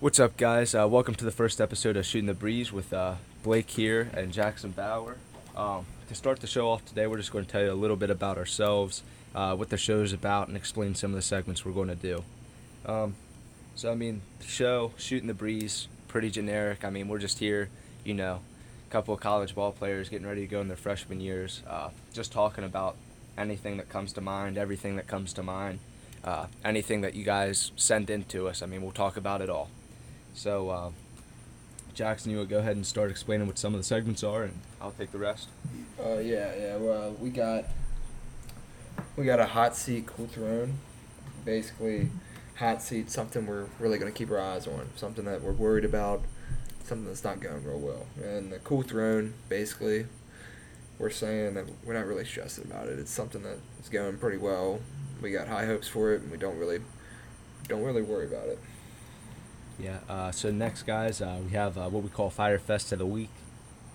What's 0.00 0.20
up, 0.20 0.36
guys? 0.36 0.76
Uh, 0.76 0.86
welcome 0.86 1.16
to 1.16 1.24
the 1.24 1.32
first 1.32 1.60
episode 1.60 1.96
of 1.96 2.06
Shooting 2.06 2.26
the 2.26 2.32
Breeze 2.32 2.72
with 2.72 2.92
uh, 2.92 3.16
Blake 3.42 3.68
here 3.68 4.12
and 4.14 4.32
Jackson 4.32 4.70
Bauer. 4.70 5.16
Um, 5.56 5.86
to 6.06 6.14
start 6.14 6.38
the 6.38 6.46
show 6.46 6.70
off 6.70 6.84
today, 6.84 7.08
we're 7.08 7.16
just 7.16 7.32
going 7.32 7.44
to 7.44 7.50
tell 7.50 7.64
you 7.64 7.72
a 7.72 7.74
little 7.74 7.96
bit 7.96 8.08
about 8.08 8.38
ourselves, 8.38 9.02
uh, 9.34 9.56
what 9.56 9.70
the 9.70 9.76
show 9.76 10.02
is 10.02 10.12
about, 10.12 10.46
and 10.46 10.56
explain 10.56 10.94
some 10.94 11.10
of 11.10 11.16
the 11.16 11.22
segments 11.22 11.64
we're 11.64 11.72
going 11.72 11.88
to 11.88 11.96
do. 11.96 12.22
Um, 12.86 13.16
so, 13.74 13.90
I 13.90 13.96
mean, 13.96 14.20
the 14.38 14.46
show, 14.46 14.92
Shooting 14.98 15.26
the 15.26 15.34
Breeze, 15.34 15.88
pretty 16.06 16.30
generic. 16.30 16.84
I 16.84 16.90
mean, 16.90 17.08
we're 17.08 17.18
just 17.18 17.40
here, 17.40 17.68
you 18.04 18.14
know, 18.14 18.38
a 18.88 18.92
couple 18.92 19.14
of 19.14 19.18
college 19.18 19.56
ball 19.56 19.72
players 19.72 20.08
getting 20.08 20.28
ready 20.28 20.42
to 20.42 20.46
go 20.46 20.60
in 20.60 20.68
their 20.68 20.76
freshman 20.76 21.20
years, 21.20 21.64
uh, 21.68 21.88
just 22.12 22.30
talking 22.30 22.62
about 22.62 22.94
anything 23.36 23.78
that 23.78 23.88
comes 23.88 24.12
to 24.12 24.20
mind, 24.20 24.58
everything 24.58 24.94
that 24.94 25.08
comes 25.08 25.32
to 25.32 25.42
mind, 25.42 25.80
uh, 26.22 26.46
anything 26.64 27.00
that 27.00 27.16
you 27.16 27.24
guys 27.24 27.72
send 27.74 28.08
in 28.08 28.22
to 28.26 28.46
us. 28.46 28.62
I 28.62 28.66
mean, 28.66 28.80
we'll 28.80 28.92
talk 28.92 29.16
about 29.16 29.40
it 29.40 29.50
all. 29.50 29.70
So, 30.34 30.70
uh, 30.70 30.90
Jackson, 31.94 32.30
you 32.30 32.38
will 32.38 32.46
go 32.46 32.58
ahead 32.58 32.76
and 32.76 32.86
start 32.86 33.10
explaining 33.10 33.46
what 33.46 33.58
some 33.58 33.74
of 33.74 33.80
the 33.80 33.84
segments 33.84 34.22
are, 34.22 34.44
and 34.44 34.60
I'll 34.80 34.92
take 34.92 35.10
the 35.10 35.18
rest. 35.18 35.48
Uh, 36.00 36.18
yeah, 36.18 36.54
yeah. 36.56 36.76
Well, 36.76 37.12
we 37.18 37.30
got 37.30 37.64
we 39.16 39.24
got 39.24 39.40
a 39.40 39.46
hot 39.46 39.76
seat 39.76 40.06
cool 40.06 40.28
throne. 40.28 40.78
Basically, 41.44 42.10
hot 42.56 42.82
seat 42.82 43.10
something 43.10 43.46
we're 43.46 43.66
really 43.80 43.98
gonna 43.98 44.12
keep 44.12 44.30
our 44.30 44.40
eyes 44.40 44.66
on, 44.66 44.88
something 44.94 45.24
that 45.24 45.42
we're 45.42 45.52
worried 45.52 45.84
about, 45.84 46.22
something 46.84 47.06
that's 47.06 47.24
not 47.24 47.40
going 47.40 47.64
real 47.64 47.80
well. 47.80 48.06
And 48.22 48.52
the 48.52 48.58
cool 48.60 48.82
throne, 48.82 49.34
basically, 49.48 50.06
we're 50.98 51.10
saying 51.10 51.54
that 51.54 51.64
we're 51.84 51.94
not 51.94 52.06
really 52.06 52.24
stressing 52.24 52.64
about 52.64 52.86
it. 52.88 52.98
It's 52.98 53.10
something 53.10 53.42
that 53.42 53.58
is 53.82 53.88
going 53.88 54.18
pretty 54.18 54.38
well. 54.38 54.80
We 55.20 55.32
got 55.32 55.48
high 55.48 55.66
hopes 55.66 55.88
for 55.88 56.12
it, 56.12 56.22
and 56.22 56.30
we 56.30 56.38
don't 56.38 56.58
really 56.58 56.80
don't 57.66 57.82
really 57.82 58.02
worry 58.02 58.26
about 58.26 58.48
it. 58.48 58.58
Yeah. 59.78 59.98
Uh, 60.08 60.30
so 60.32 60.50
next, 60.50 60.82
guys, 60.84 61.20
uh, 61.20 61.38
we 61.44 61.52
have 61.52 61.78
uh, 61.78 61.88
what 61.88 62.02
we 62.02 62.08
call 62.10 62.30
Fire 62.30 62.58
Fest 62.58 62.92
of 62.92 62.98
the 62.98 63.06
week. 63.06 63.30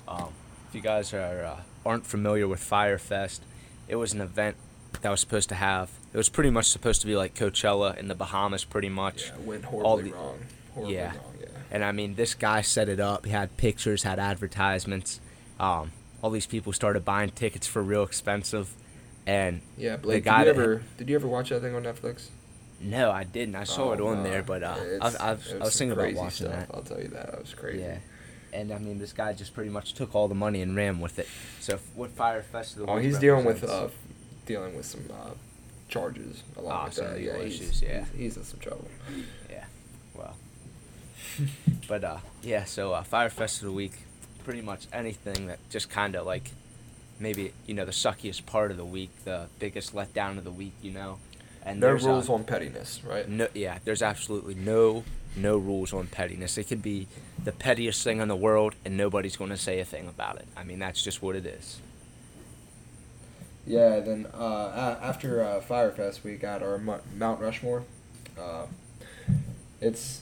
Um, 0.07 0.29
if 0.69 0.75
you 0.75 0.81
guys 0.81 1.13
are 1.13 1.43
uh, 1.43 1.61
aren't 1.85 2.05
familiar 2.05 2.47
with 2.47 2.59
Fire 2.61 2.97
Fest, 2.97 3.43
it 3.87 3.95
was 3.95 4.13
an 4.13 4.21
event 4.21 4.55
that 5.01 5.09
was 5.09 5.19
supposed 5.19 5.49
to 5.49 5.55
have. 5.55 5.89
It 6.13 6.17
was 6.17 6.29
pretty 6.29 6.49
much 6.49 6.69
supposed 6.69 7.01
to 7.01 7.07
be 7.07 7.15
like 7.15 7.33
Coachella 7.33 7.97
in 7.97 8.07
the 8.07 8.15
Bahamas, 8.15 8.63
pretty 8.63 8.89
much. 8.89 9.27
Yeah, 9.27 9.35
it 9.35 9.41
went 9.41 9.65
horribly 9.65 10.11
the- 10.11 10.15
wrong. 10.15 10.39
Horribly 10.73 10.95
yeah. 10.95 11.07
wrong. 11.07 11.33
Yeah. 11.41 11.47
And 11.71 11.83
I 11.83 11.91
mean, 11.91 12.15
this 12.15 12.33
guy 12.35 12.61
set 12.61 12.87
it 12.87 12.99
up. 12.99 13.25
He 13.25 13.31
had 13.31 13.57
pictures, 13.57 14.03
had 14.03 14.19
advertisements. 14.19 15.19
Um, 15.59 15.91
all 16.21 16.29
these 16.29 16.45
people 16.45 16.71
started 16.71 17.03
buying 17.03 17.31
tickets 17.31 17.67
for 17.67 17.81
real 17.83 18.03
expensive. 18.03 18.73
And 19.25 19.61
Yeah, 19.77 19.97
Blake. 19.97 20.23
guy 20.23 20.43
did 20.43 20.55
you 20.55 20.61
ever 20.63 20.81
did 20.97 21.09
you 21.09 21.15
ever 21.15 21.27
watch 21.27 21.49
that 21.49 21.61
thing 21.61 21.75
on 21.75 21.83
Netflix? 21.83 22.27
No, 22.83 23.11
I 23.11 23.23
didn't. 23.23 23.55
I 23.55 23.63
saw 23.63 23.89
Oh, 23.89 23.93
it 23.93 24.01
on 24.01 24.23
no. 24.23 24.29
there, 24.29 24.43
but 24.43 24.63
uh, 24.63 24.75
I've, 25.01 25.15
I've, 25.21 25.47
I 25.53 25.63
was 25.65 25.77
thinking 25.77 25.91
about 25.97 26.13
watching 26.13 26.47
stuff, 26.47 26.67
that. 26.67 26.69
I'll 26.73 26.81
tell 26.83 26.99
you 27.01 27.07
that. 27.09 27.31
That 27.31 27.39
was 27.41 27.53
crazy. 27.53 27.79
Yeah. 27.81 27.97
And 28.53 28.71
I 28.71 28.77
mean, 28.77 28.99
this 28.99 29.13
guy 29.13 29.33
just 29.33 29.53
pretty 29.55 29.71
much 29.71 29.93
took 29.93 30.13
all 30.13 30.27
the 30.27 30.35
money 30.35 30.61
and 30.61 30.75
ran 30.75 30.99
with 30.99 31.17
it. 31.17 31.27
So 31.59 31.79
what 31.95 32.11
Fire 32.11 32.43
Fest 32.43 32.73
of 32.77 32.85
the 32.85 32.91
Oh, 32.91 32.97
he's 32.97 33.17
dealing 33.17 33.45
with 33.45 33.63
uh, 33.63 33.87
dealing 34.45 34.75
with 34.75 34.85
some 34.85 35.05
uh, 35.11 35.31
charges 35.89 36.43
along 36.57 36.71
Ah, 36.71 36.85
with 36.85 36.93
some 36.93 37.05
that. 37.07 37.19
yeah, 37.21 37.41
he's, 37.41 37.61
issues, 37.61 37.81
yeah. 37.81 38.05
he's, 38.11 38.19
he's 38.19 38.37
in 38.37 38.43
some 38.43 38.59
trouble. 38.59 38.87
Yeah. 39.49 39.65
Well. 40.13 40.35
but 41.87 42.03
uh, 42.03 42.17
yeah. 42.43 42.63
So 42.65 42.93
uh, 42.93 43.03
Fire 43.03 43.29
Fest 43.29 43.61
of 43.61 43.65
the 43.67 43.71
Week, 43.73 43.93
pretty 44.43 44.61
much 44.61 44.87
anything 44.93 45.47
that 45.47 45.57
just 45.69 45.89
kind 45.89 46.15
of 46.15 46.25
like, 46.25 46.51
maybe 47.19 47.53
you 47.65 47.73
know 47.73 47.85
the 47.85 47.91
suckiest 47.91 48.45
part 48.45 48.69
of 48.71 48.77
the 48.77 48.85
week, 48.85 49.09
the 49.25 49.47
biggest 49.59 49.95
letdown 49.95 50.37
of 50.37 50.43
the 50.43 50.51
week, 50.51 50.73
you 50.81 50.91
know. 50.91 51.17
And 51.65 51.79
no 51.79 51.93
rules 51.93 52.29
on 52.29 52.43
pettiness, 52.43 53.01
right? 53.05 53.27
No, 53.27 53.47
yeah, 53.53 53.79
there's 53.85 54.01
absolutely 54.01 54.55
no 54.55 55.03
no 55.35 55.57
rules 55.57 55.93
on 55.93 56.07
pettiness. 56.07 56.57
It 56.57 56.65
could 56.65 56.83
be 56.83 57.07
the 57.43 57.51
pettiest 57.51 58.03
thing 58.03 58.19
in 58.19 58.27
the 58.27 58.35
world, 58.35 58.75
and 58.85 58.95
nobody's 58.97 59.37
going 59.37 59.49
to 59.49 59.57
say 59.57 59.79
a 59.79 59.85
thing 59.85 60.07
about 60.07 60.37
it. 60.37 60.47
I 60.55 60.63
mean, 60.63 60.79
that's 60.79 61.01
just 61.03 61.21
what 61.21 61.35
it 61.35 61.45
is. 61.45 61.79
Yeah. 63.65 63.99
Then 64.01 64.27
uh, 64.33 64.97
after 65.01 65.43
uh, 65.43 65.61
Firefest, 65.61 66.23
we 66.23 66.35
got 66.35 66.61
our 66.61 66.77
Mount 66.77 67.39
Rushmore. 67.39 67.83
Uh, 68.37 68.65
it's 69.79 70.21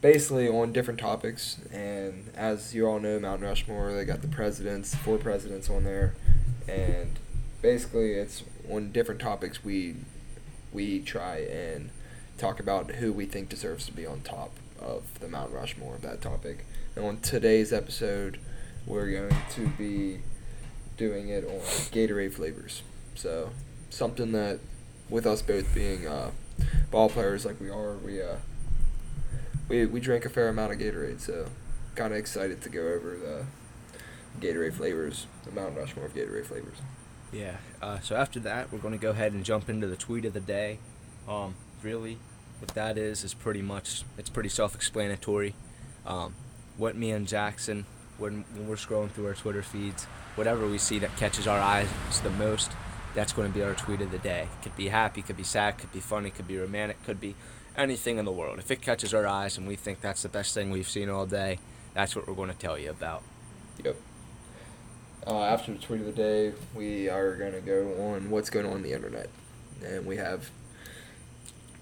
basically 0.00 0.48
on 0.48 0.72
different 0.72 1.00
topics, 1.00 1.58
and 1.72 2.30
as 2.36 2.74
you 2.74 2.86
all 2.86 3.00
know, 3.00 3.18
Mount 3.18 3.42
Rushmore 3.42 3.92
they 3.92 4.04
got 4.04 4.22
the 4.22 4.28
presidents, 4.28 4.94
four 4.94 5.18
presidents 5.18 5.68
on 5.68 5.84
there, 5.84 6.14
and 6.68 7.18
basically 7.62 8.12
it's 8.12 8.44
on 8.70 8.92
different 8.92 9.20
topics. 9.20 9.64
We 9.64 9.96
we 10.72 11.00
try 11.00 11.38
and 11.38 11.90
talk 12.36 12.60
about 12.60 12.92
who 12.92 13.12
we 13.12 13.26
think 13.26 13.48
deserves 13.48 13.86
to 13.86 13.92
be 13.92 14.06
on 14.06 14.20
top 14.20 14.52
of 14.80 15.18
the 15.20 15.28
Mount 15.28 15.52
Rushmore 15.52 15.96
of 15.96 16.02
that 16.02 16.20
topic. 16.20 16.64
And 16.94 17.04
on 17.04 17.18
today's 17.18 17.72
episode, 17.72 18.38
we're 18.86 19.10
going 19.10 19.36
to 19.50 19.68
be 19.70 20.20
doing 20.96 21.28
it 21.28 21.44
on 21.44 21.60
Gatorade 21.92 22.32
flavors. 22.32 22.82
So 23.14 23.50
something 23.90 24.32
that, 24.32 24.60
with 25.10 25.26
us 25.26 25.42
both 25.42 25.74
being 25.74 26.06
uh, 26.06 26.30
ball 26.90 27.08
players 27.08 27.44
like 27.44 27.60
we 27.60 27.70
are, 27.70 27.96
we 27.96 28.22
uh, 28.22 28.36
we 29.68 29.86
we 29.86 30.00
drink 30.00 30.24
a 30.24 30.28
fair 30.28 30.48
amount 30.48 30.72
of 30.72 30.78
Gatorade. 30.78 31.20
So 31.20 31.46
kind 31.94 32.12
of 32.12 32.18
excited 32.18 32.62
to 32.62 32.68
go 32.68 32.80
over 32.80 33.16
the 33.16 33.44
Gatorade 34.40 34.74
flavors, 34.74 35.26
the 35.44 35.50
Mount 35.50 35.76
Rushmore 35.76 36.06
of 36.06 36.14
Gatorade 36.14 36.46
flavors. 36.46 36.78
Yeah. 37.32 37.56
Uh, 37.82 38.00
so 38.00 38.16
after 38.16 38.40
that, 38.40 38.72
we're 38.72 38.78
going 38.78 38.94
to 38.94 39.00
go 39.00 39.10
ahead 39.10 39.32
and 39.32 39.44
jump 39.44 39.68
into 39.68 39.86
the 39.86 39.96
tweet 39.96 40.24
of 40.24 40.32
the 40.32 40.40
day. 40.40 40.78
Um, 41.28 41.54
really, 41.82 42.18
what 42.58 42.74
that 42.74 42.96
is 42.96 43.24
is 43.24 43.34
pretty 43.34 43.62
much 43.62 44.02
it's 44.16 44.30
pretty 44.30 44.48
self-explanatory. 44.48 45.54
Um, 46.06 46.34
what 46.76 46.96
me 46.96 47.10
and 47.10 47.28
Jackson, 47.28 47.84
when, 48.18 48.44
when 48.54 48.68
we're 48.68 48.76
scrolling 48.76 49.10
through 49.10 49.26
our 49.26 49.34
Twitter 49.34 49.62
feeds, 49.62 50.04
whatever 50.36 50.66
we 50.66 50.78
see 50.78 50.98
that 51.00 51.16
catches 51.16 51.46
our 51.46 51.60
eyes 51.60 51.88
the 52.22 52.30
most, 52.30 52.72
that's 53.14 53.32
going 53.32 53.48
to 53.48 53.54
be 53.54 53.62
our 53.62 53.74
tweet 53.74 54.00
of 54.00 54.10
the 54.10 54.18
day. 54.18 54.48
Could 54.62 54.76
be 54.76 54.88
happy, 54.88 55.22
could 55.22 55.36
be 55.36 55.42
sad, 55.42 55.78
could 55.78 55.92
be 55.92 56.00
funny, 56.00 56.30
could 56.30 56.48
be 56.48 56.56
romantic, 56.56 57.02
could 57.04 57.20
be 57.20 57.34
anything 57.76 58.18
in 58.18 58.24
the 58.24 58.32
world. 58.32 58.58
If 58.58 58.70
it 58.70 58.80
catches 58.80 59.12
our 59.12 59.26
eyes 59.26 59.58
and 59.58 59.66
we 59.66 59.76
think 59.76 60.00
that's 60.00 60.22
the 60.22 60.28
best 60.28 60.54
thing 60.54 60.70
we've 60.70 60.88
seen 60.88 61.08
all 61.08 61.26
day, 61.26 61.58
that's 61.94 62.14
what 62.14 62.26
we're 62.26 62.34
going 62.34 62.50
to 62.50 62.56
tell 62.56 62.78
you 62.78 62.90
about. 62.90 63.22
Yep. 63.84 63.96
Uh, 65.26 65.44
after 65.44 65.72
the 65.72 65.78
tweet 65.78 66.00
of 66.00 66.06
the 66.06 66.12
day, 66.12 66.52
we 66.74 67.08
are 67.08 67.36
going 67.36 67.52
to 67.52 67.60
go 67.60 67.94
on 68.12 68.30
what's 68.30 68.50
going 68.50 68.66
on 68.66 68.72
on 68.72 68.82
the 68.82 68.92
internet. 68.92 69.28
And 69.84 70.06
we 70.06 70.16
have 70.16 70.50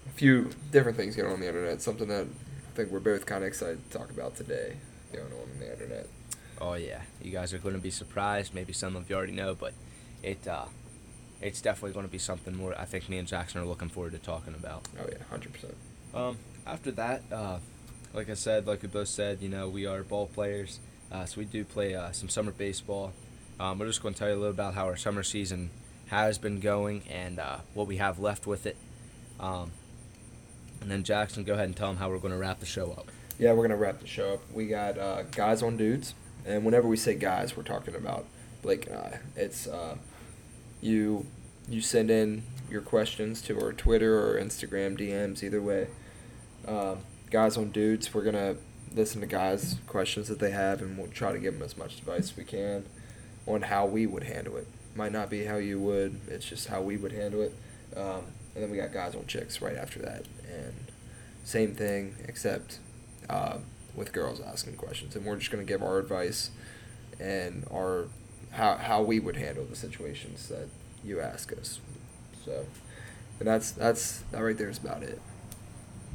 a 0.06 0.10
few 0.10 0.50
different 0.72 0.96
things 0.96 1.16
going 1.16 1.28
on, 1.28 1.34
on 1.34 1.40
the 1.40 1.48
internet. 1.48 1.80
Something 1.80 2.08
that 2.08 2.26
I 2.26 2.76
think 2.76 2.90
we're 2.90 3.00
both 3.00 3.26
kind 3.26 3.42
of 3.42 3.48
excited 3.48 3.90
to 3.90 3.98
talk 3.98 4.10
about 4.10 4.36
today 4.36 4.76
going 5.12 5.26
on 5.26 5.50
on 5.54 5.60
the 5.60 5.72
internet. 5.72 6.08
Oh 6.60 6.74
yeah, 6.74 7.02
you 7.22 7.30
guys 7.30 7.52
are 7.52 7.58
going 7.58 7.74
to 7.74 7.80
be 7.80 7.90
surprised. 7.90 8.54
Maybe 8.54 8.72
some 8.72 8.96
of 8.96 9.08
you 9.08 9.16
already 9.16 9.32
know, 9.32 9.54
but 9.54 9.74
it 10.22 10.46
uh, 10.48 10.64
it's 11.40 11.60
definitely 11.60 11.92
going 11.92 12.06
to 12.06 12.12
be 12.12 12.18
something 12.18 12.54
more. 12.54 12.74
I 12.78 12.84
think 12.84 13.08
me 13.08 13.18
and 13.18 13.28
Jackson 13.28 13.60
are 13.60 13.64
looking 13.64 13.88
forward 13.88 14.12
to 14.12 14.18
talking 14.18 14.54
about. 14.54 14.88
Oh, 14.98 15.06
yeah, 15.08 15.36
100%. 15.36 15.74
Um, 16.14 16.38
after 16.66 16.90
that, 16.92 17.22
uh, 17.30 17.58
like 18.14 18.30
I 18.30 18.34
said, 18.34 18.66
like 18.66 18.82
we 18.82 18.88
both 18.88 19.08
said, 19.08 19.42
you 19.42 19.48
know, 19.48 19.68
we 19.68 19.86
are 19.86 20.02
ball 20.02 20.26
players, 20.26 20.80
uh, 21.12 21.26
so 21.26 21.38
we 21.38 21.44
do 21.44 21.64
play 21.64 21.94
uh, 21.94 22.12
some 22.12 22.28
summer 22.28 22.52
baseball. 22.52 23.12
Um, 23.58 23.78
we're 23.78 23.86
just 23.86 24.02
going 24.02 24.12
to 24.12 24.18
tell 24.18 24.28
you 24.28 24.34
a 24.34 24.36
little 24.36 24.50
about 24.50 24.74
how 24.74 24.84
our 24.84 24.96
summer 24.96 25.22
season 25.22 25.70
has 26.08 26.36
been 26.36 26.60
going 26.60 27.02
and 27.10 27.38
uh, 27.38 27.58
what 27.72 27.86
we 27.86 27.96
have 27.96 28.18
left 28.18 28.46
with 28.46 28.66
it. 28.66 28.76
Um, 29.40 29.72
and 30.80 30.90
then 30.90 31.04
Jackson, 31.04 31.42
go 31.44 31.54
ahead 31.54 31.64
and 31.64 31.76
tell 31.76 31.88
them 31.88 31.96
how 31.96 32.10
we're 32.10 32.18
going 32.18 32.32
to 32.32 32.38
wrap 32.38 32.60
the 32.60 32.66
show 32.66 32.92
up. 32.92 33.10
Yeah, 33.38 33.50
we're 33.50 33.66
going 33.66 33.70
to 33.70 33.76
wrap 33.76 34.00
the 34.00 34.06
show 34.06 34.34
up. 34.34 34.40
We 34.52 34.66
got 34.66 34.98
uh, 34.98 35.22
guys 35.22 35.62
on 35.62 35.76
dudes. 35.76 36.14
And 36.44 36.64
whenever 36.64 36.86
we 36.86 36.96
say 36.96 37.14
guys, 37.14 37.56
we're 37.56 37.62
talking 37.62 37.94
about 37.94 38.26
Blake 38.62 38.86
and 38.86 38.96
I. 38.96 39.18
It's 39.34 39.66
uh, 39.66 39.96
you 40.80 41.26
you 41.68 41.80
send 41.80 42.10
in 42.10 42.44
your 42.70 42.82
questions 42.82 43.42
to 43.42 43.60
our 43.60 43.72
Twitter 43.72 44.20
or 44.20 44.40
Instagram 44.40 44.98
DMs, 44.98 45.42
either 45.42 45.60
way. 45.60 45.88
Um, 46.68 46.98
guys 47.30 47.56
on 47.56 47.70
dudes, 47.70 48.14
we're 48.14 48.22
going 48.22 48.34
to 48.34 48.56
listen 48.94 49.20
to 49.20 49.26
guys' 49.26 49.76
questions 49.86 50.28
that 50.28 50.38
they 50.38 50.52
have 50.52 50.80
and 50.80 50.96
we'll 50.96 51.08
try 51.08 51.32
to 51.32 51.38
give 51.38 51.54
them 51.54 51.62
as 51.62 51.76
much 51.76 51.98
advice 51.98 52.30
as 52.30 52.36
we 52.36 52.44
can 52.44 52.84
on 53.46 53.62
how 53.62 53.86
we 53.86 54.06
would 54.06 54.24
handle 54.24 54.56
it. 54.56 54.66
Might 54.94 55.12
not 55.12 55.30
be 55.30 55.44
how 55.44 55.56
you 55.56 55.78
would, 55.80 56.20
it's 56.28 56.46
just 56.46 56.68
how 56.68 56.80
we 56.80 56.96
would 56.96 57.12
handle 57.12 57.42
it. 57.42 57.54
Um, 57.96 58.24
and 58.54 58.64
then 58.64 58.70
we 58.70 58.78
got 58.78 58.92
guys 58.92 59.14
on 59.14 59.26
chicks 59.26 59.60
right 59.60 59.76
after 59.76 59.98
that. 60.00 60.24
And 60.50 60.74
same 61.44 61.74
thing, 61.74 62.16
except 62.26 62.78
uh, 63.28 63.58
with 63.94 64.12
girls 64.12 64.40
asking 64.40 64.76
questions, 64.76 65.14
and 65.14 65.24
we're 65.24 65.36
just 65.36 65.50
to 65.50 65.62
give 65.62 65.82
our 65.82 65.98
advice 65.98 66.50
and 67.20 67.66
our 67.72 68.06
how 68.52 68.76
how 68.76 69.02
we 69.02 69.20
would 69.20 69.36
handle 69.36 69.64
the 69.64 69.76
situations 69.76 70.48
that 70.48 70.68
you 71.04 71.20
ask 71.20 71.52
us. 71.52 71.80
So, 72.44 72.66
and 73.38 73.48
that's 73.48 73.70
that's 73.70 74.18
that 74.32 74.40
right 74.40 74.56
there 74.56 74.68
is 74.68 74.78
about 74.78 75.02
it. 75.02 75.20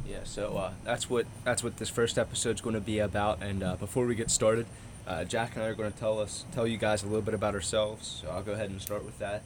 Yeah, 0.08 0.24
so 0.24 0.58
uh, 0.58 0.72
that's 0.84 1.10
what 1.10 1.26
that's 1.44 1.64
what 1.64 1.78
this 1.78 1.90
first 1.90 2.18
episode's 2.18 2.62
going 2.62 2.76
to 2.76 2.82
be 2.82 3.00
about. 3.00 3.42
And 3.42 3.64
uh, 3.64 3.76
before 3.76 4.06
we 4.06 4.16
get 4.16 4.32
started, 4.32 4.66
uh, 5.08 5.24
Jack 5.24 5.56
and 5.56 5.64
I 5.64 5.68
are 5.68 5.76
going 5.76 5.92
to 5.92 5.98
tell 5.98 6.20
us 6.20 6.46
tell 6.52 6.68
you 6.68 6.78
guys 6.78 7.04
a 7.04 7.08
little 7.08 7.22
bit 7.22 7.34
about 7.34 7.54
ourselves. 7.54 8.22
So 8.22 8.30
I'll 8.30 8.44
go 8.44 8.54
ahead 8.54 8.70
and 8.70 8.82
start 8.82 9.04
with 9.04 9.18
that. 9.20 9.44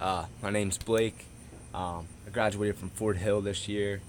Uh, 0.00 0.26
my 0.42 0.50
name's 0.50 0.78
Blake. 0.78 1.26
Um, 1.74 2.06
I 2.26 2.30
graduated 2.30 2.76
from 2.76 2.90
Fort 2.90 3.16
Hill 3.18 3.40
this 3.40 3.68
year. 3.68 4.00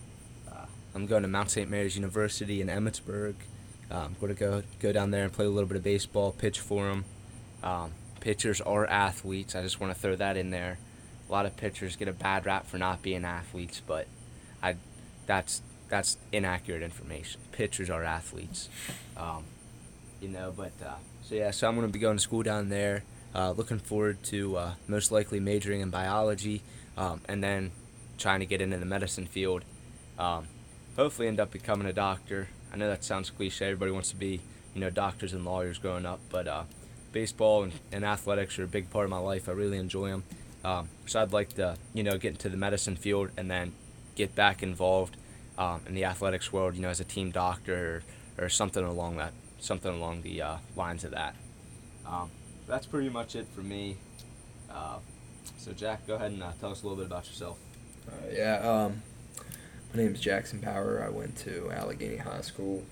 Uh, 0.51 0.65
I'm 0.95 1.05
going 1.05 1.23
to 1.23 1.27
Mount 1.27 1.51
St. 1.51 1.69
Mary's 1.69 1.95
University 1.95 2.61
in 2.61 2.67
Emmitsburg. 2.67 3.35
I'm 3.91 4.15
going 4.21 4.33
to 4.33 4.39
go 4.39 4.63
go 4.79 4.91
down 4.91 5.11
there 5.11 5.23
and 5.23 5.33
play 5.33 5.45
a 5.45 5.49
little 5.49 5.67
bit 5.67 5.77
of 5.77 5.83
baseball, 5.83 6.31
pitch 6.31 6.59
for 6.59 6.87
them. 6.87 7.05
Um, 7.63 7.91
pitchers 8.19 8.61
are 8.61 8.85
athletes. 8.85 9.55
I 9.55 9.61
just 9.61 9.79
want 9.79 9.93
to 9.93 9.99
throw 9.99 10.15
that 10.15 10.37
in 10.37 10.51
there. 10.51 10.77
A 11.27 11.31
lot 11.31 11.45
of 11.45 11.57
pitchers 11.57 11.95
get 11.95 12.07
a 12.07 12.13
bad 12.13 12.45
rap 12.45 12.67
for 12.67 12.77
not 12.77 13.01
being 13.01 13.25
athletes, 13.25 13.81
but 13.85 14.07
I 14.61 14.75
that's 15.25 15.61
that's 15.89 16.17
inaccurate 16.31 16.83
information. 16.83 17.41
Pitchers 17.51 17.89
are 17.89 18.03
athletes, 18.03 18.69
um, 19.17 19.43
you 20.21 20.29
know. 20.29 20.53
But 20.55 20.71
uh, 20.85 20.95
so 21.23 21.35
yeah, 21.35 21.51
so 21.51 21.67
I'm 21.67 21.79
to 21.81 21.87
be 21.87 21.99
going 21.99 22.17
to 22.17 22.23
school 22.23 22.43
down 22.43 22.69
there. 22.69 23.03
Uh, 23.33 23.51
looking 23.51 23.79
forward 23.79 24.23
to 24.23 24.57
uh, 24.57 24.73
most 24.87 25.11
likely 25.11 25.39
majoring 25.39 25.81
in 25.81 25.89
biology, 25.89 26.61
um, 26.97 27.21
and 27.27 27.43
then 27.43 27.71
trying 28.17 28.39
to 28.39 28.45
get 28.45 28.61
into 28.61 28.77
the 28.77 28.85
medicine 28.85 29.27
field. 29.27 29.63
Um, 30.17 30.47
hopefully, 30.95 31.27
end 31.27 31.39
up 31.39 31.51
becoming 31.51 31.87
a 31.87 31.93
doctor. 31.93 32.47
I 32.73 32.77
know 32.77 32.87
that 32.87 33.03
sounds 33.03 33.29
cliche. 33.29 33.65
Everybody 33.65 33.91
wants 33.91 34.09
to 34.09 34.15
be, 34.15 34.41
you 34.73 34.81
know, 34.81 34.89
doctors 34.89 35.33
and 35.33 35.45
lawyers 35.45 35.77
growing 35.77 36.05
up, 36.05 36.19
but 36.29 36.47
uh, 36.47 36.63
baseball 37.11 37.63
and, 37.63 37.73
and 37.91 38.05
athletics 38.05 38.59
are 38.59 38.63
a 38.63 38.67
big 38.67 38.89
part 38.89 39.05
of 39.05 39.09
my 39.09 39.17
life. 39.17 39.49
I 39.49 39.53
really 39.53 39.77
enjoy 39.77 40.09
them. 40.09 40.23
Um, 40.63 40.89
so 41.05 41.21
I'd 41.21 41.31
like 41.31 41.53
to, 41.53 41.77
you 41.93 42.03
know, 42.03 42.17
get 42.17 42.31
into 42.31 42.49
the 42.49 42.57
medicine 42.57 42.95
field 42.95 43.29
and 43.37 43.49
then 43.49 43.73
get 44.15 44.35
back 44.35 44.61
involved 44.61 45.15
um, 45.57 45.81
in 45.87 45.93
the 45.93 46.05
athletics 46.05 46.51
world, 46.51 46.75
you 46.75 46.81
know, 46.81 46.89
as 46.89 46.99
a 46.99 47.05
team 47.05 47.31
doctor 47.31 48.03
or, 48.37 48.45
or 48.45 48.49
something 48.49 48.83
along 48.83 49.17
that, 49.17 49.33
something 49.59 49.93
along 49.93 50.21
the 50.21 50.41
uh, 50.41 50.57
lines 50.75 51.03
of 51.03 51.11
that. 51.11 51.35
Um, 52.05 52.31
that's 52.67 52.85
pretty 52.85 53.09
much 53.09 53.35
it 53.35 53.47
for 53.53 53.61
me. 53.61 53.97
Uh, 54.71 54.97
so 55.57 55.73
Jack, 55.73 56.07
go 56.07 56.15
ahead 56.15 56.31
and 56.31 56.43
uh, 56.43 56.51
tell 56.59 56.71
us 56.71 56.81
a 56.81 56.87
little 56.87 56.97
bit 56.97 57.07
about 57.07 57.27
yourself. 57.27 57.57
Uh, 58.07 58.11
yeah, 58.31 58.57
um, 58.57 59.01
my 59.93 60.01
name 60.01 60.13
is 60.13 60.21
Jackson 60.21 60.59
Power. 60.59 61.03
I 61.05 61.09
went 61.09 61.35
to 61.39 61.69
Allegany 61.71 62.19
High 62.19 62.41
School. 62.41 62.83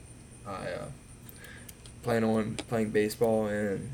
I 0.45 0.71
uh, 0.71 0.85
plan 2.03 2.23
on 2.23 2.55
playing 2.55 2.91
baseball 2.91 3.47
and 3.47 3.93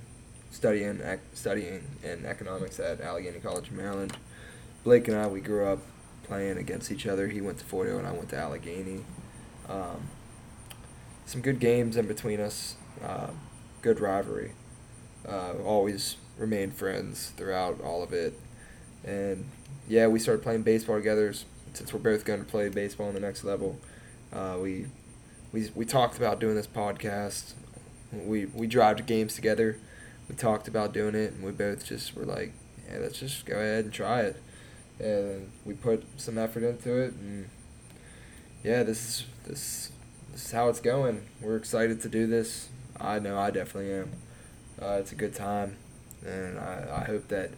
studying 0.52 1.02
ec- 1.02 1.19
studying 1.34 1.84
in 2.04 2.26
economics 2.26 2.80
at 2.80 3.02
Allegany 3.02 3.42
College, 3.42 3.72
Maryland. 3.72 4.18
Blake 4.84 5.08
and 5.08 5.18
I, 5.18 5.28
we 5.28 5.40
grew 5.40 5.66
up 5.66 5.80
playing 6.24 6.58
against 6.58 6.92
each 6.92 7.08
other. 7.08 7.28
He 7.28 7.42
went 7.42 7.60
to 7.60 7.66
Fort 7.66 7.88
Hill 7.88 7.98
and 7.98 8.08
I 8.08 8.12
went 8.12 8.30
to 8.30 8.36
Allegany. 8.36 9.04
Um, 9.69 10.10
some 11.25 11.42
good 11.42 11.60
games 11.60 11.98
in 11.98 12.08
between 12.08 12.40
us. 12.40 12.75
Uh, 13.04 13.28
good 13.81 14.00
rivalry. 14.00 14.52
Uh, 15.28 15.54
always 15.66 16.18
remained 16.38 16.74
friends 16.75 17.31
throughout 17.38 17.81
all 17.81 18.04
of 18.04 18.14
it. 18.14 18.40
And 19.04 19.46
yeah, 19.88 20.08
we 20.08 20.20
started 20.20 20.44
playing 20.44 20.64
baseball 20.64 20.98
together 20.98 21.34
since 21.74 21.94
we're 21.94 22.00
both 22.00 22.25
going 22.25 22.40
to 22.40 22.50
play 22.50 22.70
baseball 22.70 23.08
on 23.08 23.14
the 23.14 23.20
next 23.20 23.44
level. 23.44 23.80
Uh, 24.31 24.58
we 24.62 24.88
we 25.52 25.70
we 25.75 25.86
talked 25.86 26.18
about 26.18 26.40
doing 26.40 26.56
this 26.56 26.68
podcast. 26.68 27.54
We 28.12 28.46
we 28.46 28.68
drive 28.68 28.98
to 28.98 29.04
games 29.04 29.36
together. 29.36 29.78
We 30.30 30.36
talked 30.36 30.68
about 30.68 30.94
doing 30.94 31.16
it, 31.16 31.34
and 31.34 31.44
we 31.44 31.52
both 31.52 31.86
just 31.86 32.16
were 32.16 32.26
like, 32.26 32.54
"Yeah, 32.90 33.00
let's 33.00 33.19
just 33.19 33.46
go 33.46 33.56
ahead 33.56 33.86
and 33.86 33.94
try 33.94 34.22
it." 34.22 34.38
And 35.00 35.52
we 35.66 35.74
put 35.74 36.04
some 36.18 36.38
effort 36.38 36.64
into 36.64 36.96
it, 36.98 37.14
and 37.14 37.50
yeah, 38.64 38.84
this 38.84 39.00
is 39.06 39.26
this 39.46 39.92
this 40.33 40.45
is 40.45 40.51
how 40.51 40.68
it's 40.68 40.80
going. 40.80 41.27
We're 41.41 41.57
excited 41.57 42.01
to 42.01 42.09
do 42.09 42.25
this. 42.25 42.69
I 43.00 43.19
know 43.19 43.38
I 43.38 43.51
definitely 43.51 43.94
am. 43.94 44.12
Uh, 44.81 44.97
it's 45.00 45.12
a 45.12 45.15
good 45.15 45.35
time, 45.35 45.77
and 46.25 46.57
I, 46.57 47.01
I 47.01 47.03
hope 47.06 47.27
that 47.27 47.51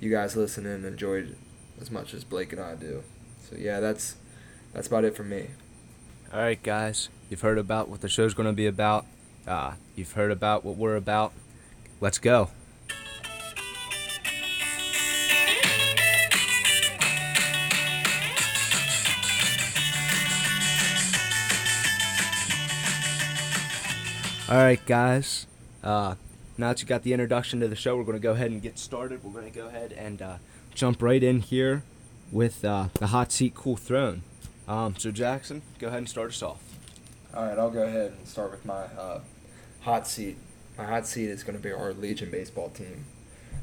you 0.00 0.10
guys 0.10 0.36
listen 0.36 0.66
and 0.66 0.84
enjoyed 0.84 1.30
it 1.30 1.36
as 1.80 1.92
much 1.92 2.12
as 2.12 2.24
Blake 2.24 2.52
and 2.52 2.60
I 2.60 2.74
do. 2.74 3.04
So 3.48 3.56
yeah, 3.56 3.78
that's 3.78 4.16
that's 4.72 4.88
about 4.88 5.04
it 5.04 5.16
for 5.16 5.22
me. 5.22 5.50
All 6.32 6.40
right, 6.40 6.60
guys, 6.60 7.10
you've 7.30 7.42
heard 7.42 7.58
about 7.58 7.88
what 7.88 8.00
the 8.00 8.08
show's 8.08 8.34
going 8.34 8.48
to 8.48 8.52
be 8.52 8.66
about. 8.66 9.06
Uh, 9.46 9.74
you've 9.94 10.12
heard 10.12 10.32
about 10.32 10.64
what 10.64 10.76
we're 10.76 10.96
about. 10.96 11.32
Let's 12.00 12.18
go. 12.18 12.50
All 24.54 24.60
right, 24.60 24.86
guys. 24.86 25.48
Uh, 25.82 26.14
now 26.56 26.68
that 26.68 26.80
you 26.80 26.86
got 26.86 27.02
the 27.02 27.12
introduction 27.12 27.58
to 27.58 27.66
the 27.66 27.74
show, 27.74 27.96
we're 27.96 28.04
going 28.04 28.16
to 28.16 28.22
go 28.22 28.34
ahead 28.34 28.52
and 28.52 28.62
get 28.62 28.78
started. 28.78 29.24
We're 29.24 29.32
going 29.32 29.50
to 29.50 29.58
go 29.58 29.66
ahead 29.66 29.90
and 29.90 30.22
uh, 30.22 30.36
jump 30.72 31.02
right 31.02 31.20
in 31.20 31.40
here 31.40 31.82
with 32.30 32.64
uh, 32.64 32.86
the 32.94 33.08
hot 33.08 33.32
seat, 33.32 33.56
cool 33.56 33.76
throne. 33.76 34.22
Um, 34.68 34.94
so 34.96 35.10
Jackson, 35.10 35.62
go 35.80 35.88
ahead 35.88 35.98
and 35.98 36.08
start 36.08 36.28
us 36.28 36.40
off. 36.40 36.62
All 37.34 37.46
right, 37.46 37.58
I'll 37.58 37.68
go 37.68 37.82
ahead 37.82 38.12
and 38.12 38.28
start 38.28 38.52
with 38.52 38.64
my 38.64 38.84
uh, 38.84 39.22
hot 39.80 40.06
seat. 40.06 40.36
My 40.78 40.84
hot 40.84 41.08
seat 41.08 41.30
is 41.30 41.42
going 41.42 41.56
to 41.56 41.60
be 41.60 41.72
our 41.72 41.92
Legion 41.92 42.30
baseball 42.30 42.68
team. 42.68 43.06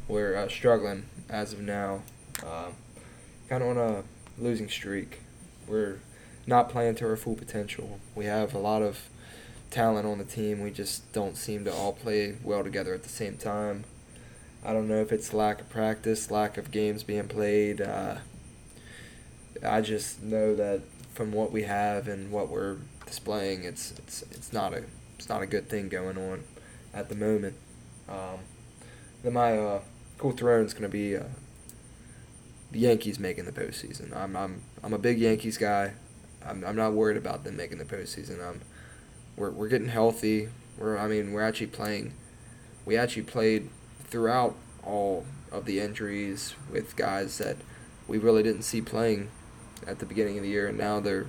We're 0.09 0.35
uh, 0.35 0.49
struggling 0.49 1.05
as 1.29 1.53
of 1.53 1.61
now, 1.61 2.03
um, 2.43 2.73
kind 3.47 3.63
of 3.63 3.69
on 3.69 3.77
a 3.77 4.03
losing 4.38 4.67
streak. 4.67 5.19
We're 5.69 5.99
not 6.45 6.67
playing 6.67 6.95
to 6.95 7.05
our 7.07 7.15
full 7.15 7.35
potential. 7.35 8.01
We 8.13 8.25
have 8.25 8.53
a 8.53 8.59
lot 8.59 8.81
of 8.81 9.09
talent 9.71 10.06
on 10.06 10.19
the 10.19 10.25
team. 10.25 10.62
We 10.62 10.69
just 10.69 11.12
don't 11.13 11.35
seem 11.35 11.65
to 11.65 11.73
all 11.73 11.94
play 11.94 12.35
well 12.44 12.63
together 12.63 12.94
at 12.94 13.03
the 13.03 13.09
same 13.09 13.38
time. 13.38 13.85
I 14.63 14.73
don't 14.73 14.88
know 14.88 15.01
if 15.01 15.12
it's 15.12 15.33
lack 15.33 15.62
of 15.62 15.69
practice, 15.69 16.29
lack 16.29 16.57
of 16.57 16.69
games 16.69 17.01
being 17.01 17.27
played. 17.27 17.81
Uh, 17.81 18.18
I 19.63 19.81
just 19.81 20.21
know 20.21 20.56
that 20.56 20.81
from 21.13 21.31
what 21.31 21.51
we 21.51 21.63
have 21.63 22.07
and 22.07 22.31
what 22.31 22.50
we're 22.50 22.77
displaying, 23.06 23.63
it's 23.63 23.91
it's 23.97 24.21
it's 24.31 24.53
not 24.53 24.73
a 24.73 24.83
it's 25.18 25.29
not 25.29 25.41
a 25.41 25.47
good 25.47 25.68
thing 25.68 25.89
going 25.89 26.17
on 26.17 26.44
at 26.94 27.09
the 27.09 27.15
moment. 27.15 27.56
Um, 28.07 28.39
then 29.24 29.33
my 29.33 29.57
uh, 29.57 29.81
cool 30.17 30.31
throne 30.31 30.65
is 30.65 30.74
going 30.74 30.83
to 30.83 30.89
be 30.89 31.15
uh, 31.15 31.24
the 32.71 32.79
Yankees 32.79 33.19
making 33.19 33.45
the 33.45 33.51
postseason. 33.51 34.15
I'm 34.15 34.35
I'm 34.35 34.62
I'm 34.83 34.94
a 34.94 35.00
big 35.00 35.17
Yankees 35.17 35.57
guy. 35.57 35.94
I'm 36.45 36.63
I'm 36.63 36.75
not 36.75 36.94
worried 36.94 37.17
about 37.17 37.44
them 37.44 37.57
making 37.57 37.79
the 37.79 37.85
postseason. 37.85 38.47
I'm 38.47 38.62
we're 39.35 39.51
we're 39.51 39.67
getting 39.67 39.89
healthy. 39.89 40.49
We're 40.77 40.97
I 40.97 41.07
mean 41.07 41.31
we're 41.31 41.43
actually 41.43 41.67
playing. 41.67 42.13
We 42.85 42.97
actually 42.97 43.23
played 43.23 43.69
throughout 44.05 44.55
all 44.83 45.25
of 45.51 45.65
the 45.65 45.79
injuries 45.79 46.55
with 46.71 46.95
guys 46.95 47.37
that 47.37 47.57
we 48.07 48.17
really 48.17 48.43
didn't 48.43 48.63
see 48.63 48.81
playing 48.81 49.29
at 49.85 49.99
the 49.99 50.05
beginning 50.05 50.37
of 50.37 50.43
the 50.43 50.49
year, 50.49 50.67
and 50.67 50.77
now 50.77 50.99
they're 50.99 51.27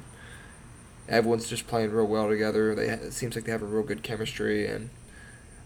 everyone's 1.08 1.48
just 1.48 1.66
playing 1.66 1.90
real 1.90 2.06
well 2.06 2.28
together. 2.28 2.74
They 2.74 2.88
it 2.88 3.12
seems 3.12 3.34
like 3.34 3.44
they 3.44 3.52
have 3.52 3.62
a 3.62 3.66
real 3.66 3.82
good 3.82 4.02
chemistry, 4.02 4.66
and 4.66 4.90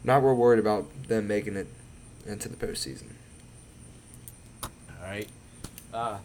not 0.04 0.22
real 0.22 0.34
worried 0.34 0.58
about 0.58 1.08
them 1.08 1.26
making 1.26 1.56
it 1.56 1.68
into 2.26 2.48
the 2.48 2.56
postseason. 2.56 3.12
All 4.62 5.06
right. 5.06 5.28
Uh, 5.92 6.18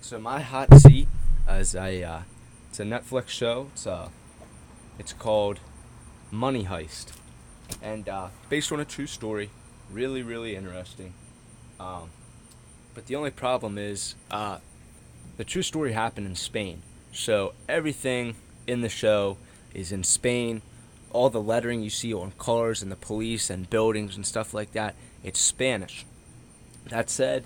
so 0.00 0.18
my 0.18 0.40
hot 0.40 0.74
seat 0.74 1.08
is 1.48 1.74
a 1.74 2.02
uh, 2.02 2.20
it's 2.68 2.80
a 2.80 2.84
Netflix 2.84 3.28
show. 3.28 3.68
It's 3.72 3.86
uh, 3.86 4.08
it's 5.00 5.14
called 5.14 5.58
Money 6.30 6.66
Heist, 6.66 7.12
and 7.80 8.06
uh, 8.06 8.28
based 8.50 8.70
on 8.70 8.80
a 8.80 8.84
true 8.84 9.06
story. 9.06 9.48
Really, 9.90 10.22
really 10.22 10.54
interesting. 10.54 11.14
Um, 11.80 12.10
but 12.94 13.06
the 13.06 13.16
only 13.16 13.30
problem 13.30 13.78
is 13.78 14.14
uh, 14.30 14.58
the 15.38 15.44
true 15.44 15.62
story 15.62 15.92
happened 15.92 16.26
in 16.26 16.36
Spain. 16.36 16.82
So 17.12 17.54
everything 17.66 18.36
in 18.66 18.82
the 18.82 18.90
show 18.90 19.38
is 19.72 19.90
in 19.90 20.04
Spain. 20.04 20.60
All 21.12 21.30
the 21.30 21.40
lettering 21.40 21.82
you 21.82 21.90
see 21.90 22.12
on 22.12 22.32
cars 22.36 22.82
and 22.82 22.92
the 22.92 22.96
police 22.96 23.48
and 23.48 23.70
buildings 23.70 24.16
and 24.16 24.26
stuff 24.26 24.52
like 24.52 24.72
that, 24.72 24.94
it's 25.24 25.40
Spanish. 25.40 26.04
That 26.90 27.08
said, 27.08 27.44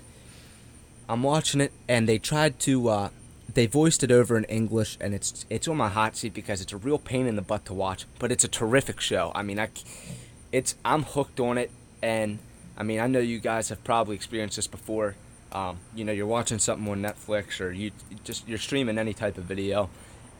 I'm 1.07 1.23
watching 1.23 1.61
it 1.61 1.71
and 1.87 2.07
they 2.07 2.19
tried 2.19 2.59
to 2.61 2.89
uh, 2.89 3.09
they 3.55 3.65
voiced 3.65 4.03
it 4.03 4.11
over 4.11 4.37
in 4.37 4.43
English 4.45 4.97
and 5.01 5.13
it's 5.15 5.45
it's 5.49 5.67
on 5.67 5.77
my 5.77 5.89
hot 5.89 6.15
seat 6.15 6.33
because 6.33 6.61
it's 6.61 6.73
a 6.73 6.77
real 6.77 6.99
pain 6.99 7.25
in 7.25 7.35
the 7.35 7.41
butt 7.41 7.65
to 7.65 7.73
watch, 7.73 8.05
but 8.19 8.31
it's 8.31 8.43
a 8.43 8.47
terrific 8.47 8.99
show. 9.01 9.31
I 9.33 9.41
mean, 9.41 9.59
I 9.59 9.69
it's 10.51 10.75
I'm 10.85 11.03
hooked 11.03 11.39
on 11.39 11.57
it 11.57 11.71
and 12.03 12.39
I 12.77 12.83
mean, 12.83 12.99
I 12.99 13.07
know 13.07 13.19
you 13.19 13.39
guys 13.39 13.69
have 13.69 13.83
probably 13.83 14.15
experienced 14.15 14.57
this 14.57 14.67
before. 14.67 15.15
Um, 15.51 15.79
you 15.95 16.03
know, 16.03 16.11
you're 16.11 16.27
watching 16.27 16.59
something 16.59 16.87
on 16.89 17.01
Netflix 17.01 17.59
or 17.61 17.71
you 17.71 17.91
just 18.23 18.47
you're 18.47 18.57
streaming 18.57 18.97
any 18.97 19.13
type 19.13 19.37
of 19.37 19.45
video 19.45 19.89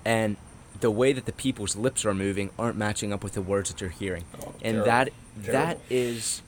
and 0.04 0.36
the 0.82 0.92
way 0.92 1.14
that 1.14 1.26
the 1.26 1.32
people's 1.32 1.78
lips 1.78 2.06
are 2.06 2.14
moving 2.14 2.50
aren't 2.60 2.78
matching 2.78 3.14
up 3.14 3.24
with 3.24 3.34
the 3.34 3.42
words 3.42 3.70
that 3.72 3.80
you're 3.80 3.90
hearing. 3.90 4.26
Oh, 4.42 4.54
and 4.62 4.84
terrible. 4.84 4.86
that 4.86 5.10
that 5.38 5.54
Terrible. 5.54 5.82
is 5.90 6.42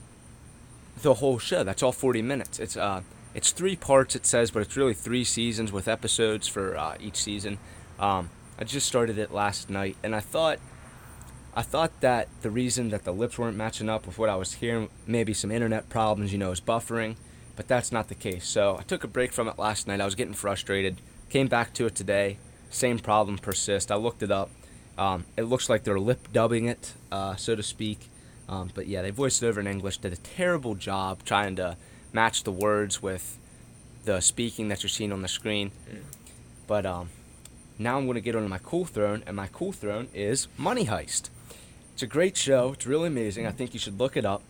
the 1.01 1.13
whole 1.15 1.39
show. 1.39 1.63
That's 1.63 1.81
all 1.81 1.93
40 1.93 2.21
minutes. 2.21 2.59
It's 2.59 2.75
uh, 2.75 3.03
it's 3.37 3.51
three 3.51 3.75
parts. 3.75 4.15
It 4.15 4.25
says, 4.25 4.49
but 4.49 4.63
it's 4.63 4.75
really 4.75 4.95
three 4.95 5.23
seasons 5.23 5.71
with 5.71 5.87
episodes 5.87 6.47
for 6.47 6.75
uh, 6.75 6.97
each 6.99 7.17
season. 7.17 7.59
Um, 7.99 8.31
I 8.57 8.63
just 8.63 8.87
started 8.87 9.19
it 9.19 9.31
last 9.31 9.69
night, 9.69 9.95
and 10.01 10.15
I 10.15 10.21
thought, 10.21 10.57
I 11.53 11.61
thought 11.61 12.01
that 12.01 12.29
the 12.41 12.49
reason 12.49 12.89
that 12.89 13.03
the 13.03 13.13
lips 13.13 13.37
weren't 13.37 13.55
matching 13.55 13.89
up 13.89 14.07
with 14.07 14.17
what 14.17 14.29
I 14.29 14.35
was 14.35 14.53
hearing, 14.53 14.89
maybe 15.05 15.35
some 15.35 15.51
internet 15.51 15.87
problems, 15.87 16.31
you 16.31 16.39
know, 16.39 16.51
is 16.51 16.59
buffering, 16.59 17.15
but 17.55 17.67
that's 17.67 17.91
not 17.91 18.07
the 18.07 18.15
case. 18.15 18.47
So 18.47 18.75
I 18.79 18.81
took 18.81 19.03
a 19.03 19.07
break 19.07 19.31
from 19.31 19.47
it 19.47 19.59
last 19.59 19.87
night. 19.87 20.01
I 20.01 20.05
was 20.05 20.15
getting 20.15 20.33
frustrated. 20.33 20.99
Came 21.29 21.47
back 21.47 21.73
to 21.75 21.85
it 21.85 21.93
today. 21.93 22.39
same 22.71 22.97
problem 22.97 23.37
persists. 23.37 23.91
I 23.91 23.95
looked 23.97 24.23
it 24.23 24.31
up. 24.31 24.49
Um, 24.97 25.25
it 25.37 25.43
looks 25.43 25.69
like 25.69 25.83
they're 25.83 25.99
lip 25.99 26.33
dubbing 26.33 26.65
it, 26.65 26.93
uh, 27.11 27.35
so 27.35 27.55
to 27.55 27.61
speak. 27.61 28.09
Um, 28.49 28.71
but 28.73 28.87
yeah, 28.87 29.03
they 29.03 29.11
voiced 29.11 29.43
it 29.43 29.47
over 29.47 29.59
in 29.59 29.67
English. 29.67 29.99
Did 29.99 30.13
a 30.13 30.17
terrible 30.17 30.73
job 30.73 31.23
trying 31.23 31.55
to 31.57 31.77
match 32.17 32.43
the 32.43 32.51
words 32.51 32.99
with 32.99 33.37
the 34.05 34.19
speaking 34.21 34.69
that 34.69 34.81
you're 34.81 34.89
seeing 34.89 35.11
on 35.11 35.21
the 35.21 35.27
screen. 35.27 35.69
Mm. 35.87 35.99
But 36.65 36.83
um, 36.83 37.09
now 37.77 37.99
I'm 37.99 38.05
going 38.05 38.15
to 38.15 38.21
get 38.21 38.35
on 38.35 38.49
my 38.49 38.57
cool 38.57 38.85
throne, 38.85 39.21
and 39.27 39.35
my 39.35 39.49
cool 39.53 39.71
throne 39.71 40.07
is 40.15 40.47
Money 40.57 40.85
Heist. 40.85 41.29
It's 41.93 42.01
a 42.01 42.07
great 42.07 42.35
show. 42.35 42.71
It's 42.73 42.87
really 42.87 43.09
amazing. 43.09 43.45
I 43.45 43.51
think 43.51 43.75
you 43.75 43.79
should 43.79 43.99
look 43.99 44.17
it 44.17 44.25
up. 44.25 44.41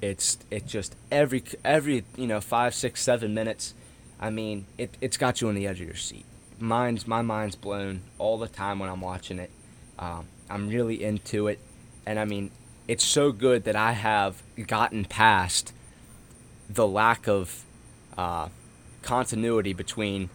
It's 0.00 0.36
it 0.50 0.66
just 0.66 0.96
every 1.12 1.44
every 1.64 2.04
you 2.16 2.26
know 2.26 2.40
five 2.40 2.74
six 2.74 3.00
seven 3.00 3.34
minutes. 3.34 3.74
I 4.18 4.30
mean 4.30 4.66
it 4.76 4.90
it's 5.00 5.16
got 5.16 5.40
you 5.40 5.46
on 5.48 5.54
the 5.54 5.68
edge 5.68 5.80
of 5.80 5.86
your 5.86 6.02
seat. 6.10 6.24
Mine's 6.58 7.06
my 7.06 7.22
mind's 7.22 7.54
blown 7.54 8.02
all 8.18 8.36
the 8.36 8.48
time 8.48 8.80
when 8.80 8.90
I'm 8.90 9.00
watching 9.00 9.38
it. 9.38 9.50
Um, 9.96 10.26
I'm 10.50 10.68
really 10.68 11.04
into 11.04 11.46
it, 11.46 11.60
and 12.04 12.18
I 12.18 12.24
mean 12.24 12.50
it's 12.88 13.04
so 13.04 13.30
good 13.30 13.62
that 13.62 13.76
I 13.76 13.92
have 13.92 14.42
gotten 14.66 15.04
past 15.04 15.72
the 16.74 16.86
lack 16.86 17.28
of 17.28 17.64
uh, 18.16 18.48
continuity 19.02 19.72
between 19.72 20.30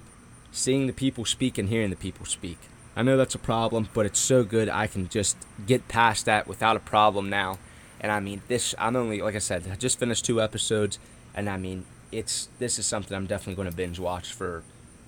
seeing 0.52 0.88
the 0.88 0.94
people 0.94 1.26
speak 1.26 1.58
and 1.58 1.70
hearing 1.70 1.90
the 1.90 1.96
people 1.96 2.26
speak. 2.26 2.58
I 2.96 3.04
know 3.04 3.16
that's 3.16 3.36
a 3.36 3.40
problem, 3.40 3.90
but 3.94 4.06
it's 4.06 4.20
so 4.20 4.44
good 4.44 4.70
I 4.70 4.88
can 4.88 5.08
just 5.08 5.38
get 5.66 5.88
past 5.88 6.26
that 6.26 6.48
without 6.48 6.76
a 6.76 6.80
problem 6.80 7.30
now. 7.30 7.60
And 8.00 8.12
I 8.12 8.20
mean, 8.20 8.42
this 8.48 8.74
I'm 8.78 8.96
only 8.96 9.22
like 9.22 9.36
I 9.36 9.40
said, 9.40 9.68
I 9.72 9.76
just 9.76 10.00
finished 10.00 10.26
two 10.26 10.42
episodes, 10.42 11.00
and 11.34 11.50
I 11.50 11.58
mean, 11.58 11.86
it's 12.12 12.50
this 12.60 12.80
is 12.80 12.86
something 12.86 13.16
I'm 13.16 13.28
definitely 13.28 13.56
going 13.56 13.70
to 13.70 13.76
binge 13.76 14.00
watch 14.00 14.34
for 14.34 14.64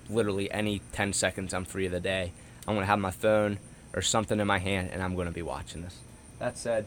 literally 0.08 0.50
any 0.50 0.82
10 0.92 1.12
seconds 1.12 1.54
I'm 1.54 1.64
free 1.64 1.86
of 1.86 1.92
the 1.92 2.00
day. 2.00 2.32
I'm 2.66 2.74
going 2.74 2.82
to 2.82 2.90
have 2.90 2.98
my 2.98 3.10
phone 3.10 3.58
or 3.94 4.02
something 4.02 4.38
in 4.38 4.46
my 4.46 4.58
hand, 4.58 4.90
and 4.92 5.02
I'm 5.02 5.14
going 5.14 5.26
to 5.26 5.32
be 5.32 5.42
watching 5.42 5.82
this. 5.82 5.98
That 6.38 6.58
said, 6.58 6.86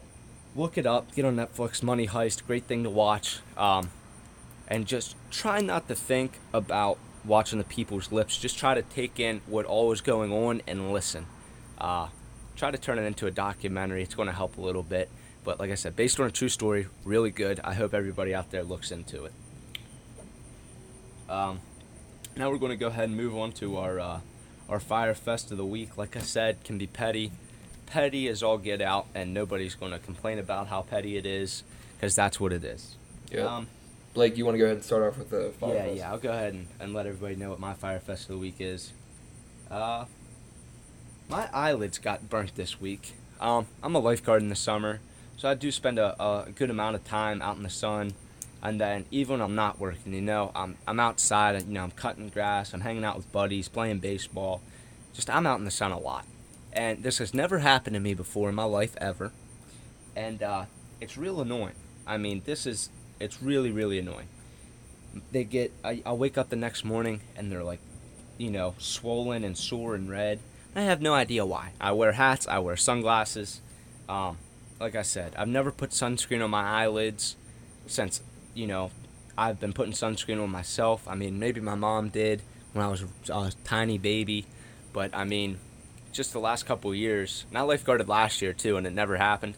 look 0.56 0.78
it 0.78 0.86
up, 0.86 1.14
get 1.16 1.26
on 1.26 1.36
Netflix, 1.36 1.84
Money 1.84 2.08
Heist, 2.08 2.46
great 2.46 2.66
thing 2.66 2.84
to 2.84 2.90
watch. 2.90 3.40
Um, 3.58 3.90
and 4.68 4.86
just 4.86 5.16
try 5.32 5.62
not 5.62 5.88
to 5.88 5.96
think 5.96 6.40
about 6.54 6.98
watching 7.26 7.58
the 7.58 7.66
people's 7.66 8.12
lips. 8.12 8.38
Just 8.38 8.58
try 8.58 8.74
to 8.74 8.82
take 8.82 9.20
in 9.20 9.42
what 9.48 9.66
all 9.66 9.92
is 9.92 10.02
going 10.02 10.32
on 10.32 10.62
and 10.68 10.92
listen. 10.92 11.26
Uh, 11.78 12.08
try 12.56 12.72
to 12.72 12.78
turn 12.78 13.00
it 13.00 13.04
into 13.04 13.28
a 13.28 13.32
documentary. 13.32 14.04
It's 14.04 14.16
going 14.16 14.28
to 14.28 14.36
help 14.36 14.58
a 14.58 14.62
little 14.62 14.84
bit. 14.84 15.10
But 15.44 15.60
like 15.60 15.72
I 15.72 15.76
said, 15.76 15.96
based 15.96 16.20
on 16.20 16.28
a 16.28 16.32
true 16.32 16.50
story, 16.50 16.88
really 17.04 17.32
good. 17.32 17.60
I 17.64 17.74
hope 17.74 17.94
everybody 17.94 18.34
out 18.34 18.52
there 18.52 18.64
looks 18.64 18.92
into 18.92 19.26
it. 19.26 19.34
Um, 21.30 21.60
now 22.38 22.50
we're 22.50 22.58
going 22.58 22.72
to 22.72 22.78
go 22.78 22.88
ahead 22.88 23.06
and 23.06 23.18
move 23.18 23.36
on 23.36 23.52
to 23.54 23.78
our 23.78 24.00
uh, 24.00 24.20
our 24.70 24.80
Fire 24.80 25.14
Fest 25.14 25.52
of 25.52 25.58
the 25.58 25.66
week. 25.66 25.98
Like 25.98 26.16
I 26.16 26.22
said, 26.22 26.64
can 26.64 26.78
be 26.78 26.88
petty. 26.88 27.32
Petty 27.86 28.28
is 28.28 28.42
all 28.42 28.58
get 28.58 28.82
out, 28.82 29.08
and 29.14 29.34
nobody's 29.34 29.76
going 29.76 29.92
to 29.92 30.00
complain 30.00 30.40
about 30.40 30.68
how 30.68 30.82
petty 30.82 31.18
it 31.18 31.26
is, 31.26 31.64
because 31.96 32.16
that's 32.16 32.40
what 32.40 32.54
it 32.54 32.64
is. 32.64 32.96
Yeah. 33.30 33.46
Um, 33.46 33.68
Blake, 34.14 34.38
you 34.38 34.46
want 34.46 34.54
to 34.54 34.60
go 34.60 34.66
ahead 34.66 34.76
and 34.78 34.86
start 34.86 35.02
off 35.02 35.18
with 35.18 35.32
the 35.32 35.52
Fire 35.60 35.74
yeah, 35.74 35.84
Fest? 35.86 35.98
yeah. 35.98 36.12
I'll 36.12 36.20
go 36.20 36.32
ahead 36.32 36.54
and, 36.54 36.68
and 36.80 36.94
let 36.94 37.08
everybody 37.08 37.36
know 37.36 37.50
what 37.50 37.60
my 37.60 37.74
Fire 37.74 38.00
Fest 38.00 38.24
of 38.24 38.36
the 38.36 38.38
week 38.38 38.58
is. 38.60 38.94
Uh, 39.72 40.06
my 41.28 41.50
eyelids 41.52 41.98
got 41.98 42.30
burnt 42.30 42.54
this 42.54 42.80
week. 42.80 43.14
Um, 43.42 43.66
I'm 43.82 43.96
a 43.96 44.00
lifeguard 44.00 44.44
in 44.44 44.50
the 44.50 44.56
summer, 44.56 45.00
so 45.36 45.50
I 45.50 45.56
do 45.56 45.72
spend 45.72 45.98
a, 45.98 46.22
a 46.24 46.52
good 46.52 46.70
amount 46.70 46.96
of 46.96 47.04
time 47.04 47.42
out 47.42 47.58
in 47.58 47.64
the 47.64 47.72
sun. 47.72 48.14
And 48.62 48.80
then 48.80 49.06
even 49.10 49.40
when 49.40 49.42
I'm 49.42 49.56
not 49.56 49.80
working, 49.80 50.14
you 50.14 50.22
know, 50.22 50.52
I'm 50.56 50.78
I'm 50.88 51.00
outside. 51.00 51.60
You 51.64 51.74
know, 51.74 51.84
I'm 51.84 51.92
cutting 51.92 52.30
grass. 52.30 52.74
I'm 52.74 52.82
hanging 52.82 53.04
out 53.04 53.18
with 53.18 53.30
buddies, 53.32 53.68
playing 53.68 53.98
baseball. 54.00 54.62
Just 55.14 55.30
I'm 55.30 55.48
out 55.48 55.58
in 55.58 55.66
the 55.66 55.72
sun 55.72 55.92
a 55.92 56.00
lot, 56.00 56.26
and 56.72 57.02
this 57.04 57.18
has 57.18 57.34
never 57.34 57.60
happened 57.60 57.96
to 57.96 58.00
me 58.00 58.14
before 58.14 58.48
in 58.48 58.56
my 58.56 58.64
life 58.64 58.96
ever. 59.02 59.32
And 60.16 60.44
uh, 60.44 60.66
it's 61.02 61.18
real 61.18 61.42
annoying. 61.42 61.76
I 62.06 62.18
mean, 62.18 62.44
this 62.46 62.66
is 62.66 62.90
it's 63.24 63.42
really 63.42 63.72
really 63.72 64.00
annoying. 64.00 64.28
They 65.32 65.44
get 65.44 65.72
I, 65.84 66.02
I'll 66.06 66.18
wake 66.18 66.38
up 66.38 66.50
the 66.50 66.56
next 66.56 66.84
morning 66.84 67.22
and 67.36 67.52
they're 67.52 67.64
like 67.64 67.80
you 68.38 68.52
know 68.52 68.76
swollen 68.78 69.44
and 69.44 69.58
sore 69.58 69.96
and 69.96 70.10
red. 70.10 70.40
I 70.76 70.82
have 70.82 71.02
no 71.02 71.14
idea 71.14 71.46
why. 71.46 71.72
I 71.80 71.92
wear 71.92 72.14
hats 72.14 72.48
i 72.48 72.60
wear 72.60 72.76
sunglasses. 72.78 73.62
Um, 74.10 74.38
like 74.80 74.96
i 74.96 75.02
said 75.02 75.34
i've 75.38 75.48
never 75.48 75.72
put 75.72 75.92
sunscreen 75.92 76.44
on 76.44 76.50
my 76.50 76.62
eyelids 76.62 77.38
since 77.88 78.22
you 78.54 78.68
know 78.68 78.92
i've 79.38 79.60
been 79.60 79.72
putting 79.72 79.94
sunscreen 79.94 80.42
on 80.44 80.50
myself. 80.50 81.08
I 81.08 81.16
mean 81.16 81.40
maybe 81.40 81.62
my 81.62 81.76
mom 81.76 82.10
did 82.10 82.42
when 82.74 82.84
i 82.84 82.90
was 82.90 83.04
a 83.30 83.52
tiny 83.64 83.98
baby 83.98 84.46
but 84.92 85.12
i 85.14 85.24
mean 85.24 85.60
just 86.12 86.34
the 86.34 86.40
last 86.40 86.66
couple 86.66 86.94
years 86.94 87.46
and 87.50 87.58
i 87.58 87.62
lifeguarded 87.62 88.08
last 88.08 88.42
year 88.42 88.52
too 88.52 88.76
and 88.78 88.86
it 88.86 88.94
never 88.94 89.18
happened. 89.18 89.56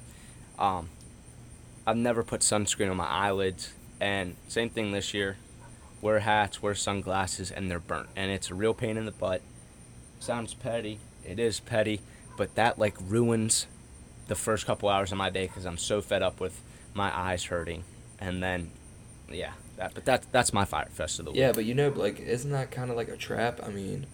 Um, 0.59 0.89
i've 1.87 1.97
never 1.97 2.23
put 2.23 2.41
sunscreen 2.41 2.89
on 2.89 2.97
my 2.97 3.07
eyelids 3.07 3.73
and 3.99 4.35
same 4.47 4.69
thing 4.69 4.91
this 4.91 5.13
year 5.13 5.37
wear 6.05 6.19
hats, 6.19 6.61
wear 6.61 6.75
sunglasses, 6.75 7.49
and 7.49 7.69
they're 7.69 7.79
burnt. 7.79 8.09
And 8.15 8.31
it's 8.31 8.51
a 8.51 8.53
real 8.53 8.75
pain 8.75 8.95
in 8.95 9.05
the 9.05 9.11
butt. 9.11 9.41
Sounds 10.19 10.53
petty. 10.53 10.99
It 11.25 11.39
is 11.39 11.59
petty, 11.59 12.01
but 12.37 12.53
that 12.55 12.77
like 12.77 12.95
ruins 13.01 13.65
the 14.27 14.35
first 14.35 14.67
couple 14.67 14.87
hours 14.87 15.11
of 15.11 15.17
my 15.17 15.31
day 15.31 15.47
because 15.47 15.65
I'm 15.65 15.77
so 15.77 16.01
fed 16.01 16.21
up 16.21 16.39
with 16.39 16.61
my 16.93 17.15
eyes 17.15 17.45
hurting. 17.45 17.83
And 18.19 18.41
then, 18.41 18.69
yeah, 19.29 19.53
that. 19.77 19.95
But 19.95 20.05
that 20.05 20.31
that's 20.31 20.53
my 20.53 20.63
fire 20.63 20.87
fest 20.91 21.17
of 21.17 21.25
the 21.25 21.31
week. 21.31 21.39
Yeah, 21.39 21.51
but 21.51 21.65
you 21.65 21.73
know, 21.73 21.89
like, 21.89 22.19
isn't 22.19 22.51
that 22.51 22.69
kind 22.69 22.91
of 22.91 22.95
like 22.95 23.09
a 23.09 23.17
trap? 23.17 23.59
I 23.63 23.69
mean, 23.69 24.05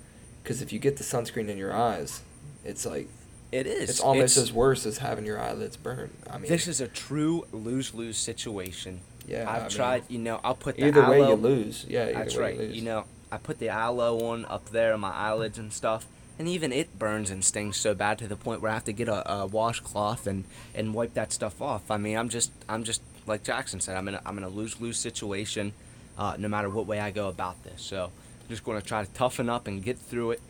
because 0.42 0.62
if 0.62 0.72
you 0.72 0.80
get 0.80 0.96
the 0.96 1.04
sunscreen 1.04 1.50
in 1.50 1.58
your 1.58 1.74
eyes, 1.74 2.22
it's 2.64 2.86
like 2.86 3.10
it 3.52 3.68
is. 3.68 3.90
it's 3.90 4.00
almost 4.00 4.38
It's- 4.38 4.50
as 4.50 4.54
worse 4.54 4.86
as 4.86 5.00
having 5.00 5.26
your 5.26 5.40
eyelids 5.40 5.78
burned. 5.78 6.12
I 6.30 6.38
mean, 6.38 6.50
This 6.50 6.68
is 6.68 6.80
a 6.82 6.88
true 6.88 7.46
lose 7.52 7.94
lose 7.94 8.18
situation. 8.18 9.02
yeah. 9.28 9.50
I've 9.50 9.56
I 9.56 9.60
mean, 9.62 9.70
tried. 9.70 10.04
You 10.10 10.20
know, 10.20 10.40
I'll 10.44 10.56
put 10.56 10.78
the 10.78 10.86
Either 10.88 11.10
way, 11.10 11.20
you 11.20 11.34
lose. 11.36 11.86
Yeah, 11.88 12.04
either 12.06 12.14
That's 12.14 12.36
way 12.36 12.42
right. 12.42 12.56
You, 12.56 12.62
lose. 12.62 12.76
You 12.78 12.82
know, 12.84 13.06
I 13.32 13.38
put 13.38 13.60
the 13.60 13.70
aloe 13.70 14.26
on 14.28 14.46
up 14.46 14.70
there 14.70 14.94
on 14.94 15.00
my 15.02 15.12
eyelids 15.12 15.58
and 15.58 15.72
stuff, 15.72 16.06
and 16.40 16.48
even 16.48 16.72
it 16.74 16.98
burns 17.00 17.30
and 17.30 17.44
stings 17.46 17.78
so 17.78 17.94
bad 17.94 18.18
to 18.20 18.28
the 18.28 18.36
point 18.36 18.62
where 18.62 18.72
I 18.72 18.74
have 18.76 18.86
to 18.86 18.94
get 18.94 19.08
a, 19.08 19.32
a 19.32 19.46
washcloth 19.46 20.28
and, 20.28 20.44
and 20.76 20.94
wipe 20.94 21.14
that 21.14 21.32
stuff 21.32 21.62
off. 21.62 21.90
I 21.92 21.98
mean, 21.98 22.18
I'm 22.18 22.30
just 22.30 22.52
I'm 22.68 22.84
just 22.84 23.02
like 23.28 23.44
Jackson 23.44 23.80
said. 23.80 23.96
I'm 23.96 24.08
in 24.08 24.16
a, 24.16 24.22
I'm 24.26 24.38
in 24.38 24.44
a 24.44 24.50
lose 24.50 24.80
lose 24.82 24.98
situation, 24.98 25.74
uh, 26.18 26.36
no 26.38 26.48
matter 26.48 26.70
what 26.70 26.88
way 26.88 27.00
I 27.00 27.12
go 27.12 27.28
about 27.28 27.64
this. 27.64 27.82
So 27.82 28.06
I'm 28.06 28.48
just 28.50 28.64
going 28.64 28.80
to 28.82 28.86
try 28.86 29.04
to 29.06 29.12
toughen 29.14 29.50
up 29.50 29.68
and 29.68 29.84
get 29.84 29.98
through 30.00 30.32
it. 30.32 30.42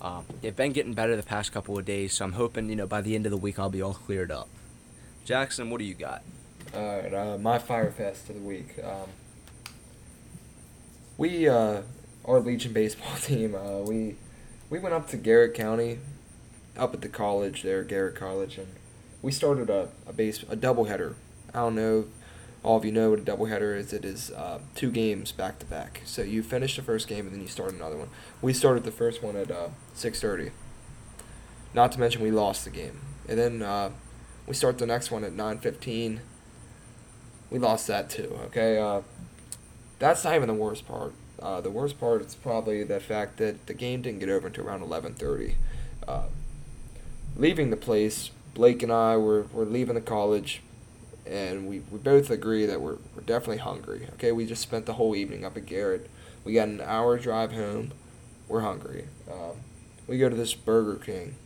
Um, 0.00 0.24
they've 0.40 0.56
been 0.56 0.72
getting 0.72 0.94
better 0.94 1.14
the 1.14 1.22
past 1.22 1.52
couple 1.52 1.78
of 1.78 1.84
days, 1.84 2.14
so 2.14 2.24
I'm 2.24 2.32
hoping 2.32 2.70
you 2.70 2.76
know 2.76 2.86
by 2.86 3.00
the 3.02 3.14
end 3.14 3.26
of 3.26 3.30
the 3.30 3.36
week 3.36 3.58
I'll 3.58 3.70
be 3.70 3.82
all 3.82 3.94
cleared 3.94 4.30
up. 4.30 4.48
Jackson, 5.24 5.70
what 5.70 5.78
do 5.78 5.84
you 5.84 5.94
got? 5.94 6.22
All 6.74 6.80
right, 6.80 7.12
uh, 7.12 7.38
my 7.38 7.58
Fire 7.58 7.90
Fest 7.90 8.30
of 8.30 8.36
the 8.36 8.40
week. 8.40 8.78
Um, 8.82 9.08
we, 11.18 11.48
uh, 11.48 11.82
our 12.24 12.40
Legion 12.40 12.72
baseball 12.72 13.16
team, 13.20 13.54
uh, 13.54 13.80
we 13.80 14.16
we 14.70 14.78
went 14.78 14.94
up 14.94 15.08
to 15.08 15.16
Garrett 15.16 15.54
County, 15.54 15.98
up 16.76 16.94
at 16.94 17.02
the 17.02 17.08
college 17.08 17.62
there, 17.62 17.82
Garrett 17.82 18.14
College, 18.14 18.56
and 18.56 18.68
we 19.20 19.32
started 19.32 19.68
a 19.68 19.90
a 20.06 20.12
base 20.12 20.42
a 20.44 20.56
doubleheader. 20.56 21.14
I 21.52 21.58
don't 21.58 21.74
know, 21.74 22.06
all 22.62 22.76
of 22.76 22.84
you 22.84 22.92
know 22.92 23.10
what 23.10 23.18
a 23.18 23.22
doubleheader 23.22 23.76
is. 23.76 23.92
It 23.92 24.04
is 24.04 24.30
uh, 24.30 24.60
two 24.74 24.90
games 24.90 25.32
back 25.32 25.58
to 25.60 25.66
back. 25.66 26.02
So 26.04 26.22
you 26.22 26.42
finish 26.42 26.76
the 26.76 26.82
first 26.82 27.08
game 27.08 27.26
and 27.26 27.34
then 27.34 27.40
you 27.40 27.48
start 27.48 27.72
another 27.72 27.96
one. 27.96 28.08
We 28.42 28.52
started 28.52 28.84
the 28.84 28.90
first 28.90 29.22
one 29.22 29.36
at 29.36 29.50
uh, 29.50 29.68
six 29.94 30.20
thirty. 30.20 30.50
Not 31.72 31.92
to 31.92 32.00
mention 32.00 32.22
we 32.22 32.30
lost 32.30 32.64
the 32.64 32.70
game, 32.70 33.00
and 33.28 33.38
then 33.38 33.62
uh, 33.62 33.90
we 34.46 34.54
start 34.54 34.78
the 34.78 34.86
next 34.86 35.10
one 35.10 35.24
at 35.24 35.32
nine 35.32 35.58
fifteen 35.58 36.20
we 37.50 37.58
lost 37.58 37.86
that 37.88 38.08
too. 38.08 38.38
Okay, 38.46 38.78
uh, 38.78 39.02
that's 39.98 40.24
not 40.24 40.34
even 40.34 40.48
the 40.48 40.54
worst 40.54 40.86
part. 40.86 41.12
Uh, 41.40 41.60
the 41.60 41.70
worst 41.70 41.98
part 41.98 42.22
is 42.22 42.34
probably 42.34 42.84
the 42.84 43.00
fact 43.00 43.38
that 43.38 43.66
the 43.66 43.74
game 43.74 44.02
didn't 44.02 44.20
get 44.20 44.28
over 44.28 44.46
until 44.46 44.66
around 44.66 44.82
eleven 44.82 45.14
thirty. 45.14 45.56
Uh, 46.06 46.26
leaving 47.36 47.70
the 47.70 47.76
place, 47.76 48.30
Blake 48.54 48.82
and 48.82 48.92
I 48.92 49.16
were, 49.16 49.46
were 49.52 49.64
leaving 49.64 49.94
the 49.94 50.00
college, 50.00 50.62
and 51.30 51.68
we, 51.68 51.80
we 51.90 51.98
both 51.98 52.28
agree 52.30 52.66
that 52.66 52.80
we're, 52.80 52.96
we're 53.14 53.22
definitely 53.24 53.58
hungry. 53.58 54.08
Okay, 54.14 54.32
we 54.32 54.44
just 54.44 54.62
spent 54.62 54.84
the 54.86 54.94
whole 54.94 55.14
evening 55.14 55.44
up 55.44 55.56
at 55.56 55.64
Garrett. 55.64 56.10
We 56.44 56.54
got 56.54 56.68
an 56.68 56.80
hour 56.80 57.18
drive 57.18 57.52
home. 57.52 57.92
We're 58.48 58.62
hungry. 58.62 59.06
Um, 59.30 59.56
we 60.08 60.18
go 60.18 60.28
to 60.28 60.34
this 60.34 60.54
Burger 60.54 60.96
King. 60.96 61.36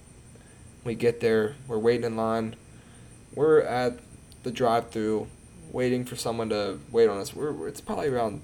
We 0.85 0.95
get 0.95 1.21
there. 1.21 1.57
We're 1.69 1.79
waiting 1.79 2.05
in 2.05 2.17
line. 2.17 2.57
We're 3.35 3.61
at 3.61 3.99
the 4.43 4.51
drive-through 4.51 5.29
waiting 5.71 6.05
for 6.05 6.17
someone 6.17 6.49
to 6.49 6.79
wait 6.91 7.09
on 7.09 7.19
us. 7.19 7.35
We're, 7.35 7.69
it's 7.69 7.81
probably 7.81 8.09
around 8.09 8.43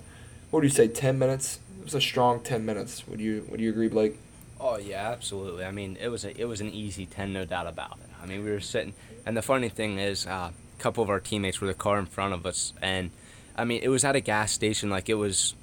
what 0.50 0.60
do 0.60 0.66
you 0.66 0.72
say, 0.72 0.88
ten 0.88 1.18
minutes? 1.18 1.60
It 1.78 1.84
was 1.84 1.94
a 1.94 2.00
strong 2.00 2.40
ten 2.40 2.66
minutes. 2.66 3.06
Would 3.06 3.20
you 3.20 3.46
would 3.48 3.60
you 3.60 3.70
agree, 3.70 3.88
Blake? 3.88 4.18
Oh 4.58 4.78
yeah, 4.78 5.08
absolutely. 5.10 5.64
I 5.64 5.70
mean, 5.70 5.96
it 6.00 6.08
was 6.08 6.24
a 6.24 6.38
it 6.38 6.46
was 6.46 6.60
an 6.60 6.70
easy 6.70 7.06
ten, 7.06 7.32
no 7.32 7.44
doubt 7.44 7.68
about 7.68 7.98
it. 8.02 8.10
I 8.20 8.26
mean, 8.26 8.44
we 8.44 8.50
were 8.50 8.60
sitting, 8.60 8.94
and 9.24 9.36
the 9.36 9.42
funny 9.42 9.68
thing 9.68 9.98
is, 9.98 10.26
uh, 10.26 10.50
couple 10.80 11.02
of 11.04 11.10
our 11.10 11.20
teammates 11.20 11.60
were 11.60 11.66
the 11.66 11.74
car 11.74 11.98
in 11.98 12.06
front 12.06 12.34
of 12.34 12.44
us, 12.46 12.72
and 12.82 13.10
I 13.56 13.64
mean, 13.64 13.80
it 13.82 13.88
was 13.88 14.04
at 14.04 14.16
a 14.16 14.20
gas 14.20 14.52
station. 14.52 14.90
Like 14.90 15.08
it 15.08 15.14
was, 15.14 15.54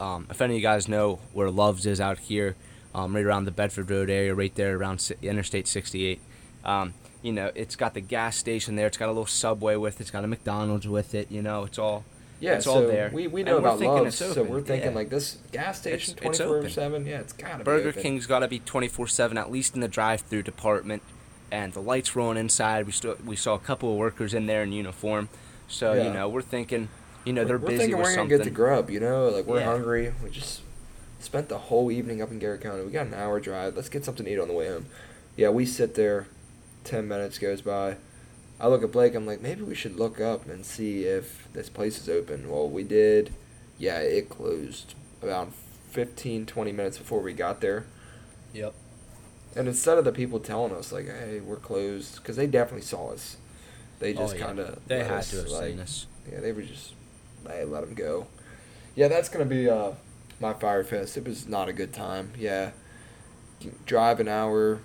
um, 0.00 0.26
if 0.30 0.40
any 0.40 0.54
of 0.54 0.56
you 0.58 0.62
guys 0.62 0.88
know 0.88 1.18
where 1.32 1.50
Love's 1.50 1.86
is 1.86 2.00
out 2.00 2.18
here, 2.18 2.56
um, 2.94 3.14
right 3.14 3.24
around 3.24 3.44
the 3.44 3.50
Bedford 3.50 3.90
Road 3.90 4.08
area, 4.10 4.34
right 4.34 4.54
there 4.54 4.76
around 4.76 5.10
Interstate 5.22 5.68
68. 5.68 6.20
Um, 6.64 6.94
you 7.22 7.32
know, 7.32 7.50
it's 7.54 7.76
got 7.76 7.94
the 7.94 8.00
gas 8.00 8.36
station 8.36 8.76
there. 8.76 8.86
It's 8.86 8.96
got 8.96 9.06
a 9.06 9.12
little 9.12 9.26
Subway 9.26 9.76
with 9.76 9.96
it. 9.96 10.02
It's 10.02 10.10
got 10.10 10.24
a 10.24 10.26
McDonald's 10.26 10.86
with 10.88 11.14
it. 11.14 11.30
You 11.30 11.42
know, 11.42 11.64
it's 11.64 11.78
all 11.78 12.04
Yeah, 12.40 12.54
it's 12.54 12.64
so 12.64 12.74
all 12.74 12.80
there. 12.82 13.10
we, 13.12 13.26
we 13.26 13.42
know 13.42 13.54
we're 13.54 13.58
about 13.58 13.78
thinking 13.80 14.04
Love's, 14.04 14.16
so 14.16 14.42
we're 14.44 14.60
thinking 14.62 14.90
Yeah. 14.90 14.96
like 14.96 15.10
this 15.10 15.38
gas 15.52 15.80
station 15.80 16.14
twenty 16.14 16.38
four 16.38 16.68
seven. 16.68 17.04
Yeah, 17.06 17.18
it's 17.20 17.32
gotta 17.32 17.58
be 17.58 17.64
Burger. 17.64 17.92
King's 17.92 18.26
got 18.26 18.38
to 18.40 18.48
be 18.48 18.60
24/7 18.60 19.36
at 19.36 19.50
least 19.50 19.74
in 19.74 19.80
the 19.80 19.88
drive-through 19.88 20.44
department, 20.44 21.02
and 21.50 21.72
the 21.72 21.80
lights 21.80 22.14
rolling 22.16 22.36
inside. 22.38 22.86
We 22.86 22.92
still 22.92 23.16
we 23.24 23.36
saw 23.36 23.54
a 23.54 23.58
couple 23.58 23.90
of 23.92 23.96
workers 23.98 24.34
in 24.34 24.46
there 24.46 24.62
in 24.62 24.72
uniform, 24.72 25.28
so 25.68 25.92
Yeah. 25.94 26.04
you 26.08 26.12
know 26.12 26.28
we're 26.28 26.42
thinking, 26.42 26.88
you 27.24 27.32
know 27.32 27.44
they're 27.44 27.58
we're 27.58 27.68
busy 27.68 27.78
thinking 27.78 27.96
with 27.98 28.04
we're 28.06 28.10
gonna 28.16 28.22
something. 28.22 28.38
get 28.38 28.44
the 28.44 28.50
grub. 28.50 28.90
You 28.90 29.00
know, 29.00 29.28
like 29.28 29.46
we're 29.46 29.60
Yeah. 29.60 29.66
hungry. 29.66 30.12
We 30.22 30.30
just 30.30 30.60
spent 31.20 31.48
the 31.48 31.58
whole 31.58 31.90
evening 31.90 32.22
up 32.22 32.30
in 32.30 32.38
Garrett 32.38 32.60
County. 32.60 32.84
We 32.84 32.90
got 32.92 33.06
an 33.06 33.14
hour 33.14 33.40
drive. 33.40 33.76
Let's 33.76 33.88
get 33.88 34.04
something 34.04 34.24
to 34.26 34.32
eat 34.32 34.38
on 34.38 34.48
the 34.48 34.54
way 34.54 34.68
home. 34.68 34.86
Yeah, 35.36 35.48
we 35.50 35.66
sit 35.66 35.94
there. 35.94 36.26
Ten 36.84 37.06
minutes 37.08 37.38
goes 37.38 37.60
by. 37.60 37.96
I 38.60 38.66
look 38.68 38.82
at 38.82 38.90
Blake. 38.92 39.14
I'm 39.14 39.26
like, 39.26 39.40
maybe 39.40 39.62
we 39.62 39.74
should 39.74 39.96
look 39.96 40.20
up 40.20 40.48
and 40.48 40.64
see 40.66 41.04
if 41.04 41.46
this 41.52 41.68
place 41.68 41.98
is 42.00 42.08
open. 42.08 42.50
Well, 42.50 42.68
we 42.68 42.82
did. 42.82 43.32
Yeah, 43.78 43.98
it 44.00 44.28
closed 44.28 44.94
about 45.22 45.52
15, 45.90 46.44
20 46.46 46.72
minutes 46.72 46.98
before 46.98 47.20
we 47.20 47.32
got 47.32 47.60
there. 47.60 47.84
Yep. 48.52 48.74
And 49.56 49.66
instead 49.66 49.98
of 49.98 50.04
the 50.04 50.12
people 50.12 50.40
telling 50.40 50.72
us 50.72 50.92
like, 50.92 51.06
"Hey, 51.06 51.40
we're 51.40 51.56
closed," 51.56 52.16
because 52.16 52.36
they 52.36 52.46
definitely 52.46 52.86
saw 52.86 53.10
us, 53.12 53.36
they 53.98 54.12
just 54.12 54.34
oh, 54.34 54.38
yeah. 54.38 54.46
kind 54.46 54.58
of 54.58 54.86
They 54.86 55.04
had 55.04 55.22
to 55.22 55.36
have 55.38 55.48
like, 55.48 55.70
seen 55.70 55.80
us. 55.80 56.06
Yeah, 56.30 56.40
they 56.40 56.52
were 56.52 56.62
just 56.62 56.94
they 57.44 57.64
let 57.64 57.80
them 57.80 57.94
go. 57.94 58.26
Yeah, 58.94 59.08
that's 59.08 59.28
gonna 59.28 59.44
be 59.44 59.68
uh 59.68 59.92
my 60.40 60.52
fire 60.52 60.84
fest. 60.84 61.16
It 61.16 61.24
was 61.24 61.48
not 61.48 61.68
a 61.68 61.72
good 61.72 61.92
time. 61.92 62.32
Yeah, 62.38 62.70
drive 63.86 64.20
an 64.20 64.28
hour, 64.28 64.80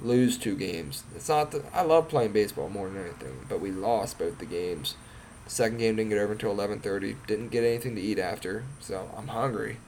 lose 0.00 0.36
two 0.36 0.56
games. 0.56 1.04
It's 1.14 1.28
not. 1.28 1.52
The, 1.52 1.62
I 1.72 1.82
love 1.82 2.08
playing 2.08 2.32
baseball 2.32 2.68
more 2.68 2.88
than 2.88 3.02
anything, 3.02 3.46
but 3.48 3.60
we 3.60 3.70
lost 3.70 4.18
both 4.18 4.38
the 4.38 4.46
games. 4.46 4.96
The 5.44 5.50
second 5.50 5.78
game 5.78 5.96
didn't 5.96 6.10
get 6.10 6.18
over 6.18 6.32
until 6.32 6.50
eleven 6.50 6.80
thirty. 6.80 7.16
Didn't 7.26 7.48
get 7.48 7.64
anything 7.64 7.94
to 7.96 8.00
eat 8.00 8.18
after, 8.18 8.64
so 8.80 9.10
I'm 9.16 9.28
hungry. 9.28 9.78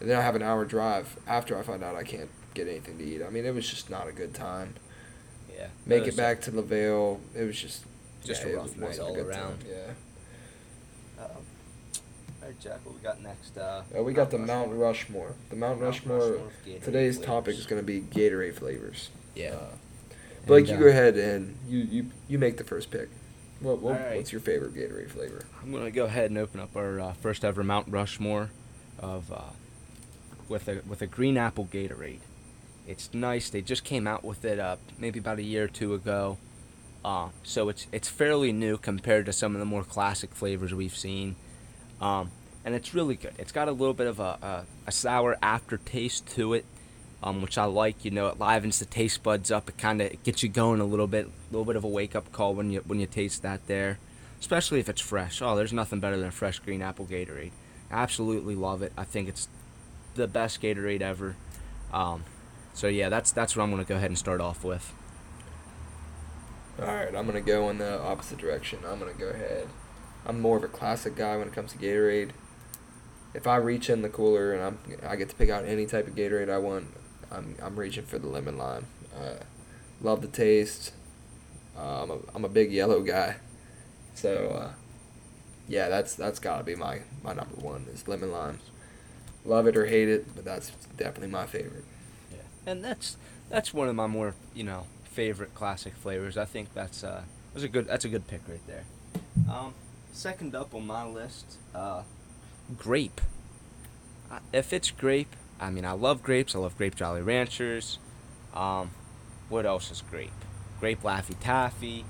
And 0.00 0.08
then 0.08 0.18
I 0.18 0.22
have 0.22 0.36
an 0.36 0.42
hour 0.42 0.64
drive 0.64 1.18
after 1.26 1.58
I 1.58 1.62
find 1.62 1.82
out 1.82 1.96
I 1.96 2.04
can't 2.04 2.30
get 2.54 2.68
anything 2.68 2.98
to 2.98 3.04
eat. 3.04 3.22
I 3.22 3.30
mean, 3.30 3.44
it 3.44 3.54
was 3.54 3.68
just 3.68 3.90
not 3.90 4.08
a 4.08 4.12
good 4.12 4.34
time. 4.34 4.74
Yeah. 5.54 5.68
Make 5.86 6.06
it 6.06 6.16
back 6.16 6.40
to 6.42 6.52
LaVale. 6.52 7.18
It 7.34 7.44
was 7.44 7.60
just 7.60 7.84
Just 8.24 8.44
yeah, 8.44 8.52
a 8.52 8.56
rough 8.56 8.76
night 8.76 8.98
all 8.98 9.16
around. 9.16 9.60
Time. 9.60 9.68
Yeah. 9.68 11.24
Um, 11.24 11.30
all 12.40 12.48
right, 12.48 12.60
Jack. 12.60 12.80
What 12.84 12.94
we 12.94 13.00
got 13.00 13.20
next? 13.22 13.56
Uh, 13.58 13.82
Uh, 13.96 14.02
we 14.02 14.12
got 14.12 14.30
the 14.30 14.38
Mount 14.38 14.72
Rushmore. 14.72 15.34
The 15.50 15.56
Mount, 15.56 15.80
Mount 15.80 15.94
Rushmore. 15.94 16.18
Rushmore 16.18 16.50
today's 16.84 17.16
flavors. 17.16 17.26
topic 17.26 17.56
is 17.56 17.66
going 17.66 17.80
to 17.82 17.86
be 17.86 18.00
Gatorade 18.00 18.54
flavors. 18.54 19.10
Yeah. 19.34 19.54
Uh, 19.54 19.58
Blake, 20.46 20.68
And, 20.68 20.70
you 20.70 20.76
uh, 20.76 20.80
go 20.80 20.86
ahead 20.88 21.16
and 21.16 21.56
you, 21.68 21.78
you 21.78 22.06
you 22.28 22.38
make 22.38 22.56
the 22.56 22.64
first 22.64 22.90
pick. 22.90 23.08
What, 23.60 23.80
what 23.80 24.00
right. 24.00 24.16
what's 24.16 24.30
your 24.32 24.40
favorite 24.40 24.74
Gatorade 24.74 25.10
flavor? 25.10 25.44
I'm 25.62 25.72
gonna 25.72 25.90
go 25.90 26.04
ahead 26.04 26.30
and 26.30 26.38
open 26.38 26.60
up 26.60 26.74
our 26.76 27.00
uh, 27.00 27.12
first 27.14 27.44
ever 27.44 27.62
Mount 27.64 27.88
Rushmore 27.90 28.50
of 28.98 29.30
uh, 29.32 29.40
with 30.48 30.68
a 30.68 30.80
with 30.86 31.02
a 31.02 31.06
green 31.06 31.36
apple 31.36 31.66
Gatorade. 31.66 32.20
It's 32.88 33.12
nice. 33.12 33.50
They 33.50 33.60
just 33.60 33.84
came 33.84 34.06
out 34.06 34.24
with 34.24 34.46
it 34.46 34.58
uh, 34.58 34.76
maybe 34.98 35.18
about 35.18 35.38
a 35.38 35.42
year 35.42 35.64
or 35.64 35.68
two 35.68 35.92
ago. 35.92 36.38
Uh, 37.04 37.28
so 37.42 37.68
it's 37.68 37.86
it's 37.92 38.08
fairly 38.08 38.50
new 38.50 38.78
compared 38.78 39.26
to 39.26 39.32
some 39.32 39.54
of 39.54 39.60
the 39.60 39.66
more 39.66 39.84
classic 39.84 40.34
flavors 40.34 40.74
we've 40.74 40.96
seen, 40.96 41.36
um, 42.00 42.30
and 42.64 42.74
it's 42.74 42.94
really 42.94 43.14
good. 43.14 43.34
It's 43.38 43.52
got 43.52 43.68
a 43.68 43.72
little 43.72 43.94
bit 43.94 44.06
of 44.06 44.18
a, 44.18 44.38
a, 44.42 44.64
a 44.86 44.92
sour 44.92 45.36
aftertaste 45.40 46.26
to 46.30 46.54
it, 46.54 46.64
um, 47.22 47.40
which 47.40 47.56
I 47.56 47.66
like. 47.66 48.04
You 48.04 48.10
know, 48.10 48.26
it 48.28 48.40
livens 48.40 48.78
the 48.78 48.84
taste 48.84 49.22
buds 49.22 49.50
up. 49.50 49.68
It 49.68 49.78
kind 49.78 50.02
of 50.02 50.22
gets 50.24 50.42
you 50.42 50.48
going 50.48 50.80
a 50.80 50.84
little 50.84 51.06
bit, 51.06 51.26
a 51.26 51.52
little 51.52 51.66
bit 51.66 51.76
of 51.76 51.84
a 51.84 51.88
wake 51.88 52.16
up 52.16 52.32
call 52.32 52.54
when 52.54 52.70
you 52.70 52.82
when 52.86 52.98
you 52.98 53.06
taste 53.06 53.42
that 53.42 53.66
there, 53.68 53.98
especially 54.40 54.80
if 54.80 54.88
it's 54.88 55.00
fresh. 55.00 55.40
Oh, 55.40 55.54
there's 55.54 55.72
nothing 55.72 56.00
better 56.00 56.16
than 56.16 56.28
a 56.28 56.32
fresh 56.32 56.58
green 56.58 56.82
apple 56.82 57.06
Gatorade. 57.06 57.52
Absolutely 57.90 58.54
love 58.54 58.82
it. 58.82 58.92
I 58.96 59.04
think 59.04 59.28
it's 59.28 59.46
the 60.14 60.26
best 60.26 60.60
Gatorade 60.60 61.00
ever. 61.00 61.36
Um, 61.92 62.24
so 62.78 62.86
yeah, 62.86 63.08
that's 63.08 63.32
that's 63.32 63.56
what 63.56 63.64
I'm 63.64 63.70
gonna 63.72 63.82
go 63.82 63.96
ahead 63.96 64.08
and 64.08 64.16
start 64.16 64.40
off 64.40 64.62
with. 64.62 64.94
All 66.78 66.86
right, 66.86 67.12
I'm 67.12 67.26
gonna 67.26 67.40
go 67.40 67.68
in 67.70 67.78
the 67.78 68.00
opposite 68.00 68.38
direction. 68.38 68.78
I'm 68.86 69.00
gonna 69.00 69.14
go 69.14 69.30
ahead. 69.30 69.66
I'm 70.24 70.40
more 70.40 70.58
of 70.58 70.62
a 70.62 70.68
classic 70.68 71.16
guy 71.16 71.36
when 71.36 71.48
it 71.48 71.52
comes 71.52 71.72
to 71.72 71.78
Gatorade. 71.78 72.30
If 73.34 73.48
I 73.48 73.56
reach 73.56 73.90
in 73.90 74.02
the 74.02 74.08
cooler 74.08 74.52
and 74.52 74.62
I'm 74.62 74.78
I 75.04 75.16
get 75.16 75.28
to 75.28 75.34
pick 75.34 75.50
out 75.50 75.64
any 75.64 75.86
type 75.86 76.06
of 76.06 76.14
Gatorade 76.14 76.48
I 76.48 76.58
want, 76.58 76.86
I'm 77.32 77.56
I'm 77.60 77.74
reaching 77.74 78.04
for 78.04 78.20
the 78.20 78.28
lemon 78.28 78.56
lime. 78.56 78.86
Uh, 79.12 79.42
love 80.00 80.22
the 80.22 80.28
taste. 80.28 80.92
Uh, 81.76 82.04
I'm 82.04 82.10
a 82.12 82.18
I'm 82.32 82.44
a 82.44 82.48
big 82.48 82.70
yellow 82.70 83.02
guy, 83.02 83.38
so 84.14 84.50
uh, 84.50 84.72
yeah, 85.66 85.88
that's 85.88 86.14
that's 86.14 86.38
gotta 86.38 86.62
be 86.62 86.76
my 86.76 87.00
my 87.24 87.32
number 87.32 87.56
one 87.56 87.88
is 87.92 88.06
lemon 88.06 88.30
lime. 88.30 88.60
Love 89.44 89.66
it 89.66 89.76
or 89.76 89.86
hate 89.86 90.08
it, 90.08 90.32
but 90.36 90.44
that's 90.44 90.70
definitely 90.96 91.26
my 91.26 91.44
favorite. 91.44 91.84
And 92.66 92.84
that's 92.84 93.16
that's 93.48 93.72
one 93.72 93.88
of 93.88 93.94
my 93.94 94.06
more 94.06 94.34
you 94.54 94.64
know 94.64 94.86
favorite 95.04 95.54
classic 95.54 95.94
flavors. 95.94 96.36
I 96.36 96.44
think 96.44 96.74
that's 96.74 97.02
uh 97.02 97.22
that's 97.52 97.64
a 97.64 97.68
good 97.68 97.86
that's 97.86 98.04
a 98.04 98.08
good 98.08 98.26
pick 98.26 98.42
right 98.48 98.66
there. 98.66 98.84
Um, 99.50 99.74
second 100.12 100.54
up 100.54 100.74
on 100.74 100.86
my 100.86 101.06
list, 101.06 101.56
uh, 101.74 102.02
grape. 102.76 103.20
Uh, 104.30 104.40
if 104.52 104.72
it's 104.72 104.90
grape, 104.90 105.34
I 105.60 105.70
mean 105.70 105.84
I 105.84 105.92
love 105.92 106.22
grapes. 106.22 106.54
I 106.54 106.58
love 106.58 106.76
grape 106.76 106.94
Jolly 106.94 107.22
Ranchers. 107.22 107.98
Um, 108.54 108.90
what 109.48 109.64
else 109.66 109.90
is 109.90 110.02
grape? 110.02 110.30
Grape 110.80 111.02
Laffy 111.02 111.34
Taffy. 111.40 112.04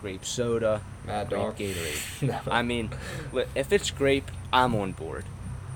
Grape 0.00 0.24
soda. 0.24 0.82
Mad 1.06 1.28
grape 1.28 1.40
Dog. 1.40 1.56
Gatorade. 1.56 2.22
No. 2.28 2.40
I 2.50 2.62
mean, 2.62 2.90
if 3.54 3.72
it's 3.72 3.90
grape, 3.90 4.30
I'm 4.52 4.74
on 4.74 4.92
board. 4.92 5.24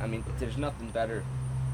I 0.00 0.06
mean, 0.06 0.24
there's 0.38 0.58
nothing 0.58 0.90
better. 0.90 1.24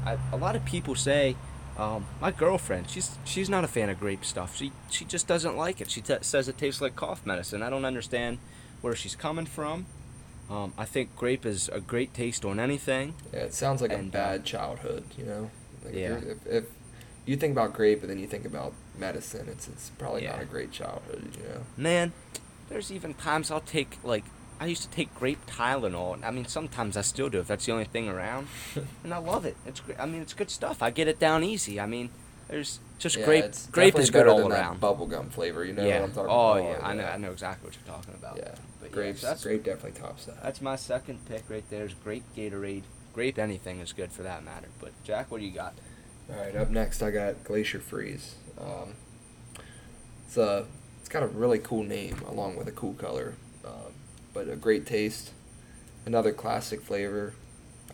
I, 0.05 0.17
a 0.31 0.37
lot 0.37 0.55
of 0.55 0.63
people 0.65 0.95
say, 0.95 1.35
um, 1.77 2.05
my 2.21 2.31
girlfriend, 2.31 2.89
she's 2.89 3.17
she's 3.25 3.49
not 3.49 3.63
a 3.63 3.67
fan 3.67 3.89
of 3.89 3.99
grape 3.99 4.23
stuff. 4.23 4.55
She 4.55 4.71
she 4.89 5.05
just 5.05 5.27
doesn't 5.27 5.57
like 5.57 5.81
it. 5.81 5.89
She 5.91 6.01
t- 6.01 6.15
says 6.21 6.47
it 6.47 6.57
tastes 6.57 6.81
like 6.81 6.95
cough 6.95 7.25
medicine. 7.25 7.61
I 7.61 7.69
don't 7.69 7.85
understand 7.85 8.37
where 8.81 8.95
she's 8.95 9.15
coming 9.15 9.45
from. 9.45 9.85
Um, 10.49 10.73
I 10.77 10.85
think 10.85 11.15
grape 11.15 11.45
is 11.45 11.69
a 11.69 11.79
great 11.79 12.13
taste 12.13 12.45
on 12.45 12.59
anything. 12.59 13.15
Yeah, 13.33 13.39
it 13.39 13.53
sounds 13.53 13.81
like 13.81 13.91
And, 13.91 14.09
a 14.09 14.11
bad 14.11 14.45
childhood, 14.45 15.03
you 15.17 15.25
know. 15.25 15.49
Like 15.83 15.95
if 15.95 15.99
Yeah. 15.99 16.31
If, 16.31 16.47
if 16.47 16.63
you 17.25 17.35
think 17.35 17.51
about 17.53 17.73
grape 17.73 18.01
and 18.01 18.09
then 18.09 18.19
you 18.19 18.27
think 18.27 18.45
about 18.45 18.73
medicine, 18.97 19.47
it's 19.49 19.67
it's 19.67 19.89
probably 19.97 20.25
not 20.27 20.41
a 20.41 20.45
great 20.45 20.71
childhood, 20.71 21.31
you 21.37 21.43
know. 21.49 21.61
Man, 21.75 22.13
there's 22.69 22.91
even 22.91 23.15
times 23.15 23.49
I'll 23.51 23.59
take 23.59 23.97
like 24.03 24.23
I 24.59 24.67
used 24.67 24.83
to 24.83 24.89
take 24.89 25.13
grape 25.15 25.45
Tylenol. 25.47 26.23
I 26.23 26.31
mean, 26.31 26.45
sometimes 26.45 26.95
I 26.95 27.01
still 27.01 27.29
do 27.29 27.39
if 27.39 27.47
that's 27.47 27.65
the 27.65 27.71
only 27.73 27.85
thing 27.85 28.07
around, 28.07 28.47
and 29.03 29.13
I 29.13 29.17
love 29.17 29.45
it. 29.45 29.57
It's 29.65 29.79
great. 29.79 29.99
I 29.99 30.05
mean, 30.05 30.21
it's 30.21 30.33
good 30.33 30.49
stuff. 30.49 30.81
I 30.81 30.91
get 30.91 31.07
it 31.07 31.19
down 31.19 31.43
easy. 31.43 31.79
I 31.79 31.85
mean, 31.85 32.09
there's 32.47 32.79
just 32.99 33.17
yeah, 33.17 33.25
grape. 33.25 33.53
Grape 33.71 33.97
is 33.97 34.09
good 34.09 34.27
all 34.27 34.37
than 34.37 34.51
around. 34.51 34.79
Bubblegum 34.79 35.31
flavor, 35.31 35.65
you 35.65 35.73
know 35.73 35.85
yeah. 35.85 36.01
what 36.01 36.09
I'm 36.09 36.15
talking 36.15 36.29
oh 36.29 36.51
about? 36.51 36.57
Oh 36.57 36.69
yeah, 36.69 36.87
I 36.87 36.93
know. 36.93 37.05
I 37.05 37.17
know 37.17 37.31
exactly 37.31 37.67
what 37.67 37.75
you're 37.75 37.95
talking 37.95 38.13
about. 38.13 38.37
Yeah, 38.37 38.55
But 38.81 38.91
grapes. 38.91 39.23
yeah, 39.23 39.33
so 39.33 39.49
grape 39.49 39.63
definitely 39.63 39.99
tops 39.99 40.25
that. 40.25 40.41
that's 40.43 40.61
my 40.61 40.75
second 40.75 41.25
pick 41.25 41.43
right 41.49 41.67
there. 41.69 41.85
Is 41.85 41.93
grape 41.93 42.23
Gatorade. 42.35 42.83
Grape 43.13 43.39
anything 43.39 43.79
is 43.79 43.93
good 43.93 44.11
for 44.11 44.23
that 44.23 44.43
matter. 44.43 44.67
But 44.79 44.91
Jack, 45.03 45.31
what 45.31 45.39
do 45.39 45.45
you 45.45 45.53
got? 45.53 45.73
All 46.29 46.39
right, 46.39 46.55
up 46.55 46.69
next 46.69 47.01
I 47.01 47.11
got 47.11 47.43
Glacier 47.43 47.79
Freeze. 47.79 48.35
Um, 48.59 48.93
it's 50.27 50.37
a 50.37 50.65
it's 50.99 51.09
got 51.09 51.23
a 51.23 51.27
really 51.27 51.59
cool 51.59 51.83
name 51.83 52.21
along 52.27 52.55
with 52.55 52.67
a 52.67 52.71
cool 52.71 52.93
color, 52.93 53.35
but 54.35 54.47
a 54.49 54.55
great 54.55 54.85
taste. 54.85 55.31
Another 56.05 56.31
classic 56.31 56.81
flavor. 56.81 57.33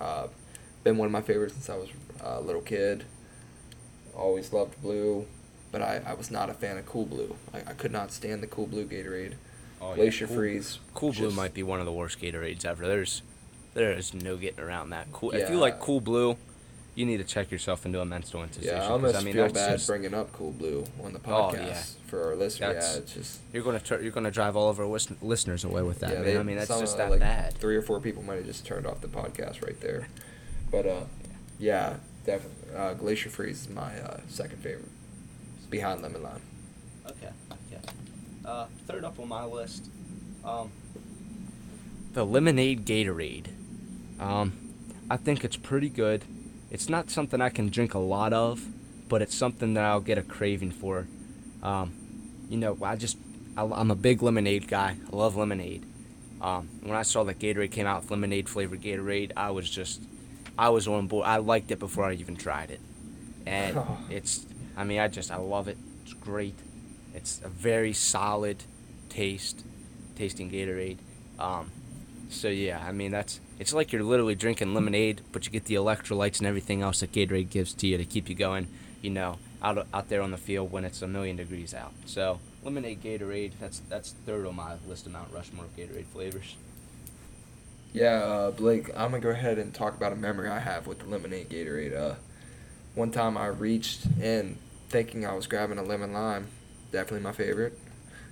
Uh, 0.02 0.28
been 0.84 0.98
one 0.98 1.06
of 1.06 1.12
my 1.14 1.22
favorites 1.22 1.54
since 1.54 1.70
I 1.70 1.78
was 1.78 1.90
a 2.20 2.42
little 2.42 2.62
kid. 2.62 3.06
Always 4.14 4.52
loved 4.52 4.82
blue, 4.82 5.26
but 5.72 5.82
I, 5.82 6.02
I 6.06 6.16
was 6.16 6.30
not 6.30 6.50
a 6.50 6.54
fan 6.54 6.78
of 6.78 6.86
Cool 6.86 7.06
Blue. 7.06 7.36
I, 7.54 7.60
I 7.60 7.74
could 7.74 7.94
not 7.94 8.12
stand 8.12 8.44
the 8.44 8.48
Cool 8.48 8.68
Blue 8.68 8.86
Gatorade. 8.86 9.36
Oh, 9.80 9.96
Glacier 9.96 10.28
cool, 10.28 10.36
Freeze. 10.36 10.80
Cool 10.94 11.14
Blue 11.14 11.28
just- 11.28 11.38
might 11.38 11.54
be 11.54 11.64
one 11.64 11.80
of 11.80 11.86
the 11.86 11.94
worst 11.94 12.20
Gatorades 12.20 12.66
ever. 12.66 12.86
There's 12.88 13.22
there 13.74 13.94
is 13.94 14.14
no 14.14 14.36
getting 14.36 14.60
around 14.60 14.90
that. 14.90 15.08
Cool. 15.14 15.32
If 15.32 15.50
you 15.50 15.58
like 15.58 15.80
Cool 15.80 16.02
Blue, 16.02 16.36
you 16.96 17.06
need 17.06 17.18
to 17.18 17.24
check 17.24 17.52
yourself 17.52 17.86
into 17.86 18.02
a 18.02 18.06
mental 18.06 18.44
institution. 18.44 18.76
Yeah, 18.76 18.80
I 18.80 18.88
'cause, 18.88 18.92
almost 18.92 19.16
I 19.16 19.22
mean, 19.22 19.34
feel 19.34 19.50
bad 19.50 19.72
just- 19.78 19.88
bringing 19.88 20.14
up 20.14 20.32
Cool 20.34 20.52
Blue 20.52 20.86
on 21.04 21.14
the 21.14 21.20
Oh, 21.26 21.52
podcast 21.52 21.56
yeah. 21.58 21.84
for 22.08 22.26
our 22.26 22.36
listeners. 22.36 22.60
That's- 22.76 22.94
Yeah, 22.96 23.02
it's 23.02 23.14
just 23.14 23.40
You're 23.54 23.64
gonna 23.64 23.80
tr- 23.80 24.02
you're 24.02 24.12
gonna 24.12 24.32
drive 24.32 24.56
all 24.58 24.70
of 24.70 24.80
our 24.80 24.86
listen- 24.86 25.18
listeners 25.22 25.64
away 25.64 25.82
with 25.84 26.00
that, 26.00 26.10
yeah, 26.10 26.16
man. 26.16 26.26
they, 26.26 26.38
I 26.38 26.44
mean, 26.44 26.58
that's 26.58 26.68
some, 26.68 26.82
just 26.82 26.96
uh, 26.96 26.98
that 27.00 27.12
like 27.12 27.20
bad. 27.22 27.54
Three 27.56 27.76
or 27.78 27.82
four 27.82 28.00
people 28.02 28.24
might 28.24 28.36
have 28.36 28.46
just 28.46 28.66
turned 28.66 28.86
off 28.86 29.00
the 29.02 29.08
podcast 29.08 29.64
right 29.66 29.80
there. 29.80 30.08
But 30.70 30.86
uh, 30.86 31.02
yeah, 31.60 31.96
definitely. 32.26 32.76
Uh, 32.76 32.94
Glacier 32.94 33.30
Freeze 33.30 33.62
is 33.62 33.70
my 33.70 33.98
uh, 34.00 34.20
second 34.28 34.62
favorite, 34.62 34.90
behind 35.70 36.02
Lemon 36.02 36.24
Lime. 36.24 36.42
Okay. 37.08 37.30
Okay. 37.52 37.82
Uh, 38.46 38.66
third 38.88 39.04
up 39.06 39.18
on 39.20 39.28
my 39.30 39.46
list, 39.46 39.86
um, 40.44 40.72
the 42.14 42.26
lemonade 42.26 42.86
Gatorade. 42.86 43.48
Um, 44.20 44.54
I 45.10 45.18
think 45.18 45.44
it's 45.46 45.56
pretty 45.58 45.90
good. 45.90 46.24
It's 46.72 46.88
not 46.88 47.10
something 47.10 47.42
I 47.42 47.50
can 47.50 47.70
drink 47.70 47.94
a 47.94 48.00
lot 48.00 48.32
of, 48.32 48.66
but 49.10 49.22
it's 49.22 49.36
something 49.36 49.74
that 49.74 49.84
I'll 49.84 50.00
get 50.00 50.18
a 50.18 50.22
craving 50.24 50.72
for. 50.72 51.06
Um, 51.62 51.94
you 52.50 52.58
know, 52.58 52.78
I 52.82 52.96
just 52.96 53.18
I, 53.58 53.64
I'm 53.64 53.92
a 53.92 53.96
big 53.96 54.24
lemonade 54.24 54.68
guy. 54.68 54.96
I 55.12 55.16
love 55.16 55.36
lemonade. 55.36 55.86
Um, 56.42 56.70
when 56.82 56.96
I 56.96 57.04
saw 57.04 57.24
that 57.26 57.38
Gatorade 57.38 57.72
came 57.72 57.86
out 57.86 58.02
with 58.02 58.12
lemonade 58.12 58.50
flavored 58.50 58.82
Gatorade, 58.82 59.34
I 59.36 59.52
was 59.52 59.70
just 59.70 60.02
I 60.58 60.70
was 60.70 60.88
on 60.88 61.08
board. 61.08 61.28
I 61.28 61.38
liked 61.38 61.72
it 61.72 61.80
before 61.80 62.06
I 62.06 62.14
even 62.14 62.36
tried 62.38 62.72
it, 62.72 62.80
and 63.46 63.78
it's 64.10 64.46
I 64.78 64.86
mean 64.86 65.00
I 65.00 65.10
just 65.10 65.30
I 65.30 65.38
love 65.38 65.68
it. 65.68 65.78
It's 66.04 66.14
great. 66.14 66.56
It's 67.14 67.42
a 67.44 67.50
very 67.50 67.92
solid 67.92 68.64
taste, 69.10 69.66
tasting 70.16 70.50
Gatorade. 70.50 70.98
Um, 71.38 71.70
so 72.30 72.48
yeah, 72.48 72.82
I 72.88 72.94
mean 72.94 73.12
that's 73.12 73.42
it's 73.62 73.74
like 73.76 73.94
you're 73.94 74.02
literally 74.02 74.34
drinking 74.34 74.74
lemonade, 74.74 75.22
but 75.32 75.46
you 75.46 75.52
get 75.52 75.66
the 75.66 75.76
electrolytes 75.76 76.40
and 76.40 76.48
everything 76.48 76.82
else 76.82 77.02
that 77.02 77.12
Gatorade 77.12 77.52
gives 77.52 77.74
to 77.74 77.86
you 77.86 77.96
to 77.96 78.06
keep 78.06 78.28
you 78.28 78.34
going. 78.34 78.68
You 79.04 79.12
know, 79.12 79.38
out 79.62 79.86
out 79.94 80.10
there 80.10 80.24
on 80.24 80.32
the 80.32 80.38
field 80.38 80.72
when 80.72 80.84
it's 80.84 81.04
a 81.04 81.08
million 81.08 81.36
degrees 81.36 81.72
out. 81.72 81.94
So 82.08 82.40
lemonade 82.64 83.04
Gatorade, 83.04 83.52
that's 83.60 83.80
that's 83.88 84.14
third 84.26 84.48
on 84.48 84.56
my 84.56 84.74
list 84.88 85.06
of 85.06 85.12
Mount 85.12 85.32
Rushmore 85.32 85.66
of 85.66 85.76
Gatorade 85.78 86.06
flavors. 86.06 86.56
Yeah, 87.94 88.24
uh, 88.24 88.52
Blake, 88.52 88.90
I'm 88.96 89.12
gonna 89.12 89.20
go 89.20 89.30
ahead 89.30 89.60
and 89.60 89.72
talk 89.72 89.96
about 89.96 90.12
a 90.12 90.16
memory 90.16 90.50
I 90.50 90.58
have 90.58 90.88
with 90.88 90.98
the 90.98 91.06
lemonade 91.06 91.50
Gatorade. 91.50 91.96
Uh, 91.96 92.16
one 92.96 93.12
time 93.12 93.38
I 93.38 93.46
reached 93.46 94.08
in 94.20 94.58
thinking 94.90 95.24
I 95.24 95.36
was 95.36 95.46
grabbing 95.46 95.78
a 95.78 95.84
lemon 95.84 96.14
lime, 96.14 96.48
definitely 96.92 97.20
my 97.20 97.32
favorite, 97.32 97.78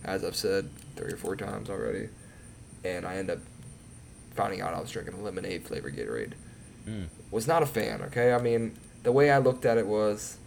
as 0.04 0.26
I've 0.26 0.36
said 0.36 0.72
three 0.96 1.14
or 1.14 1.18
four 1.18 1.36
times 1.36 1.70
already, 1.70 2.10
and 2.84 3.06
I 3.06 3.18
end 3.18 3.30
up 3.30 3.40
finding 4.40 4.62
out 4.62 4.74
I 4.74 4.80
was 4.80 4.92
drinking 4.92 5.16
a 5.16 5.22
lemonade 5.22 5.66
flavored 5.66 5.96
Gatorade. 5.96 6.34
Mm. 6.88 7.08
Was 7.30 7.46
not 7.46 7.62
a 7.62 7.66
fan. 7.66 8.02
Okay, 8.04 8.32
I 8.34 8.42
mean 8.42 8.78
the 9.04 9.12
way 9.12 9.32
I 9.32 9.38
looked 9.38 9.66
at 9.66 9.78
it 9.78 9.86
was, 9.86 10.38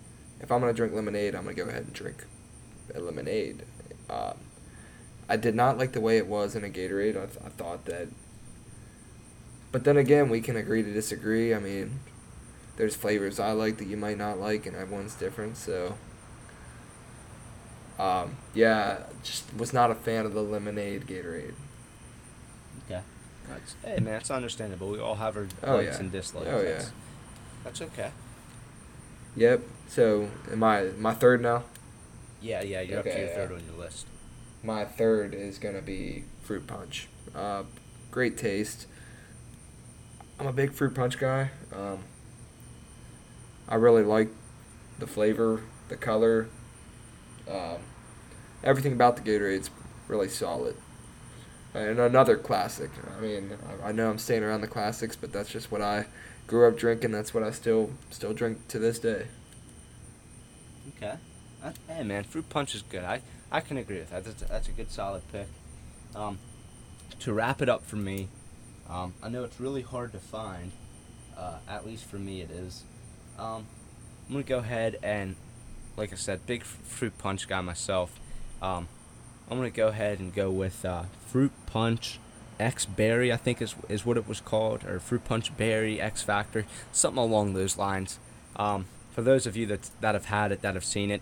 if 0.40 0.50
I'm 0.50 0.60
gonna 0.60 0.72
drink 0.72 0.94
lemonade, 0.94 1.34
I'm 1.34 1.44
gonna 1.44 1.54
go 1.54 1.64
ahead 1.64 1.84
and 1.84 1.92
drink 1.92 2.24
a 2.94 3.00
lemonade. 3.00 3.64
Um, 4.08 4.38
I 5.28 5.36
did 5.36 5.54
not 5.54 5.76
like 5.76 5.92
the 5.92 6.00
way 6.00 6.16
it 6.16 6.26
was 6.26 6.56
in 6.56 6.64
a 6.64 6.68
Gatorade. 6.68 7.16
I, 7.16 7.26
th- 7.26 7.38
I 7.44 7.48
thought 7.50 7.84
that. 7.84 8.08
But 9.70 9.84
then 9.84 9.96
again, 9.96 10.28
we 10.28 10.40
can 10.40 10.56
agree 10.56 10.82
to 10.82 10.92
disagree. 10.92 11.54
I 11.54 11.58
mean, 11.58 12.00
there's 12.76 12.96
flavors 12.96 13.38
I 13.38 13.52
like 13.52 13.78
that 13.78 13.86
you 13.88 13.96
might 13.96 14.18
not 14.18 14.38
like, 14.38 14.66
and 14.66 14.76
everyone's 14.76 15.14
different. 15.14 15.56
So, 15.56 15.96
um, 17.98 18.36
yeah, 18.54 19.04
just 19.22 19.54
was 19.54 19.72
not 19.72 19.90
a 19.90 19.94
fan 19.94 20.26
of 20.26 20.34
the 20.34 20.42
lemonade 20.42 21.06
Gatorade. 21.06 21.54
Okay. 23.52 23.60
That's, 23.60 23.76
hey 23.84 24.02
man, 24.02 24.14
that's 24.14 24.30
understandable. 24.30 24.90
We 24.90 25.00
all 25.00 25.16
have 25.16 25.36
our 25.36 25.46
Oh, 25.62 25.76
likes 25.76 25.94
yeah. 25.94 26.00
and 26.00 26.12
dislikes. 26.12 26.48
Oh, 26.50 26.62
that's, 26.62 26.84
yeah. 26.86 26.90
That's 27.64 27.82
okay. 27.82 28.10
Yep. 29.36 29.62
So, 29.88 30.28
am 30.50 30.62
I 30.62 30.90
my 30.98 31.14
third 31.14 31.40
now? 31.42 31.64
Yeah, 32.40 32.62
yeah, 32.62 32.80
you're 32.80 32.98
up 32.98 33.04
to 33.04 33.10
your 33.10 33.28
yeah. 33.28 33.34
third 33.34 33.52
on 33.52 33.62
your 33.66 33.78
list. 33.78 34.06
My 34.62 34.84
third 34.84 35.34
is 35.34 35.58
gonna 35.58 35.82
be 35.82 36.24
fruit 36.42 36.66
punch. 36.66 37.08
Uh, 37.34 37.64
great 38.10 38.36
taste. 38.36 38.86
I'm 40.38 40.46
a 40.46 40.52
big 40.52 40.72
fruit 40.72 40.94
punch 40.94 41.18
guy. 41.18 41.50
Um, 41.74 42.00
I 43.68 43.76
really 43.76 44.02
like 44.02 44.28
the 44.98 45.06
flavor, 45.06 45.62
the 45.88 45.96
color, 45.96 46.48
um, 47.48 47.78
everything 48.64 48.92
about 48.92 49.16
the 49.16 49.22
Gatorade's 49.22 49.70
really 50.08 50.28
solid. 50.28 50.76
And 51.74 51.98
another 51.98 52.36
classic. 52.36 52.90
I 53.16 53.20
mean, 53.20 53.56
I- 53.82 53.92
know 53.92 54.10
I'm 54.10 54.18
staying 54.18 54.42
around 54.42 54.60
the 54.60 54.68
classics, 54.68 55.16
but 55.16 55.32
that's 55.32 55.50
just 55.50 55.72
what 55.72 55.80
I 55.80 56.06
grew 56.46 56.68
up 56.68 56.76
drinking. 56.76 57.12
That's 57.12 57.32
what 57.32 57.42
I 57.42 57.50
still 57.50 57.90
still 58.10 58.34
drink 58.34 58.68
to 58.68 58.78
this 58.78 58.98
day. 58.98 59.26
Okay. 60.96 61.14
That, 61.62 61.76
hey 61.88 62.02
man, 62.02 62.24
fruit 62.24 62.48
punch 62.50 62.74
is 62.74 62.82
good. 62.82 63.04
I, 63.04 63.22
I 63.50 63.60
can 63.60 63.76
agree 63.76 63.98
with 63.98 64.10
that. 64.10 64.24
That's 64.24 64.42
a, 64.42 64.44
that's 64.46 64.68
a 64.68 64.72
good 64.72 64.90
solid 64.90 65.22
pick. 65.32 65.46
Um, 66.14 66.38
to 67.20 67.32
wrap 67.32 67.62
it 67.62 67.68
up 67.68 67.86
for 67.86 67.96
me, 67.96 68.28
um, 68.88 69.14
I 69.22 69.28
know 69.28 69.44
it's 69.44 69.60
really 69.60 69.82
hard 69.82 70.12
to 70.12 70.18
find. 70.18 70.72
Uh, 71.36 71.58
at 71.68 71.86
least 71.86 72.04
for 72.04 72.16
me, 72.16 72.42
it 72.42 72.50
is. 72.50 72.82
Um, 73.38 73.66
I'm 74.26 74.32
gonna 74.34 74.42
go 74.42 74.58
ahead 74.58 74.98
and, 75.02 75.36
like 75.96 76.12
I 76.12 76.16
said, 76.16 76.46
big 76.46 76.62
fruit 76.62 77.16
punch 77.16 77.48
guy 77.48 77.60
myself. 77.62 78.20
Um, 78.60 78.88
I'm 79.52 79.58
gonna 79.58 79.68
go 79.68 79.88
ahead 79.88 80.18
and 80.18 80.34
go 80.34 80.50
with 80.50 80.82
uh, 80.82 81.02
fruit 81.26 81.52
punch 81.66 82.18
X 82.58 82.86
berry. 82.86 83.30
I 83.30 83.36
think 83.36 83.60
is 83.60 83.74
is 83.86 84.06
what 84.06 84.16
it 84.16 84.26
was 84.26 84.40
called, 84.40 84.82
or 84.86 84.98
fruit 84.98 85.26
punch 85.26 85.54
berry 85.58 86.00
X 86.00 86.22
Factor, 86.22 86.64
something 86.90 87.22
along 87.22 87.52
those 87.52 87.76
lines. 87.76 88.18
Um, 88.56 88.86
for 89.10 89.20
those 89.20 89.46
of 89.46 89.54
you 89.54 89.66
that 89.66 89.90
that 90.00 90.14
have 90.14 90.24
had 90.24 90.52
it, 90.52 90.62
that 90.62 90.72
have 90.72 90.86
seen 90.86 91.10
it, 91.10 91.20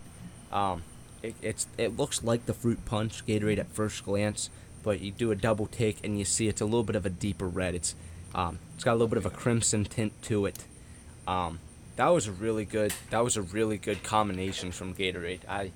um, 0.52 0.84
it, 1.24 1.34
it's 1.42 1.66
it 1.76 1.96
looks 1.96 2.22
like 2.22 2.46
the 2.46 2.54
fruit 2.54 2.84
punch 2.84 3.26
Gatorade 3.26 3.58
at 3.58 3.72
first 3.72 4.04
glance, 4.04 4.48
but 4.84 5.00
you 5.00 5.10
do 5.10 5.32
a 5.32 5.36
double 5.36 5.66
take 5.66 5.98
and 6.04 6.16
you 6.16 6.24
see 6.24 6.46
it's 6.46 6.60
a 6.60 6.64
little 6.64 6.84
bit 6.84 6.94
of 6.94 7.04
a 7.04 7.10
deeper 7.10 7.48
red. 7.48 7.74
It's 7.74 7.96
um, 8.32 8.60
it's 8.76 8.84
got 8.84 8.92
a 8.92 8.94
little 8.94 9.08
bit 9.08 9.18
of 9.18 9.26
a 9.26 9.30
crimson 9.30 9.86
tint 9.86 10.12
to 10.22 10.46
it. 10.46 10.66
Um, 11.26 11.58
that 11.96 12.10
was 12.10 12.28
a 12.28 12.32
really 12.32 12.64
good. 12.64 12.94
That 13.10 13.24
was 13.24 13.36
a 13.36 13.42
really 13.42 13.76
good 13.76 14.04
combination 14.04 14.70
from 14.70 14.94
Gatorade. 14.94 15.40
I, 15.48 15.72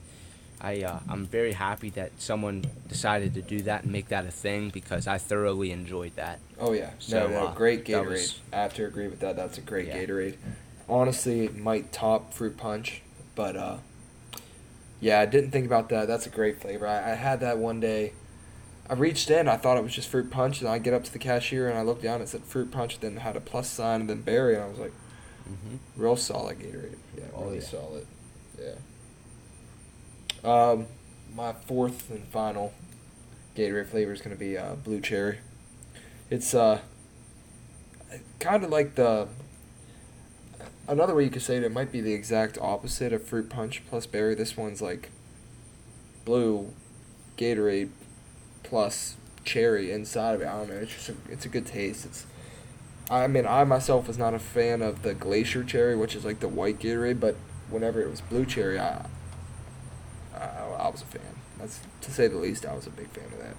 I, 0.64 0.83
uh, 0.83 0.98
I'm 1.09 1.27
very 1.27 1.53
happy 1.53 1.90
that 1.90 2.12
someone 2.18 2.64
decided 2.88 3.35
to 3.35 3.42
do 3.42 3.61
that 3.62 3.83
and 3.85 3.92
make 3.92 4.09
that 4.09 4.24
a 4.24 4.31
thing 4.31 4.70
because 4.70 5.07
I 5.07 5.18
thoroughly 5.18 5.70
enjoyed 5.72 6.16
that. 6.16 6.38
Oh 6.59 6.72
yeah, 6.72 6.90
So, 6.98 7.27
no, 7.29 7.33
no, 7.33 7.46
uh, 7.48 7.55
great 7.55 7.85
Gatorade. 7.85 8.07
was- 8.09 8.40
I 8.53 8.57
have 8.62 8.74
to 8.74 8.87
agree 8.87 9.09
with 9.09 9.20
that. 9.20 9.37
That's 9.37 9.59
a 9.59 9.61
great 9.61 9.88
Yeah. 9.88 9.98
Gatorade. 9.98 10.37
Honestly, 10.88 11.44
it 11.44 11.57
might 11.57 11.92
top 11.92 12.33
fruit 12.33 12.57
punch, 12.57 13.03
but 13.35 13.57
uh, 13.57 13.77
yeah, 15.00 15.20
I 15.20 15.27
didn't 15.27 15.50
think 15.50 15.66
about 15.66 15.88
that. 15.90 16.07
That's 16.09 16.27
a 16.27 16.31
great 16.31 16.61
flavor. 16.61 16.87
I, 16.87 17.12
I 17.12 17.14
had 17.14 17.40
that 17.40 17.59
one 17.59 17.81
day. 17.81 18.12
I 18.88 18.94
reached 18.94 19.31
in. 19.31 19.48
I 19.48 19.57
thought 19.57 19.77
it 19.79 19.83
was 19.83 19.94
just 19.94 20.09
fruit 20.09 20.31
punch, 20.31 20.61
and 20.61 20.68
I 20.68 20.79
get 20.79 20.92
up 20.94 21.05
to 21.05 21.12
the 21.12 21.18
cashier 21.18 21.68
and 21.68 21.79
I 21.79 21.83
looked 21.83 22.03
down. 22.03 22.20
It 22.20 22.29
said 22.29 22.42
fruit 22.44 22.70
punch, 22.70 23.00
then 23.00 23.16
had 23.16 23.35
a 23.37 23.40
plus 23.40 23.68
sign, 23.68 24.00
and 24.03 24.11
then 24.11 24.20
berry, 24.22 24.55
and 24.55 24.64
I 24.64 24.68
was 24.68 24.79
like, 24.79 24.92
Mm-hmm. 25.46 26.00
real 26.03 26.16
solid 26.16 26.59
Gatorade. 26.59 26.96
Yeah, 27.18 27.24
Oh, 27.35 27.44
really 27.44 27.59
yeah. 27.59 27.64
solid. 27.64 28.07
Yeah. 28.59 28.72
Um, 30.44 30.87
my 31.35 31.52
fourth 31.52 32.11
and 32.11 32.24
final 32.28 32.74
Gatorade 33.57 33.87
flavor 33.87 34.12
is 34.12 34.20
gonna 34.20 34.37
be 34.37 34.59
uh, 34.59 34.74
blue 34.74 35.00
cherry. 35.00 35.38
It's 36.30 36.54
uh, 36.54 36.80
kind 38.40 38.62
of 38.62 38.70
like 38.70 38.94
the 38.94 39.28
another 40.87 41.14
way 41.14 41.24
you 41.24 41.30
could 41.30 41.42
say 41.42 41.57
it. 41.57 41.64
It 41.64 41.72
might 41.72 41.90
be 41.90 42.00
the 42.00 42.12
exact 42.12 42.59
opposite 42.61 43.12
of 43.12 43.26
fruit 43.26 43.48
punch 43.48 43.83
plus 43.88 44.07
berry. 44.07 44.35
This 44.35 44.57
one's 44.57 44.83
like 44.83 45.11
blue 46.24 46.72
Gatorade 47.38 47.90
plus 48.62 49.16
cherry 49.44 49.90
inside 49.90 50.35
of 50.35 50.42
it. 50.42 50.46
I 50.46 50.59
don't 50.59 50.68
know. 50.68 50.76
It's 50.76 50.92
just 50.92 51.09
a, 51.09 51.14
it's 51.30 51.46
a 51.46 51.48
good 51.48 51.66
taste. 51.66 52.04
It's 52.04 52.26
I 53.11 53.26
mean, 53.26 53.46
I 53.46 53.64
myself 53.64 54.09
was 54.09 54.18
not 54.18 54.35
a 54.35 54.38
fan 54.38 54.83
of 54.83 55.02
the 55.02 55.14
glacier 55.14 55.62
cherry, 55.62 55.96
which 55.96 56.14
is 56.14 56.24
like 56.24 56.40
the 56.40 56.48
white 56.48 56.78
Gatorade, 56.78 57.20
but 57.20 57.37
whenever 57.68 58.00
it 58.00 58.11
was 58.11 58.20
blue 58.20 58.46
cherry, 58.46 58.78
I, 58.78 59.07
I, 60.84 60.90
was 60.90 61.02
a 61.02 61.06
fan. 61.06 61.22
That's 61.58 61.80
to 62.02 62.10
say 62.12 62.28
the 62.28 62.36
least. 62.38 62.66
I 62.66 62.74
was 62.74 62.86
a 62.86 62.90
big 62.90 63.08
fan 63.08 63.24
of 63.26 63.38
that. 63.38 63.56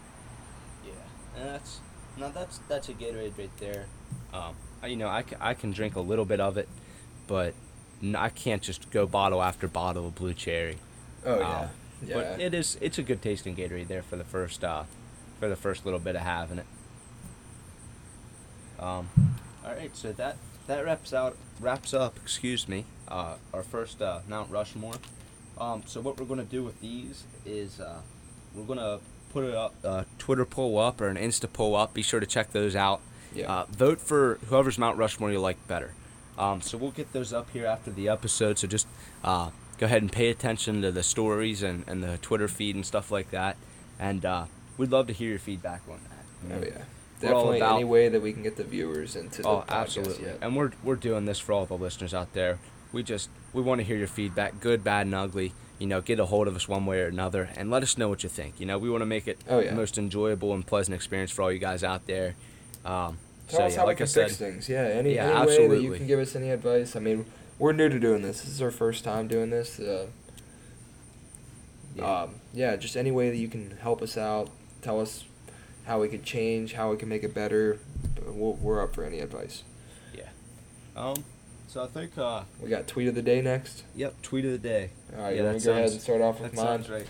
Yeah, 0.86 0.92
and 1.38 1.50
that's 1.50 1.80
now 2.18 2.30
that's 2.30 2.60
that's 2.68 2.90
a 2.90 2.94
Gatorade 2.94 3.38
right 3.38 3.50
there. 3.60 3.86
Um, 4.34 4.56
you 4.86 4.96
know, 4.96 5.08
I, 5.08 5.24
ca- 5.24 5.38
I 5.40 5.54
can 5.54 5.72
drink 5.72 5.96
a 5.96 6.02
little 6.02 6.26
bit 6.26 6.40
of 6.40 6.58
it, 6.58 6.68
but 7.28 7.54
I 8.16 8.30
can't 8.30 8.62
just 8.62 8.92
go 8.92 9.06
bottle 9.08 9.42
after 9.42 9.68
bottle 9.68 10.08
of 10.08 10.16
blue 10.16 10.34
cherry. 10.34 10.78
Oh 11.26 11.34
Um, 11.36 11.40
yeah, 12.06 12.14
But 12.14 12.40
yeah. 12.40 12.46
it 12.48 12.54
is 12.54 12.78
it's 12.82 12.98
a 12.98 13.04
good 13.04 13.22
tasting 13.22 13.56
Gatorade 13.56 13.88
there 13.88 14.04
for 14.04 14.16
the 14.18 14.24
first 14.24 14.64
uh, 14.64 14.84
for 15.40 15.48
the 15.50 15.56
first 15.56 15.86
little 15.86 16.00
bit 16.00 16.16
of 16.16 16.22
having 16.22 16.60
it. 16.60 16.66
Um, 18.80 19.10
all 19.66 19.74
right, 19.74 19.96
so 19.96 20.12
that 20.14 20.38
that 20.68 20.84
wraps 20.86 21.14
out 21.14 21.38
wraps 21.60 21.94
up. 21.94 22.18
Excuse 22.22 22.68
me. 22.68 22.86
Uh, 23.08 23.36
our 23.54 23.64
first 23.64 24.02
uh, 24.02 24.20
Mount 24.28 24.52
Rushmore. 24.52 24.96
Um, 25.58 25.84
so 25.86 26.02
what 26.02 26.20
we're 26.20 26.26
gonna 26.26 26.44
do 26.44 26.64
with 26.64 26.80
these 26.82 27.24
is 27.46 27.80
uh, 27.80 28.02
we're 28.54 28.64
gonna 28.66 29.00
put 29.32 29.44
a 29.46 29.70
uh, 29.84 30.04
Twitter 30.18 30.46
poll 30.46 30.78
up 30.78 31.00
or 31.02 31.08
an 31.08 31.18
Insta 31.18 31.52
poll 31.52 31.76
up. 31.76 31.94
Be 31.94 32.02
sure 32.02 32.20
to 32.20 32.26
check 32.26 32.52
those 32.52 32.76
out. 32.76 33.02
Yeah. 33.34 33.52
Uh, 33.52 33.66
vote 33.70 34.00
for 34.02 34.40
whoever's 34.48 34.78
Mount 34.78 34.98
Rushmore 34.98 35.32
you 35.32 35.40
like 35.40 35.66
better. 35.68 35.94
Um, 36.38 36.62
so 36.62 36.78
we'll 36.78 36.92
get 36.92 37.14
those 37.14 37.32
up 37.34 37.50
here 37.52 37.66
after 37.66 37.92
the 37.92 38.10
episode. 38.10 38.58
So 38.60 38.68
just 38.68 38.88
uh, 39.24 39.50
go 39.78 39.86
ahead 39.86 40.02
and 40.02 40.12
pay 40.12 40.30
attention 40.30 40.82
to 40.82 40.92
the 40.92 41.04
stories 41.04 41.64
and, 41.64 41.84
and 41.88 42.04
the 42.04 42.18
Twitter 42.18 42.48
feed 42.48 42.76
and 42.76 42.86
stuff 42.86 43.12
like 43.12 43.32
that. 43.32 43.56
And 44.00 44.26
uh, 44.26 44.46
we'd 44.78 44.92
love 44.92 45.08
to 45.08 45.14
hear 45.14 45.30
your 45.30 45.40
feedback 45.40 45.82
on 45.90 46.00
that. 46.04 46.56
oh 46.58 46.66
yeah. 46.66 46.84
We're 47.22 47.30
Definitely 47.30 47.58
about- 47.60 47.76
any 47.76 47.84
way 47.86 48.10
that 48.10 48.22
we 48.22 48.34
can 48.34 48.44
get 48.44 48.58
the 48.58 48.66
viewers 48.66 49.16
into 49.16 49.42
the 49.42 49.48
Oh, 49.48 49.64
podcast, 49.68 49.72
absolutely. 49.72 50.26
Yeah. 50.26 50.34
And 50.42 50.56
we're 50.56 50.72
we're 50.84 50.96
doing 50.98 51.24
this 51.26 51.40
for 51.40 51.54
all 51.54 51.66
the 51.66 51.78
listeners 51.78 52.14
out 52.14 52.34
there. 52.34 52.60
We 52.92 53.04
just 53.04 53.30
we 53.56 53.62
want 53.62 53.80
to 53.80 53.86
hear 53.86 53.98
your 53.98 54.08
feedback, 54.08 54.60
good, 54.60 54.84
bad, 54.84 55.08
and 55.08 55.16
ugly. 55.16 55.54
You 55.80 55.88
know, 55.88 56.00
get 56.02 56.20
a 56.20 56.26
hold 56.26 56.48
of 56.48 56.56
us 56.56 56.68
one 56.70 56.86
way 56.86 57.02
or 57.02 57.08
another, 57.08 57.50
and 57.58 57.70
let 57.72 57.84
us 57.84 57.98
know 57.98 58.08
what 58.08 58.24
you 58.24 58.30
think. 58.30 58.60
You 58.60 58.66
know, 58.66 58.78
we 58.78 58.90
want 58.90 59.02
to 59.02 59.06
make 59.06 59.28
it 59.28 59.40
Oh, 59.50 59.60
yeah. 59.60 59.72
the 59.72 59.76
most 59.76 59.98
enjoyable 59.98 60.54
and 60.54 60.66
pleasant 60.66 60.96
experience 60.96 61.32
for 61.32 61.42
all 61.42 61.52
you 61.52 61.60
guys 61.60 61.84
out 61.84 62.06
there. 62.08 62.36
Um, 62.86 63.18
Tell 63.50 63.60
so 63.60 63.66
us 63.66 63.74
yeah, 63.74 63.80
how 63.82 63.86
like 63.86 63.96
we 63.96 64.00
can 64.00 64.08
said, 64.08 64.28
fix 64.28 64.38
things. 64.38 64.70
Yeah, 64.70 64.84
any, 64.84 65.16
Yeah, 65.16 65.42
any 65.42 65.48
way 65.48 65.68
that 65.68 65.82
you 65.82 65.94
can 65.94 66.08
give 66.08 66.20
us 66.20 66.36
any 66.36 66.50
advice. 66.52 66.96
I 66.96 67.00
mean, 67.00 67.26
we're 67.60 67.74
new 67.74 67.90
to 67.90 68.00
doing 68.00 68.22
this. 68.22 68.42
This 68.42 68.52
is 68.52 68.62
our 68.62 68.72
first 68.72 69.04
time 69.04 69.28
doing 69.28 69.50
this. 69.50 69.80
Uh, 69.80 70.08
Yeah. 71.96 72.22
um, 72.24 72.36
yeah, 72.54 72.76
just 72.76 72.96
any 72.98 73.12
way 73.12 73.30
that 73.30 73.38
you 73.38 73.48
can 73.48 73.72
help 73.82 74.02
us 74.02 74.18
out. 74.18 74.50
Tell 74.82 75.00
us 75.02 75.26
how 75.86 76.00
we 76.02 76.08
could 76.08 76.24
change, 76.24 76.74
how 76.74 76.90
we 76.92 76.98
can 76.98 77.10
make 77.10 77.24
it 77.24 77.34
better. 77.34 77.80
We're, 78.26 78.52
we're 78.52 78.82
up 78.84 78.96
for 78.96 79.04
any 79.04 79.20
advice. 79.20 79.64
yeah. 80.14 80.30
Um, 80.96 81.24
so 81.76 81.84
I 81.84 81.88
think 81.88 82.18
uh, 82.18 82.44
We 82.64 82.70
got 82.70 82.88
tweet 82.88 83.10
of 83.10 83.16
the 83.16 83.22
day 83.22 83.42
next. 83.42 83.84
yep, 83.98 84.22
tweet 84.22 84.46
of 84.46 84.52
the 84.52 84.58
day. 84.58 84.92
All 85.14 85.24
right, 85.24 85.36
Yeah, 85.36 85.42
let 85.44 85.54
me 85.56 85.60
that 85.60 85.66
go 85.66 85.72
ahead 85.74 85.92
and 85.92 86.02
start 86.02 86.22
off 86.22 86.40
with 86.40 86.52
That 86.52 86.56
mine. 86.58 86.66
sounds 86.66 86.90
right. 86.90 87.08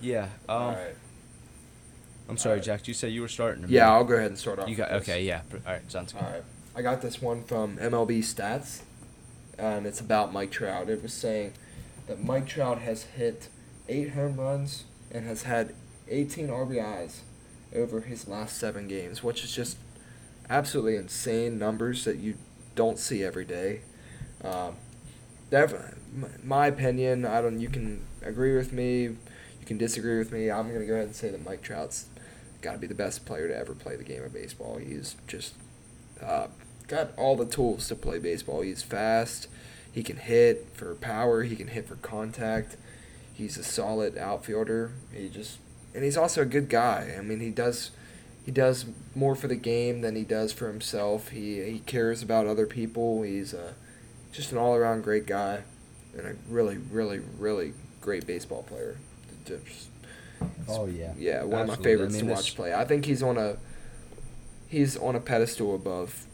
Yeah. 0.00 0.22
Um, 0.48 0.56
All 0.56 0.68
right. 0.72 0.96
I'm 2.26 2.38
sorry, 2.38 2.54
Alright. 2.54 2.64
Jack. 2.64 2.88
You 2.88 2.94
said 2.94 3.12
you 3.12 3.20
were 3.20 3.28
starting. 3.28 3.66
Yeah? 3.68 3.92
I'll 3.92 4.04
go 4.04 4.14
ahead 4.14 4.28
and 4.30 4.38
start 4.38 4.58
off. 4.58 4.70
You 4.70 4.74
got 4.74 4.90
okay. 4.92 5.22
Yeah. 5.22 5.42
All 5.66 5.72
right. 5.74 5.82
Sounds 5.92 6.14
good. 6.14 6.22
All 6.22 6.30
right. 6.30 6.42
I 6.74 6.80
got 6.80 7.02
this 7.02 7.20
one 7.20 7.44
from 7.44 7.76
MLB 7.76 8.20
Stats, 8.20 8.80
and 9.58 9.84
it's 9.86 10.00
about 10.00 10.32
Mike 10.32 10.50
Trout. 10.50 10.88
It 10.88 11.02
was 11.02 11.12
saying 11.12 11.52
that 12.06 12.24
Mike 12.24 12.46
Trout 12.46 12.78
has 12.78 13.02
hit 13.02 13.48
eight 13.86 14.12
home 14.12 14.36
runs 14.36 14.84
and 15.12 15.26
has 15.26 15.42
had 15.42 15.74
18 16.08 16.48
RBIs 16.48 17.18
over 17.74 18.00
his 18.00 18.26
last 18.26 18.56
seven 18.56 18.88
games, 18.88 19.22
which 19.22 19.44
is 19.44 19.54
just 19.54 19.76
absolutely 20.48 20.96
insane 20.96 21.58
numbers 21.58 22.04
that 22.06 22.16
you 22.16 22.36
don't 22.74 22.98
see 22.98 23.22
every 23.22 23.44
day. 23.44 23.80
Um, 24.44 24.76
my 26.42 26.66
opinion, 26.66 27.24
I 27.24 27.40
don't. 27.40 27.60
You 27.60 27.68
can 27.68 28.04
agree 28.22 28.56
with 28.56 28.72
me, 28.72 29.02
you 29.02 29.66
can 29.66 29.78
disagree 29.78 30.18
with 30.18 30.32
me. 30.32 30.50
I'm 30.50 30.72
gonna 30.72 30.86
go 30.86 30.94
ahead 30.94 31.06
and 31.06 31.16
say 31.16 31.30
that 31.30 31.44
Mike 31.44 31.62
Trout's 31.62 32.06
got 32.62 32.72
to 32.72 32.78
be 32.78 32.86
the 32.86 32.94
best 32.94 33.24
player 33.24 33.48
to 33.48 33.56
ever 33.56 33.74
play 33.74 33.96
the 33.96 34.04
game 34.04 34.22
of 34.22 34.32
baseball. 34.32 34.76
He's 34.76 35.16
just 35.26 35.54
uh, 36.22 36.48
got 36.88 37.12
all 37.16 37.36
the 37.36 37.46
tools 37.46 37.88
to 37.88 37.94
play 37.94 38.18
baseball. 38.18 38.60
He's 38.60 38.82
fast. 38.82 39.48
He 39.90 40.02
can 40.02 40.16
hit 40.16 40.68
for 40.74 40.94
power. 40.94 41.42
He 41.42 41.56
can 41.56 41.68
hit 41.68 41.88
for 41.88 41.96
contact. 41.96 42.76
He's 43.32 43.56
a 43.56 43.64
solid 43.64 44.18
outfielder. 44.18 44.92
He 45.12 45.28
just 45.28 45.58
and 45.94 46.04
he's 46.04 46.16
also 46.16 46.42
a 46.42 46.46
good 46.46 46.68
guy. 46.68 47.14
I 47.18 47.22
mean, 47.22 47.40
he 47.40 47.50
does 47.50 47.90
he 48.44 48.52
does 48.52 48.86
more 49.14 49.34
for 49.34 49.48
the 49.48 49.56
game 49.56 50.00
than 50.00 50.16
he 50.16 50.24
does 50.24 50.52
for 50.52 50.68
himself. 50.68 51.28
He 51.30 51.62
he 51.64 51.80
cares 51.80 52.22
about 52.22 52.46
other 52.46 52.66
people. 52.66 53.22
He's 53.22 53.54
uh, 53.54 53.72
just 54.32 54.52
an 54.52 54.58
all 54.58 54.74
around 54.74 55.02
great 55.02 55.26
guy 55.26 55.62
and 56.16 56.26
a 56.26 56.34
really 56.48 56.78
really 56.78 57.20
really 57.38 57.72
great 58.00 58.26
baseball 58.26 58.62
player. 58.62 58.96
Just- 59.44 59.88
Oh 60.68 60.86
yeah. 60.86 61.12
yeah, 61.18 61.42
one 61.42 61.62
of 61.62 61.66
my 61.66 61.72
Absolutely. 61.74 61.84
favorites 61.84 62.14
I 62.14 62.18
mean, 62.18 62.26
to 62.28 62.32
watch 62.34 62.56
play. 62.56 62.72
I 62.72 62.84
think 62.84 63.04
he's 63.04 63.22
on 63.22 63.36
a 63.36 63.56
he's 64.68 64.96
on 64.96 65.14
a 65.14 65.20
pedestal 65.20 65.74
above 65.74 66.24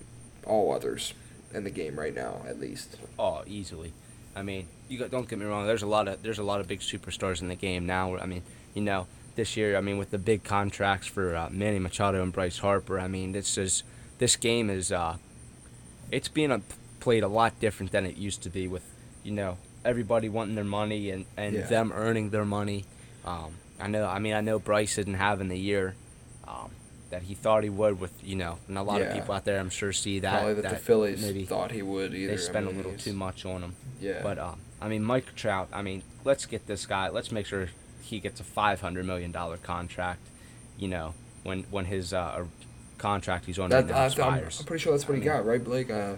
all 0.44 0.72
others 0.72 1.12
in 1.52 1.64
the 1.64 1.70
game 1.70 1.98
right 1.98 2.14
now, 2.14 2.42
at 2.46 2.60
least. 2.60 2.96
Oh, 3.18 3.42
easily. 3.46 3.92
I 4.36 4.42
mean, 4.42 4.68
you 4.88 4.98
got, 4.98 5.10
don't 5.10 5.28
get 5.28 5.38
me 5.38 5.46
wrong. 5.46 5.66
There's 5.66 5.82
a 5.82 5.86
lot 5.86 6.06
of 6.06 6.22
there's 6.22 6.38
a 6.38 6.44
lot 6.44 6.60
of 6.60 6.68
big 6.68 6.80
superstars 6.80 7.40
in 7.40 7.48
the 7.48 7.54
game 7.56 7.86
now. 7.86 8.16
I 8.16 8.26
mean, 8.26 8.42
you 8.74 8.82
know, 8.82 9.06
this 9.34 9.56
year, 9.56 9.76
I 9.76 9.80
mean, 9.80 9.98
with 9.98 10.10
the 10.10 10.18
big 10.18 10.44
contracts 10.44 11.06
for 11.06 11.34
uh, 11.34 11.48
Manny 11.50 11.78
Machado 11.78 12.22
and 12.22 12.32
Bryce 12.32 12.58
Harper, 12.58 13.00
I 13.00 13.08
mean, 13.08 13.32
this 13.32 13.56
is 13.58 13.82
this 14.18 14.36
game 14.36 14.70
is 14.70 14.92
uh, 14.92 15.16
it's 16.12 16.28
being 16.28 16.50
a, 16.52 16.60
played 17.06 17.22
a 17.22 17.28
lot 17.28 17.52
different 17.60 17.92
than 17.92 18.04
it 18.04 18.16
used 18.16 18.42
to 18.42 18.50
be. 18.50 18.66
With 18.66 18.82
you 19.22 19.30
know 19.30 19.58
everybody 19.84 20.28
wanting 20.28 20.56
their 20.56 20.64
money 20.80 21.10
and 21.10 21.24
and 21.36 21.54
Yeah. 21.54 21.66
them 21.74 21.92
earning 21.94 22.30
their 22.30 22.44
money. 22.44 22.84
Um, 23.24 23.50
I 23.80 23.86
know. 23.86 24.06
I 24.06 24.18
mean, 24.18 24.34
I 24.34 24.40
know 24.40 24.58
Bryce 24.58 24.96
didn't 24.96 25.14
have 25.28 25.40
in 25.40 25.48
the 25.48 25.58
year. 25.58 25.94
Um, 26.48 26.70
that 27.10 27.22
he 27.22 27.34
thought 27.34 27.62
he 27.62 27.70
would 27.70 28.00
with 28.00 28.12
you 28.24 28.34
know 28.34 28.58
and 28.66 28.76
a 28.76 28.82
lot 28.82 29.00
Yeah. 29.00 29.06
of 29.06 29.14
people 29.14 29.32
out 29.36 29.44
there 29.44 29.60
I'm 29.60 29.70
sure 29.70 29.92
see 29.92 30.18
that 30.20 30.38
Probably 30.42 30.54
that, 30.62 30.70
the 30.70 30.76
Phillies 30.88 31.22
maybe 31.22 31.44
thought 31.44 31.70
he 31.70 31.82
would 31.82 32.12
either. 32.12 32.26
they 32.34 32.42
I 32.42 32.50
spend 32.50 32.66
mean, 32.66 32.74
a 32.74 32.78
little 32.78 32.92
he's- 32.92 33.04
too 33.04 33.12
much 33.12 33.44
on 33.46 33.62
him. 33.62 33.74
Yeah. 34.00 34.20
But 34.24 34.36
um, 34.40 34.58
I 34.82 34.88
mean, 34.88 35.02
Mike 35.04 35.28
Trout. 35.36 35.68
I 35.72 35.82
mean, 35.82 36.02
let's 36.24 36.44
get 36.46 36.66
this 36.66 36.84
guy. 36.86 37.08
Let's 37.08 37.30
make 37.30 37.46
sure 37.46 37.68
he 38.02 38.18
gets 38.18 38.40
a 38.40 38.44
five 38.44 38.80
hundred 38.80 39.06
million 39.06 39.30
dollar 39.30 39.56
contract. 39.58 40.22
You 40.82 40.88
know, 40.88 41.14
when 41.44 41.58
when 41.70 41.84
his 41.84 42.12
uh, 42.12 42.44
contract 42.98 43.46
he's 43.46 43.58
on 43.60 43.70
that, 43.70 43.76
right 43.84 43.86
now 43.86 43.96
I, 43.96 44.00
I'm, 44.00 44.06
expires. 44.10 44.60
I'm 44.60 44.66
pretty 44.66 44.82
sure 44.82 44.92
that's 44.92 45.06
what 45.08 45.14
I 45.14 45.18
he 45.18 45.20
mean- 45.20 45.32
got, 45.36 45.46
right, 45.46 45.62
Blake? 45.62 45.90
Uh, 45.90 46.14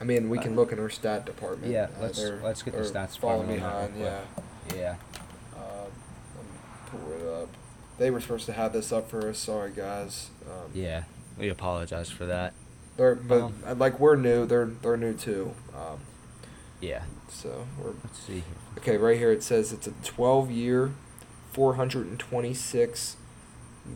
I 0.00 0.04
mean, 0.04 0.28
we 0.28 0.38
can 0.38 0.52
Uh, 0.52 0.56
look 0.56 0.72
in 0.72 0.78
our 0.78 0.90
stat 0.90 1.24
department. 1.24 1.72
yeah, 1.72 1.84
Uh, 1.98 2.02
let's- 2.02 2.18
let's 2.42 2.62
get 2.62 2.74
the 2.74 2.80
stats 2.82 3.16
falling 3.18 3.46
behind. 3.48 3.94
Yeah. 3.98 4.20
yeah. 4.74 4.94
Um, 5.56 5.90
let 6.36 6.44
me 6.44 6.58
pull 6.90 7.12
it 7.12 7.42
up. 7.42 7.48
They 7.98 8.10
were 8.10 8.20
supposed 8.20 8.46
to 8.46 8.52
have 8.52 8.72
this 8.74 8.92
up 8.92 9.08
for 9.10 9.28
us. 9.28 9.38
Sorry, 9.38 9.70
guys. 9.70 10.28
Um, 10.46 10.70
Yeah. 10.74 11.04
We 11.38 11.48
apologize 11.48 12.10
for 12.10 12.26
that. 12.26 12.52
They're, 12.96 13.14
but 13.14 13.42
Um, 13.42 13.54
uh, 13.66 13.74
like 13.74 13.98
we're 14.00 14.16
new, 14.16 14.46
they're 14.46 14.64
they're 14.66 14.96
new 14.96 15.12
too. 15.14 15.52
Um, 15.74 15.98
Yeah. 16.80 17.02
so 17.28 17.66
we're 17.78 17.92
Let's 18.04 18.18
see. 18.20 18.42
okay. 18.78 18.96
Right 18.96 19.18
here 19.18 19.32
it 19.32 19.42
says 19.42 19.72
it's 19.72 19.86
a 19.86 19.92
12 20.02 20.50
year, 20.50 20.92
426 21.52 23.16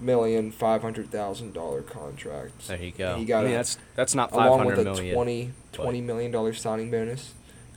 million 0.01 0.51
five 0.53 0.83
hundred 0.83 1.11
thousand 1.11 1.53
dollar 1.55 1.83
contract. 1.83 2.67
There 2.69 2.83
you 2.83 2.93
go. 2.93 3.17
He 3.17 3.25
got 3.25 3.41
I 3.41 3.45
mean, 3.45 3.53
a- 3.55 3.57
that's 3.57 3.79
that's 3.97 4.15
not 4.15 4.31
five 4.31 4.47
along 4.47 4.67
with 4.67 4.79
a 4.79 4.85
million. 4.85 5.15
20 5.15 5.53
but- 5.73 5.83
20 5.83 6.01
million 6.01 6.31
dollar 6.31 6.53
signing 6.53 6.91
bonus. 6.91 7.33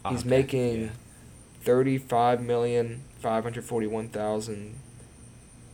He's 0.09 0.19
Okay, 0.21 0.29
making 0.29 0.81
yeah. 0.83 0.89
thirty-five 1.61 2.41
million 2.41 3.03
five 3.19 3.43
hundred 3.43 3.63
forty-one 3.63 4.09
thousand 4.09 4.75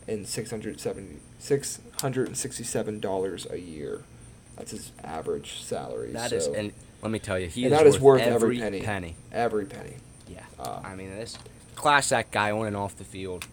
and 0.06 0.26
six 0.26 0.50
hundred 0.50 0.80
seventy 0.80 1.16
six 1.38 1.80
hundred 2.00 2.28
and 2.28 2.36
sixty-seven 2.36 3.00
dollars 3.00 3.46
a 3.50 3.58
year. 3.58 4.02
That's 4.56 4.70
his 4.72 4.92
average 5.02 5.60
salary. 5.62 6.12
That 6.12 6.30
so 6.30 6.36
is, 6.36 6.46
and 6.48 6.72
let 7.02 7.10
me 7.10 7.18
tell 7.18 7.38
you, 7.38 7.48
he 7.48 7.64
And 7.64 7.72
is 7.72 7.78
that 7.78 7.86
is 7.86 7.94
worth, 7.98 8.20
worth 8.20 8.22
every 8.22 8.34
every 8.34 8.58
penny. 8.58 8.80
penny. 8.82 9.16
every 9.32 9.64
penny. 9.64 9.96
Yeah. 10.28 10.44
Uh, 10.58 10.80
I 10.84 10.94
mean, 10.94 11.10
this 11.10 11.36
class 11.74 12.12
act 12.12 12.30
guy 12.30 12.50
on 12.50 12.66
and 12.66 12.76
off 12.76 12.96
the 12.96 13.04
field 13.04 13.46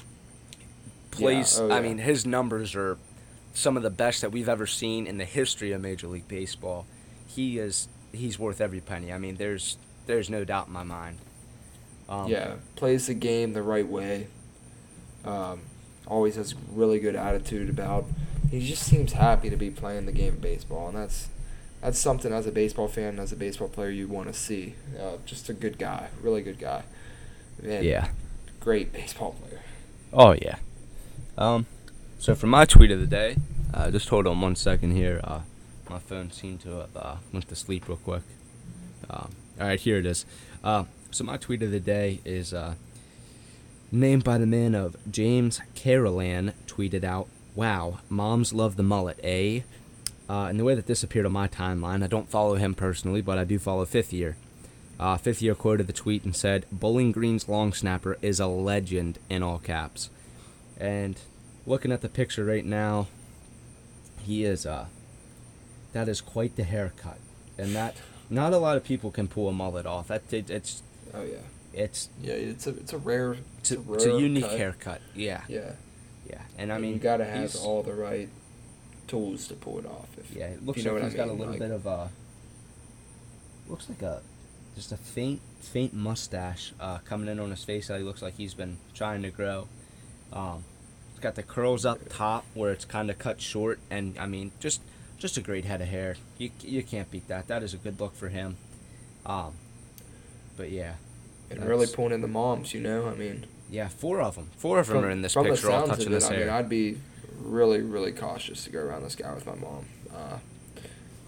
plays. 1.21 1.59
oh, 1.59 1.71
I 1.71 1.81
mean, 1.81 1.97
his 1.99 2.25
numbers 2.25 2.75
are 2.75 2.97
some 3.53 3.77
of 3.77 3.83
the 3.83 3.89
best 3.89 4.21
that 4.21 4.31
we've 4.31 4.49
ever 4.49 4.67
seen 4.67 5.07
in 5.07 5.17
the 5.17 5.25
history 5.25 5.71
of 5.71 5.81
Major 5.81 6.07
League 6.07 6.27
Baseball. 6.27 6.85
He 7.25 7.57
is. 7.59 7.87
He's 8.13 8.39
worth 8.39 8.61
every 8.61 8.79
penny. 8.81 9.11
I 9.11 9.17
mean, 9.17 9.35
there's 9.35 9.77
there's 10.05 10.29
no 10.29 10.43
doubt 10.45 10.67
in 10.67 10.73
my 10.73 10.83
mind. 10.83 11.17
Um, 12.09 12.27
yeah, 12.29 12.55
plays 12.75 13.07
the 13.07 13.13
game 13.13 13.53
the 13.53 13.61
right 13.61 13.87
way. 13.87 14.27
Um, 15.25 15.61
always 16.07 16.35
has 16.35 16.55
really 16.71 16.99
good 16.99 17.15
attitude 17.15 17.69
about. 17.69 18.05
He 18.49 18.65
just 18.65 18.83
seems 18.83 19.11
happy 19.11 19.49
to 19.49 19.57
be 19.57 19.69
playing 19.69 20.05
the 20.05 20.13
game 20.13 20.35
of 20.35 20.41
baseball, 20.41 20.87
and 20.87 20.97
that's 20.97 21.27
that's 21.81 21.99
something 21.99 22.31
as 22.31 22.47
a 22.47 22.51
baseball 22.51 22.87
fan, 22.87 23.19
as 23.19 23.31
a 23.31 23.35
baseball 23.35 23.67
player, 23.67 23.89
you 23.89 24.07
want 24.07 24.27
to 24.27 24.33
see. 24.33 24.75
Uh, 24.99 25.17
just 25.25 25.49
a 25.49 25.53
good 25.53 25.77
guy, 25.77 26.07
really 26.21 26.41
good 26.41 26.59
guy. 26.59 26.83
And 27.61 27.85
Yeah. 27.85 28.07
great 28.59 28.93
baseball 28.93 29.33
player. 29.33 29.61
Oh 30.13 30.31
yeah. 30.41 30.55
Um, 31.37 31.67
so 32.19 32.33
for 32.33 32.47
my 32.47 32.65
tweet 32.65 32.91
of 32.91 32.99
the 32.99 33.07
day, 33.07 33.37
uh, 33.73 33.91
just 33.91 34.09
hold 34.09 34.25
on 34.25 34.41
one 34.41 34.55
second 34.55 34.91
here. 34.91 35.21
Uh, 35.23 35.41
my 35.89 35.99
phone 35.99 36.31
seemed 36.31 36.61
to 36.61 36.69
have 36.69 36.97
uh, 36.97 37.15
went 37.31 37.47
to 37.47 37.55
sleep 37.55 37.87
real 37.87 37.97
quick. 37.97 38.23
Um, 39.09 39.35
all 39.59 39.67
right, 39.67 39.79
here 39.79 39.97
it 39.97 40.05
is. 40.05 40.25
Uh, 40.63 40.85
so 41.11 41.23
my 41.23 41.37
tweet 41.37 41.61
of 41.61 41.71
the 41.71 41.79
day 41.79 42.19
is 42.25 42.53
uh, 42.53 42.75
named 43.91 44.23
by 44.23 44.37
the 44.37 44.47
man 44.47 44.73
of 44.73 44.95
James 45.09 45.61
Carolan. 45.75 46.53
Tweeted 46.65 47.03
out, 47.03 47.27
"Wow, 47.55 47.99
moms 48.09 48.51
love 48.51 48.75
the 48.75 48.83
mullet, 48.83 49.19
eh?" 49.23 49.61
Uh, 50.29 50.47
and 50.47 50.59
the 50.59 50.63
way 50.63 50.75
that 50.75 50.87
this 50.87 51.03
appeared 51.03 51.25
on 51.25 51.31
my 51.31 51.47
timeline, 51.47 52.03
I 52.03 52.07
don't 52.07 52.29
follow 52.29 52.55
him 52.55 52.73
personally, 52.73 53.21
but 53.21 53.37
I 53.37 53.45
do 53.45 53.59
follow 53.59 53.85
Fifth 53.85 54.11
Year. 54.11 54.35
Fifth 55.21 55.41
Year 55.41 55.55
quoted 55.55 55.87
the 55.87 55.93
tweet 55.93 56.25
and 56.25 56.35
said, 56.35 56.65
"Bowling 56.71 57.11
Green's 57.11 57.47
long 57.47 57.71
snapper 57.71 58.17
is 58.21 58.39
a 58.39 58.47
legend," 58.47 59.19
in 59.29 59.43
all 59.43 59.59
caps. 59.59 60.09
And 60.79 61.19
looking 61.67 61.91
at 61.91 62.01
the 62.01 62.09
picture 62.09 62.43
right 62.43 62.65
now, 62.65 63.07
he 64.23 64.43
is 64.43 64.65
uh 64.65 64.87
that 65.93 66.07
is 66.09 66.19
quite 66.21 66.55
the 66.55 66.63
haircut. 66.63 67.19
And 67.59 67.75
that 67.75 67.95
not 68.29 68.53
a 68.53 68.57
lot 68.57 68.75
of 68.77 68.83
people 68.83 69.11
can 69.11 69.27
pull 69.27 69.47
a 69.49 69.51
mullet 69.53 69.85
off. 69.85 70.07
That 70.07 70.31
it, 70.33 70.49
it's 70.49 70.81
Oh 71.13 71.23
yeah, 71.23 71.37
it's 71.73 72.09
yeah. 72.21 72.33
It's 72.33 72.65
a 72.67 72.71
it's 72.71 72.93
a 72.93 72.97
rare. 72.97 73.35
it's 73.59 73.71
a, 73.71 73.79
rare 73.79 73.95
it's 73.97 74.05
a 74.05 74.19
unique 74.19 74.43
cut. 74.45 74.57
haircut. 74.57 75.01
Yeah. 75.15 75.41
Yeah, 75.47 75.73
Yeah. 76.29 76.41
And 76.57 76.71
I 76.71 76.75
And 76.75 76.83
mean 76.83 76.93
you 76.95 76.99
gotta 76.99 77.25
have 77.25 77.55
all 77.57 77.83
the 77.83 77.93
right 77.93 78.29
tools 79.07 79.47
to 79.47 79.53
pull 79.53 79.79
it 79.79 79.85
off. 79.85 80.07
If, 80.17 80.35
Yeah, 80.35 80.47
it 80.47 80.65
looks 80.65 80.79
you 80.79 80.85
know 80.85 80.93
like 80.95 81.03
he's 81.03 81.13
I 81.13 81.17
got 81.17 81.27
a 81.29 81.31
little 81.31 81.51
like- 81.51 81.59
bit 81.59 81.71
of 81.71 81.85
a 81.85 82.09
looks 83.69 83.87
like 83.89 84.01
a 84.01 84.21
just 84.75 84.91
a 84.91 84.97
faint 84.97 85.41
faint 85.61 85.93
mustache 85.93 86.73
uh, 86.79 86.99
coming 86.99 87.27
in 87.29 87.39
on 87.39 87.49
his 87.49 87.63
face 87.63 87.87
that 87.87 87.97
he 87.97 88.03
looks 88.03 88.21
like 88.21 88.35
he's 88.35 88.53
been 88.53 88.77
trying 88.93 89.21
to 89.23 89.29
grow. 89.31 89.67
Um, 90.31 90.63
it's 91.17 91.23
got 91.23 91.33
the 91.33 91.41
curls 91.41 91.83
up 91.83 91.97
top 92.09 92.45
where 92.53 92.71
it's 92.71 92.85
kind 92.85 93.09
of 93.09 93.17
cut 93.17 93.41
short, 93.41 93.79
and 93.89 94.15
I 94.19 94.27
mean 94.27 94.51
just 94.59 94.81
just 95.17 95.35
a 95.35 95.41
great 95.41 95.65
head 95.65 95.81
of 95.81 95.87
hair. 95.87 96.15
You 96.37 96.51
you 96.61 96.83
can't 96.83 97.09
beat 97.09 97.27
that. 97.27 97.47
That 97.47 97.63
is 97.63 97.73
a 97.73 97.77
good 97.77 97.99
look 97.99 98.15
for 98.15 98.29
him. 98.29 98.57
Um, 99.25 99.53
but 100.55 100.69
yeah, 100.69 100.93
and 101.49 101.65
really 101.65 101.87
pulling 101.87 102.13
in 102.13 102.21
the 102.21 102.27
moms. 102.27 102.71
You 102.75 102.81
know, 102.81 103.07
I 103.07 103.15
mean. 103.15 103.47
yeah, 103.67 103.87
four 103.87 104.21
of 104.21 104.35
them, 104.35 104.51
four 104.57 104.77
of 104.79 104.85
them 104.87 105.03
are 105.03 105.09
in 105.09 105.23
this 105.23 105.33
from 105.33 105.45
picture, 105.47 105.71
all 105.71 105.87
touching 105.87 106.05
it, 106.07 106.09
this 106.11 106.29
I 106.29 106.33
hair. 106.35 106.45
mean, 106.45 106.49
I'd 106.53 106.69
be 106.69 106.99
really, 107.41 107.81
really 107.81 108.11
cautious 108.11 108.63
to 108.65 108.69
go 108.69 108.79
around 108.79 109.01
this 109.03 109.15
guy 109.15 109.33
with 109.33 109.47
my 109.47 109.55
mom. 109.55 109.85
Uh, 110.15 110.37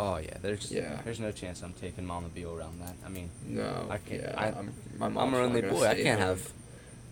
Oh 0.01 0.17
yeah, 0.17 0.37
there's 0.41 0.71
Yeah. 0.71 1.01
there's 1.03 1.19
no 1.19 1.31
chance 1.31 1.61
I'm 1.63 1.73
taking 1.73 2.05
Mama 2.05 2.29
Beal 2.29 2.55
around 2.55 2.79
that. 2.79 2.93
I 3.05 3.09
mean, 3.09 3.29
No, 3.45 3.87
I 3.89 3.97
can't- 3.97 4.21
Yeah, 4.21 4.33
I- 4.37 4.47
I'm, 4.57 4.71
my 4.99 5.07
I'm 5.07 5.13
mom's 5.13 5.33
her 5.33 5.39
only 5.41 5.61
boy. 5.61 5.85
I 5.87 5.95
can't 5.95 6.19
home. 6.21 6.29
have. 6.29 6.53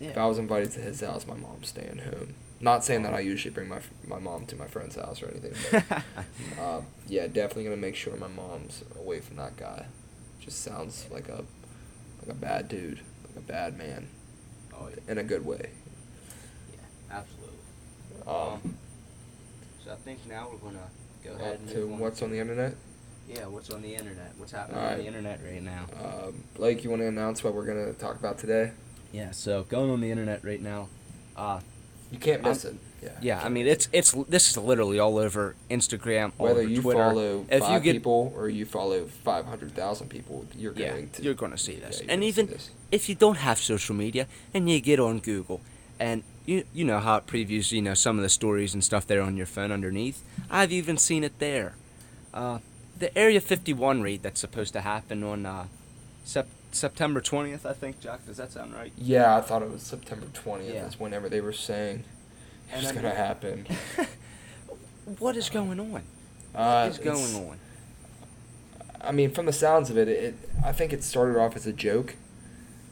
Yeah. 0.00 0.10
If 0.10 0.18
I 0.18 0.26
was 0.26 0.38
invited 0.38 0.70
to 0.72 0.80
his 0.80 1.00
house, 1.00 1.26
my 1.26 1.34
mom's 1.34 1.68
staying 1.68 1.98
home. 1.98 2.34
Not 2.60 2.84
saying 2.84 3.02
that 3.02 3.14
I 3.14 3.20
usually 3.20 3.54
bring 3.54 3.68
my 3.68 3.80
my 4.06 4.18
mom 4.18 4.46
to 4.46 4.56
my 4.56 4.66
friend's 4.66 4.96
house 4.96 5.22
or 5.22 5.28
anything. 5.30 5.54
But, 5.70 6.02
uh, 6.60 6.80
yeah, 7.08 7.26
definitely 7.26 7.64
gonna 7.64 7.76
make 7.76 7.94
sure 7.96 8.16
my 8.16 8.28
mom's 8.28 8.84
away 8.98 9.20
from 9.20 9.36
that 9.36 9.56
guy. 9.56 9.86
Just 10.40 10.62
sounds 10.62 11.06
like 11.10 11.28
a 11.28 11.44
like 12.22 12.30
a 12.30 12.34
bad 12.34 12.68
dude, 12.68 13.00
like 13.26 13.36
a 13.36 13.40
bad 13.46 13.76
man, 13.78 14.08
oh 14.74 14.88
yeah, 14.88 15.12
in 15.12 15.18
a 15.18 15.22
good 15.24 15.44
way. 15.44 15.70
yeah, 16.72 17.16
absolutely. 17.18 17.58
Um, 18.26 18.74
So 19.84 19.92
I 19.92 19.96
think 19.96 20.26
now 20.28 20.48
we're 20.50 20.58
gonna 20.58 20.88
go 21.24 21.32
ahead 21.32 21.60
and 21.60 21.68
to 21.70 21.86
move 21.86 22.00
what's 22.00 22.22
on 22.22 22.30
the 22.30 22.38
internet. 22.40 22.74
Yeah, 23.28 23.46
what's 23.46 23.70
on 23.70 23.82
the 23.82 23.94
internet? 23.94 24.32
What's 24.36 24.52
happening 24.52 24.80
on 24.80 24.98
the 24.98 25.06
internet 25.06 25.40
right 25.44 25.62
now? 25.62 25.86
Um, 26.02 26.42
Blake, 26.54 26.82
you 26.82 26.90
want 26.90 27.02
to 27.02 27.08
announce 27.08 27.44
what 27.44 27.54
we're 27.54 27.66
gonna 27.66 27.92
talk 27.92 28.16
about 28.18 28.38
today? 28.38 28.72
Yeah, 29.12 29.30
so 29.32 29.64
going 29.64 29.90
on 29.90 30.00
the 30.00 30.10
internet 30.10 30.44
right 30.44 30.60
now. 30.60 30.88
Uh, 31.36 31.60
You 32.10 32.18
can't 32.18 32.42
miss 32.42 32.64
I'm- 32.64 32.74
it. 32.74 32.80
Yeah. 33.00 33.10
yeah, 33.22 33.40
I 33.44 33.48
mean 33.48 33.68
it's 33.68 33.88
it's 33.92 34.10
this 34.28 34.50
is 34.50 34.56
literally 34.56 34.98
all 34.98 35.18
over 35.18 35.54
Instagram, 35.70 36.32
all 36.36 36.46
Whether 36.46 36.60
over 36.62 36.68
you 36.68 36.82
Twitter. 36.82 36.98
follow 36.98 37.46
if 37.48 37.60
five 37.60 37.72
you 37.74 37.80
get, 37.80 37.92
people 38.00 38.32
or 38.36 38.48
you 38.48 38.64
follow 38.66 39.06
five 39.22 39.44
hundred 39.46 39.72
thousand 39.76 40.08
people, 40.08 40.44
you're 40.56 40.72
yeah, 40.74 40.90
going 40.94 41.10
to. 41.10 41.22
you're 41.22 41.34
gonna 41.34 41.56
see 41.56 41.76
this. 41.76 42.00
yeah, 42.04 42.12
and 42.12 42.24
even 42.24 42.46
this. 42.46 42.70
if 42.90 43.08
you 43.08 43.14
don't 43.14 43.36
have 43.36 43.58
social 43.60 43.94
media 43.94 44.26
and 44.52 44.68
you 44.68 44.80
get 44.80 44.98
on 44.98 45.20
Google 45.20 45.60
and 46.00 46.24
you 46.44 46.64
you 46.74 46.84
know 46.84 46.98
how 46.98 47.18
it 47.18 47.26
previews 47.28 47.70
you 47.70 47.80
know 47.80 47.94
some 47.94 48.16
of 48.18 48.24
the 48.24 48.28
stories 48.28 48.74
and 48.74 48.82
stuff 48.82 49.06
there 49.06 49.22
on 49.22 49.36
your 49.36 49.46
phone 49.46 49.70
underneath. 49.70 50.20
I've 50.50 50.72
even 50.72 50.96
seen 50.98 51.22
it 51.22 51.38
there. 51.38 51.74
Uh, 52.34 52.58
the 52.98 53.16
Area 53.16 53.40
51 53.40 54.02
raid 54.02 54.24
that's 54.24 54.40
supposed 54.40 54.72
to 54.72 54.80
happen 54.80 55.22
on 55.22 55.46
uh, 55.46 55.66
sep- 56.24 56.48
September 56.70 57.20
20th, 57.20 57.64
I 57.66 57.72
think. 57.72 58.00
Jack, 58.00 58.26
does 58.26 58.36
that 58.36 58.52
sound 58.52 58.74
right? 58.74 58.92
Yeah, 58.96 59.36
I 59.36 59.40
thought 59.40 59.62
it 59.62 59.70
was 59.70 59.82
September 59.82 60.26
twentieth. 60.32 60.74
Yeah. 60.74 60.86
Is 60.86 61.00
whenever 61.00 61.28
they 61.28 61.40
were 61.40 61.52
saying 61.52 62.04
it's 62.72 62.92
gonna 62.92 63.14
happen. 63.14 63.66
what 65.18 65.36
is 65.36 65.48
going 65.48 65.80
on? 65.80 66.02
Uh, 66.54 66.88
what 66.88 66.90
is 66.90 66.98
going 66.98 67.48
on? 67.50 67.58
I 69.00 69.12
mean, 69.12 69.30
from 69.30 69.46
the 69.46 69.52
sounds 69.52 69.90
of 69.90 69.96
it, 69.96 70.08
it, 70.08 70.34
I 70.64 70.72
think 70.72 70.92
it 70.92 71.02
started 71.04 71.38
off 71.40 71.54
as 71.56 71.66
a 71.66 71.72
joke, 71.72 72.16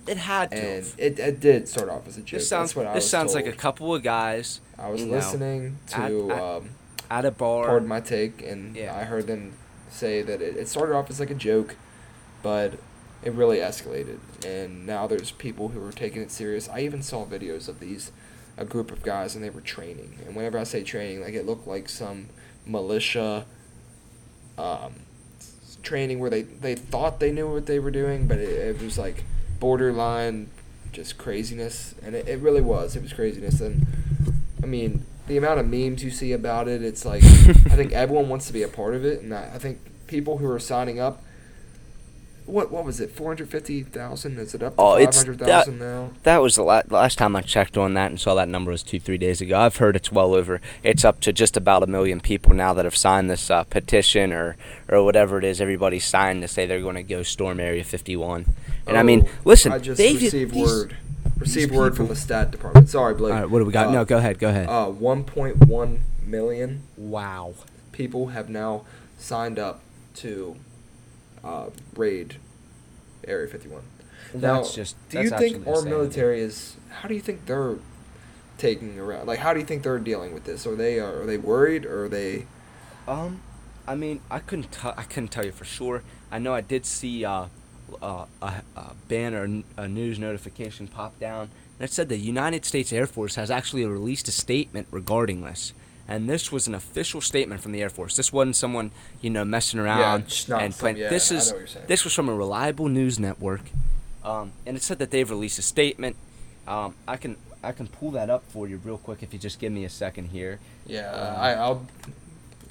It 0.07 0.17
had 0.19 0.51
to. 0.53 0.57
and 0.57 0.87
it, 0.97 1.19
it 1.19 1.41
did 1.41 1.69
start 1.69 1.89
off 1.89 2.07
as 2.07 2.17
a 2.17 2.21
joke. 2.23 2.39
This 2.39 2.49
sounds. 2.49 2.71
That's 2.71 2.77
what 2.77 2.87
I 2.87 2.95
This 2.95 3.11
sounds 3.11 3.35
like 3.35 3.47
a 3.47 3.53
couple 3.53 3.95
of 3.95 4.03
guys 4.03 4.61
I 4.79 4.89
was 4.89 5.01
you 5.01 5.09
know, 5.09 5.17
listening 5.17 5.79
to 5.89 6.31
at- 6.33 6.41
um, 6.43 6.71
at 7.11 7.25
a 7.25 7.31
bar. 7.31 7.67
pardon 7.67 7.89
my 7.89 8.01
take, 8.01 8.43
and 8.43 8.75
Yeah. 8.77 8.97
I 8.97 9.05
heard 9.05 9.27
them 9.27 9.53
say 9.91 10.23
that 10.23 10.41
it, 10.41 10.57
it 10.57 10.69
started 10.69 10.95
off 10.95 11.11
as 11.11 11.21
like 11.21 11.31
a 11.31 11.35
joke, 11.35 11.77
but 12.43 12.75
it 13.27 13.33
really 13.33 13.59
escalated, 13.59 14.19
and 14.47 14.87
now 14.87 15.09
there's 15.09 15.33
people 15.33 15.71
who 15.71 15.85
are 15.85 15.91
taking 15.91 16.23
it 16.23 16.31
serious. 16.31 16.69
I 16.69 16.81
even 16.83 17.03
saw 17.03 17.27
videos 17.27 17.69
of 17.69 17.81
these, 17.81 18.13
a 18.57 18.65
group 18.65 18.93
of 18.93 19.03
guys, 19.03 19.35
and 19.35 19.43
they 19.43 19.51
were 19.51 19.61
training. 19.61 20.21
And 20.25 20.37
whenever 20.37 20.57
I 20.59 20.63
say 20.63 20.85
training, 20.85 21.23
like 21.23 21.35
it 21.35 21.45
looked 21.45 21.67
like 21.67 21.89
some 21.89 22.29
militia, 22.65 23.45
um, 24.57 24.95
training 25.83 26.21
where 26.21 26.31
they 26.31 26.43
they 26.43 26.77
thought 26.77 27.19
they 27.19 27.33
knew 27.33 27.51
what 27.51 27.67
they 27.67 27.81
were 27.81 27.91
doing, 27.91 28.29
but 28.29 28.39
it, 28.39 28.77
it 28.77 28.81
was 28.81 28.97
like 28.97 29.25
borderline, 29.59 30.49
just 30.93 31.19
craziness, 31.19 31.97
and 32.05 32.15
it, 32.15 32.29
it 32.29 32.39
really 32.39 32.61
was. 32.61 32.95
It 32.95 33.03
was 33.03 33.13
craziness, 33.13 33.61
and 33.61 33.89
I 34.63 34.67
mean 34.67 35.05
the 35.27 35.37
amount 35.37 35.59
of 35.59 35.67
memes 35.67 36.05
you 36.05 36.13
see 36.13 36.31
about 36.31 36.69
it, 36.69 36.81
it's 36.81 37.05
like 37.05 37.25
I 37.25 37.75
think 37.75 37.91
everyone 38.05 38.29
wants 38.29 38.47
to 38.47 38.53
be 38.53 38.63
a 38.63 38.69
part 38.69 38.95
of 38.95 39.05
it, 39.05 39.21
and 39.21 39.35
I, 39.35 39.55
I 39.55 39.59
think 39.59 39.81
people 40.07 40.39
who 40.39 40.49
are 40.49 40.61
signing 40.61 41.01
up. 41.01 41.25
What 42.47 42.71
what 42.71 42.85
was 42.85 43.01
it? 43.01 43.11
Four 43.11 43.29
hundred 43.29 43.49
fifty 43.51 43.83
thousand? 43.83 44.39
Is 44.39 44.55
it 44.55 44.63
up 44.63 44.77
to 44.77 44.81
Oh, 44.81 44.93
five 44.95 45.01
it's- 45.03 45.17
hundred 45.17 45.41
thousand 45.41 45.79
now? 45.81 46.11
That 46.23 46.39
was 46.39 46.55
the 46.55 46.63
la- 46.63 46.83
last 46.89 47.19
time 47.19 47.35
I 47.35 47.43
checked 47.43 47.77
on 47.77 47.95
that 47.95 48.11
and 48.11 48.21
saw 48.21 48.35
that 48.37 48.49
number 48.49 48.71
was 48.71 48.83
two, 48.85 49.01
three 49.01 49.19
days 49.19 49.41
ago. 49.41 49.59
I've 49.59 49.77
heard 49.77 49.97
it's 49.97 50.13
well 50.13 50.33
over. 50.35 50.61
It's 50.85 51.05
up 51.05 51.21
to 51.23 51.33
just 51.33 51.57
about 51.57 51.83
a 51.83 51.87
million 51.87 52.21
people 52.21 52.55
now 52.55 52.73
that 52.75 52.85
have 52.85 52.97
signed 52.97 53.29
this 53.29 53.51
uh, 53.51 53.65
petition 53.65 54.33
or 54.33 54.57
or 54.89 55.03
whatever 55.05 55.39
it 55.39 55.45
is. 55.45 55.61
Everybody's 55.61 56.05
signed 56.05 56.41
to 56.43 56.49
say 56.49 56.67
they're 56.67 56.81
going 56.81 56.95
to 56.97 57.03
go 57.03 57.23
storm 57.25 57.59
Area 57.59 57.83
51. 57.85 58.47
And 58.87 58.97
I 58.97 59.03
mean, 59.03 59.25
Oh, 59.27 59.31
listen, 59.45 59.73
I 59.73 59.79
just 59.79 59.99
they've- 59.99 60.21
received 60.21 60.53
these- 60.55 60.63
word. 60.67 60.97
Received 61.39 61.73
word 61.73 61.97
from 61.97 62.07
the 62.09 62.17
stat 62.17 62.51
department. 62.51 62.89
Sorry, 62.89 63.13
Blake. 63.13 63.35
All 63.35 63.41
right, 63.41 63.51
what 63.51 63.59
do 63.59 63.67
we 63.67 63.73
got? 63.73 63.89
Uh, 63.89 63.91
no, 63.91 64.05
go 64.07 64.17
ahead, 64.17 64.39
go 64.39 64.49
ahead. 64.49 64.69
Uh, 64.71 64.87
one 64.87 65.23
point 65.23 65.67
one 65.67 66.01
million 66.25 66.83
wow. 66.97 67.53
people 67.93 68.29
have 68.29 68.49
now 68.49 68.85
signed 69.19 69.59
up 69.59 69.83
to 70.15 70.57
uh, 71.47 71.71
raid 71.95 72.37
Area 73.27 73.49
fifty 73.49 73.69
one. 73.69 73.83
That's 74.35 74.69
now, 74.71 74.75
just. 74.75 74.97
Do 75.09 75.21
you 75.21 75.31
think 75.31 75.67
our 75.67 75.75
insanity. 75.75 75.91
military 75.91 76.41
is? 76.41 76.77
How 76.91 77.09
do 77.09 77.15
you 77.15 77.21
think 77.21 77.47
they're 77.47 77.77
taking 78.59 78.99
around? 78.99 79.27
Like, 79.27 79.41
how 79.41 79.53
do 79.53 79.61
you 79.61 79.67
think 79.67 79.83
they're 79.83 79.99
dealing 79.99 80.33
with 80.33 80.45
this? 80.45 80.67
Are 80.67 80.77
they 80.77 80.99
are 81.01 81.27
they 81.27 81.39
worried? 81.39 81.87
Or 81.87 82.05
are 82.05 82.09
they? 82.09 82.47
Um, 83.09 83.41
I 83.87 83.95
mean, 83.95 84.21
I 84.31 84.39
couldn't 84.39 84.73
t- 84.73 84.89
I 84.97 85.03
couldn't 85.03 85.29
tell 85.29 85.45
you 85.45 85.53
for 85.53 85.65
sure. 85.65 86.03
I 86.31 86.39
know 86.39 86.55
I 86.55 86.61
did 86.61 86.87
see 86.87 87.25
uh, 87.25 87.47
uh, 88.03 88.27
a, 88.43 88.53
a 88.77 88.93
banner, 89.09 89.63
a 89.77 89.89
news 89.89 90.19
notification 90.19 90.89
pop 90.89 91.19
down, 91.19 91.51
it 91.79 91.91
said 91.91 92.09
the 92.09 92.17
United 92.17 92.65
States 92.65 92.93
Air 92.93 93.07
Force 93.07 93.35
has 93.35 93.51
actually 93.51 93.85
released 93.85 94.29
a 94.29 94.33
statement 94.33 94.87
regarding 94.91 95.43
this. 95.43 95.73
And 96.09 96.29
this 96.29 96.53
was 96.53 96.67
an 96.69 96.75
official 96.75 97.21
statement 97.21 97.61
from 97.61 97.73
the 97.73 97.83
Air 97.83 97.91
Force. 97.91 98.17
This 98.17 98.33
wasn't 98.33 98.55
someone, 98.57 98.93
you 99.21 99.29
know, 99.31 99.45
messing 99.45 99.81
around 99.81 100.29
just 100.29 100.49
not 100.49 100.63
and 100.63 100.73
some- 100.73 100.81
playing. 100.81 100.97
yeah, 100.99 101.09
this 101.09 101.33
I 101.33 101.35
is 101.37 101.49
know 101.49 101.53
what 101.55 101.59
you're 101.61 101.67
saying. 101.69 101.85
this 101.89 102.05
was 102.05 102.15
from 102.15 102.29
a 102.29 102.35
reliable 102.35 102.89
news 102.89 103.19
network, 103.19 103.63
um, 104.25 104.53
and 104.65 104.77
it 104.77 104.83
said 104.83 104.99
that 105.01 105.11
they've 105.11 105.29
released 105.29 105.59
a 105.59 105.63
statement. 105.63 106.15
Um, 106.69 106.95
I 107.09 107.17
can 107.17 107.37
I 107.65 107.73
can 107.73 107.89
pull 107.89 108.13
that 108.13 108.31
up 108.31 108.45
for 108.51 108.69
you 108.69 108.81
real 108.85 108.99
quick 108.99 109.23
if 109.25 109.33
you 109.33 109.39
just 109.41 109.59
give 109.59 109.73
me 109.73 109.85
a 109.85 109.91
second 109.91 110.27
here. 110.29 110.61
Yeah, 110.87 111.11
Um, 111.11 111.37
I, 111.41 111.55
I'll 111.55 111.87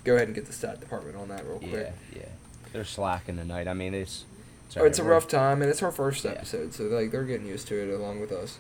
go 0.05 0.15
ahead 0.15 0.27
and 0.29 0.35
get 0.35 0.45
the 0.45 0.53
stat 0.53 0.79
department 0.79 1.17
on 1.17 1.27
that 1.27 1.45
real 1.45 1.59
quick. 1.59 1.71
Yeah, 1.73 2.19
yeah. 2.19 2.25
They're 2.71 2.85
slacking 2.85 3.35
tonight. 3.37 3.67
I 3.67 3.73
mean, 3.73 3.93
it's. 3.93 4.23
It's, 4.67 4.77
Oh, 4.77 4.83
it's 4.85 4.97
a 4.99 5.03
rough 5.03 5.27
time, 5.27 5.61
and 5.61 5.69
it's 5.69 5.83
our 5.83 5.91
first 5.91 6.23
Yeah. 6.25 6.31
episode, 6.31 6.73
so 6.73 6.83
like 6.85 7.11
they're 7.11 7.23
getting 7.25 7.45
used 7.47 7.67
to 7.67 7.75
it 7.75 7.93
along 7.93 8.19
with 8.21 8.31
us. 8.31 8.59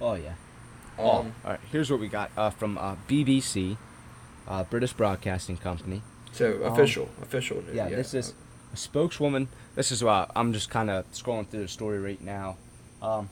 Oh 0.00 0.14
yeah. 0.14 0.30
Um, 0.98 1.04
oh, 1.04 1.04
all 1.08 1.32
right. 1.44 1.60
Here's 1.70 1.90
what 1.90 2.00
we 2.00 2.08
got 2.08 2.30
uh, 2.36 2.50
from 2.50 2.78
uh, 2.78 2.96
BBC, 3.08 3.76
uh, 4.48 4.64
British 4.64 4.92
Broadcasting 4.92 5.56
Company. 5.56 6.02
So 6.32 6.64
Um, 6.64 6.72
official, 6.72 7.08
official. 7.22 7.62
Yeah, 7.72 7.88
this 7.88 8.14
is 8.14 8.34
a 8.72 8.76
spokeswoman. 8.76 9.48
This 9.74 9.92
is 9.92 10.02
uh, 10.02 10.26
I'm 10.34 10.52
just 10.52 10.70
kind 10.70 10.90
of 10.90 11.10
scrolling 11.12 11.48
through 11.48 11.62
the 11.62 11.68
story 11.68 11.98
right 11.98 12.20
now. 12.22 12.56
Um, 13.02 13.28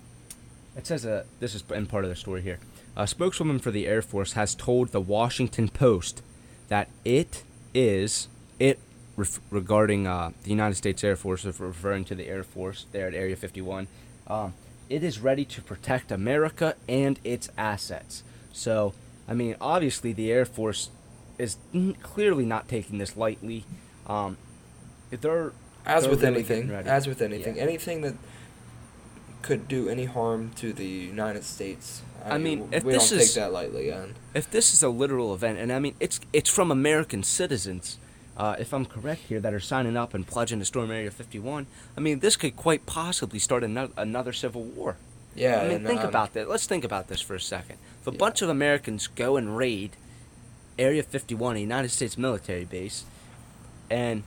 it 0.76 0.86
says 0.86 1.04
a 1.04 1.24
this 1.40 1.54
is 1.54 1.64
in 1.74 1.86
part 1.86 2.04
of 2.04 2.10
the 2.10 2.16
story 2.16 2.42
here. 2.42 2.58
A 2.96 3.06
spokeswoman 3.06 3.58
for 3.58 3.70
the 3.70 3.86
Air 3.86 4.02
Force 4.02 4.32
has 4.34 4.54
told 4.54 4.88
the 4.88 5.00
Washington 5.00 5.68
Post 5.68 6.22
that 6.68 6.88
it 7.04 7.42
is 7.72 8.28
it 8.58 8.78
ref- 9.16 9.40
regarding 9.50 10.06
uh, 10.06 10.32
the 10.42 10.50
United 10.50 10.74
States 10.74 11.02
Air 11.04 11.16
Force, 11.16 11.44
if 11.44 11.60
referring 11.60 12.04
to 12.06 12.14
the 12.14 12.26
Air 12.28 12.42
Force 12.42 12.86
there 12.92 13.06
at 13.08 13.14
Area 13.14 13.36
51. 13.36 13.86
Um, 14.26 14.54
it 14.88 15.02
is 15.04 15.20
ready 15.20 15.44
to 15.44 15.62
protect 15.62 16.10
America 16.10 16.74
and 16.88 17.18
its 17.22 17.48
assets. 17.56 18.24
So, 18.52 18.92
I 19.28 19.34
mean, 19.34 19.54
obviously 19.60 20.12
the 20.12 20.32
Air 20.32 20.44
Force 20.44 20.90
is 21.40 21.56
clearly 22.02 22.44
not 22.44 22.68
taking 22.68 22.98
this 22.98 23.16
lightly. 23.16 23.64
Um, 24.06 24.36
they're 25.10 25.52
as 25.86 26.02
they're 26.02 26.10
with 26.10 26.22
really 26.22 26.34
anything, 26.36 26.70
as 26.70 27.06
with 27.06 27.22
anything, 27.22 27.56
Yeah. 27.56 27.62
anything 27.62 28.02
that 28.02 28.14
could 29.42 29.66
do 29.68 29.88
any 29.88 30.04
harm 30.04 30.50
to 30.56 30.72
the 30.72 30.86
United 30.86 31.44
States. 31.44 32.02
I 32.24 32.36
mean, 32.36 32.68
if 32.72 32.84
we 32.84 32.92
this 32.92 33.08
don't 33.10 33.20
is- 33.20 33.32
take 33.34 33.42
that 33.42 33.52
lightly, 33.52 33.88
and 33.90 34.14
if 34.34 34.50
this 34.50 34.74
is 34.74 34.82
a 34.82 34.88
literal 34.90 35.32
event, 35.34 35.58
and 35.58 35.72
I 35.72 35.78
mean 35.78 35.94
it's 36.00 36.20
it's 36.32 36.50
from 36.50 36.70
American 36.70 37.22
citizens, 37.22 37.96
uh, 38.36 38.56
if 38.58 38.74
I'm 38.74 38.84
correct 38.84 39.22
here, 39.28 39.40
that 39.40 39.54
are 39.54 39.60
signing 39.60 39.96
up 39.96 40.12
and 40.12 40.26
pledging 40.26 40.58
to 40.58 40.64
storm 40.66 40.90
Area 40.90 41.10
51. 41.10 41.66
I 41.96 42.00
mean, 42.00 42.20
this 42.20 42.36
could 42.36 42.56
quite 42.56 42.84
possibly 42.86 43.38
start 43.38 43.64
another, 43.64 43.92
another 43.96 44.32
civil 44.32 44.62
war. 44.62 44.96
yeah. 45.34 45.60
I 45.62 45.68
mean, 45.68 45.86
think 45.86 46.00
um, 46.02 46.08
about 46.08 46.34
that. 46.34 46.48
Let's 46.48 46.66
think 46.66 46.84
about 46.84 47.08
this 47.08 47.20
for 47.22 47.34
a 47.34 47.40
second. 47.40 47.76
If 48.02 48.06
a 48.08 48.10
Yeah. 48.10 48.18
bunch 48.18 48.42
of 48.42 48.48
Americans 48.50 49.06
go 49.06 49.36
and 49.38 49.56
raid 49.56 49.92
Area 50.80 51.02
51, 51.02 51.56
a 51.56 51.60
United 51.60 51.90
States 51.90 52.16
military 52.16 52.64
base, 52.64 53.04
and 53.90 54.22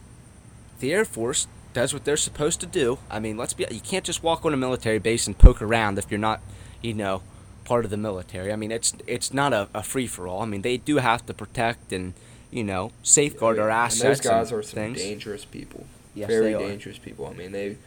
the 0.79 0.93
Air 0.93 1.03
Force 1.03 1.47
does 1.73 1.93
what 1.93 2.05
they're 2.05 2.15
supposed 2.15 2.59
to 2.61 2.67
do. 2.67 2.99
I 3.09 3.19
mean, 3.19 3.37
let's 3.37 3.53
be. 3.53 3.65
You 3.71 3.79
can't 3.81 4.05
just 4.05 4.21
walk 4.21 4.45
on 4.45 4.53
a 4.53 4.57
military 4.57 4.99
base 4.99 5.25
and 5.25 5.37
poke 5.37 5.61
around 5.61 5.97
if 5.97 6.11
you're 6.11 6.19
not, 6.19 6.41
you 6.81 6.93
know, 6.93 7.23
part 7.65 7.85
of 7.85 7.91
the 7.91 7.97
military. 7.97 8.53
I 8.53 8.55
mean, 8.55 8.71
it's 8.71 8.93
it's 9.07 9.33
not 9.33 9.51
a, 9.51 9.67
a 9.73 9.81
free 9.81 10.07
for 10.07 10.27
all. 10.27 10.41
I 10.41 10.45
mean, 10.45 10.61
they 10.61 10.77
do 10.77 10.97
have 10.97 11.25
to 11.25 11.33
protect 11.33 11.91
and 11.91 12.13
you 12.51 12.63
know 12.63 12.91
safeguard 13.01 13.57
our 13.57 13.69
and 13.69 13.79
assets. 13.85 14.19
those 14.19 14.21
guys 14.21 14.51
and 14.51 14.59
are 14.59 14.63
some 14.63 14.75
things. 14.75 14.97
dangerous 14.99 15.45
people. 15.45 15.85
Yes, 16.13 16.27
very 16.29 16.53
they 16.53 16.53
are. 16.53 16.59
dangerous 16.59 16.99
people. 16.99 17.25
I 17.25 17.33
mean, 17.33 17.51
they. 17.51 17.77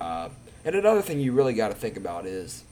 Uh, 0.00 0.28
and 0.64 0.76
another 0.76 1.02
thing 1.02 1.18
you 1.20 1.32
really 1.32 1.54
got 1.54 1.68
to 1.68 1.74
think 1.74 1.96
about 1.96 2.24
is, 2.24 2.62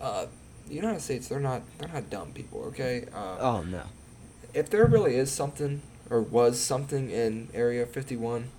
uh, 0.00 0.26
the 0.68 0.74
United 0.74 1.00
States. 1.00 1.28
They're 1.28 1.40
not. 1.40 1.62
They're 1.78 1.88
not 1.92 2.10
dumb 2.10 2.32
people. 2.32 2.62
Okay. 2.66 3.06
Uh, 3.14 3.36
Oh 3.40 3.62
no. 3.62 3.82
if 4.52 4.70
there 4.70 4.86
really 4.86 5.16
is 5.16 5.30
something 5.30 5.82
or 6.10 6.20
was 6.20 6.60
something 6.60 7.10
in 7.10 7.48
Area 7.54 7.86
51, 7.86 8.50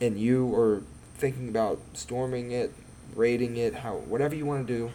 and 0.00 0.18
you 0.18 0.54
are 0.54 0.82
thinking 1.16 1.48
about 1.48 1.78
storming 1.92 2.50
it, 2.50 2.72
raiding 3.14 3.56
it, 3.56 3.76
how 3.76 3.94
whatever 3.96 4.34
you 4.34 4.46
want 4.46 4.66
to 4.66 4.72
do, 4.72 4.90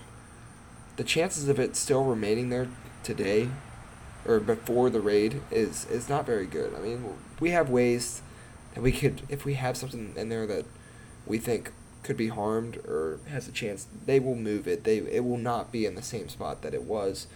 the 0.98 1.04
chances 1.04 1.48
of 1.50 1.60
it 1.60 1.76
still 1.76 2.04
remaining 2.04 2.50
there 2.50 2.68
today 3.04 3.50
or 4.26 4.40
before 4.40 4.90
the 4.90 5.02
raid 5.02 5.42
is 5.52 5.86
is 5.86 6.10
not 6.10 6.26
very 6.26 6.46
good. 6.46 6.74
I 6.76 6.80
mean, 6.80 7.06
we 7.40 7.52
have 7.52 7.70
ways 7.70 8.22
that 8.74 8.82
we 8.82 8.92
could 8.92 9.22
if 9.30 9.46
we 9.46 9.54
have 9.56 9.78
something 9.78 10.14
in 10.16 10.30
there 10.30 10.48
that 10.48 10.66
we 11.26 11.38
think 11.38 11.72
could 12.06 12.16
be 12.16 12.28
harmed 12.30 12.78
or 12.78 13.20
has 13.30 13.48
a 13.48 13.52
chance, 13.52 13.88
they 14.06 14.20
will 14.20 14.36
move 14.36 14.68
it. 14.68 14.84
They 14.86 14.98
it 15.00 15.26
will 15.26 15.38
not 15.40 15.72
be 15.72 15.86
in 15.86 15.96
the 15.96 16.02
same 16.02 16.30
spot 16.30 16.62
that 16.62 16.74
it 16.74 16.84
was, 16.84 17.28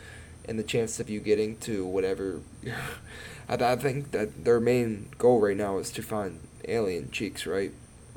and 0.48 0.58
the 0.58 0.64
chance 0.64 1.00
of 1.00 1.10
you 1.10 1.20
getting 1.20 1.58
to 1.58 1.86
whatever. 1.86 2.40
I, 3.50 3.56
I 3.56 3.76
think 3.76 4.12
that 4.12 4.46
their 4.46 4.60
main 4.60 5.10
goal 5.18 5.42
right 5.42 5.58
now 5.58 5.80
is 5.80 5.90
to 5.92 6.02
find 6.04 6.40
alien 6.68 7.10
cheeks, 7.12 7.46
right? 7.48 7.72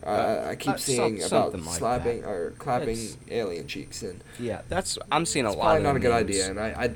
Uh, 0.05 0.11
I, 0.11 0.51
I 0.51 0.57
keep 0.57 0.75
uh, 0.75 0.77
seeing 0.77 1.21
some- 1.21 1.39
about 1.49 1.61
like 1.65 1.75
slapping 1.79 2.21
that. 2.23 2.29
or 2.29 2.51
clapping 2.59 2.91
It's- 2.91 3.17
alien 3.31 3.67
cheeks, 3.67 4.03
and 4.03 4.23
Yeah, 4.39 4.63
that's 4.69 4.99
I'm 5.11 5.25
seeing 5.25 5.47
a 5.47 5.49
it's 5.49 5.57
lot. 5.57 5.63
probably 5.65 5.79
of 5.79 5.85
not 5.85 5.97
a 5.97 6.01
good 6.01 6.11
memes. 6.11 6.21
idea. 6.31 6.51
And 6.51 6.61
I, 6.61 6.69
I, 6.85 6.91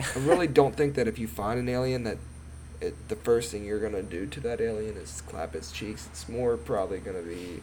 I 0.00 0.18
really 0.20 0.48
don't 0.48 0.74
think 0.76 0.94
that 0.96 1.06
if 1.06 1.18
you 1.18 1.28
find 1.28 1.60
an 1.60 1.68
alien 1.68 2.02
that 2.04 2.18
it, 2.80 3.08
the 3.08 3.16
first 3.16 3.50
thing 3.52 3.64
you're 3.64 3.80
gonna 3.80 4.02
do 4.02 4.26
to 4.26 4.40
that 4.40 4.60
alien 4.60 4.96
is 4.96 5.22
clap 5.22 5.54
its 5.54 5.70
cheeks. 5.70 6.08
It's 6.10 6.28
more 6.28 6.56
probably 6.56 6.98
gonna 6.98 7.22
be 7.22 7.62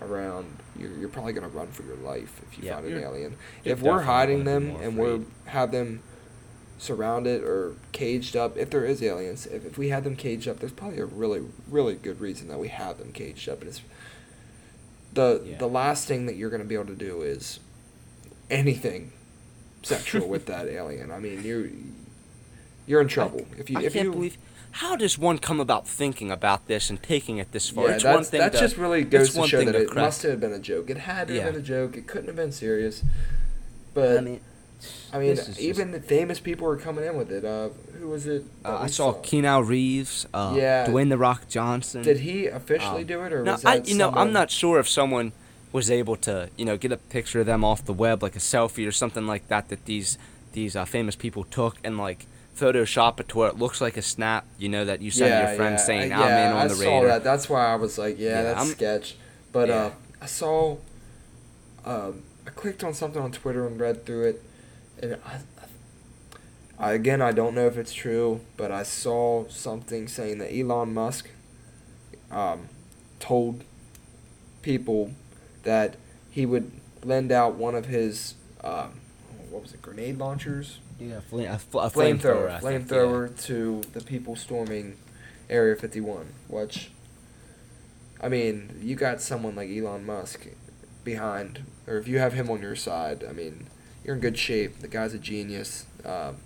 around. 0.00 0.58
You're, 0.78 0.90
you're 0.98 1.08
probably 1.08 1.32
gonna 1.32 1.48
run 1.48 1.68
for 1.68 1.82
your 1.82 1.96
life 1.96 2.40
if 2.50 2.58
you 2.58 2.64
Yeah, 2.66 2.80
find 2.80 2.86
an 2.92 3.02
alien. 3.02 3.36
If 3.64 3.80
we're 3.82 4.02
hiding 4.02 4.44
them 4.44 4.76
and 4.80 4.96
we're 4.96 5.20
have 5.46 5.70
them 5.72 6.02
surrounded 6.78 7.42
or 7.44 7.74
caged 7.92 8.36
up, 8.36 8.56
if 8.56 8.70
there 8.70 8.84
is 8.84 9.02
aliens, 9.02 9.46
if, 9.46 9.64
if 9.64 9.78
we 9.78 9.90
had 9.90 10.02
them 10.04 10.16
caged 10.16 10.48
up, 10.48 10.58
there's 10.60 10.72
probably 10.72 10.98
a 10.98 11.04
really 11.04 11.42
really 11.68 11.94
good 11.94 12.20
reason 12.20 12.48
that 12.48 12.58
we 12.58 12.68
have 12.68 12.98
them 12.98 13.12
caged 13.12 13.48
up, 13.48 13.60
and 13.60 13.68
it's 13.68 13.82
the 15.12 15.42
Yeah. 15.44 15.58
the 15.58 15.68
last 15.68 16.08
thing 16.08 16.26
that 16.26 16.36
you're 16.36 16.50
gonna 16.50 16.64
be 16.64 16.74
able 16.74 16.86
to 16.86 16.94
do 16.96 17.22
is 17.22 17.60
anything 18.50 19.12
sexual 19.82 20.26
with 20.28 20.46
that 20.52 20.66
alien. 20.66 21.10
I 21.10 21.18
mean, 21.18 21.42
you're 21.44 21.66
you're 22.86 23.00
in 23.00 23.08
trouble 23.08 23.46
if 23.58 23.70
you 23.70 23.78
I 23.78 23.82
if 23.82 23.92
can't 23.92 24.06
you. 24.06 24.12
believe. 24.12 24.36
How 24.72 24.96
does 24.96 25.18
one 25.18 25.38
come 25.38 25.60
about 25.60 25.86
thinking 25.86 26.30
about 26.30 26.66
this 26.66 26.88
and 26.90 27.02
taking 27.02 27.38
it 27.38 27.52
this 27.52 27.68
far? 27.70 27.88
yeah, 27.88 27.94
it's 27.94 28.04
that's, 28.04 28.14
one 28.14 28.24
thing 28.24 28.40
that 28.40 28.52
to, 28.52 28.58
just 28.58 28.76
really 28.76 29.04
goes 29.04 29.34
to 29.34 29.46
show 29.46 29.64
that 29.64 29.72
to 29.72 29.82
it 29.82 29.88
crack- 29.88 30.04
must 30.06 30.22
have 30.22 30.40
been 30.40 30.52
a 30.52 30.58
joke. 30.58 30.88
It 30.90 30.96
had 30.98 31.28
to 31.28 31.34
have 31.40 31.52
been 31.52 31.60
a 31.62 31.64
joke. 31.64 31.96
It 31.96 32.06
couldn't 32.06 32.28
have 32.28 32.36
been 32.36 32.52
serious. 32.52 33.02
But 33.94 34.18
I 34.18 34.20
mean, 34.22 34.40
I 35.12 35.18
mean, 35.18 35.38
even 35.58 35.92
the 35.92 36.00
famous 36.00 36.40
people 36.40 36.66
were 36.66 36.78
coming 36.78 37.04
in 37.04 37.16
with 37.16 37.30
it. 37.30 37.44
Uh, 37.44 37.68
who 37.98 38.08
was 38.08 38.26
it? 38.26 38.44
uh, 38.64 38.78
I 38.78 38.86
saw 38.86 39.12
Keanu 39.12 39.66
Reeves, 39.66 40.26
uh, 40.32 40.54
Yeah. 40.56 40.86
Dwayne 40.86 41.10
the 41.10 41.18
Rock 41.18 41.48
Johnson. 41.48 42.02
Did 42.02 42.20
he 42.20 42.46
officially 42.46 43.02
Um, 43.02 43.06
do 43.06 43.22
it, 43.22 43.32
or 43.32 43.44
No, 43.44 43.52
was 43.52 43.64
I, 43.64 43.76
you 43.76 43.94
know, 43.94 44.10
I'm 44.10 44.32
not 44.32 44.50
sure 44.50 44.78
if 44.80 44.88
someone 44.88 45.32
was 45.70 45.90
able 45.90 46.16
to, 46.16 46.48
you 46.56 46.64
know, 46.64 46.76
get 46.76 46.92
a 46.92 46.96
picture 46.96 47.40
of 47.40 47.46
them 47.46 47.62
off 47.64 47.84
the 47.84 47.92
web, 47.92 48.22
like 48.22 48.36
a 48.36 48.40
selfie 48.40 48.86
or 48.88 48.92
something 48.92 49.26
like 49.26 49.48
that, 49.48 49.68
that 49.68 49.84
these 49.84 50.18
these 50.52 50.74
uh, 50.76 50.84
famous 50.84 51.16
people 51.16 51.44
took 51.44 51.76
and 51.84 51.96
like 51.96 52.26
Photoshop 52.56 53.18
it 53.20 53.28
to 53.30 53.38
where 53.38 53.48
it 53.48 53.58
looks 53.58 53.80
like 53.80 53.96
a 53.96 54.02
snap, 54.02 54.46
you 54.58 54.68
know, 54.68 54.84
that 54.84 55.00
you 55.00 55.10
send 55.10 55.46
your 55.48 55.56
friend 55.56 55.80
saying, 55.80 56.12
I- 56.12 56.16
"I'm 56.16 56.28
yeah, 56.28 56.46
in 56.50 56.52
on 56.56 56.58
I 56.62 56.68
the 56.68 56.74
saw 56.74 57.02
that. 57.04 57.24
That's 57.24 57.48
why 57.48 57.66
I 57.66 57.76
was 57.76 57.96
like, 57.98 58.18
yeah, 58.18 58.28
Yeah, 58.30 58.42
that's 58.42 58.58
I'm- 58.58 58.68
sketch. 58.68 59.16
But 59.52 59.68
Yeah. 59.68 59.74
uh, 59.84 59.90
I 60.20 60.26
saw, 60.26 60.76
um, 61.84 62.22
I 62.46 62.50
clicked 62.50 62.84
on 62.84 62.94
something 62.94 63.20
on 63.22 63.32
Twitter 63.32 63.66
and 63.66 63.80
read 63.80 64.04
through 64.06 64.24
it, 64.28 64.42
and 65.00 65.16
I, 65.26 65.38
I, 66.78 66.92
again, 66.92 67.22
I 67.22 67.32
don't 67.32 67.54
know 67.54 67.66
if 67.66 67.76
it's 67.76 67.92
true, 67.92 68.40
but 68.56 68.70
I 68.72 68.82
saw 68.82 69.46
something 69.48 70.08
saying 70.08 70.38
that 70.38 70.52
Elon 70.54 70.92
Musk, 70.94 71.28
um, 72.30 72.68
told 73.20 73.62
people 74.62 75.12
that 75.64 75.96
he 76.30 76.44
would 76.46 76.70
lend 77.04 77.30
out 77.32 77.54
one 77.54 77.74
of 77.74 77.86
his, 77.86 78.34
um, 78.64 79.00
what 79.50 79.62
was 79.62 79.72
it, 79.74 79.82
grenade 79.82 80.18
launchers? 80.18 80.78
Yeah, 81.02 81.20
flame, 81.20 81.50
a, 81.50 81.58
fl- 81.58 81.80
a 81.80 81.90
flamethrower, 81.90 82.60
flamethrower 82.60 83.44
to 83.46 83.80
the 83.92 84.00
people 84.00 84.36
storming 84.36 84.96
Area 85.50 85.74
51. 85.74 86.32
Which, 86.48 86.90
I 88.20 88.28
mean, 88.28 88.78
you 88.80 88.94
got 88.94 89.20
someone 89.20 89.56
like 89.56 89.68
Elon 89.68 90.06
Musk 90.06 90.46
behind, 91.02 91.64
or 91.88 91.96
if 91.98 92.06
you 92.06 92.18
have 92.20 92.34
him 92.34 92.48
on 92.50 92.62
your 92.62 92.76
side, 92.76 93.24
I 93.28 93.32
mean, 93.32 93.66
you're 94.04 94.14
in 94.14 94.20
good 94.20 94.38
shape. 94.38 94.78
The 94.78 94.88
guy's 94.88 95.12
a 95.12 95.18
genius. 95.18 95.86
Um, 96.04 96.36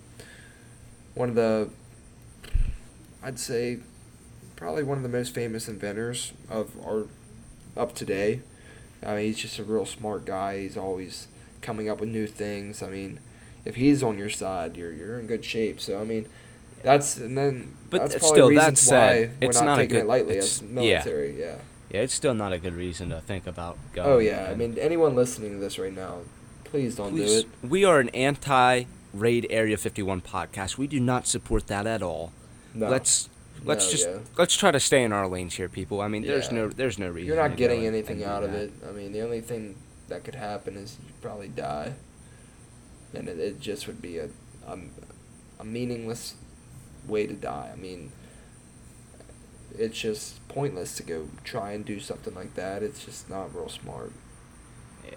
one 1.13 1.29
of 1.29 1.35
the, 1.35 1.69
I'd 3.21 3.37
say, 3.37 3.79
probably 4.55 4.83
one 4.83 4.97
of 4.97 5.03
the 5.03 5.09
most 5.09 5.35
famous 5.35 5.67
inventors 5.67 6.33
of 6.49 6.71
our 6.83 7.05
up 7.75 7.93
today. 7.93 8.41
I 9.05 9.15
mean, 9.15 9.25
he's 9.25 9.37
just 9.37 9.59
a 9.59 9.63
real 9.63 9.85
smart 9.85 10.25
guy. 10.25 10.61
He's 10.61 10.77
always 10.77 11.27
coming 11.61 11.89
up 11.89 11.99
with 11.99 12.09
new 12.09 12.25
things. 12.25 12.81
I 12.81 12.89
mean, 12.89 13.19
if 13.67 13.75
he's 13.75 14.01
on 14.03 14.17
your 14.17 14.29
side, 14.29 14.77
you're 14.77 14.91
you're 14.93 15.19
in 15.19 15.27
good 15.27 15.43
shape. 15.45 15.79
So 15.79 15.99
I 15.99 16.03
mean, 16.03 16.25
that's 16.83 17.17
and 17.17 17.37
then 17.37 17.75
But 17.89 18.01
that's 18.01 18.15
probably 18.19 18.35
still, 18.37 18.47
that 18.49 18.55
reasons 18.55 18.79
said, 18.81 19.29
why 19.29 19.35
we're 19.41 19.49
it's 19.49 19.59
not, 19.59 19.65
not 19.65 19.79
a 19.79 19.81
taking 19.83 19.95
good- 19.97 20.03
it 20.03 20.07
lightly 20.07 20.37
as 20.37 20.61
military. 20.61 21.39
Yeah. 21.39 21.45
Yeah. 21.45 21.55
yeah, 21.91 22.01
it's 22.01 22.13
still 22.13 22.33
not 22.33 22.53
a 22.53 22.59
good 22.59 22.73
reason 22.73 23.09
to 23.09 23.21
think 23.21 23.47
about 23.47 23.77
going. 23.93 24.09
Oh 24.09 24.17
yeah. 24.19 24.47
I 24.51 24.55
mean, 24.55 24.77
anyone 24.79 25.15
listening 25.15 25.51
to 25.53 25.57
this 25.57 25.77
right 25.79 25.93
now, 25.95 26.19
please 26.63 26.95
don't 26.95 27.11
Please, 27.11 27.43
do 27.43 27.49
it. 27.63 27.69
we 27.69 27.83
are 27.85 27.99
an 27.99 28.09
anti-raid 28.09 29.47
Area 29.49 29.77
51 29.77 30.21
podcast. 30.21 30.77
We 30.77 30.87
do 30.87 30.99
not 30.99 31.27
support 31.27 31.67
that 31.67 31.87
at 31.87 32.01
all. 32.01 32.31
No. 32.73 32.89
Let's 32.89 33.29
let's 33.65 33.85
No, 33.85 33.91
just 33.91 34.07
yeah. 34.07 34.17
let's 34.37 34.55
try 34.55 34.71
to 34.71 34.79
stay 34.79 35.03
in 35.03 35.11
our 35.11 35.27
lanes 35.27 35.55
here, 35.55 35.67
people. 35.69 35.99
I 36.01 36.07
mean, 36.07 36.23
there's 36.23 36.51
no 36.51 36.69
there's 36.69 36.99
no 36.99 37.09
reason. 37.09 37.27
You're 37.27 37.35
not 37.47 37.57
getting 37.57 37.85
anything 37.85 38.23
out 38.23 38.43
of 38.43 38.51
that. 38.51 38.63
it. 38.63 38.73
I 38.87 38.91
mean, 38.91 39.11
the 39.13 39.21
only 39.21 39.41
thing 39.41 39.75
that 40.09 40.23
could 40.23 40.35
happen 40.35 40.75
is 40.77 40.97
you 41.05 41.13
probably 41.21 41.47
die, 41.49 41.93
and 43.13 43.27
it, 43.27 43.39
it 43.39 43.59
just 43.59 43.87
would 43.87 44.01
be 44.01 44.17
a, 44.17 44.29
a 44.67 44.77
a 45.59 45.63
meaningless 45.63 46.35
way 47.07 47.25
to 47.25 47.33
die. 47.33 47.71
I 47.73 47.75
mean, 47.75 48.11
it's 49.77 49.97
just 49.99 50.45
pointless 50.47 50.95
to 50.97 51.03
go 51.03 51.29
try 51.43 51.71
and 51.71 51.85
do 51.85 51.99
something 51.99 52.33
like 52.35 52.55
that. 52.55 52.83
It's 52.83 53.03
just 53.05 53.29
not 53.29 53.53
real 53.55 53.69
smart. 53.69 54.11
Yeah. 55.05 55.13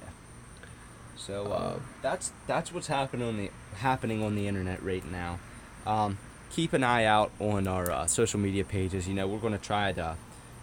So 1.17 1.47
uh, 1.47 1.49
Uh, 1.49 1.79
that's 2.03 2.33
that's 2.47 2.73
what's 2.73 2.87
happening 2.89 3.27
on 3.27 3.37
the 3.37 3.51
happening 3.77 4.23
on 4.23 4.35
the 4.35 4.47
internet 4.49 4.83
right 4.83 5.05
now. 5.11 5.39
Um, 5.87 6.19
keep 6.51 6.73
an 6.73 6.85
eye 6.85 7.05
out 7.05 7.31
on 7.39 7.67
our 7.67 7.91
uh, 7.91 8.07
social 8.07 8.41
media 8.41 8.65
pages. 8.65 9.07
You 9.09 9.15
know, 9.15 9.27
we're 9.27 9.39
going 9.39 9.53
to 9.53 9.59
try 9.59 9.93
to 9.93 10.17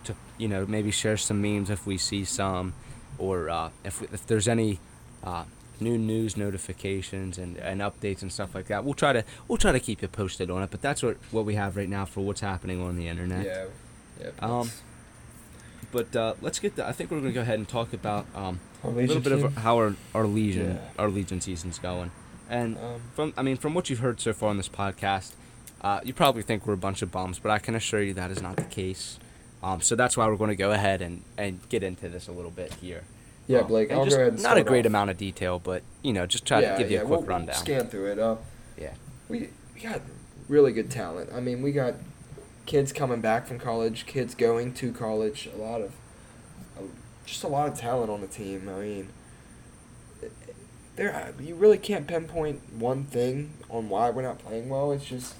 to 0.05 0.15
you 0.37 0.47
know 0.47 0.65
maybe 0.65 0.91
share 0.91 1.17
some 1.17 1.41
memes 1.41 1.69
if 1.69 1.85
we 1.85 1.97
see 1.97 2.23
some, 2.25 2.73
or 3.17 3.49
uh, 3.49 3.69
if 3.83 4.01
if 4.13 4.25
there's 4.27 4.47
any 4.47 4.79
uh, 5.23 5.43
new 5.79 5.97
news 5.97 6.35
notifications 6.37 7.37
and, 7.37 7.57
and 7.57 7.81
updates 7.81 8.21
and 8.21 8.31
stuff 8.31 8.53
like 8.55 8.67
that. 8.67 8.83
We'll 8.83 8.93
try 8.93 9.13
to 9.13 9.23
we'll 9.47 9.57
try 9.57 9.71
to 9.71 9.79
keep 9.79 10.01
you 10.01 10.07
posted 10.07 10.49
on 10.51 10.63
it. 10.63 10.71
But 10.71 10.81
that's 10.81 11.01
what 11.03 11.17
what 11.31 11.45
we 11.45 11.55
have 11.55 11.75
right 11.77 11.89
now 11.89 12.05
for 12.05 12.21
what's 12.21 12.41
happening 12.41 12.81
on 12.81 12.95
the 12.97 13.07
internet. 13.07 13.45
Yeah. 13.45 13.65
Yeah. 14.19 14.31
Um, 14.41 14.69
But 15.91 16.15
uh, 16.15 16.33
let's 16.41 16.59
get. 16.59 16.75
The, 16.75 16.85
I 16.87 16.91
think 16.91 17.11
we're 17.11 17.19
going 17.19 17.31
to 17.31 17.35
go 17.35 17.41
ahead 17.41 17.59
and 17.59 17.67
talk 17.67 17.93
about 17.93 18.25
um, 18.35 18.59
a 18.83 18.89
little 18.89 19.21
bit 19.21 19.31
of 19.31 19.41
team? 19.41 19.51
how 19.53 19.77
our, 19.77 19.95
our 20.13 20.27
Legion 20.27 20.71
Yeah. 20.75 20.79
our 20.99 21.09
Legion 21.09 21.39
season's 21.39 21.79
going. 21.79 22.11
And 22.49 22.77
Um, 22.77 23.01
from 23.15 23.33
I 23.37 23.41
mean 23.41 23.57
from 23.57 23.73
what 23.73 23.89
you've 23.89 23.99
heard 23.99 24.19
so 24.19 24.33
far 24.33 24.49
on 24.49 24.57
this 24.57 24.69
podcast, 24.69 25.33
uh, 25.81 25.99
you 26.03 26.13
probably 26.13 26.41
think 26.43 26.65
we're 26.65 26.73
a 26.73 26.77
bunch 26.77 27.01
of 27.01 27.11
bums, 27.11 27.39
but 27.39 27.51
I 27.51 27.59
can 27.59 27.75
assure 27.75 28.01
you 28.01 28.13
that 28.15 28.31
is 28.31 28.41
not 28.41 28.55
the 28.57 28.63
case. 28.63 29.17
Um, 29.63 29.81
so 29.81 29.95
that's 29.95 30.15
why 30.17 30.27
we're 30.27 30.35
going 30.37 30.49
to 30.49 30.55
go 30.55 30.71
ahead 30.71 31.01
and, 31.01 31.23
and 31.37 31.59
get 31.69 31.81
into 31.83 32.09
this 32.09 32.27
a 32.27 32.31
little 32.31 32.51
bit 32.51 32.73
here. 32.75 33.03
Yeah, 33.47 33.59
Um, 33.59 33.67
Blake. 33.67 33.91
I'll 33.91 34.05
go 34.05 34.15
ahead. 34.15 34.33
And 34.33 34.43
not 34.43 34.57
a 34.57 34.63
great 34.63 34.85
off. 34.85 34.89
amount 34.91 35.09
of 35.09 35.17
detail, 35.17 35.59
but 35.59 35.83
you 36.01 36.13
know, 36.13 36.25
just 36.25 36.45
try 36.45 36.61
yeah, 36.61 36.73
to 36.73 36.77
give 36.77 36.91
you 36.91 36.97
a 36.97 37.05
quick 37.05 37.19
we'll 37.19 37.27
rundown. 37.27 37.55
Scan 37.55 37.87
through 37.87 38.11
it. 38.11 38.19
Uh, 38.19 38.35
Yeah. 38.77 38.93
we 39.29 39.49
we 39.73 39.81
got 39.81 40.01
really 40.47 40.71
good 40.73 40.89
talent. 40.91 41.29
I 41.33 41.39
mean, 41.39 41.61
we 41.61 41.71
got 41.71 41.95
kids 42.65 42.91
coming 42.93 43.21
back 43.21 43.47
from 43.47 43.59
college, 43.59 44.05
kids 44.05 44.35
going 44.35 44.73
to 44.75 44.91
college. 44.91 45.47
A 45.53 45.57
lot 45.57 45.81
of, 45.81 45.91
uh, 46.77 46.81
just 47.25 47.43
a 47.43 47.47
lot 47.47 47.67
of 47.69 47.77
talent 47.77 48.09
on 48.11 48.21
the 48.21 48.27
team. 48.27 48.67
I 48.69 48.79
mean, 48.79 49.09
there 50.95 51.33
you 51.39 51.55
really 51.55 51.77
can't 51.77 52.07
pinpoint 52.07 52.73
one 52.73 53.05
thing 53.05 53.53
on 53.69 53.87
why 53.89 54.09
we're 54.09 54.23
not 54.23 54.39
playing 54.39 54.67
well. 54.69 54.91
It's 54.91 55.05
just 55.05 55.35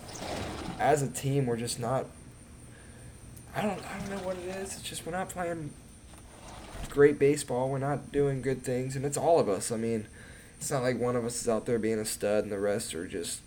as 0.80 1.01
a 1.01 1.08
team, 1.10 1.45
we're 1.47 1.58
just 1.58 1.80
not. 1.80 2.05
I 3.55 3.62
don't 3.64 3.80
I 3.86 3.97
don't 3.99 4.10
know 4.12 4.26
what 4.28 4.38
it 4.38 4.45
is. 4.55 4.74
It's 4.74 4.82
just 4.84 5.05
we're 5.05 5.14
not 5.14 5.30
playing 5.30 5.72
great 6.90 7.20
baseball. 7.20 7.70
We're 7.70 7.78
not 7.80 8.12
doing 8.12 8.42
good 8.42 8.64
things, 8.64 8.96
and 8.96 9.06
it's 9.06 9.18
all 9.18 9.40
of 9.40 9.50
us. 9.50 9.72
I 9.72 9.78
mean. 9.78 10.08
It's 10.60 10.72
not 10.72 10.82
like 10.82 11.00
one 11.00 11.16
of 11.16 11.24
us 11.24 11.40
is 11.40 11.48
out 11.48 11.68
there 11.68 11.78
being 11.78 12.00
a 12.00 12.04
stud 12.06 12.42
and 12.44 12.52
the 12.52 12.58
rest 12.60 12.96
are 12.96 13.06
just 13.06 13.42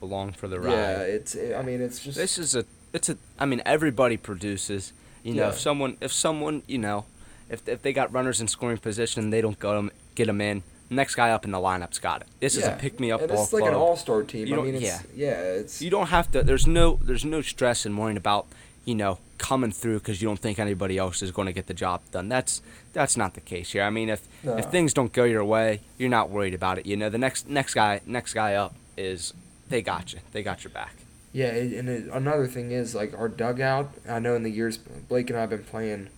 Along 0.00 0.32
for 0.32 0.48
the 0.48 0.58
ride. 0.58 0.72
yeah, 0.72 1.00
it's. 1.02 1.36
I 1.36 1.60
mean, 1.60 1.82
it's 1.82 2.02
just. 2.02 2.16
this 2.16 2.38
is 2.38 2.56
a 2.56 2.64
it's 2.94 3.10
a 3.10 3.18
I 3.38 3.44
mean 3.44 3.60
everybody 3.66 4.16
produces. 4.16 4.94
You 5.22 5.34
know, 5.34 5.42
Yeah. 5.42 5.48
if 5.50 5.58
someone 5.60 5.98
if 6.00 6.10
someone 6.14 6.62
you 6.66 6.78
know 6.78 7.04
if 7.50 7.68
if 7.68 7.82
they 7.82 7.92
got 7.92 8.10
runners 8.10 8.40
in 8.40 8.48
scoring 8.48 8.78
position, 8.78 9.28
they 9.28 9.42
don't 9.42 9.58
go 9.58 9.76
'em- 9.76 9.90
get 10.14 10.28
them 10.28 10.40
in. 10.40 10.62
next 10.88 11.14
guy 11.14 11.30
up 11.30 11.44
in 11.44 11.50
the 11.50 11.58
lineup's 11.58 11.98
got 11.98 12.22
it. 12.22 12.26
This 12.40 12.56
is 12.56 12.64
a 12.66 12.72
pick 12.72 12.98
me 12.98 13.12
up 13.12 13.20
and 13.20 13.30
ball 13.30 13.44
it's 13.44 13.52
like 13.52 13.64
an 13.64 13.74
all-star 13.74 14.22
team. 14.22 14.46
You 14.46 14.58
I 14.58 14.64
mean, 14.64 14.76
it's, 14.76 14.82
yeah. 14.84 15.00
yeah, 15.14 15.42
it's 15.60 15.82
you 15.82 15.90
don't 15.90 16.06
have 16.08 16.30
to. 16.32 16.42
There's 16.42 16.66
no 16.66 16.98
there's 17.02 17.26
no 17.26 17.42
stress 17.42 17.84
in 17.84 17.94
worrying 17.98 18.16
about 18.16 18.46
you 18.90 18.96
know 18.96 19.18
coming 19.38 19.70
through 19.72 20.00
because 20.00 20.20
you 20.20 20.28
don't 20.28 20.38
think 20.40 20.58
anybody 20.58 20.98
else 20.98 21.22
is 21.22 21.30
going 21.30 21.46
to 21.46 21.52
get 21.52 21.66
the 21.66 21.72
job 21.74 22.02
done. 22.10 22.28
That's 22.28 22.60
that's 22.92 23.16
not 23.16 23.34
the 23.34 23.40
case 23.40 23.72
here. 23.72 23.84
I 23.84 23.90
mean, 23.90 24.08
if 24.10 24.28
No. 24.44 24.56
if 24.58 24.66
things 24.66 24.92
don't 24.92 25.12
go 25.12 25.24
your 25.24 25.44
way, 25.44 25.80
you're 25.96 26.10
not 26.10 26.28
worried 26.28 26.54
about 26.54 26.78
it. 26.78 26.84
You 26.86 26.96
know, 26.96 27.08
the 27.08 27.18
next 27.18 27.48
next 27.48 27.74
guy 27.74 28.00
next 28.04 28.34
guy 28.34 28.54
up 28.54 28.74
is 28.96 29.32
they 29.68 29.80
got 29.80 30.12
you. 30.12 30.18
They 30.32 30.42
got 30.42 30.64
your 30.64 30.72
back. 30.72 30.94
Yeah, 31.32 31.46
and 31.54 31.88
it, 31.88 32.08
another 32.12 32.48
thing 32.48 32.72
is 32.72 32.94
like 32.94 33.16
our 33.16 33.28
dugout. 33.28 33.92
I 34.08 34.18
know 34.18 34.34
in 34.34 34.42
the 34.42 34.50
years 34.50 34.76
Blake 34.76 35.30
and 35.30 35.38
I 35.38 35.42
have 35.42 35.50
been 35.50 35.64
playing 35.64 36.08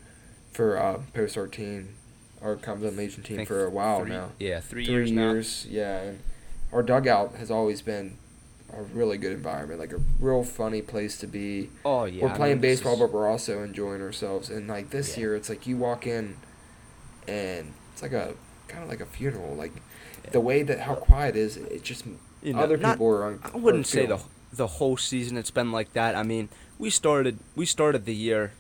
for 0.53 0.79
uh, 0.79 1.01
post 1.13 1.37
our 1.37 1.47
team, 1.47 1.95
our 2.43 2.57
team 2.57 3.45
for 3.47 3.65
a 3.67 3.71
while 3.71 4.01
three- 4.01 4.11
now. 4.11 4.31
Yeah, 4.41 4.61
three, 4.61 4.87
Three 4.87 4.95
years, 4.95 5.13
now. 5.13 5.31
years, 5.33 5.67
yeah. 5.71 6.01
And 6.01 6.19
our 6.73 6.83
dugout 6.83 7.37
has 7.37 7.51
always 7.51 7.83
been 7.83 8.17
a 8.77 8.83
really 8.83 9.19
good 9.19 9.33
environment, 9.33 9.79
like 9.81 9.93
a 9.93 10.01
real 10.21 10.43
funny 10.45 10.83
place 10.83 11.19
to 11.19 11.27
be. 11.27 11.71
Oh 11.85 12.05
yeah, 12.05 12.23
we're 12.25 12.31
I 12.31 12.37
playing 12.37 12.55
mean, 12.57 12.63
baseball, 12.63 12.95
is- 12.95 13.01
but 13.01 13.13
we're 13.13 13.29
also 13.29 13.63
enjoying 13.63 14.01
ourselves. 14.01 14.49
And 14.51 14.69
like 14.69 14.91
this 14.91 15.17
Yeah. 15.17 15.21
year, 15.21 15.37
it's 15.37 15.49
like 15.49 15.67
you 15.67 15.77
walk 15.77 16.07
in, 16.07 16.37
and 17.29 17.73
it's 17.93 18.03
like 18.03 18.13
a 18.13 18.35
kind 18.69 18.83
of 18.83 18.89
like 18.89 19.01
a 19.01 19.07
funeral. 19.07 19.55
Like 19.55 19.73
Yeah. 20.25 20.31
the 20.31 20.41
way 20.41 20.63
that 20.63 20.81
how 20.81 20.95
quiet 20.95 21.37
it 21.37 21.41
is, 21.41 21.57
it 21.57 21.83
just 21.83 22.05
you 22.43 22.55
know, 22.55 22.61
other 22.61 22.77
not- 22.77 22.95
people 22.95 23.09
are. 23.09 23.25
Un- 23.27 23.41
I 23.43 23.57
wouldn't 23.57 23.87
say 23.87 24.07
the 24.07 24.19
the 24.53 24.67
whole 24.67 24.97
season 24.97 25.37
it's 25.37 25.51
been 25.51 25.73
like 25.73 25.93
that. 25.95 26.15
I 26.15 26.23
mean, 26.23 26.49
we 26.79 26.91
started 26.91 27.39
we 27.57 27.67
started 27.67 28.05
the 28.05 28.15
year 28.15 28.53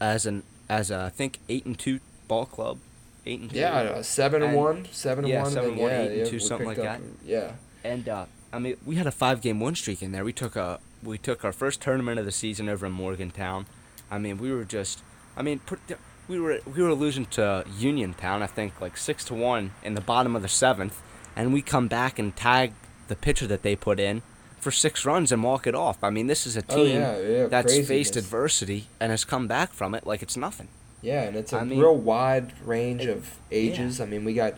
as 0.00 0.26
an 0.26 0.42
as 0.68 0.90
a 0.90 1.04
I 1.04 1.08
think 1.10 1.38
eight 1.48 1.64
and 1.66 1.78
two 1.78 2.00
ball 2.28 2.46
club, 2.46 2.78
eight 3.24 3.40
and 3.40 3.50
two. 3.50 3.56
Yeah, 3.58 3.72
uh, 3.74 4.02
seven 4.02 4.42
and 4.42 4.50
And- 4.52 4.60
one, 4.60 4.86
seven 4.92 5.24
and 5.24 5.32
yeah, 5.32 5.42
one, 5.42 5.52
seven 5.52 5.70
and 5.72 5.78
one, 5.80 5.90
yeah, 5.90 6.00
eight 6.02 6.08
and 6.08 6.16
yeah, 6.18 6.24
two, 6.24 6.38
something 6.40 6.66
like 6.66 6.76
that. 6.78 7.00
Yeah, 7.24 7.52
And 7.84 8.08
uh, 8.08 8.26
I 8.52 8.58
mean, 8.58 8.76
we 8.84 8.96
had 8.96 9.06
a 9.06 9.12
five 9.12 9.40
game 9.40 9.60
win 9.60 9.74
streak 9.74 10.02
in 10.02 10.12
there. 10.12 10.24
We 10.24 10.32
took 10.32 10.56
a 10.56 10.80
we 11.02 11.18
took 11.18 11.44
our 11.44 11.52
first 11.52 11.80
tournament 11.80 12.18
of 12.18 12.24
the 12.24 12.32
season 12.32 12.68
over 12.68 12.86
in 12.86 12.92
Morgantown. 12.92 13.66
I 14.10 14.18
mean, 14.18 14.38
we 14.38 14.52
were 14.52 14.64
just 14.64 15.02
I 15.36 15.42
mean, 15.42 15.58
put, 15.60 15.80
we 16.28 16.40
were 16.40 16.60
we 16.66 16.82
were 16.82 16.94
losing 16.94 17.26
to 17.26 17.64
Uniontown, 17.78 18.42
I 18.42 18.46
think 18.46 18.80
like 18.80 18.96
six 18.96 19.24
to 19.26 19.34
one 19.34 19.72
in 19.82 19.94
the 19.94 20.00
bottom 20.00 20.34
of 20.36 20.42
the 20.42 20.48
seventh, 20.48 21.00
and 21.34 21.52
we 21.52 21.62
come 21.62 21.88
back 21.88 22.18
and 22.18 22.34
tag 22.34 22.72
the 23.08 23.16
pitcher 23.16 23.46
that 23.46 23.62
they 23.62 23.76
put 23.76 24.00
in 24.00 24.22
for 24.58 24.70
six 24.70 25.04
runs 25.04 25.30
and 25.30 25.42
walk 25.44 25.66
it 25.66 25.74
off. 25.74 26.02
I 26.02 26.10
mean, 26.10 26.26
this 26.26 26.46
is 26.46 26.56
a 26.56 26.62
Oh, 26.70 26.76
team 26.76 26.96
yeah, 27.00 27.18
yeah, 27.18 27.46
that's 27.46 27.76
faced 27.86 28.16
adversity 28.16 28.88
and 28.98 29.10
has 29.10 29.24
come 29.24 29.46
back 29.46 29.72
from 29.72 29.94
it 29.94 30.06
like 30.06 30.22
it's 30.22 30.36
nothing. 30.36 30.68
yeah, 31.02 31.22
and 31.22 31.36
it's 31.36 31.52
a 31.52 31.58
I 31.58 31.64
mean- 31.64 31.78
real 31.78 31.96
wide 31.96 32.52
range 32.64 33.02
It- 33.02 33.10
of 33.10 33.38
ages. 33.52 34.00
I 34.00 34.06
mean, 34.06 34.24
we 34.24 34.34
got 34.34 34.54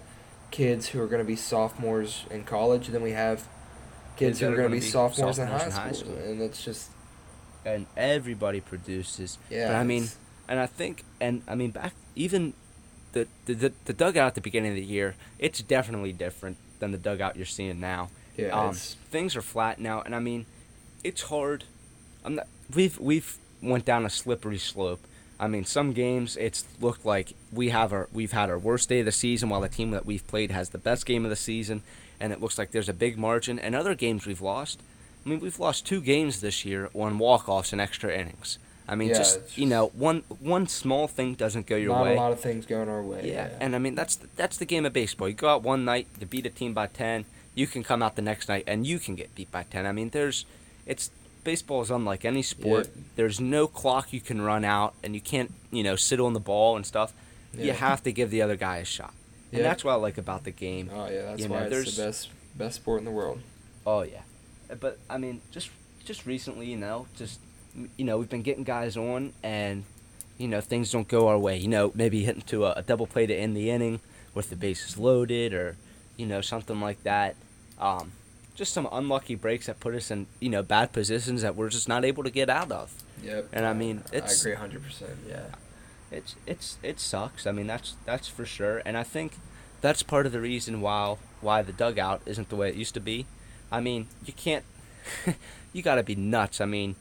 kids 0.50 0.88
who 0.88 1.02
are 1.02 1.06
going 1.06 1.20
to 1.20 1.26
be 1.26 1.36
sophomores 1.36 2.24
in 2.30 2.44
college, 2.44 2.86
and 2.86 2.94
then 2.94 3.02
we 3.02 3.10
have 3.10 3.46
kids 4.18 4.38
Kids 4.38 4.40
who 4.40 4.46
are 4.48 4.52
are 4.52 4.56
going 4.56 4.70
to 4.70 4.76
be 4.76 4.80
be 4.80 4.86
sophomores, 4.86 5.38
in, 5.38 5.46
high 5.48 5.64
in 5.66 5.70
high 5.70 5.92
school, 5.92 6.12
school. 6.14 6.30
and 6.30 6.42
it's 6.42 6.64
just 6.64 6.90
And 7.64 7.86
everybody 7.96 8.60
produces. 8.60 9.38
yeah. 9.50 9.68
But 9.68 9.76
I 9.76 9.84
mean, 9.84 10.08
And 10.48 10.58
I 10.58 10.66
think, 10.66 11.04
and 11.20 11.42
I 11.46 11.54
mean, 11.54 11.70
back 11.72 11.92
even 12.16 12.54
the, 13.12 13.26
the 13.46 13.72
the 13.84 13.92
dugout 13.92 14.28
at 14.28 14.34
the 14.34 14.40
beginning 14.40 14.70
of 14.72 14.76
the 14.76 14.84
year, 14.84 15.14
it's 15.38 15.60
definitely 15.62 16.12
different 16.12 16.56
than 16.80 16.90
the 16.92 16.98
dugout 16.98 17.36
you're 17.36 17.46
seeing 17.46 17.80
now. 17.80 18.10
yeah, 18.36 18.48
um, 18.48 18.74
things 18.74 19.34
are 19.36 19.42
flat 19.42 19.78
now, 19.80 20.00
and 20.02 20.14
I 20.14 20.20
mean, 20.20 20.46
it's 21.04 21.22
hard. 21.22 21.64
I'm 22.24 22.34
not. 22.36 22.46
We've 22.74 22.98
we've 22.98 23.36
went 23.62 23.84
down 23.84 24.04
a 24.06 24.10
slippery 24.10 24.58
slope. 24.58 25.00
I 25.40 25.46
mean, 25.48 25.64
some 25.64 25.92
games 25.92 26.36
it's 26.36 26.64
looked 26.80 27.04
like 27.06 27.32
we 27.52 27.68
have 27.70 27.92
our 27.92 28.08
we've 28.12 28.32
had 28.32 28.50
our 28.50 28.58
worst 28.58 28.88
day 28.88 29.00
of 29.00 29.06
the 29.06 29.12
season, 29.12 29.48
while 29.50 29.60
the 29.60 29.68
team 29.68 29.90
that 29.92 30.04
we've 30.06 30.26
played 30.26 30.50
has 30.50 30.70
the 30.70 30.78
best 30.78 31.06
game 31.06 31.24
of 31.24 31.30
the 31.30 31.36
season, 31.36 31.82
and 32.20 32.32
it 32.32 32.40
looks 32.40 32.58
like 32.58 32.70
there's 32.70 32.88
a 32.88 32.94
big 32.94 33.18
margin. 33.18 33.58
And 33.58 33.74
other 33.74 33.94
games 33.94 34.26
we've 34.26 34.40
lost. 34.40 34.80
I 35.24 35.28
mean, 35.28 35.40
we've 35.40 35.58
lost 35.58 35.86
two 35.86 36.00
games 36.00 36.40
this 36.40 36.64
year 36.64 36.90
on 36.94 37.18
walk 37.18 37.48
offs 37.48 37.72
and 37.72 37.80
extra 37.80 38.14
innings. 38.14 38.58
I 38.88 38.94
mean, 38.94 39.08
Yeah, 39.08 39.18
just 39.18 39.36
it's 39.38 39.58
you 39.58 39.66
know, 39.66 39.88
one 39.88 40.22
one 40.40 40.66
small 40.66 41.08
thing 41.08 41.34
doesn't 41.34 41.66
go 41.66 41.76
your 41.76 41.94
not 41.94 42.04
way. 42.04 42.14
a 42.14 42.16
lot 42.16 42.32
of 42.32 42.40
things 42.40 42.64
going 42.64 42.88
our 42.88 43.02
way. 43.02 43.20
Yeah, 43.24 43.48
Yeah, 43.48 43.58
and 43.60 43.76
I 43.76 43.78
mean 43.78 43.94
that's 43.94 44.16
the, 44.16 44.28
that's 44.36 44.56
the 44.56 44.64
game 44.64 44.86
of 44.86 44.94
baseball. 44.94 45.28
You 45.28 45.34
go 45.34 45.48
out 45.50 45.62
one 45.62 45.84
night 45.84 46.06
to 46.20 46.26
beat 46.26 46.46
a 46.46 46.50
team 46.50 46.72
by 46.72 46.86
ten, 46.86 47.26
you 47.54 47.66
can 47.66 47.82
come 47.82 48.02
out 48.02 48.16
the 48.16 48.22
next 48.22 48.48
night 48.48 48.64
and 48.66 48.86
you 48.86 48.98
can 48.98 49.14
get 49.14 49.34
beat 49.34 49.52
by 49.52 49.64
ten. 49.64 49.84
I 49.84 49.92
mean, 49.92 50.08
there's, 50.10 50.46
it's 50.86 51.10
baseball 51.44 51.82
is 51.82 51.90
unlike 51.90 52.24
any 52.24 52.40
sport. 52.42 52.86
Yeah. 52.86 53.02
There's 53.16 53.40
no 53.40 53.66
clock 53.66 54.12
you 54.12 54.20
can 54.20 54.40
run 54.40 54.64
out, 54.64 54.94
and 55.02 55.14
you 55.14 55.20
can't 55.20 55.52
you 55.70 55.82
know 55.82 55.96
sit 55.96 56.18
on 56.18 56.32
the 56.32 56.40
ball 56.40 56.76
and 56.76 56.86
stuff. 56.86 57.12
You 57.52 57.72
have 57.72 58.02
to 58.04 58.12
give 58.12 58.30
the 58.30 58.40
other 58.40 58.56
guy 58.56 58.78
a 58.78 58.84
shot, 58.84 59.12
and 59.52 59.64
that's 59.64 59.84
what 59.84 59.92
I 59.92 59.96
like 59.96 60.18
about 60.18 60.44
the 60.44 60.50
game. 60.50 60.90
oh 60.92 61.08
yeah, 61.08 61.22
that's 61.22 61.42
you 61.42 61.48
know, 61.48 61.54
why 61.54 61.62
it's 61.62 61.96
the 61.96 62.02
best 62.02 62.28
best 62.54 62.76
sport 62.76 62.98
in 63.00 63.04
the 63.04 63.10
world. 63.10 63.40
Oh 63.86 64.02
yeah, 64.02 64.22
but 64.80 64.98
I 65.08 65.18
mean, 65.18 65.40
just 65.50 65.70
just 66.04 66.26
recently, 66.26 66.66
you 66.66 66.76
know, 66.76 67.06
just 67.16 67.40
you 67.96 68.04
know, 68.04 68.18
we've 68.18 68.28
been 68.28 68.42
getting 68.42 68.64
guys 68.64 68.96
on, 68.96 69.32
and 69.42 69.84
you 70.36 70.48
know, 70.48 70.60
things 70.60 70.90
don't 70.92 71.08
go 71.08 71.28
our 71.28 71.38
way. 71.38 71.56
You 71.56 71.68
know, 71.68 71.92
maybe 71.94 72.24
hitting 72.24 72.42
to 72.42 72.66
a, 72.66 72.72
a 72.72 72.82
double 72.82 73.06
play 73.06 73.26
to 73.26 73.34
end 73.34 73.56
the 73.56 73.70
inning 73.70 74.00
with 74.34 74.50
the 74.50 74.56
bases 74.56 74.98
loaded, 74.98 75.52
or 75.52 75.76
you 76.16 76.26
know, 76.26 76.40
something 76.40 76.80
like 76.80 77.02
that. 77.04 77.36
Um, 77.78 78.12
just 78.54 78.72
some 78.72 78.88
unlucky 78.90 79.36
breaks 79.36 79.66
that 79.66 79.78
put 79.78 79.94
us 79.94 80.10
in 80.10 80.26
you 80.40 80.50
know 80.50 80.62
bad 80.62 80.92
positions 80.92 81.42
that 81.42 81.54
we're 81.54 81.68
just 81.68 81.88
not 81.88 82.04
able 82.04 82.24
to 82.24 82.30
get 82.30 82.50
out 82.50 82.72
of. 82.72 82.92
Yep. 83.22 83.48
And 83.52 83.66
I 83.66 83.72
mean, 83.72 84.02
it's 84.12 84.44
I 84.44 84.50
agree 84.50 84.58
hundred 84.58 84.82
percent. 84.82 85.12
Yeah. 85.28 85.46
It's 86.10 86.36
it's 86.46 86.78
it 86.82 87.00
sucks. 87.00 87.46
I 87.46 87.52
mean, 87.52 87.66
that's 87.66 87.96
that's 88.04 88.28
for 88.28 88.44
sure, 88.44 88.82
and 88.84 88.96
I 88.96 89.02
think 89.02 89.34
that's 89.80 90.02
part 90.02 90.26
of 90.26 90.32
the 90.32 90.40
reason 90.40 90.80
why 90.80 91.16
why 91.40 91.62
the 91.62 91.72
dugout 91.72 92.22
isn't 92.26 92.48
the 92.48 92.56
way 92.56 92.68
it 92.68 92.74
used 92.74 92.94
to 92.94 93.00
be. 93.00 93.26
I 93.70 93.80
mean, 93.80 94.08
you 94.24 94.32
can't. 94.32 94.64
you 95.72 95.82
got 95.82 95.96
to 95.96 96.02
be 96.02 96.14
nuts. 96.16 96.60
I 96.60 96.64
mean, 96.64 96.96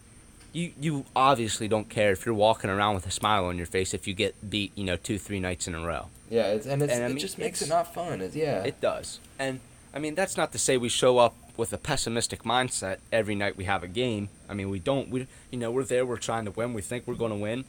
you 0.54 0.72
you 0.80 1.06
obviously 1.16 1.68
don't 1.68 1.90
care 1.90 2.12
if 2.12 2.26
you're 2.26 2.36
walking 2.36 2.70
around 2.70 2.96
with 2.96 3.08
a 3.08 3.12
smile 3.12 3.46
on 3.46 3.58
your 3.58 3.66
face 3.66 3.94
if 3.94 4.08
you 4.08 4.14
get 4.14 4.50
beat, 4.50 4.72
you 4.76 4.84
know, 4.84 4.98
two 4.98 5.18
three 5.18 5.40
nights 5.40 5.68
in 5.68 5.76
a 5.76 5.86
row. 5.86 6.08
Yeah, 6.30 6.48
it's, 6.48 6.66
and 6.66 6.82
it's, 6.82 6.92
And 6.92 7.04
it 7.04 7.10
mean, 7.10 7.20
just 7.20 7.38
makes 7.38 7.62
it 7.62 7.70
not 7.70 7.94
fun. 7.94 8.20
It's, 8.20 8.36
yeah. 8.36 8.64
It 8.64 8.82
does, 8.82 9.20
and 9.40 9.60
I 9.94 10.00
mean 10.00 10.16
that's 10.16 10.36
not 10.36 10.52
to 10.52 10.60
say 10.60 10.78
we 10.78 10.90
show 10.90 11.18
up 11.20 11.36
with 11.56 11.74
a 11.74 11.78
pessimistic 11.78 12.44
mindset 12.44 12.98
every 13.12 13.36
night 13.36 13.56
we 13.56 13.64
have 13.64 13.84
a 13.84 13.88
game. 13.88 14.30
I 14.50 14.54
mean 14.54 14.70
we 14.70 14.80
don't. 14.80 15.10
We 15.10 15.28
you 15.52 15.60
know 15.60 15.72
we're 15.72 15.84
there. 15.84 16.06
We're 16.06 16.18
trying 16.18 16.46
to 16.46 16.52
win. 16.52 16.74
We 16.74 16.82
think 16.82 17.08
we're 17.08 17.16
going 17.16 17.32
to 17.32 17.38
win, 17.38 17.66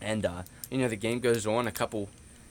and 0.00 0.24
uh, 0.26 0.42
you 0.70 0.78
know 0.78 0.88
the 0.88 0.96
game 0.96 1.20
goes 1.20 1.46
on 1.46 1.66
a 1.66 1.72
couple, 1.72 2.08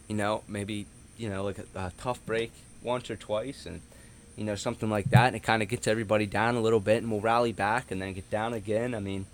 you 0.08 0.16
know 0.16 0.44
maybe 0.48 0.86
you 1.18 1.30
know 1.30 1.44
like 1.44 1.58
a, 1.60 1.66
a 1.80 1.92
tough 1.98 2.24
break 2.26 2.52
once 2.82 3.10
or 3.10 3.16
twice, 3.16 3.66
and 3.66 3.82
you 4.36 4.44
know 4.44 4.56
something 4.56 4.90
like 4.90 5.10
that, 5.12 5.28
and 5.28 5.36
it 5.36 5.44
kind 5.44 5.62
of 5.62 5.70
gets 5.70 5.88
everybody 5.88 6.26
down 6.26 6.56
a 6.56 6.62
little 6.62 6.80
bit, 6.80 7.02
and 7.04 7.12
we'll 7.12 7.22
rally 7.22 7.52
back 7.52 7.92
and 7.92 8.02
then 8.02 8.14
get 8.14 8.30
down 8.30 8.54
again. 8.54 8.94
I 8.96 9.00
mean, 9.00 9.26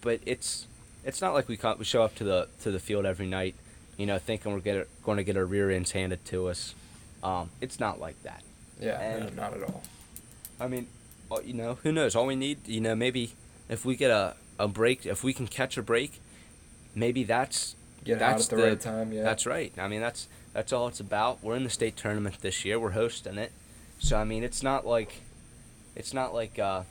but 0.00 0.20
it's 0.26 0.66
it's 1.04 1.20
not 1.20 1.34
like 1.34 1.48
we 1.48 1.58
we 1.78 1.84
show 1.84 2.02
up 2.02 2.14
to 2.16 2.24
the 2.24 2.48
to 2.62 2.70
the 2.70 2.80
field 2.80 3.06
every 3.06 3.26
night, 3.26 3.54
you 3.96 4.06
know, 4.06 4.18
thinking 4.18 4.52
we're 4.52 4.60
get 4.60 4.88
going 5.04 5.16
to 5.18 5.24
get 5.24 5.36
our 5.36 5.44
rear 5.44 5.70
ends 5.70 5.92
handed 5.92 6.24
to 6.26 6.48
us. 6.48 6.74
Um, 7.22 7.50
it's 7.60 7.80
not 7.80 7.98
like 8.00 8.20
that. 8.22 8.42
yeah, 8.80 9.00
and- 9.00 9.36
no, 9.36 9.42
not 9.42 9.54
at 9.54 9.62
all. 9.62 9.82
I 10.58 10.68
mean, 10.68 10.86
uh, 11.30 11.40
you 11.44 11.52
know, 11.52 11.78
who 11.82 11.92
knows? 11.92 12.14
All 12.16 12.26
we 12.26 12.36
need, 12.36 12.66
you 12.66 12.80
know, 12.80 12.94
maybe 12.94 13.32
if 13.68 13.84
we 13.84 13.94
get 13.96 14.10
a, 14.10 14.36
a 14.58 14.68
break, 14.68 15.04
if 15.04 15.22
we 15.22 15.34
can 15.34 15.46
catch 15.46 15.76
a 15.76 15.82
break, 15.82 16.20
maybe 16.96 17.22
that's 17.22 17.76
Get 18.04 18.18
that's 18.18 18.44
at 18.44 18.56
the, 18.56 18.62
right 18.64 18.80
time. 18.80 19.12
Yeah. 19.12 19.22
that's 19.22 19.46
right. 19.46 19.72
I 19.78 19.88
mean, 19.88 20.00
that's 20.00 20.28
that's 20.52 20.72
all 20.72 20.88
it's 20.88 21.00
about. 21.00 21.42
We're 21.42 21.56
in 21.56 21.64
the 21.64 21.70
state 21.70 21.96
tournament 21.96 22.40
this 22.40 22.64
year. 22.64 22.80
We're 22.80 22.90
hosting 22.90 23.36
it, 23.36 23.52
so 23.98 24.16
I 24.16 24.24
mean, 24.24 24.42
it's 24.42 24.62
not 24.62 24.86
like 24.86 25.22
it's 25.96 26.14
not 26.14 26.32
like 26.32 26.58
uh, 26.58 26.82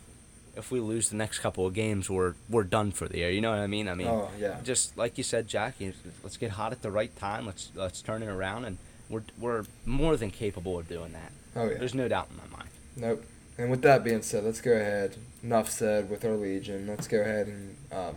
if 0.57 0.71
we 0.71 0.81
lose 0.81 1.09
the 1.09 1.15
next 1.15 1.39
couple 1.39 1.65
of 1.65 1.73
games, 1.73 2.09
we're 2.09 2.35
we're 2.49 2.63
done 2.63 2.91
for 2.91 3.07
the 3.07 3.19
year. 3.19 3.29
You 3.29 3.39
know 3.39 3.51
what 3.51 3.59
I 3.59 3.67
mean? 3.67 3.87
I 3.87 3.95
mean, 3.95 4.07
oh 4.07 4.29
yeah. 4.37 4.57
just 4.63 4.97
like 4.97 5.17
you 5.17 5.23
said, 5.23 5.47
Jackie. 5.47 5.93
Let's 6.21 6.37
get 6.37 6.51
hot 6.51 6.73
at 6.73 6.81
the 6.81 6.91
right 6.91 7.15
time. 7.15 7.45
Let's 7.45 7.71
let's 7.75 8.01
turn 8.01 8.21
it 8.21 8.27
around, 8.27 8.65
and 8.65 8.77
we're 9.09 9.23
we're 9.39 9.63
more 9.85 10.17
than 10.17 10.31
capable 10.31 10.77
of 10.77 10.89
doing 10.89 11.13
that. 11.13 11.31
Oh 11.55 11.69
yeah. 11.69 11.77
There's 11.77 11.95
no 11.95 12.09
doubt 12.09 12.27
in 12.31 12.37
my 12.37 12.57
mind. 12.57 12.69
Nope. 12.97 13.25
And 13.57 13.71
with 13.71 13.83
that 13.83 14.03
being 14.03 14.21
said, 14.21 14.43
let's 14.43 14.59
go 14.59 14.73
ahead. 14.73 15.15
Enough 15.41 15.69
said 15.69 16.09
with 16.09 16.25
our 16.25 16.35
Legion. 16.35 16.87
Let's 16.87 17.07
go 17.07 17.21
ahead 17.21 17.47
and 17.47 17.77
um, 17.89 18.15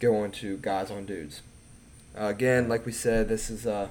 go 0.00 0.16
on 0.22 0.30
to 0.30 0.56
guys 0.58 0.90
on 0.90 1.06
dudes. 1.06 1.42
Uh, 2.18 2.26
again, 2.26 2.68
like 2.68 2.86
we 2.86 2.92
said, 2.92 3.28
this 3.28 3.50
is 3.50 3.66
uh, 3.66 3.88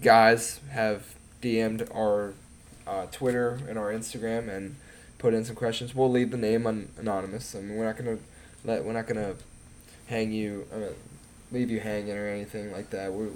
guys 0.00 0.60
have 0.70 1.14
DM'd 1.42 1.88
our 1.92 2.34
uh, 2.86 3.06
Twitter 3.06 3.60
and 3.68 3.78
our 3.78 3.92
Instagram 3.92 4.48
and 4.48 4.76
put 5.18 5.34
in 5.34 5.44
some 5.44 5.56
questions. 5.56 5.94
We'll 5.94 6.10
leave 6.10 6.30
the 6.30 6.36
name 6.36 6.66
un- 6.66 6.88
anonymous. 6.98 7.54
I 7.54 7.60
mean, 7.60 7.76
we're 7.76 7.86
not 7.86 7.96
gonna 7.96 8.18
let 8.64 8.84
we're 8.84 8.92
not 8.92 9.06
gonna 9.06 9.34
hang 10.06 10.32
you, 10.32 10.66
uh, 10.72 10.92
leave 11.52 11.70
you 11.70 11.80
hanging 11.80 12.16
or 12.16 12.28
anything 12.28 12.72
like 12.72 12.90
that. 12.90 13.12
We're 13.12 13.30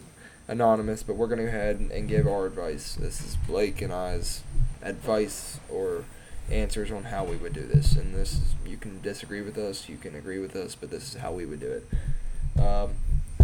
anonymous, 0.48 1.02
but 1.02 1.16
we're 1.16 1.28
gonna 1.28 1.42
go 1.42 1.48
ahead 1.48 1.76
and, 1.76 1.90
and 1.90 2.08
give 2.08 2.26
our 2.26 2.46
advice. 2.46 2.94
This 2.94 3.20
is 3.20 3.36
Blake 3.46 3.80
and 3.82 3.92
I's 3.92 4.42
advice 4.82 5.60
or 5.70 6.04
answers 6.50 6.90
on 6.90 7.04
how 7.04 7.24
we 7.24 7.36
would 7.36 7.52
do 7.52 7.62
this. 7.62 7.96
And 7.96 8.14
this 8.14 8.34
is 8.34 8.54
you 8.66 8.76
can 8.76 9.00
disagree 9.00 9.40
with 9.42 9.58
us, 9.58 9.88
you 9.88 9.96
can 9.96 10.14
agree 10.14 10.38
with 10.38 10.54
us, 10.56 10.74
but 10.74 10.90
this 10.90 11.14
is 11.14 11.20
how 11.20 11.32
we 11.32 11.46
would 11.46 11.60
do 11.60 11.70
it. 11.70 12.62
Um, 12.62 12.94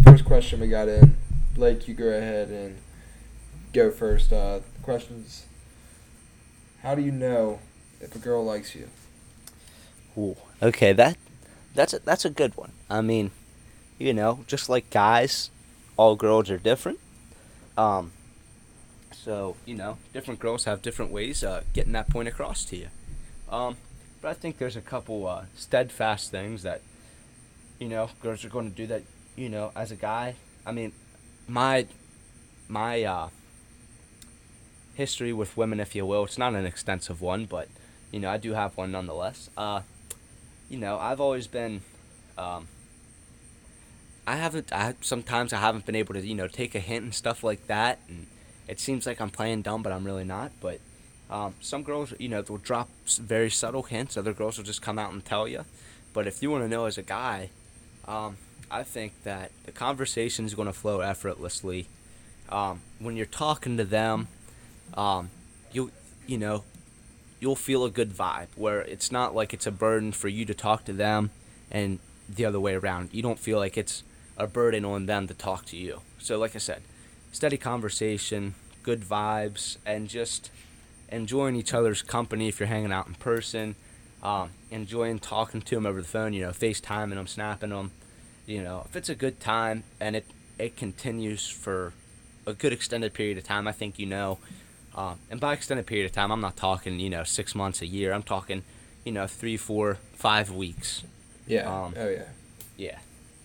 first 0.03 0.25
question 0.25 0.61
we 0.61 0.69
got 0.69 0.89
in, 0.89 1.17
Blake, 1.55 1.89
you 1.89 1.95
go 1.95 2.09
ahead 2.09 2.49
and 2.49 2.79
go 3.73 3.91
first. 3.91 4.33
Uh, 4.33 4.61
questions. 4.85 5.47
How 6.83 6.95
do 6.95 7.01
you 7.01 7.11
know 7.11 7.61
if 8.01 8.15
a 8.15 8.19
girl 8.19 8.45
likes 8.45 8.75
you? 8.75 8.89
Ooh, 10.17 10.37
okay, 10.63 10.93
that 10.93 11.17
that's 11.75 11.95
a, 11.95 11.99
that's 12.01 12.25
a 12.25 12.31
good 12.31 12.57
one. 12.57 12.73
I 12.91 13.01
mean, 13.01 13.31
you 13.99 14.13
know, 14.13 14.45
just 14.47 14.69
like 14.69 14.91
guys, 14.91 15.51
all 15.97 16.15
girls 16.17 16.51
are 16.51 16.59
different. 16.59 17.01
Um, 17.79 18.13
so 19.25 19.57
you 19.65 19.75
know, 19.75 19.97
different 20.13 20.39
girls 20.39 20.65
have 20.65 20.83
different 20.83 21.11
ways 21.11 21.43
uh, 21.43 21.63
getting 21.73 21.93
that 21.93 22.11
point 22.11 22.29
across 22.29 22.65
to 22.67 22.77
you. 22.77 22.89
Um, 23.49 23.79
but 24.21 24.29
I 24.29 24.35
think 24.35 24.59
there's 24.59 24.77
a 24.77 24.83
couple 24.83 25.27
uh, 25.27 25.45
steadfast 25.55 26.31
things 26.31 26.63
that 26.63 26.83
you 27.79 27.89
know 27.89 28.11
girls 28.21 28.45
are 28.45 28.51
going 28.51 28.71
to 28.71 28.77
do 28.77 28.87
that. 28.89 29.03
You 29.35 29.49
know, 29.49 29.73
as 29.75 29.91
a 29.91 29.97
guy, 29.97 30.37
I 30.67 30.73
mean, 30.73 30.93
my 31.49 31.87
my 32.69 33.03
uh, 33.03 33.29
history 34.95 35.33
with 35.33 35.57
women, 35.57 35.81
if 35.81 35.95
you 35.95 36.05
will, 36.05 36.25
it's 36.25 36.39
not 36.39 36.55
an 36.55 36.67
extensive 36.67 37.23
one, 37.23 37.47
but 37.47 37.69
you 38.13 38.21
know, 38.21 38.29
I 38.31 38.37
do 38.37 38.53
have 38.53 38.77
one 38.77 38.93
nonetheless. 38.93 39.49
Uh, 39.57 39.81
you 40.69 40.79
know, 40.79 40.99
I've 40.99 41.21
always 41.21 41.47
been. 41.47 41.81
Um, 42.37 42.69
I 44.27 44.37
haven't. 44.37 44.71
I 44.73 44.95
sometimes 45.01 45.55
I 45.55 45.61
haven't 45.61 45.87
been 45.87 45.97
able 45.97 46.15
to, 46.15 46.21
you 46.21 46.35
know, 46.35 46.47
take 46.49 46.75
a 46.75 46.81
hint 46.81 47.05
and 47.05 47.15
stuff 47.15 47.43
like 47.43 47.67
that, 47.69 48.01
and 48.09 48.27
it 48.69 48.81
seems 48.81 49.07
like 49.07 49.21
I'm 49.21 49.31
playing 49.31 49.63
dumb, 49.63 49.83
but 49.83 49.93
I'm 49.93 50.05
really 50.05 50.25
not. 50.25 50.53
But 50.61 50.81
um, 51.31 51.55
some 51.61 51.83
girls, 51.83 52.13
you 52.19 52.29
know, 52.29 52.43
will 52.49 52.59
drop 52.59 52.89
very 53.07 53.51
subtle 53.51 53.83
hints. 53.83 54.17
Other 54.17 54.33
girls 54.33 54.57
will 54.57 54.65
just 54.65 54.83
come 54.83 54.99
out 54.99 55.13
and 55.13 55.25
tell 55.25 55.47
you. 55.49 55.65
But 56.13 56.27
if 56.27 56.43
you 56.43 56.51
want 56.51 56.65
to 56.65 56.69
know 56.69 56.87
as 56.87 56.97
a 56.97 57.03
guy, 57.03 57.51
um, 58.07 58.37
I 58.71 58.83
think 58.83 59.23
that 59.25 59.51
the 59.65 59.73
conversation 59.73 60.45
is 60.45 60.55
going 60.55 60.67
to 60.67 60.73
flow 60.73 61.01
effortlessly. 61.01 61.89
Um, 62.49 62.83
when 62.99 63.17
you're 63.17 63.27
talking 63.27 63.77
to 63.77 63.85
them, 63.85 64.29
um, 64.95 65.31
you 65.73 65.91
you 66.27 66.39
know, 66.39 66.65
you'll 67.41 67.57
feel 67.57 67.85
a 67.85 67.91
good 67.91 68.11
vibe 68.13 68.49
where 68.57 68.81
it's 68.83 69.11
not 69.11 69.35
like 69.35 69.53
it's 69.53 69.67
a 69.67 69.71
burden 69.71 70.13
for 70.13 70.29
you 70.29 70.45
to 70.45 70.55
talk 70.55 70.85
to 70.85 70.93
them, 70.93 71.31
and 71.71 71.99
the 72.29 72.45
other 72.45 72.61
way 72.61 72.75
around. 72.75 73.11
You 73.13 73.23
don't 73.23 73.39
feel 73.39 73.59
like 73.59 73.77
it's 73.77 74.03
a 74.37 74.47
burden 74.47 74.85
on 74.85 75.07
them 75.07 75.27
to 75.29 75.35
talk 75.35 75.67
to 75.67 75.77
you. 75.77 76.01
So, 76.19 76.39
like 76.39 76.55
I 76.55 76.59
said, 76.59 76.83
steady 77.35 77.57
conversation, 77.57 78.55
good 78.83 79.01
vibes, 79.01 79.77
and 79.85 80.09
just 80.09 80.51
enjoying 81.09 81.57
each 81.57 81.75
other's 81.75 82.01
company 82.01 82.49
if 82.49 82.61
you're 82.61 82.69
hanging 82.69 82.93
out 82.93 83.07
in 83.09 83.15
person. 83.15 83.75
Um, 84.23 84.51
enjoying 84.71 85.19
talking 85.19 85.61
to 85.61 85.75
them 85.75 85.85
over 85.85 86.01
the 86.01 86.09
phone, 86.09 86.33
you 86.33 86.43
know, 86.43 86.51
FaceTiming 86.51 87.15
them, 87.15 87.27
snapping 87.27 87.71
them. 87.71 87.91
You 88.47 88.63
know, 88.63 88.85
if 88.89 88.97
it's 88.97 89.09
a 89.09 89.15
good 89.15 89.41
time 89.41 89.85
and 90.01 90.17
it, 90.17 90.27
it 90.59 90.77
continues 90.77 91.49
for 91.49 91.93
a 92.47 92.55
good 92.55 92.73
extended 92.73 93.13
period 93.13 93.37
of 93.37 93.45
time, 93.45 93.67
I 93.67 93.73
think 93.73 93.99
you 93.99 94.07
know. 94.07 94.39
Um, 94.95 95.19
and 95.31 95.41
by 95.41 95.53
extended 95.55 95.87
period 95.87 96.07
of 96.07 96.13
time, 96.13 96.31
I'm 96.31 96.41
not 96.41 96.57
talking, 96.57 97.01
you 97.01 97.11
know, 97.11 97.25
six 97.25 97.55
months, 97.55 97.83
a 97.83 97.87
year. 97.87 98.13
I'm 98.13 98.23
talking, 98.23 98.63
you 99.05 99.13
know, 99.13 99.27
three, 99.27 99.57
four, 99.57 99.99
five 100.15 100.51
weeks. 100.51 101.03
Yeah. 101.47 101.69
Um, 101.69 101.95
oh 101.99 102.09
yeah. 102.09 102.29
Yeah, 102.77 102.99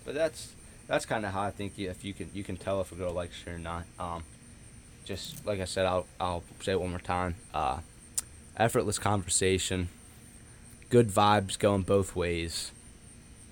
but 0.05 0.15
that's 0.15 0.53
that's 0.89 1.05
kind 1.05 1.25
of 1.25 1.31
how 1.31 1.43
I 1.43 1.51
think 1.51 1.77
you, 1.77 1.89
if 1.89 2.03
you 2.03 2.13
can 2.13 2.29
you 2.33 2.43
can 2.43 2.57
tell 2.57 2.81
if 2.81 2.91
a 2.91 2.95
girl 2.95 3.13
likes 3.13 3.35
you 3.47 3.53
or 3.53 3.57
not. 3.57 3.85
Um, 3.97 4.23
just 5.05 5.45
like 5.45 5.61
I 5.61 5.65
said, 5.65 5.85
I'll 5.85 6.05
I'll 6.19 6.43
say 6.61 6.73
it 6.73 6.81
one 6.81 6.89
more 6.89 6.99
time. 6.99 7.35
Uh, 7.53 7.77
effortless 8.57 8.99
conversation, 8.99 9.87
good 10.89 11.07
vibes 11.09 11.57
going 11.57 11.83
both 11.83 12.15
ways, 12.15 12.71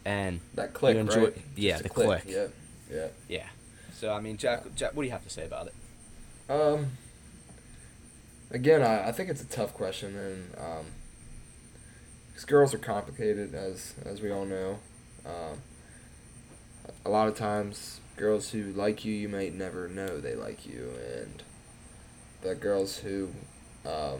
and 0.04 0.42
That 0.56 0.74
click, 0.74 0.96
you 0.96 1.00
enjoy- 1.02 1.24
right? 1.26 1.38
yeah, 1.56 1.72
Just 1.74 1.84
the 1.84 1.90
click. 1.90 2.24
Yeah. 2.28 2.48
Yeah. 2.92 3.08
yeah. 3.30 3.46
So 3.94 4.12
I 4.14 4.20
mean, 4.20 4.38
Jack, 4.38 4.64
Jack, 4.76 4.94
what 4.96 5.04
do 5.04 5.06
you 5.08 5.12
have 5.14 5.24
to 5.24 5.30
say 5.30 5.46
about 5.46 5.68
it? 5.68 5.74
Um. 6.52 6.92
Again, 8.50 8.82
I, 8.82 9.10
I 9.10 9.12
think 9.12 9.30
it's 9.30 9.42
a 9.42 9.46
tough 9.48 9.74
question, 9.74 10.16
and 10.16 10.56
um, 10.58 10.86
'cause 12.34 12.46
girls 12.46 12.74
are 12.74 12.78
complicated, 12.80 13.54
as 13.54 13.94
as 14.06 14.22
we 14.22 14.32
all 14.32 14.46
know. 14.46 14.80
Um, 15.26 15.62
a 17.08 17.10
lot 17.10 17.30
of 17.30 17.36
times, 17.36 18.02
girls 18.18 18.50
who 18.50 18.64
like 18.74 19.06
you, 19.06 19.14
you 19.14 19.30
might 19.30 19.54
never 19.54 19.88
know 19.88 20.20
they 20.20 20.36
like 20.36 20.66
you, 20.66 20.92
and 21.18 21.42
the 22.42 22.54
girls 22.54 22.98
who, 22.98 23.30
um, 23.86 24.20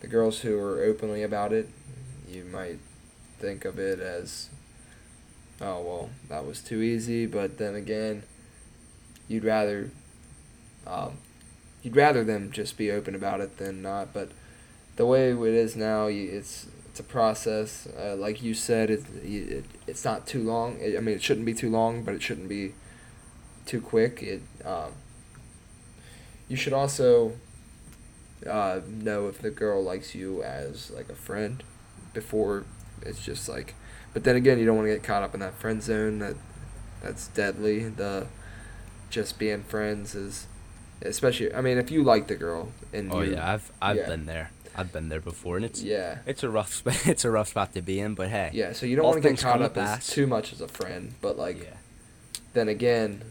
the 0.00 0.06
girls 0.06 0.40
who 0.40 0.56
are 0.60 0.84
openly 0.84 1.24
about 1.24 1.52
it, 1.52 1.68
you 2.28 2.44
might 2.44 2.78
think 3.40 3.64
of 3.64 3.80
it 3.80 3.98
as, 3.98 4.48
oh 5.60 5.80
well, 5.82 6.10
that 6.28 6.46
was 6.46 6.62
too 6.62 6.80
easy. 6.82 7.26
But 7.26 7.58
then 7.58 7.74
again, 7.74 8.22
you'd 9.26 9.44
rather 9.44 9.90
um, 10.86 11.18
you'd 11.82 11.96
rather 11.96 12.22
them 12.22 12.52
just 12.52 12.76
be 12.76 12.92
open 12.92 13.16
about 13.16 13.40
it 13.40 13.56
than 13.56 13.82
not. 13.82 14.12
But 14.12 14.30
the 14.94 15.04
way 15.04 15.32
it 15.32 15.54
is 15.54 15.74
now, 15.74 16.06
it's 16.06 16.68
it's 16.96 17.00
a 17.00 17.12
process. 17.12 17.86
Uh, 17.98 18.16
like 18.16 18.42
you 18.42 18.54
said, 18.54 18.88
it, 18.88 19.04
it 19.22 19.66
it's 19.86 20.02
not 20.02 20.26
too 20.26 20.42
long. 20.42 20.78
I 20.82 20.96
I 20.96 21.00
mean, 21.00 21.14
it 21.14 21.22
shouldn't 21.22 21.44
be 21.44 21.52
too 21.52 21.68
long, 21.68 22.02
but 22.02 22.14
it 22.14 22.22
shouldn't 22.22 22.48
be 22.48 22.72
too 23.66 23.82
quick. 23.82 24.22
It 24.22 24.40
um, 24.64 24.92
you 26.48 26.56
should 26.56 26.72
also 26.72 27.32
uh, 28.48 28.80
know 28.88 29.28
if 29.28 29.42
the 29.42 29.50
girl 29.50 29.84
likes 29.84 30.14
you 30.14 30.42
as 30.42 30.90
like 30.90 31.10
a 31.10 31.14
friend 31.14 31.62
before 32.14 32.64
it's 33.02 33.22
just 33.22 33.46
like. 33.46 33.74
But 34.14 34.24
then 34.24 34.34
again, 34.34 34.58
you 34.58 34.64
don't 34.64 34.76
want 34.76 34.88
to 34.88 34.94
get 34.94 35.02
caught 35.02 35.22
up 35.22 35.34
in 35.34 35.40
that 35.40 35.52
friend 35.52 35.82
zone. 35.82 36.20
That 36.20 36.36
that's 37.02 37.28
deadly. 37.28 37.90
The 37.90 38.26
just 39.10 39.38
being 39.38 39.62
friends 39.62 40.14
is 40.14 40.46
especially 41.02 41.54
i 41.54 41.60
mean 41.60 41.76
if 41.78 41.90
you 41.90 42.02
like 42.02 42.26
the 42.26 42.34
girl 42.34 42.72
and 42.92 43.12
Oh 43.12 43.20
you 43.20 43.32
yeah, 43.32 43.52
I've 43.52 43.70
I've 43.80 43.96
yeah. 43.96 44.06
been 44.06 44.26
there. 44.26 44.50
I've 44.76 44.92
been 44.92 45.08
there 45.08 45.20
before, 45.20 45.56
and 45.56 45.64
it's 45.64 45.82
yeah 45.82 46.18
it's 46.26 46.42
a 46.42 46.50
rough 46.50 46.72
sp- 46.78 47.06
it's 47.06 47.24
a 47.24 47.30
rough 47.30 47.48
spot 47.48 47.74
to 47.74 47.82
be 47.82 48.00
in. 48.00 48.14
But 48.14 48.28
hey, 48.28 48.50
yeah 48.52 48.72
so 48.72 48.86
you 48.86 48.96
don't 48.96 49.04
want 49.04 49.22
to 49.22 49.28
get 49.28 49.40
caught 49.40 49.62
up 49.62 49.76
as 49.76 50.06
too 50.06 50.26
much 50.26 50.52
as 50.52 50.60
a 50.60 50.68
friend 50.68 51.14
but 51.20 51.36
like 51.36 51.62
yeah. 51.62 51.76
then 52.52 52.68
again 52.68 53.22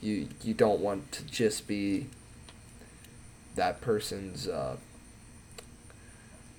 you 0.00 0.28
you 0.42 0.54
don't 0.54 0.80
want 0.80 1.10
to 1.12 1.24
just 1.24 1.66
be 1.66 2.06
that 3.56 3.80
person's 3.80 4.46
uh 4.46 4.76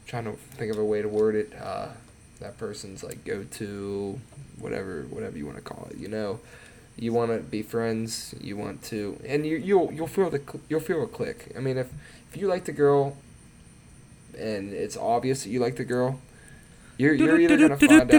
trying 0.06 0.26
to 0.26 0.34
think 0.34 0.72
of 0.72 0.78
a 0.78 0.84
way 0.84 1.02
to 1.02 1.08
word 1.08 1.36
it 1.36 1.54
uh 1.62 1.88
that 2.40 2.58
person's 2.58 3.04
like 3.04 3.24
go 3.26 3.44
to 3.44 4.20
whatever 4.58 5.04
whatever 5.10 5.38
you 5.38 5.46
want 5.46 5.58
to 5.58 5.64
call 5.64 5.88
it 5.90 5.98
you 5.98 6.08
know 6.08 6.40
you 6.98 7.14
want 7.14 7.32
to 7.32 7.40
be 7.40 7.62
friends 7.62 8.36
you 8.42 8.58
want 8.58 8.82
to 8.84 9.20
and 9.26 9.46
you 9.46 9.56
you'll 9.58 9.92
you'll 9.94 10.08
feel 10.08 10.30
the 10.30 10.42
you'll 10.68 10.80
feel 10.80 11.04
a 11.04 11.08
click 11.08 11.52
i 11.56 11.60
mean 11.60 11.78
if 11.78 11.90
if 12.30 12.38
you 12.38 12.48
like 12.48 12.66
the 12.66 12.72
girl 12.72 13.16
and 14.40 14.74
it's 14.74 14.98
obvious 14.98 15.44
that 15.44 15.50
you 15.50 15.60
like 15.60 15.76
the 15.76 15.86
girl 15.86 16.20
you're, 17.00 17.14
you're 17.14 17.40
either 17.40 17.58
gonna 17.58 17.78
find 17.78 17.92
out 17.94 18.10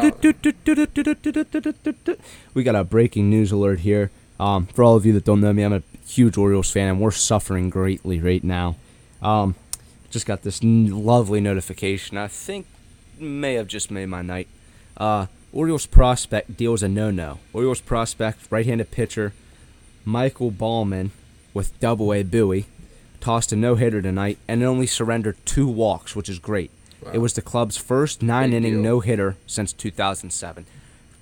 We 2.55 2.63
got 2.63 2.75
a 2.75 2.83
breaking 2.83 3.29
news 3.29 3.53
alert 3.53 3.81
here. 3.81 4.11
Um, 4.41 4.67
for 4.69 4.83
all 4.83 4.97
of 4.97 5.05
you 5.05 5.13
that 5.13 5.27
don't 5.27 5.43
know 5.43 5.53
me, 5.53 5.63
I'm 5.63 5.75
a 5.75 5.83
huge 6.07 6.39
Orioles 6.39 6.71
fan, 6.71 6.89
and 6.89 6.99
we're 6.99 7.11
suffering 7.11 7.69
greatly 7.69 8.21
right 8.21 8.43
now. 8.43 8.77
Um, 9.21 9.55
just 10.09 10.25
got 10.25 10.43
this 10.43 10.63
n- 10.63 11.05
lovely 11.05 11.43
notification. 11.43 12.17
I 12.17 12.27
think 12.29 12.67
may 13.19 13.55
have 13.55 13.67
just 13.67 13.91
made 13.91 14.07
my 14.07 14.23
night. 14.23 14.49
Uh, 14.97 15.27
Orioles 15.53 15.85
prospect 15.85 16.57
deals 16.57 16.83
a 16.83 16.89
no-no. 16.89 17.39
Orioles 17.53 17.83
prospect, 17.83 18.51
right-handed 18.51 18.91
pitcher, 18.91 19.35
Michael 20.07 20.51
Baumann 20.51 21.11
with 21.53 21.79
Double 21.81 22.15
A 22.15 22.23
Bowie, 22.23 22.65
tossed 23.21 23.53
a 23.53 23.57
no-hitter 23.57 24.03
tonight 24.03 24.39
and 24.49 24.63
only 24.63 24.87
surrendered 24.87 25.37
two 25.45 25.69
walks, 25.69 26.17
which 26.17 26.29
is 26.29 26.39
great. 26.39 26.71
Wow. 27.03 27.13
It 27.15 27.19
was 27.19 27.35
the 27.35 27.43
club's 27.43 27.77
first 27.77 28.23
nine-inning 28.23 28.83
no-hitter 28.83 29.37
since 29.47 29.73
2007 29.73 30.67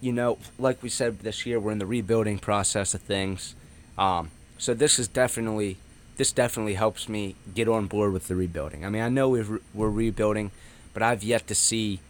you 0.01 0.13
know, 0.13 0.39
like 0.59 0.83
we 0.83 0.89
said 0.89 1.21
this 1.21 1.45
year, 1.45 1.59
we're 1.59 1.73
in 1.73 1.79
the 1.79 1.87
rebuilding 1.87 2.39
process 2.39 2.95
of 2.95 3.03
things. 3.03 3.55
Um, 3.97 4.31
so 4.57 4.75
this 4.75 4.99
is 4.99 5.09
definitely, 5.09 5.77
this 6.17 6.33
definitely 6.33 6.75
helps 6.75 7.09
me 7.09 7.35
get 7.55 7.69
on 7.69 7.87
board 7.87 8.13
with 8.13 8.29
the 8.29 8.37
rebuilding. 8.37 8.85
I 8.85 8.91
mean, 8.91 9.03
I 9.03 9.09
know 9.09 9.29
we've, 9.29 9.49
re- 9.49 9.61
we're 9.75 9.91
rebuilding, 9.91 10.51
but 10.95 11.03
I've 11.03 11.23
yet 11.23 11.47
to 11.49 11.55
see 11.55 12.01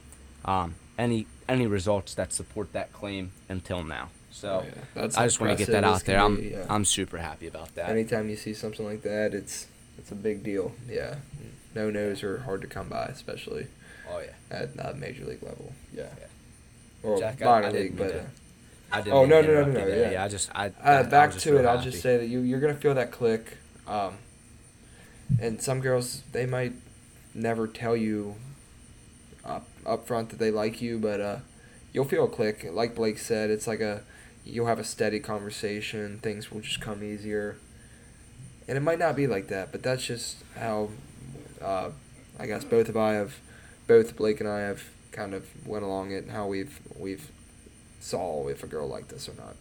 um, 0.45 0.75
any 0.99 1.27
any 1.49 1.67
results 1.67 2.15
that 2.15 2.31
support 2.31 2.75
that 2.75 2.93
claim 2.93 3.33
until 3.49 3.83
now. 3.83 4.11
So 4.31 4.67
yeah. 4.95 5.05
I 5.17 5.25
just 5.25 5.41
want 5.41 5.57
to 5.57 5.65
get 5.65 5.73
that 5.73 5.83
out 5.83 6.05
there. 6.05 6.19
can 6.19 6.25
I'm 6.25 6.43
yeah. 6.43 6.67
I'm 6.69 6.85
super 6.85 7.17
happy 7.17 7.47
about 7.47 7.75
that. 7.75 7.89
Anytime 7.89 8.29
you 8.29 8.37
see 8.37 8.53
something 8.53 8.85
like 8.85 9.03
that, 9.03 9.33
it's 9.33 9.67
it's 9.99 10.11
a 10.13 10.15
big 10.15 10.43
deal. 10.43 10.73
Yeah, 10.89 11.17
no 11.75 11.91
nos 11.91 12.23
are 12.23 12.39
hard 12.39 12.61
to 12.63 12.67
come 12.67 12.89
by, 12.89 13.07
especially 13.07 13.67
oh 14.11 14.21
yeah. 14.21 14.57
at 14.57 14.71
uh, 14.79 14.93
major 14.97 15.25
league 15.25 15.43
level. 15.43 15.73
Yeah, 15.93 16.05
Yeah. 16.19 16.27
or 17.03 17.19
Jack, 17.19 17.43
I- 17.43 17.45
minor 17.45 17.67
I 17.67 17.73
didn't 17.73 17.83
league, 17.83 17.95
mean 17.99 18.07
but. 18.09 18.13
to- 18.13 18.21
Uh, 18.21 18.27
I 18.91 19.03
didn't 19.03 19.13
Oh, 19.13 19.21
mean 19.21 19.29
to 19.31 19.35
no, 19.35 19.41
no, 19.43 19.47
no, 19.47 19.53
interrupt 19.53 19.73
no, 19.75 19.81
you 19.81 19.87
there. 20.01 20.13
yeah. 20.13 20.25
I 20.25 20.29
just 20.29 20.51
I. 20.55 20.67
Uh, 20.69 20.71
I- 20.83 20.99
I 21.01 21.03
back 21.03 21.27
was 21.29 21.35
just 21.35 21.45
to 21.45 21.51
real 21.53 21.61
it. 21.61 21.67
I'll 21.67 21.77
happy. 21.77 21.91
just 21.91 22.03
say 22.03 22.17
that 22.17 22.27
you 22.27 22.41
you're 22.41 22.61
gonna 22.61 22.75
feel 22.75 22.95
that 22.95 23.13
click, 23.13 23.59
um, 23.87 24.15
and 25.41 25.61
some 25.63 25.81
girls 25.81 26.23
they 26.33 26.47
might 26.47 26.73
never 27.35 27.67
tell 27.69 27.95
you 27.97 28.37
up 29.45 29.69
up 29.85 30.07
front 30.07 30.31
that 30.31 30.39
they 30.39 30.51
like 30.51 30.81
you, 30.81 30.99
but 30.99 31.21
uh, 31.21 31.37
you'll 31.93 32.07
feel 32.07 32.25
a 32.25 32.29
click. 32.29 32.67
Like 32.71 32.95
Blake 32.95 33.19
said, 33.19 33.51
it's 33.51 33.67
like 33.67 33.81
a 33.81 34.05
you'll 34.45 34.67
have 34.67 34.79
a 34.79 34.85
steady 34.85 35.21
conversation. 35.21 36.19
Things 36.23 36.51
will 36.51 36.61
just 36.63 36.81
come 36.81 37.05
easier, 37.05 37.57
and 38.69 38.77
it 38.77 38.81
might 38.81 38.99
not 38.99 39.17
be 39.17 39.27
like 39.27 39.49
that, 39.49 39.73
but 39.73 39.83
that's 39.83 40.05
just 40.05 40.37
how 40.57 40.91
uh, 41.61 41.91
I 42.39 42.47
guess 42.47 42.65
both 42.65 42.89
of 42.89 42.97
I 42.97 43.15
have, 43.15 43.37
both 43.87 44.15
Blake 44.17 44.41
and 44.41 44.49
I 44.49 44.61
have 44.61 44.85
kind 45.11 45.35
of 45.35 45.47
went 45.67 45.85
along 45.85 46.13
it 46.13 46.23
and 46.25 46.31
how 46.31 46.47
we've 46.47 46.79
we've 46.97 47.31
saw 48.01 48.47
if 48.49 48.63
a 48.63 48.67
girl 48.67 48.87
liked 48.87 49.13
us 49.13 49.29
or 49.29 49.35
not. 49.35 49.57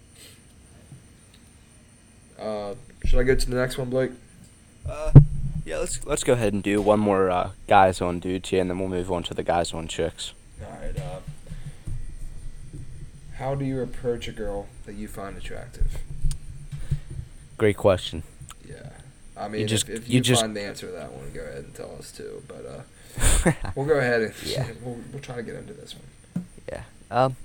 Uh, 2.37 2.75
should 3.05 3.19
I 3.19 3.23
go 3.23 3.33
to 3.33 3.49
the 3.49 3.55
next 3.55 3.77
one, 3.77 3.89
Blake? 3.89 4.11
Uh, 4.87 5.11
yeah, 5.65 5.77
let's 5.77 6.05
let's 6.05 6.23
go 6.23 6.33
ahead 6.33 6.53
and 6.53 6.61
do 6.61 6.81
one 6.81 6.99
more 6.99 7.31
uh, 7.31 7.51
guys 7.67 8.01
on 8.01 8.19
dudes 8.19 8.49
here, 8.49 8.61
and 8.61 8.69
then 8.69 8.77
we'll 8.77 8.89
move 8.89 9.11
on 9.11 9.23
to 9.23 9.33
the 9.33 9.43
guys 9.43 9.73
on 9.73 9.87
chicks. 9.87 10.33
All 10.61 10.77
right. 10.79 10.97
Uh, 10.97 11.19
how 13.37 13.55
do 13.55 13.63
you 13.63 13.81
approach 13.81 14.27
a 14.27 14.31
girl 14.31 14.67
that 14.85 14.95
you 14.95 15.07
find 15.07 15.37
attractive? 15.37 15.99
Great 17.57 17.77
question. 17.77 18.23
I 19.39 19.47
mean, 19.47 19.67
just- 19.67 19.87
if, 19.89 19.95
if 20.03 20.09
you 20.09 20.15
you, 20.15 20.21
just- 20.21 20.41
find 20.41 20.55
the 20.55 20.61
answer 20.63 20.87
to 20.87 20.93
that 20.93 21.11
one, 21.11 21.31
go 21.33 21.41
ahead 21.41 21.63
and 21.65 21.73
tell 21.75 21.95
us 21.97 22.11
too. 22.11 22.43
But 22.47 22.65
uh, 22.65 23.51
we'll 23.75 23.85
go 23.85 23.97
ahead 23.99 24.21
and 24.21 24.33
Yeah. 24.43 24.67
we'll, 24.83 24.97
we'll 25.11 25.21
try 25.21 25.35
to 25.35 25.43
get 25.43 25.55
into 25.55 25.73
this 25.73 25.95
one. 25.95 26.45
Yeah. 26.69 26.83
Um, 27.11 27.35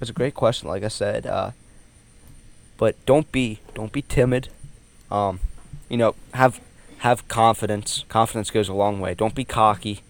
it's 0.00 0.10
a 0.10 0.14
great 0.14 0.34
question, 0.34 0.68
like 0.68 0.82
I 0.84 0.88
said. 0.88 1.26
Uh, 1.26 1.50
but 2.76 2.96
don't 3.06 3.30
be 3.32 3.60
don't 3.74 3.92
be 3.92 4.02
timid. 4.02 4.48
Um, 5.10 5.40
you 5.88 5.96
know, 5.96 6.14
have 6.34 6.60
have 6.98 7.26
confidence. 7.28 8.04
Confidence 8.08 8.50
goes 8.50 8.68
a 8.68 8.74
long 8.74 9.00
way. 9.00 9.14
Don't 9.14 9.34
be 9.34 9.44
cocky. 9.44 10.00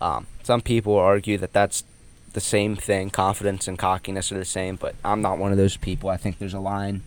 Um, 0.00 0.26
some 0.42 0.60
people 0.60 0.96
argue 0.96 1.38
that 1.38 1.52
that's 1.52 1.84
the 2.32 2.40
same 2.40 2.76
thing. 2.76 3.10
Confidence 3.10 3.66
and 3.68 3.78
cockiness 3.78 4.30
are 4.32 4.38
the 4.38 4.44
same, 4.44 4.76
but 4.76 4.94
I'm 5.04 5.22
not 5.22 5.38
one 5.38 5.50
of 5.52 5.58
those 5.58 5.76
people. 5.76 6.10
I 6.10 6.16
think 6.16 6.38
there's 6.38 6.54
a 6.54 6.60
line 6.60 7.02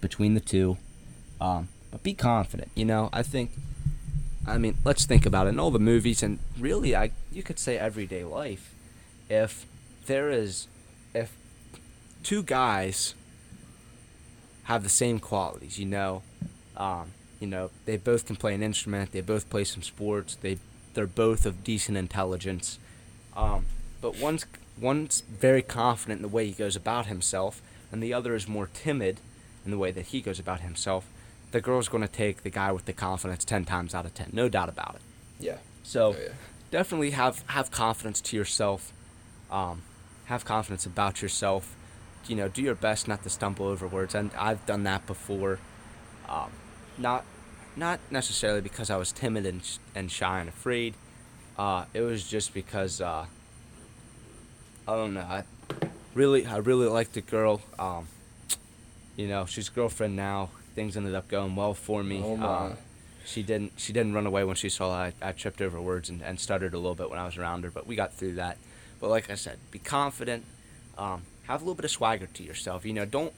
between 0.00 0.34
the 0.34 0.40
two. 0.40 0.76
Um, 1.40 1.68
but 1.90 2.02
be 2.02 2.14
confident. 2.14 2.70
You 2.74 2.84
know, 2.84 3.08
I 3.12 3.22
think. 3.22 3.50
I 4.46 4.56
mean, 4.56 4.78
let's 4.84 5.04
think 5.04 5.26
about 5.26 5.46
it. 5.46 5.50
In 5.50 5.60
all 5.60 5.70
the 5.70 5.78
movies, 5.78 6.22
and 6.22 6.38
really, 6.58 6.96
I 6.96 7.10
you 7.30 7.42
could 7.42 7.58
say 7.58 7.76
everyday 7.76 8.24
life, 8.24 8.74
if 9.28 9.66
there 10.06 10.30
is, 10.30 10.66
if 11.14 11.36
two 12.22 12.42
guys 12.42 13.14
have 14.64 14.82
the 14.82 14.88
same 14.88 15.18
qualities, 15.20 15.78
you 15.78 15.86
know, 15.86 16.22
um, 16.76 17.12
you 17.38 17.46
know, 17.46 17.70
they 17.84 17.96
both 17.96 18.26
can 18.26 18.36
play 18.36 18.54
an 18.54 18.62
instrument, 18.62 19.12
they 19.12 19.20
both 19.20 19.50
play 19.50 19.64
some 19.64 19.82
sports, 19.82 20.36
they 20.36 20.58
they're 20.94 21.06
both 21.06 21.46
of 21.46 21.62
decent 21.62 21.96
intelligence, 21.96 22.78
um, 23.36 23.66
but 24.00 24.18
one's 24.18 24.46
one's 24.80 25.20
very 25.20 25.62
confident 25.62 26.18
in 26.18 26.22
the 26.22 26.28
way 26.28 26.46
he 26.46 26.52
goes 26.52 26.76
about 26.76 27.06
himself, 27.06 27.60
and 27.92 28.02
the 28.02 28.14
other 28.14 28.34
is 28.34 28.48
more 28.48 28.68
timid 28.72 29.20
in 29.64 29.70
the 29.70 29.78
way 29.78 29.90
that 29.90 30.06
he 30.06 30.20
goes 30.20 30.38
about 30.38 30.60
himself. 30.60 31.06
The 31.52 31.60
girl's 31.60 31.88
going 31.88 32.02
to 32.02 32.08
take 32.12 32.42
the 32.42 32.50
guy 32.50 32.70
with 32.72 32.84
the 32.84 32.92
confidence 32.92 33.44
ten 33.44 33.64
times 33.64 33.94
out 33.94 34.06
of 34.06 34.14
ten, 34.14 34.30
no 34.32 34.48
doubt 34.48 34.68
about 34.68 34.96
it. 34.96 35.00
Yeah. 35.40 35.56
So 35.82 36.14
Oh, 36.14 36.16
yeah. 36.22 36.28
definitely 36.70 37.10
have 37.10 37.42
have 37.48 37.70
confidence 37.70 38.20
to 38.22 38.36
yourself. 38.36 38.92
Um, 39.50 39.82
have 40.26 40.44
confidence 40.44 40.86
about 40.86 41.20
yourself. 41.22 41.74
You 42.28 42.36
know, 42.36 42.48
do 42.48 42.62
your 42.62 42.74
best 42.76 43.08
not 43.08 43.22
to 43.24 43.30
stumble 43.30 43.66
over 43.66 43.88
words, 43.88 44.14
and 44.14 44.30
I've 44.38 44.64
done 44.66 44.84
that 44.84 45.06
before. 45.06 45.58
Um, 46.28 46.50
not 46.98 47.24
not 47.76 47.98
necessarily 48.10 48.60
because 48.60 48.90
I 48.90 48.96
was 48.96 49.10
timid 49.10 49.46
and 49.46 49.64
sh- 49.64 49.78
and 49.94 50.10
shy 50.10 50.38
and 50.40 50.48
afraid. 50.48 50.94
Uh, 51.58 51.86
it 51.92 52.02
was 52.02 52.28
just 52.28 52.54
because 52.54 53.00
uh, 53.00 53.26
I 54.86 54.96
don't 54.96 55.14
know. 55.14 55.20
I 55.20 55.44
really 56.14 56.46
I 56.46 56.58
really 56.58 56.86
liked 56.88 57.14
the 57.14 57.20
girl. 57.20 57.60
Um, 57.78 58.06
you 59.16 59.26
know, 59.28 59.46
she's 59.46 59.68
girlfriend 59.68 60.14
now. 60.14 60.50
Things 60.74 60.96
ended 60.96 61.14
up 61.14 61.28
going 61.28 61.56
well 61.56 61.74
for 61.74 62.02
me. 62.02 62.22
Oh. 62.24 62.36
Um, 62.42 62.76
she 63.24 63.42
didn't 63.42 63.72
she 63.76 63.92
didn't 63.92 64.14
run 64.14 64.26
away 64.26 64.44
when 64.44 64.56
she 64.56 64.68
saw 64.68 64.90
I, 64.92 65.12
I 65.22 65.32
tripped 65.32 65.60
over 65.60 65.80
words 65.80 66.08
and, 66.08 66.22
and 66.22 66.40
stuttered 66.40 66.74
a 66.74 66.78
little 66.78 66.94
bit 66.94 67.10
when 67.10 67.18
I 67.18 67.26
was 67.26 67.36
around 67.36 67.64
her, 67.64 67.70
but 67.70 67.86
we 67.86 67.94
got 67.96 68.12
through 68.14 68.34
that. 68.36 68.56
But 69.00 69.10
like 69.10 69.30
I 69.30 69.34
said, 69.34 69.58
be 69.70 69.78
confident, 69.78 70.44
um, 70.98 71.22
have 71.46 71.60
a 71.60 71.64
little 71.64 71.74
bit 71.74 71.84
of 71.84 71.90
swagger 71.90 72.26
to 72.26 72.42
yourself. 72.42 72.84
You 72.84 72.92
know, 72.92 73.04
don't 73.04 73.32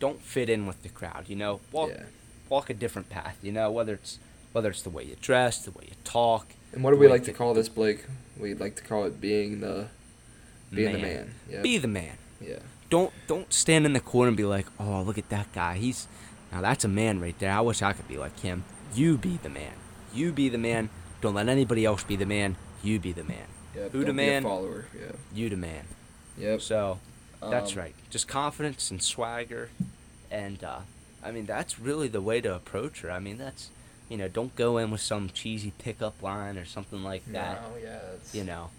don't 0.00 0.20
fit 0.20 0.48
in 0.48 0.66
with 0.66 0.82
the 0.82 0.88
crowd. 0.88 1.24
You 1.28 1.36
know, 1.36 1.60
walk 1.72 1.90
Yeah. 1.90 2.04
walk 2.48 2.70
a 2.70 2.74
different 2.74 3.08
path. 3.10 3.36
You 3.42 3.52
know, 3.52 3.70
whether 3.70 3.94
it's 3.94 4.18
whether 4.52 4.70
it's 4.70 4.82
the 4.82 4.90
way 4.90 5.04
you 5.04 5.16
dress, 5.20 5.64
the 5.64 5.72
way 5.72 5.84
you 5.88 5.94
talk. 6.04 6.46
And 6.72 6.82
what 6.84 6.92
do 6.92 6.96
we 6.96 7.08
like 7.08 7.24
to 7.24 7.32
call 7.32 7.54
this, 7.54 7.68
Blake? 7.68 8.04
We 8.38 8.54
like 8.54 8.76
to 8.76 8.82
call 8.82 9.04
it 9.04 9.20
being 9.20 9.60
the 9.60 9.88
being 10.72 10.92
the 10.92 10.98
man. 10.98 11.34
Yeah. 11.50 11.62
Be 11.62 11.78
the 11.78 11.88
man. 11.88 12.16
yeah. 12.40 12.58
Don't 12.90 13.12
don't 13.26 13.52
stand 13.52 13.86
in 13.86 13.92
the 13.92 14.00
corner 14.00 14.28
and 14.28 14.36
be 14.36 14.44
like, 14.44 14.66
oh 14.78 15.02
look 15.02 15.18
at 15.18 15.28
that 15.30 15.52
guy. 15.52 15.76
He's 15.78 16.06
now 16.54 16.60
that's 16.62 16.84
a 16.84 16.88
man 16.88 17.20
right 17.20 17.38
there. 17.38 17.52
I 17.52 17.60
wish 17.60 17.82
I 17.82 17.92
could 17.92 18.08
be 18.08 18.16
like 18.16 18.38
him. 18.40 18.64
You 18.94 19.18
be 19.18 19.38
the 19.42 19.48
man. 19.50 19.72
You 20.14 20.32
be 20.32 20.48
the 20.48 20.58
man. 20.58 20.88
Don't 21.20 21.34
let 21.34 21.48
anybody 21.48 21.84
else 21.84 22.04
be 22.04 22.16
the 22.16 22.26
man. 22.26 22.56
You 22.82 23.00
be 23.00 23.12
the 23.12 23.24
man. 23.24 23.46
Yep. 23.74 23.90
Who 23.92 23.98
the 24.00 24.06
don't 24.06 24.16
be 24.16 24.22
a 24.22 24.26
man? 24.26 24.42
follower. 24.44 24.84
Yeah. 24.94 25.12
You 25.34 25.50
the 25.50 25.56
man. 25.56 25.84
Yep. 26.38 26.60
So 26.62 27.00
that's 27.42 27.72
Um, 27.72 27.78
right. 27.78 27.94
Just 28.08 28.28
confidence 28.28 28.90
and 28.92 29.02
swagger, 29.02 29.70
and 30.30 30.62
uh, 30.62 30.80
I 31.24 31.32
mean 31.32 31.44
that's 31.46 31.78
really 31.80 32.06
the 32.08 32.20
way 32.20 32.40
to 32.40 32.54
approach 32.54 33.00
her. 33.00 33.10
I 33.10 33.18
mean 33.18 33.36
that's 33.38 33.70
you 34.08 34.16
know 34.16 34.28
don't 34.28 34.54
go 34.54 34.78
in 34.78 34.90
with 34.92 35.00
some 35.00 35.30
cheesy 35.30 35.72
pickup 35.78 36.22
line 36.22 36.56
or 36.56 36.64
something 36.64 37.02
like 37.02 37.24
that. 37.32 37.62
No, 37.62 37.76
yeah. 37.82 37.98
You 38.32 38.44
know, 38.44 38.70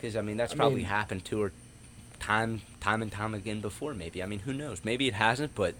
because 0.00 0.14
I 0.14 0.20
mean 0.22 0.36
that's 0.36 0.52
I 0.52 0.56
probably 0.56 0.76
mean- 0.78 0.86
happened 0.86 1.24
to 1.26 1.40
her 1.40 1.52
time 2.20 2.60
time 2.80 3.02
and 3.02 3.10
time 3.10 3.34
again 3.34 3.60
before. 3.60 3.94
Maybe 3.94 4.22
I 4.22 4.26
mean 4.26 4.40
who 4.40 4.52
knows? 4.52 4.82
Maybe 4.84 5.08
it 5.08 5.14
hasn't, 5.14 5.54
but 5.56 5.74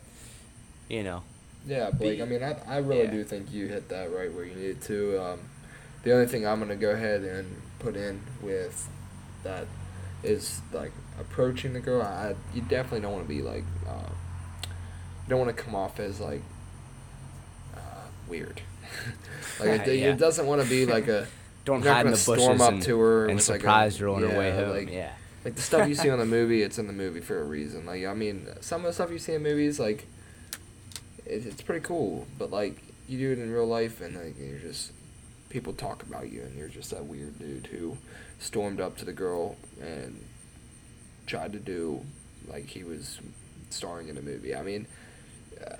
you 0.90 1.02
know 1.02 1.22
Yeah, 1.66 1.90
Blake. 1.90 2.20
I 2.20 2.24
mean, 2.24 2.42
I, 2.42 2.56
I 2.66 2.78
really 2.78 3.04
yeah. 3.04 3.10
do 3.10 3.24
think 3.24 3.52
you 3.52 3.68
hit 3.68 3.88
that 3.90 4.12
right 4.12 4.32
where 4.32 4.44
you 4.44 4.54
needed 4.54 4.80
to. 4.82 5.22
Um, 5.22 5.38
the 6.02 6.12
only 6.12 6.26
thing 6.26 6.46
I'm 6.46 6.58
gonna 6.58 6.76
go 6.76 6.90
ahead 6.90 7.22
and 7.22 7.60
put 7.78 7.96
in 7.96 8.20
with 8.42 8.88
that 9.44 9.66
is 10.22 10.60
like 10.72 10.92
approaching 11.18 11.72
the 11.74 11.80
girl. 11.80 12.02
I 12.02 12.34
you 12.54 12.62
definitely 12.62 13.00
don't 13.00 13.12
want 13.12 13.24
to 13.24 13.28
be 13.28 13.42
like 13.42 13.64
uh, 13.88 14.08
you 14.64 15.28
don't 15.28 15.38
want 15.38 15.54
to 15.56 15.62
come 15.62 15.74
off 15.74 16.00
as 16.00 16.20
like 16.20 16.42
uh, 17.76 17.78
weird. 18.28 18.60
like 19.60 19.86
it, 19.86 19.86
Yeah. 19.98 20.10
it 20.12 20.18
doesn't 20.18 20.46
want 20.46 20.62
to 20.62 20.68
be 20.68 20.86
like 20.86 21.08
a 21.08 21.26
don't 21.64 21.84
hide 21.84 22.06
in 22.06 22.12
the 22.12 22.16
bushes 22.26 22.42
storm 22.42 22.60
up 22.60 22.72
and, 22.72 22.82
to 22.82 22.98
her 22.98 23.26
and 23.26 23.36
with, 23.36 23.48
like, 23.48 23.58
a- 23.58 23.62
surprise 23.62 23.96
her 23.98 24.08
on 24.08 24.22
her 24.22 24.38
way 24.38 24.50
home. 24.50 24.70
like- 24.70 24.90
yeah. 24.90 25.12
like 25.44 25.54
the 25.54 25.62
stuff 25.62 25.88
you 25.88 25.94
see 25.94 26.10
on 26.10 26.18
the 26.18 26.24
movie. 26.26 26.62
It's 26.62 26.78
in 26.78 26.86
the 26.86 26.92
movie 26.92 27.20
for 27.20 27.40
a 27.40 27.44
reason. 27.44 27.84
Like 27.86 28.04
I 28.06 28.14
mean, 28.14 28.48
some 28.60 28.80
of 28.80 28.86
the 28.88 28.92
stuff 28.94 29.10
you 29.10 29.18
see 29.18 29.34
in 29.34 29.42
movies, 29.42 29.78
like 29.78 30.06
it, 31.30 31.46
it's 31.46 31.62
pretty 31.62 31.84
cool, 31.84 32.26
but 32.38 32.50
like 32.50 32.82
you 33.08 33.18
do 33.18 33.32
it 33.32 33.38
in 33.38 33.52
real 33.52 33.66
life, 33.66 34.00
and 34.00 34.16
like 34.16 34.38
you're 34.38 34.58
just 34.58 34.92
people 35.48 35.72
talk 35.72 36.02
about 36.02 36.30
you, 36.30 36.42
and 36.42 36.56
you're 36.56 36.68
just 36.68 36.90
that 36.90 37.04
weird 37.04 37.38
dude 37.38 37.66
who 37.66 37.96
stormed 38.38 38.80
up 38.80 38.96
to 38.98 39.04
the 39.04 39.12
girl 39.12 39.56
and 39.80 40.24
tried 41.26 41.52
to 41.52 41.58
do 41.58 42.04
like 42.48 42.66
he 42.66 42.82
was 42.82 43.20
starring 43.70 44.08
in 44.08 44.16
a 44.16 44.22
movie. 44.22 44.54
I 44.54 44.62
mean, 44.62 44.86
uh, 45.64 45.76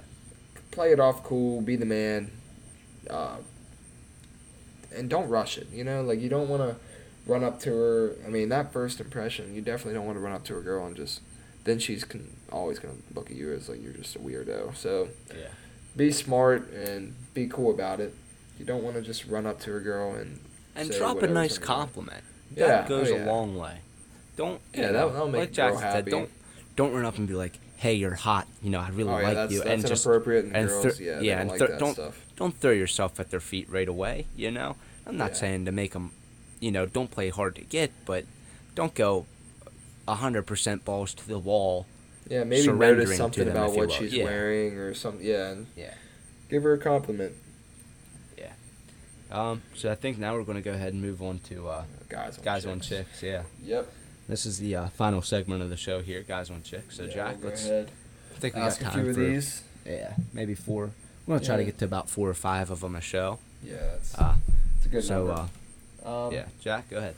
play 0.71 0.93
it 0.93 1.01
off 1.01 1.25
cool, 1.25 1.61
be 1.61 1.77
the 1.77 1.87
man, 1.87 2.31
uh, 3.09 3.39
and 4.95 5.11
don't 5.11 5.29
rush 5.29 5.59
it. 5.59 5.69
You 5.73 5.85
know, 5.85 6.03
like 6.03 6.21
you 6.21 6.29
don't 6.29 6.49
want 6.49 6.63
to 6.63 6.77
run 7.27 7.45
up 7.45 7.61
to 7.61 7.71
her. 7.71 8.17
I 8.25 8.29
mean, 8.29 8.49
that 8.51 8.73
first 8.73 9.01
impression, 9.01 9.55
you 9.55 9.61
definitely 9.61 9.95
don't 9.95 10.07
want 10.07 10.17
to 10.17 10.23
run 10.23 10.33
up 10.33 10.45
to 10.45 10.57
a 10.57 10.61
girl 10.61 10.87
and 10.87 10.97
just 10.97 11.21
then 11.65 11.79
she's 11.79 12.05
con- 12.05 12.37
always 12.53 12.79
gonna 12.79 12.95
look 13.15 13.31
at 13.31 13.37
you 13.37 13.53
as 13.53 13.69
like 13.69 13.83
you're 13.83 13.93
just 13.93 14.17
a 14.17 14.19
weirdo. 14.19 14.75
So 14.77 15.09
Yeah. 15.31 15.49
be 15.97 16.11
smart 16.13 16.71
and 16.73 17.15
be 17.35 17.47
cool 17.49 17.71
about 17.71 18.01
it. 18.01 18.15
You 18.59 18.65
don't 18.65 18.83
want 18.83 18.97
to 18.97 19.03
just 19.03 19.27
run 19.27 19.47
up 19.47 19.61
to 19.61 19.77
a 19.77 19.81
girl 19.81 20.15
and 20.15 20.39
And 20.77 20.91
drop 20.91 21.23
a 21.23 21.27
nice 21.27 21.57
on 21.57 21.61
your 21.63 21.69
mind. 21.69 21.81
compliment. 21.81 22.25
Yeah, 22.55 22.67
That 22.67 22.89
goes 22.89 23.11
oh, 23.11 23.17
a 23.17 23.25
long 23.25 23.57
way. 23.57 23.79
Don't 24.37 24.61
you 24.75 24.81
Yeah, 24.83 24.87
know, 24.89 24.93
that'll- 24.93 25.11
that'll 25.11 25.29
make 25.29 25.41
like 25.41 25.51
a 25.51 25.55
girl 25.71 25.79
said, 25.79 25.95
happy. 25.95 26.11
don't 26.11 26.31
don't 26.77 26.93
run 26.95 27.05
up 27.05 27.19
and 27.19 27.29
be 27.29 27.35
like, 27.35 27.59
"Hey, 27.77 27.95
you're 27.95 28.15
hot." 28.15 28.47
You 28.63 28.71
know, 28.71 28.81
I 28.81 28.89
really 28.91 29.11
Oh, 29.11 29.19
yeah, 29.19 29.25
like 29.25 29.35
that's- 29.35 29.53
you, 29.53 29.59
that's 29.59 29.71
and 29.71 29.87
just 29.87 30.07
inappropriate, 30.07 30.45
and 30.47 30.57
and 30.57 30.69
girls, 30.69 31.01
yeah, 31.01 31.21
yeah, 31.21 31.33
don't 31.35 31.41
and 31.43 31.51
like 31.51 31.59
that 31.59 31.79
don't 31.79 31.93
stuff. 31.95 32.27
don't 32.37 32.59
throw 32.59 32.71
yourself 32.71 33.21
at 33.21 33.31
their 33.31 33.41
feet 33.41 33.69
right 33.69 33.89
away. 33.89 34.27
You 34.37 34.51
know, 34.51 34.77
I'm 35.07 35.17
not 35.19 35.33
Yeah. 35.33 35.37
saying 35.37 35.65
to 35.67 35.73
make 35.73 35.93
them, 35.93 36.13
you 36.59 36.71
know, 36.71 36.87
don't 36.87 37.11
play 37.11 37.29
hard 37.29 37.55
to 37.57 37.63
get, 37.63 37.91
but 38.07 38.25
don't 38.75 38.95
go 38.95 39.27
hundred 40.09 40.43
percent 40.43 40.85
balls 40.85 41.15
to 41.15 41.29
the 41.29 41.39
wall. 41.39 41.87
Yeah, 42.31 42.45
maybe 42.45 42.69
notice 42.73 43.17
something 43.17 43.45
them, 43.45 43.57
about 43.57 43.75
what 43.75 43.91
she's 43.93 44.15
Yeah. 44.15 44.25
wearing 44.25 44.79
or 44.79 44.95
something. 44.95 45.27
Yeah, 45.27 45.51
and 45.51 45.67
Yeah, 45.77 45.93
give 46.49 46.63
her 46.63 46.73
a 46.75 46.79
compliment. 46.79 47.35
yeah. 48.39 48.53
Um, 49.33 49.63
so 49.75 49.91
I 49.91 49.97
think 49.97 50.17
now 50.19 50.35
we're 50.35 50.45
going 50.45 50.57
to 50.57 50.63
go 50.63 50.73
ahead 50.73 50.93
and 50.93 51.03
move 51.03 51.21
on 51.23 51.41
to 51.49 51.69
uh, 51.69 51.85
Guys 52.09 52.39
on 52.39 52.45
guys 52.45 52.67
on 52.67 52.81
chicks. 52.81 53.21
chicks. 53.21 53.23
Yeah, 53.25 53.43
Yep. 53.65 53.93
this 54.29 54.47
is 54.47 54.59
the 54.61 54.77
uh, 54.77 54.89
final 54.91 55.23
segment 55.23 55.61
of 55.63 55.71
the 55.71 55.77
show 55.77 56.03
here, 56.03 56.23
guys 56.23 56.51
on 56.51 56.63
chicks. 56.63 56.97
So 56.97 57.05
Yeah, 57.05 57.15
Jack, 57.15 57.37
let's. 57.43 57.65
ahead. 57.65 57.91
I 58.37 58.39
think 58.39 58.55
we 58.55 58.61
ask 58.63 58.81
got 58.81 58.87
a 58.87 58.91
time 58.95 59.01
few 59.03 59.11
of 59.11 59.17
for 59.17 59.23
these. 59.23 59.63
yeah, 59.85 60.15
maybe 60.33 60.55
four. 60.55 60.93
We're 61.27 61.35
gonna 61.37 61.45
try 61.47 61.57
to 61.57 61.65
get 61.65 61.79
to 61.79 61.85
about 61.85 62.09
four 62.09 62.29
or 62.29 62.35
five 62.35 62.71
of 62.71 62.81
them 62.81 62.95
a 62.95 63.01
show. 63.01 63.39
Yeah, 63.63 63.75
that's 63.93 64.15
Uh, 64.15 64.37
it's 64.77 64.87
a 64.87 64.89
good 64.89 65.05
so 65.05 65.27
number. 65.27 65.49
uh, 66.07 66.27
um, 66.29 66.33
yeah, 66.33 66.47
Jack, 66.61 66.89
go 66.91 66.99
ahead. 66.99 67.15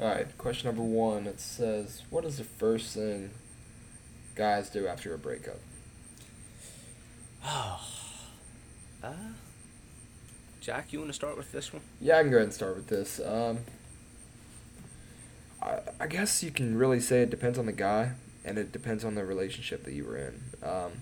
All 0.00 0.08
right, 0.08 0.36
question 0.36 0.66
number 0.68 0.82
one. 0.82 1.26
It 1.28 1.40
says, 1.40 2.02
"What 2.10 2.24
is 2.24 2.38
the 2.38 2.44
first 2.44 2.92
thing 2.94 3.30
guys 4.38 4.70
do 4.70 4.86
after 4.86 5.12
a 5.12 5.18
breakup?" 5.18 5.58
Uh, 9.02 9.12
Jack, 10.60 10.92
you 10.92 10.98
want 10.98 11.08
to 11.08 11.14
start 11.14 11.36
with 11.36 11.52
this 11.52 11.72
one? 11.72 11.82
Yeah, 12.00 12.18
I 12.18 12.22
can 12.22 12.30
go 12.30 12.36
ahead 12.36 12.46
and 12.46 12.54
start 12.54 12.76
with 12.76 12.88
this. 12.88 13.20
Um, 13.24 13.58
I, 15.62 15.78
I 16.00 16.06
guess 16.06 16.42
you 16.42 16.50
can 16.50 16.76
really 16.76 17.00
say 17.00 17.22
it 17.22 17.30
depends 17.30 17.58
on 17.58 17.66
the 17.66 17.72
guy, 17.72 18.12
and 18.44 18.58
it 18.58 18.72
depends 18.72 19.04
on 19.04 19.14
the 19.14 19.24
relationship 19.24 19.84
that 19.84 19.92
you 19.92 20.04
were 20.04 20.16
in. 20.16 20.40
Um, 20.62 20.92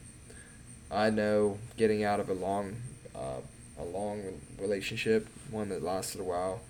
I 0.91 1.11
know 1.11 1.59
getting 1.77 2.05
out 2.05 2.21
of 2.21 2.29
a 2.29 2.35
long, 2.35 2.77
uh, 3.15 3.41
a 3.79 3.85
long 3.85 4.41
relationship, 4.61 5.27
one 5.51 5.69
that 5.71 5.83
lasted 5.83 6.21
a 6.21 6.25
while, 6.25 6.61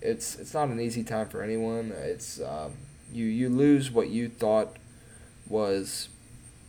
it's 0.00 0.36
it's 0.38 0.52
not 0.52 0.68
an 0.68 0.80
easy 0.80 1.04
time 1.04 1.28
for 1.28 1.42
anyone. 1.42 1.92
It's 1.96 2.40
um, 2.40 2.72
you 3.12 3.26
you 3.26 3.48
lose 3.48 3.90
what 3.90 4.08
you 4.08 4.28
thought 4.28 4.76
was 5.48 6.08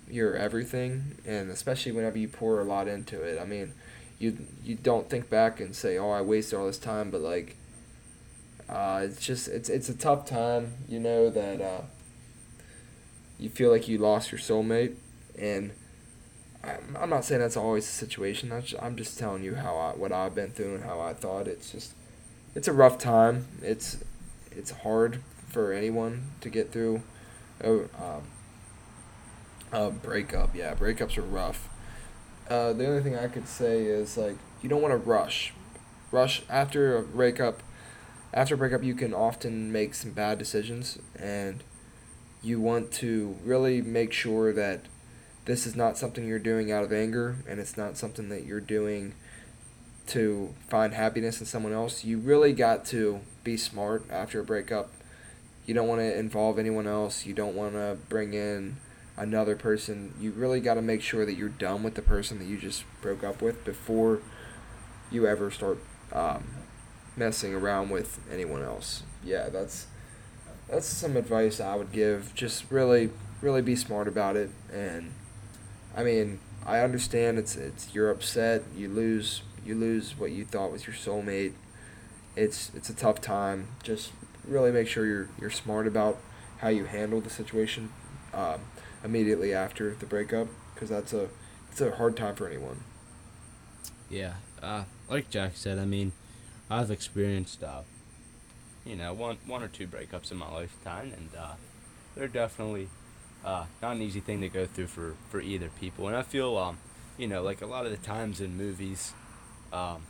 your 0.09 0.35
everything, 0.35 1.17
and 1.25 1.49
especially 1.49 1.91
whenever 1.91 2.17
you 2.17 2.27
pour 2.27 2.59
a 2.59 2.63
lot 2.63 2.87
into 2.87 3.21
it. 3.21 3.39
I 3.39 3.45
mean, 3.45 3.73
you 4.19 4.37
you 4.63 4.75
don't 4.75 5.09
think 5.09 5.29
back 5.29 5.59
and 5.59 5.75
say, 5.75 5.97
"Oh, 5.97 6.11
I 6.11 6.21
wasted 6.21 6.59
all 6.59 6.67
this 6.67 6.77
time," 6.77 7.09
but 7.09 7.21
like, 7.21 7.55
uh, 8.69 9.01
it's 9.03 9.25
just 9.25 9.47
it's 9.47 9.69
it's 9.69 9.89
a 9.89 9.93
tough 9.93 10.25
time. 10.25 10.73
You 10.87 10.99
know 10.99 11.29
that 11.29 11.61
uh, 11.61 11.81
you 13.39 13.49
feel 13.49 13.71
like 13.71 13.87
you 13.87 13.97
lost 13.97 14.31
your 14.31 14.39
soulmate, 14.39 14.95
and 15.37 15.71
I'm, 16.63 16.97
I'm 16.99 17.09
not 17.09 17.25
saying 17.25 17.41
that's 17.41 17.57
always 17.57 17.85
the 17.85 17.91
situation. 17.91 18.49
That's 18.49 18.73
I'm 18.81 18.95
just 18.95 19.19
telling 19.19 19.43
you 19.43 19.55
how 19.55 19.75
I 19.75 19.91
what 19.91 20.11
I've 20.11 20.35
been 20.35 20.51
through 20.51 20.75
and 20.75 20.83
how 20.83 20.99
I 20.99 21.13
thought. 21.13 21.47
It's 21.47 21.71
just 21.71 21.93
it's 22.55 22.67
a 22.67 22.73
rough 22.73 22.97
time. 22.97 23.47
It's 23.61 23.97
it's 24.51 24.71
hard 24.71 25.19
for 25.47 25.73
anyone 25.73 26.31
to 26.41 26.49
get 26.49 26.71
through. 26.71 27.01
Oh, 27.63 27.87
um, 27.97 28.23
a 29.73 29.89
breakup, 29.89 30.55
yeah, 30.55 30.75
breakups 30.75 31.17
are 31.17 31.23
rough. 31.23 31.67
Uh, 32.49 32.73
the 32.73 32.87
only 32.87 33.01
thing 33.01 33.17
I 33.17 33.27
could 33.27 33.47
say 33.47 33.83
is 33.83 34.17
like 34.17 34.37
you 34.61 34.69
don't 34.69 34.81
want 34.81 34.93
to 34.93 34.97
rush. 34.97 35.53
Rush 36.11 36.43
after 36.49 36.97
a 36.97 37.01
breakup. 37.01 37.63
After 38.33 38.55
a 38.55 38.57
breakup, 38.57 38.83
you 38.83 38.95
can 38.95 39.13
often 39.13 39.71
make 39.71 39.93
some 39.93 40.11
bad 40.11 40.37
decisions, 40.37 40.97
and 41.15 41.63
you 42.41 42.59
want 42.59 42.91
to 42.93 43.37
really 43.43 43.81
make 43.81 44.11
sure 44.11 44.53
that 44.53 44.85
this 45.45 45.67
is 45.67 45.75
not 45.75 45.97
something 45.97 46.27
you're 46.27 46.39
doing 46.39 46.71
out 46.71 46.83
of 46.83 46.93
anger, 46.93 47.37
and 47.47 47.59
it's 47.59 47.77
not 47.77 47.97
something 47.97 48.29
that 48.29 48.45
you're 48.45 48.59
doing 48.59 49.13
to 50.07 50.53
find 50.67 50.93
happiness 50.93 51.39
in 51.39 51.45
someone 51.45 51.73
else. 51.73 52.03
You 52.03 52.17
really 52.17 52.53
got 52.53 52.85
to 52.85 53.21
be 53.43 53.55
smart 53.55 54.05
after 54.09 54.39
a 54.39 54.43
breakup. 54.43 54.91
You 55.65 55.73
don't 55.73 55.87
want 55.87 56.01
to 56.01 56.17
involve 56.17 56.59
anyone 56.59 56.87
else. 56.87 57.25
You 57.25 57.33
don't 57.33 57.55
want 57.55 57.73
to 57.73 57.97
bring 58.09 58.33
in 58.33 58.77
another 59.17 59.55
person. 59.55 60.13
You 60.19 60.31
really 60.31 60.59
got 60.59 60.75
to 60.75 60.81
make 60.81 61.01
sure 61.01 61.25
that 61.25 61.35
you're 61.35 61.49
done 61.49 61.83
with 61.83 61.95
the 61.95 62.01
person 62.01 62.39
that 62.39 62.45
you 62.45 62.57
just 62.57 62.83
broke 63.01 63.23
up 63.23 63.41
with 63.41 63.63
before 63.63 64.21
you 65.11 65.27
ever 65.27 65.51
start 65.51 65.79
um, 66.11 66.45
messing 67.15 67.53
around 67.53 67.89
with 67.89 68.19
anyone 68.31 68.63
else. 68.63 69.03
Yeah, 69.23 69.49
that's 69.49 69.87
that's 70.67 70.85
some 70.85 71.17
advice 71.17 71.59
I 71.59 71.75
would 71.75 71.91
give. 71.91 72.33
Just 72.33 72.69
really, 72.71 73.11
really 73.41 73.61
be 73.61 73.75
smart 73.75 74.07
about 74.07 74.35
it. 74.35 74.49
And 74.71 75.13
I 75.95 76.03
mean, 76.03 76.39
I 76.65 76.79
understand 76.79 77.37
it's 77.37 77.55
it's 77.55 77.93
you're 77.93 78.09
upset. 78.09 78.63
You 78.75 78.89
lose 78.89 79.43
you 79.65 79.75
lose 79.75 80.17
what 80.17 80.31
you 80.31 80.45
thought 80.45 80.71
was 80.71 80.87
your 80.87 80.95
soulmate. 80.95 81.53
It's 82.35 82.71
it's 82.73 82.89
a 82.89 82.95
tough 82.95 83.21
time. 83.21 83.67
Just 83.83 84.11
really 84.45 84.71
make 84.71 84.87
sure 84.87 85.05
you're 85.05 85.29
you're 85.39 85.51
smart 85.51 85.87
about 85.87 86.17
how 86.57 86.69
you 86.69 86.85
handle 86.85 87.21
the 87.21 87.29
situation 87.29 87.91
um, 88.33 88.61
immediately 89.03 89.53
after 89.53 89.93
the 89.95 90.05
breakup 90.05 90.47
because 90.73 90.89
that's 90.89 91.13
a 91.13 91.29
it's 91.71 91.81
a 91.81 91.91
hard 91.91 92.15
time 92.15 92.35
for 92.35 92.47
anyone. 92.47 92.83
Yeah, 94.09 94.33
uh, 94.61 94.83
like 95.09 95.29
Jack 95.29 95.53
said, 95.55 95.79
I 95.79 95.85
mean, 95.85 96.11
I've 96.69 96.91
experienced, 96.91 97.63
uh, 97.63 97.81
you 98.85 98.95
know, 98.95 99.13
one 99.13 99.37
one 99.45 99.63
or 99.63 99.67
two 99.67 99.87
breakups 99.87 100.31
in 100.31 100.37
my 100.37 100.51
lifetime, 100.51 101.11
and 101.15 101.29
uh, 101.37 101.53
they're 102.15 102.27
definitely 102.27 102.89
uh, 103.43 103.65
not 103.81 103.95
an 103.95 104.01
easy 104.01 104.19
thing 104.19 104.41
to 104.41 104.49
go 104.49 104.65
through 104.65 104.87
for 104.87 105.15
for 105.29 105.41
either 105.41 105.69
people. 105.79 106.07
And 106.07 106.15
I 106.15 106.21
feel, 106.21 106.57
um, 106.57 106.77
you 107.17 107.27
know, 107.27 107.41
like 107.41 107.61
a 107.61 107.65
lot 107.65 107.85
of 107.85 107.91
the 107.91 107.97
times 107.97 108.39
in 108.39 108.55
movies, 108.55 109.13
um, 109.71 110.03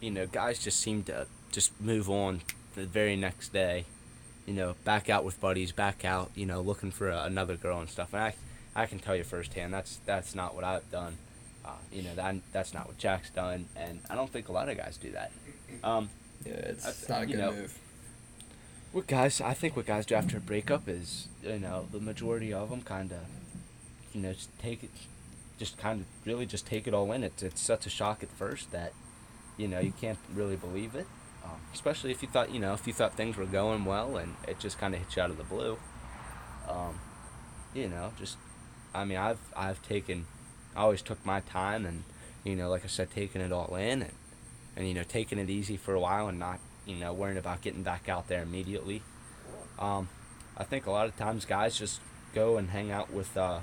you 0.00 0.10
know, 0.10 0.26
guys 0.26 0.58
just 0.58 0.80
seem 0.80 1.02
to 1.04 1.26
just 1.50 1.80
move 1.80 2.10
on 2.10 2.42
the 2.74 2.86
very 2.86 3.16
next 3.16 3.52
day, 3.52 3.86
you 4.48 4.54
know, 4.54 4.74
back 4.84 5.10
out 5.10 5.24
with 5.26 5.38
buddies, 5.42 5.72
back 5.72 6.06
out, 6.06 6.30
you 6.34 6.46
know, 6.46 6.62
looking 6.62 6.90
for 6.90 7.10
a, 7.10 7.24
another 7.24 7.54
girl 7.56 7.78
and 7.80 7.88
stuff. 7.90 8.14
And 8.14 8.22
I, 8.22 8.34
I 8.74 8.86
can 8.86 8.98
tell 8.98 9.14
you 9.14 9.22
firsthand, 9.24 9.74
that's 9.74 10.00
that's 10.06 10.34
not 10.34 10.54
what 10.54 10.64
I've 10.64 10.90
done. 10.90 11.18
Uh, 11.64 11.72
you 11.92 12.02
know, 12.02 12.14
that 12.14 12.36
that's 12.50 12.72
not 12.72 12.86
what 12.86 12.96
Jack's 12.96 13.28
done, 13.30 13.66
and 13.76 14.00
I 14.08 14.14
don't 14.14 14.32
think 14.32 14.48
a 14.48 14.52
lot 14.52 14.70
of 14.70 14.78
guys 14.78 14.96
do 14.96 15.10
that. 15.12 15.30
Um, 15.84 16.08
Yeah, 16.46 16.52
it's, 16.54 16.86
I- 16.86 16.90
it's 16.90 17.08
not 17.10 17.22
a 17.24 17.26
good 17.26 17.36
know, 17.38 17.52
move. 17.52 17.78
what 18.92 19.06
guys, 19.06 19.40
I 19.42 19.52
think 19.52 19.76
what 19.76 19.84
guys 19.84 20.06
do 20.06 20.14
after 20.14 20.38
a 20.38 20.40
breakup 20.40 20.88
is, 20.88 21.28
you 21.42 21.58
know, 21.58 21.86
the 21.92 22.00
majority 22.00 22.52
of 22.54 22.70
them 22.70 22.80
kind 22.80 23.12
of, 23.12 23.18
you 24.14 24.22
know, 24.22 24.32
just 24.32 24.56
take 24.58 24.82
it, 24.82 24.90
just 25.58 25.76
kind 25.76 26.00
of 26.00 26.06
really 26.26 26.46
just 26.46 26.66
take 26.66 26.86
it 26.88 26.94
all 26.94 27.12
in. 27.12 27.22
It's 27.22 27.42
it's 27.42 27.60
such 27.60 27.84
a 27.84 27.90
shock 27.90 28.22
at 28.22 28.30
first 28.30 28.72
that, 28.72 28.92
you 29.58 29.68
know, 29.68 29.80
you 29.80 29.92
can't 30.00 30.18
really 30.34 30.56
believe 30.56 30.94
it, 30.94 31.06
um, 31.48 31.60
especially 31.72 32.10
if 32.10 32.22
you 32.22 32.28
thought, 32.28 32.50
you 32.52 32.60
know, 32.60 32.74
if 32.74 32.86
you 32.86 32.92
thought 32.92 33.14
things 33.14 33.36
were 33.36 33.46
going 33.46 33.84
well 33.84 34.16
and 34.16 34.34
it 34.46 34.58
just 34.58 34.78
kind 34.78 34.94
of 34.94 35.00
hits 35.00 35.16
you 35.16 35.22
out 35.22 35.30
of 35.30 35.36
the 35.38 35.44
blue. 35.44 35.78
Um, 36.68 36.98
you 37.74 37.88
know, 37.88 38.12
just, 38.18 38.36
I 38.94 39.04
mean, 39.04 39.18
I've 39.18 39.38
I've 39.56 39.80
taken, 39.82 40.26
I 40.76 40.80
always 40.80 41.02
took 41.02 41.24
my 41.24 41.40
time 41.40 41.86
and, 41.86 42.04
you 42.44 42.56
know, 42.56 42.68
like 42.68 42.84
I 42.84 42.88
said, 42.88 43.10
taking 43.10 43.40
it 43.40 43.52
all 43.52 43.74
in 43.76 44.02
and, 44.02 44.12
and 44.76 44.86
you 44.88 44.94
know, 44.94 45.02
taking 45.04 45.38
it 45.38 45.48
easy 45.50 45.76
for 45.76 45.94
a 45.94 46.00
while 46.00 46.28
and 46.28 46.38
not 46.38 46.60
you 46.86 46.96
know, 46.96 47.12
worrying 47.12 47.36
about 47.38 47.60
getting 47.60 47.82
back 47.82 48.08
out 48.08 48.28
there 48.28 48.42
immediately. 48.42 49.02
Um, 49.78 50.08
I 50.56 50.64
think 50.64 50.86
a 50.86 50.90
lot 50.90 51.06
of 51.06 51.16
times 51.16 51.44
guys 51.44 51.78
just 51.78 52.00
go 52.34 52.56
and 52.56 52.70
hang 52.70 52.90
out 52.90 53.12
with 53.12 53.36
uh, 53.36 53.60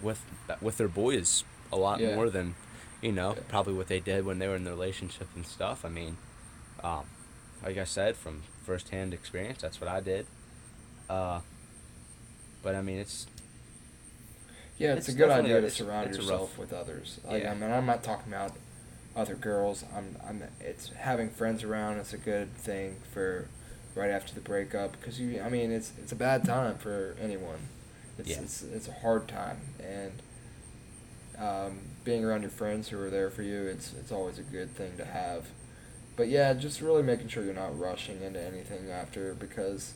with 0.00 0.24
with 0.60 0.76
their 0.78 0.88
boys 0.88 1.44
a 1.72 1.76
lot 1.76 2.00
Yeah. 2.00 2.14
more 2.14 2.30
than 2.30 2.54
you 3.02 3.12
know 3.12 3.34
Yeah. 3.36 3.42
probably 3.48 3.74
what 3.74 3.88
they 3.88 4.00
did 4.00 4.24
when 4.24 4.38
they 4.38 4.48
were 4.48 4.56
in 4.56 4.64
the 4.64 4.70
relationship 4.70 5.28
and 5.36 5.46
stuff. 5.46 5.84
I 5.84 5.88
mean, 5.90 6.16
um, 6.82 7.04
like 7.64 7.76
I 7.78 7.84
said 7.84 8.16
from 8.16 8.42
firsthand 8.64 9.12
experience, 9.14 9.60
that's 9.62 9.80
what 9.80 9.88
I 9.88 10.00
did. 10.00 10.26
Uh, 11.08 11.40
but 12.62 12.74
I 12.74 12.82
mean, 12.82 12.98
it's 12.98 13.26
Yeah, 14.78 14.92
it's, 14.94 15.08
It's 15.08 15.16
a 15.16 15.18
good 15.18 15.30
idea 15.30 15.60
to 15.60 15.70
surround 15.70 16.14
yourself 16.14 16.52
rough- 16.52 16.58
with 16.58 16.72
others. 16.72 17.20
Like, 17.24 17.42
Yeah. 17.42 17.52
I 17.52 17.54
mean, 17.54 17.70
I'm 17.70 17.86
not 17.86 18.02
talking 18.02 18.32
about 18.32 18.52
other 19.16 19.34
girls. 19.34 19.84
I'm, 19.94 20.16
I'm. 20.26 20.42
It's 20.60 20.90
having 20.90 21.28
friends 21.30 21.62
around. 21.64 21.98
It's 21.98 22.12
a 22.14 22.18
good 22.18 22.54
thing 22.54 22.96
for 23.12 23.48
right 23.94 24.10
after 24.10 24.32
the 24.34 24.40
breakup 24.40 24.92
because 24.92 25.20
you. 25.20 25.40
I 25.42 25.48
mean, 25.50 25.70
it's 25.72 25.92
it's 26.02 26.12
a 26.12 26.16
bad 26.16 26.44
time 26.44 26.78
for 26.78 27.16
anyone. 27.20 27.68
It's 28.18 28.30
Yeah. 28.30 28.40
it's, 28.40 28.62
it's 28.62 28.88
a 28.88 28.92
hard 28.94 29.28
time 29.28 29.58
and. 29.82 30.22
Um, 31.38 31.78
being 32.04 32.22
around 32.22 32.42
your 32.42 32.50
friends 32.50 32.88
who 32.88 33.00
are 33.00 33.08
there 33.08 33.30
for 33.30 33.42
you, 33.42 33.62
it's 33.62 33.94
it's 33.94 34.12
always 34.12 34.38
a 34.38 34.42
good 34.42 34.74
thing 34.74 34.98
to 34.98 35.04
have. 35.06 35.46
But 36.20 36.28
yeah, 36.28 36.52
just 36.52 36.82
really 36.82 37.02
making 37.02 37.28
sure 37.28 37.42
you're 37.42 37.54
not 37.54 37.78
rushing 37.80 38.20
into 38.20 38.38
anything 38.42 38.90
after 38.90 39.32
because 39.32 39.94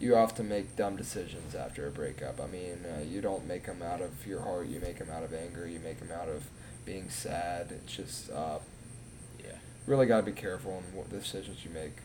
you 0.00 0.16
often 0.16 0.48
make 0.48 0.74
dumb 0.74 0.96
decisions 0.96 1.54
after 1.54 1.86
a 1.86 1.90
breakup. 1.92 2.40
I 2.40 2.48
mean, 2.48 2.78
uh, 2.84 3.04
you 3.04 3.20
don't 3.20 3.46
make 3.46 3.66
them 3.66 3.80
out 3.80 4.00
of 4.00 4.26
your 4.26 4.40
heart. 4.40 4.66
You 4.66 4.80
make 4.80 4.98
them 4.98 5.08
out 5.08 5.22
of 5.22 5.32
anger. 5.32 5.68
You 5.68 5.78
make 5.78 6.00
them 6.00 6.10
out 6.10 6.28
of 6.28 6.42
being 6.84 7.10
sad. 7.10 7.68
It's 7.70 7.94
just 7.94 8.28
uh, 8.32 8.58
yeah, 9.38 9.52
really 9.86 10.06
got 10.06 10.16
to 10.16 10.22
be 10.24 10.32
careful 10.32 10.72
on 10.72 10.82
what 10.92 11.08
decisions 11.10 11.64
you 11.64 11.70
make 11.70 11.98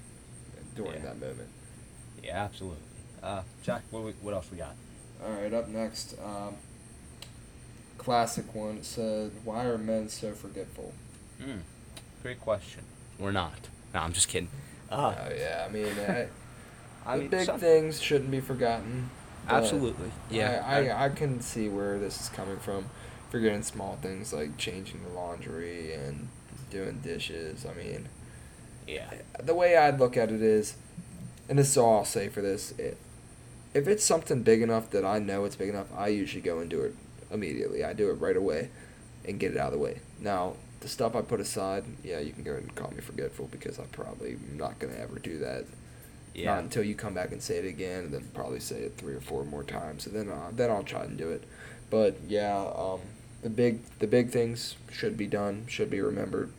during 0.76 0.94
Yeah. 1.02 1.08
that 1.14 1.20
moment. 1.20 1.50
yeah, 2.24 2.44
absolutely. 2.44 2.78
Uh, 3.24 3.41
Jack, 3.64 3.82
what 3.89 4.04
we- 4.04 4.12
what 4.22 4.36
else 4.36 4.52
we 4.52 4.58
got? 4.60 4.76
All 5.26 5.32
right, 5.32 5.52
up 5.52 5.68
next, 5.68 6.14
um, 6.24 6.58
classic 7.98 8.54
one. 8.54 8.78
It 8.78 8.86
said, 8.86 9.32
"Why 9.44 9.66
are 9.66 9.80
men 9.80 10.10
so 10.10 10.34
forgetful?" 10.34 10.94
Mm, 11.41 11.62
great 12.24 12.39
question. 12.39 12.84
We're 13.19 13.32
not. 13.32 13.67
No, 13.93 13.99
I'm 13.99 14.13
just 14.13 14.30
kidding. 14.30 14.49
Uh, 14.89 15.13
oh 15.15 15.34
yeah, 15.38 15.65
I 15.67 15.71
mean, 15.71 15.86
I, 16.07 16.28
I 17.05 17.17
the 17.17 17.21
mean, 17.21 17.30
big 17.30 17.45
some- 17.45 17.59
things 17.59 18.01
shouldn't 18.01 18.32
be 18.32 18.39
forgotten. 18.39 19.11
Absolutely. 19.47 20.09
Yeah. 20.32 20.63
I, 20.65 20.88
I, 20.88 21.05
I 21.05 21.09
can 21.09 21.41
see 21.41 21.67
where 21.67 21.99
this 21.99 22.21
is 22.21 22.30
coming 22.30 22.57
from. 22.57 22.89
Forgetting 23.30 23.63
small 23.63 23.97
things 24.01 24.32
like 24.32 24.57
changing 24.57 25.03
the 25.03 25.09
laundry 25.09 25.91
and 25.93 26.30
doing 26.69 26.99
dishes. 27.03 27.65
I 27.65 27.74
mean, 27.74 28.07
yeah. 28.88 29.11
the 29.41 29.55
way 29.55 29.76
I'd 29.76 29.99
look 29.99 30.15
at 30.15 30.32
it 30.32 30.41
is, 30.41 30.76
and 31.49 31.57
this 31.59 31.71
is 31.71 31.78
all 31.78 31.97
I'll 31.97 32.05
say 32.05 32.30
for 32.30 32.41
this: 32.41 32.71
it, 32.78 32.97
if 33.74 33.88
it's 33.88 34.03
something 34.03 34.43
big 34.43 34.61
enough 34.61 34.91
that 34.91 35.03
I 35.03 35.17
know 35.19 35.45
it's 35.45 35.55
big 35.55 35.69
enough, 35.69 35.88
I 35.97 36.07
usually 36.09 36.41
go 36.41 36.59
and 36.59 36.69
do 36.69 36.82
it 36.82 36.95
immediately. 37.32 37.84
I 37.84 37.93
do 37.93 38.09
it 38.11 38.13
right 38.13 38.38
away, 38.38 38.69
and 39.26 39.39
get 39.39 39.51
it 39.51 39.57
out 39.57 39.74
of 39.74 39.74
the 39.74 39.80
way. 39.80 39.99
Now, 40.21 40.53
the 40.84 40.90
stuff 40.90 41.16
I 41.16 41.22
put 41.22 41.40
aside, 41.40 41.86
yeah, 42.04 42.20
you 42.20 42.34
can 42.34 42.44
go 42.44 42.56
and 42.56 42.74
call 42.76 42.92
me 42.92 43.00
forgetful 43.00 43.48
because 43.48 43.80
I'm 43.80 43.88
probably 43.88 44.38
not 44.54 44.80
gonna 44.80 44.98
ever 44.98 45.18
do 45.18 45.40
that. 45.40 45.64
Yeah. 46.36 46.56
Not 46.56 46.64
until 46.64 46.84
you 46.84 46.94
come 46.94 47.14
back 47.14 47.32
and 47.32 47.42
say 47.42 47.58
it 47.58 47.66
again, 47.66 48.06
and 48.06 48.14
then 48.14 48.30
probably 48.34 48.60
say 48.60 48.82
it 48.82 48.98
three 48.98 49.14
or 49.14 49.22
four 49.22 49.46
more 49.46 49.64
times, 49.64 50.06
and 50.06 50.16
then 50.16 50.30
uh, 50.30 50.52
then 50.52 50.70
I'll 50.70 50.84
try 50.84 51.04
and 51.04 51.18
do 51.18 51.30
it. 51.32 51.46
But 51.90 52.18
yeah, 52.28 52.70
um, 52.76 53.00
the 53.42 53.50
big 53.50 53.84
the 54.00 54.08
big 54.08 54.30
things 54.30 54.76
should 54.92 55.16
be 55.16 55.26
done, 55.26 55.66
should 55.70 55.90
be 55.90 56.02
remembered, 56.02 56.52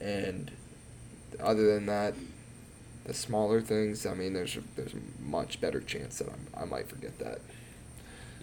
and 0.00 0.50
other 1.38 1.72
than 1.74 1.86
that, 1.86 2.14
the 3.04 3.14
smaller 3.14 3.62
things. 3.62 4.04
I 4.04 4.12
mean, 4.12 4.34
there's 4.34 4.56
a, 4.56 4.62
there's 4.76 4.92
a 4.92 5.22
much 5.22 5.62
better 5.62 5.80
chance 5.80 6.18
that 6.18 6.28
I'm, 6.28 6.62
I 6.62 6.64
might 6.66 6.88
forget 6.88 7.18
that. 7.20 7.40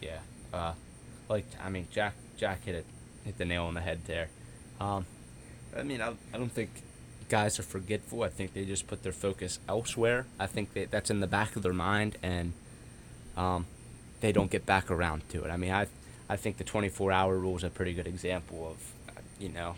Yeah. 0.02 0.20
Uh, 0.52 0.74
like 1.30 1.46
I 1.64 1.70
mean, 1.70 1.88
Jack 1.92 2.16
Jack 2.36 2.64
hit 2.64 2.74
it 2.74 2.86
hit 3.26 3.38
the 3.38 3.46
nail 3.46 3.66
on 3.66 3.76
the 3.76 3.82
head 3.82 4.00
there. 4.06 4.30
Um, 4.80 5.06
I 5.76 5.84
mean, 5.84 6.02
I, 6.02 6.14
I 6.34 6.38
don't 6.38 6.52
think 6.52 6.70
guys 7.30 7.60
are 7.60 7.64
forgetful. 7.64 8.24
I 8.24 8.30
think 8.30 8.54
they 8.54 8.66
just 8.66 8.88
put 8.88 9.04
their 9.04 9.12
focus 9.12 9.60
elsewhere. 9.68 10.26
I 10.40 10.48
think 10.48 10.74
that 10.74 10.92
that's 10.92 11.10
in 11.10 11.20
the 11.20 11.28
back 11.28 11.56
of 11.56 11.64
their 11.64 11.74
mind, 11.74 12.18
and 12.24 12.54
um, 13.36 13.66
they 14.22 14.32
don't 14.32 14.50
get 14.50 14.66
back 14.66 14.90
around 14.90 15.28
to 15.30 15.44
it. 15.44 15.50
I 15.50 15.58
mean, 15.58 15.72
I 15.72 15.88
I 16.30 16.36
think 16.36 16.58
the 16.58 16.64
24 16.64 17.12
hour 17.12 17.38
rule 17.38 17.56
is 17.56 17.64
a 17.64 17.70
pretty 17.70 17.94
good 17.94 18.08
example 18.08 18.68
of, 18.70 18.78
you 19.40 19.50
know, 19.50 19.76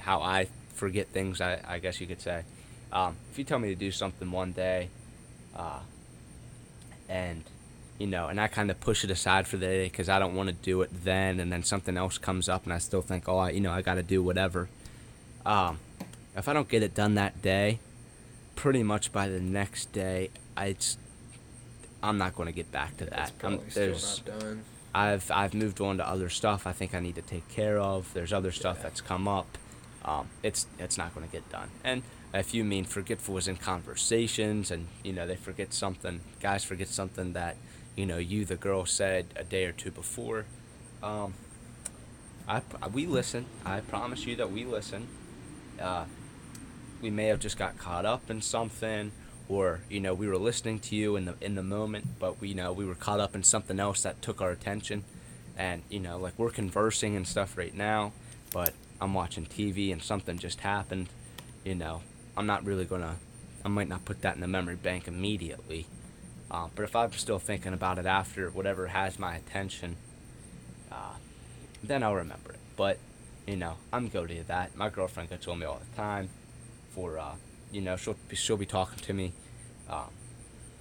how 0.00 0.22
I 0.22 0.48
forget 0.74 1.08
things. 1.08 1.40
I, 1.40 1.60
I 1.66 1.78
guess 1.78 2.00
you 2.00 2.06
could 2.06 2.20
say. 2.20 2.42
Um, 2.92 3.16
if 3.30 3.38
you 3.38 3.44
tell 3.44 3.58
me 3.58 3.68
to 3.68 3.74
do 3.74 3.90
something 3.90 4.30
one 4.30 4.52
day, 4.52 4.88
uh, 5.54 5.80
and 7.08 7.42
you 7.98 8.06
know, 8.06 8.26
and 8.28 8.40
I 8.40 8.48
kind 8.48 8.70
of 8.70 8.80
push 8.80 9.04
it 9.04 9.10
aside 9.10 9.46
for 9.46 9.56
the 9.56 9.66
day 9.66 9.84
because 9.84 10.08
I 10.08 10.18
don't 10.18 10.34
want 10.34 10.48
to 10.48 10.54
do 10.54 10.82
it 10.82 10.90
then, 11.04 11.40
and 11.40 11.52
then 11.52 11.62
something 11.62 11.96
else 11.96 12.18
comes 12.18 12.48
up, 12.48 12.64
and 12.64 12.72
I 12.72 12.78
still 12.78 13.02
think, 13.02 13.28
oh, 13.28 13.38
I, 13.38 13.50
you 13.50 13.60
know, 13.60 13.72
I 13.72 13.82
got 13.82 13.94
to 13.94 14.02
do 14.02 14.22
whatever. 14.22 14.68
Um, 15.46 15.78
if 16.36 16.48
I 16.48 16.52
don't 16.52 16.68
get 16.68 16.82
it 16.82 16.94
done 16.94 17.14
that 17.14 17.40
day, 17.42 17.78
pretty 18.56 18.82
much 18.82 19.12
by 19.12 19.28
the 19.28 19.40
next 19.40 19.92
day, 19.92 20.30
I 20.56 20.76
I'm 22.02 22.18
not 22.18 22.34
going 22.34 22.46
to 22.46 22.52
get 22.52 22.70
back 22.70 22.96
to 22.98 23.06
that. 23.06 23.20
It's 23.20 23.30
probably 23.30 23.58
I'm, 23.58 23.64
there's, 23.74 24.22
not 24.26 24.40
done. 24.40 24.64
I've 24.94 25.30
I've 25.30 25.54
moved 25.54 25.80
on 25.80 25.96
to 25.98 26.08
other 26.08 26.28
stuff. 26.28 26.66
I 26.66 26.72
think 26.72 26.94
I 26.94 27.00
need 27.00 27.14
to 27.14 27.22
take 27.22 27.48
care 27.48 27.78
of. 27.78 28.12
There's 28.14 28.32
other 28.32 28.52
stuff 28.52 28.78
Yeah. 28.78 28.82
that's 28.84 29.00
come 29.00 29.26
up. 29.28 29.58
Um, 30.04 30.28
it's 30.42 30.66
it's 30.78 30.98
not 30.98 31.14
going 31.14 31.26
to 31.26 31.32
get 31.32 31.48
done. 31.50 31.70
And 31.82 32.02
if 32.34 32.52
you 32.52 32.64
mean 32.64 32.84
forgetful 32.84 33.36
is 33.38 33.48
in 33.48 33.56
conversations, 33.56 34.70
and 34.70 34.88
you 35.02 35.12
know 35.12 35.26
they 35.26 35.36
forget 35.36 35.72
something, 35.72 36.20
guys 36.40 36.62
forget 36.64 36.88
something 36.88 37.32
that 37.32 37.56
you 37.96 38.06
know 38.06 38.18
you 38.18 38.44
the 38.44 38.56
girl 38.56 38.84
said 38.84 39.26
a 39.36 39.44
day 39.44 39.64
or 39.64 39.72
two 39.72 39.90
before. 39.90 40.46
Um, 41.02 41.34
I 42.48 42.62
we 42.92 43.06
listen. 43.06 43.46
I 43.64 43.80
promise 43.80 44.26
you 44.26 44.36
that 44.36 44.50
we 44.50 44.64
listen. 44.64 45.08
Uh, 45.80 46.04
we 47.00 47.10
may 47.10 47.26
have 47.26 47.40
just 47.40 47.58
got 47.58 47.76
caught 47.78 48.06
up 48.06 48.30
in 48.30 48.40
something 48.40 49.12
or 49.48 49.80
you 49.90 50.00
know 50.00 50.14
we 50.14 50.26
were 50.26 50.38
listening 50.38 50.78
to 50.78 50.96
you 50.96 51.16
in 51.16 51.26
the 51.26 51.34
in 51.40 51.54
the 51.54 51.62
moment 51.62 52.06
but 52.18 52.40
we 52.40 52.48
you 52.48 52.54
know 52.54 52.72
we 52.72 52.84
were 52.84 52.94
caught 52.94 53.20
up 53.20 53.34
in 53.34 53.42
something 53.42 53.78
else 53.78 54.02
that 54.02 54.22
took 54.22 54.40
our 54.40 54.50
attention 54.50 55.04
and 55.56 55.82
you 55.90 56.00
know 56.00 56.16
like 56.16 56.32
we're 56.38 56.50
conversing 56.50 57.14
and 57.14 57.26
stuff 57.26 57.58
right 57.58 57.74
now 57.74 58.12
but 58.52 58.72
I'm 59.00 59.12
watching 59.12 59.44
TV 59.44 59.92
and 59.92 60.02
something 60.02 60.38
just 60.38 60.60
happened 60.60 61.08
you 61.64 61.74
know 61.74 62.02
I'm 62.36 62.46
not 62.46 62.64
really 62.64 62.84
gonna 62.84 63.16
I 63.64 63.68
might 63.68 63.88
not 63.88 64.04
put 64.04 64.22
that 64.22 64.34
in 64.34 64.40
the 64.40 64.48
memory 64.48 64.76
bank 64.76 65.06
immediately 65.06 65.86
uh, 66.54 66.68
but 66.74 66.84
if 66.84 66.94
I'm 66.94 67.12
still 67.12 67.38
thinking 67.38 67.72
about 67.72 67.98
it 67.98 68.06
after 68.06 68.48
whatever 68.50 68.86
has 68.88 69.18
my 69.18 69.34
attention 69.34 69.96
uh, 70.92 71.14
then 71.82 72.02
I'll 72.02 72.14
remember 72.14 72.52
it. 72.52 72.60
But 72.76 72.98
you 73.46 73.56
know 73.56 73.74
I'm 73.92 74.08
guilty 74.08 74.38
of 74.38 74.46
that. 74.46 74.76
My 74.76 74.88
girlfriend 74.88 75.30
gets 75.30 75.46
on 75.48 75.58
me 75.58 75.66
all 75.66 75.80
the 75.90 75.96
time 75.96 76.30
for 76.90 77.18
uh, 77.18 77.34
you 77.72 77.80
know 77.80 77.96
she'll 77.96 78.16
be, 78.28 78.36
she'll 78.36 78.56
be 78.56 78.66
talking 78.66 78.98
to 78.98 79.12
me 79.12 79.32
um, 79.88 80.10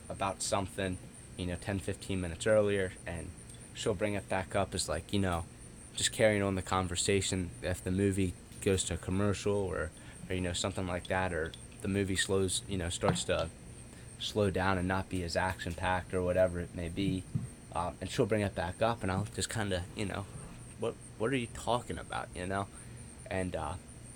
about 0.09 0.41
something 0.41 0.97
you 1.37 1.47
know 1.47 1.55
10 1.59 1.79
15 1.79 2.21
minutes 2.21 2.45
earlier 2.45 2.93
and 3.07 3.31
she'll 3.73 3.95
bring 3.95 4.13
it 4.13 4.29
back 4.29 4.55
up 4.55 4.75
as 4.75 4.87
like 4.87 5.11
you 5.11 5.19
know 5.19 5.45
just 5.95 6.11
carrying 6.11 6.43
on 6.43 6.55
the 6.55 6.61
conversation 6.61 7.49
if 7.63 7.83
the 7.83 7.91
movie 7.91 8.33
goes 8.61 8.83
to 8.83 8.93
a 8.93 8.97
commercial 8.97 9.55
or 9.55 9.89
or 10.29 10.35
you 10.35 10.41
know 10.41 10.53
something 10.53 10.85
like 10.85 11.07
that 11.07 11.33
or 11.33 11.51
the 11.81 11.87
movie 11.87 12.15
slows 12.15 12.61
you 12.69 12.77
know 12.77 12.89
starts 12.89 13.23
to 13.23 13.49
slow 14.23 14.49
down 14.49 14.77
and 14.77 14.87
not 14.87 15.09
be 15.09 15.23
as 15.23 15.35
action 15.35 15.73
packed 15.73 16.13
or 16.13 16.21
whatever 16.23 16.59
it 16.59 16.73
may 16.75 16.89
be 16.89 17.23
um, 17.75 17.93
and 17.99 18.09
she'll 18.09 18.25
bring 18.25 18.41
it 18.41 18.55
back 18.55 18.81
up 18.81 19.03
and 19.03 19.11
I'll 19.11 19.27
just 19.35 19.49
kind 19.49 19.73
of 19.73 19.81
you 19.95 20.05
know 20.05 20.25
what 20.79 20.95
what 21.17 21.31
are 21.31 21.37
you 21.37 21.47
talking 21.53 21.97
about 21.97 22.29
you 22.35 22.47
know 22.47 22.67
and 23.29 23.55
uh, 23.55 23.73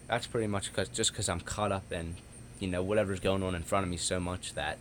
that's 0.07 0.27
pretty 0.27 0.47
much 0.47 0.73
cause, 0.73 0.89
just 0.89 1.11
because 1.11 1.29
I'm 1.29 1.39
caught 1.39 1.71
up 1.71 1.91
in, 1.91 2.15
you 2.59 2.67
know, 2.67 2.81
whatever's 2.81 3.19
going 3.19 3.43
on 3.43 3.55
in 3.55 3.63
front 3.63 3.83
of 3.83 3.89
me 3.89 3.97
so 3.97 4.19
much 4.19 4.53
that 4.53 4.77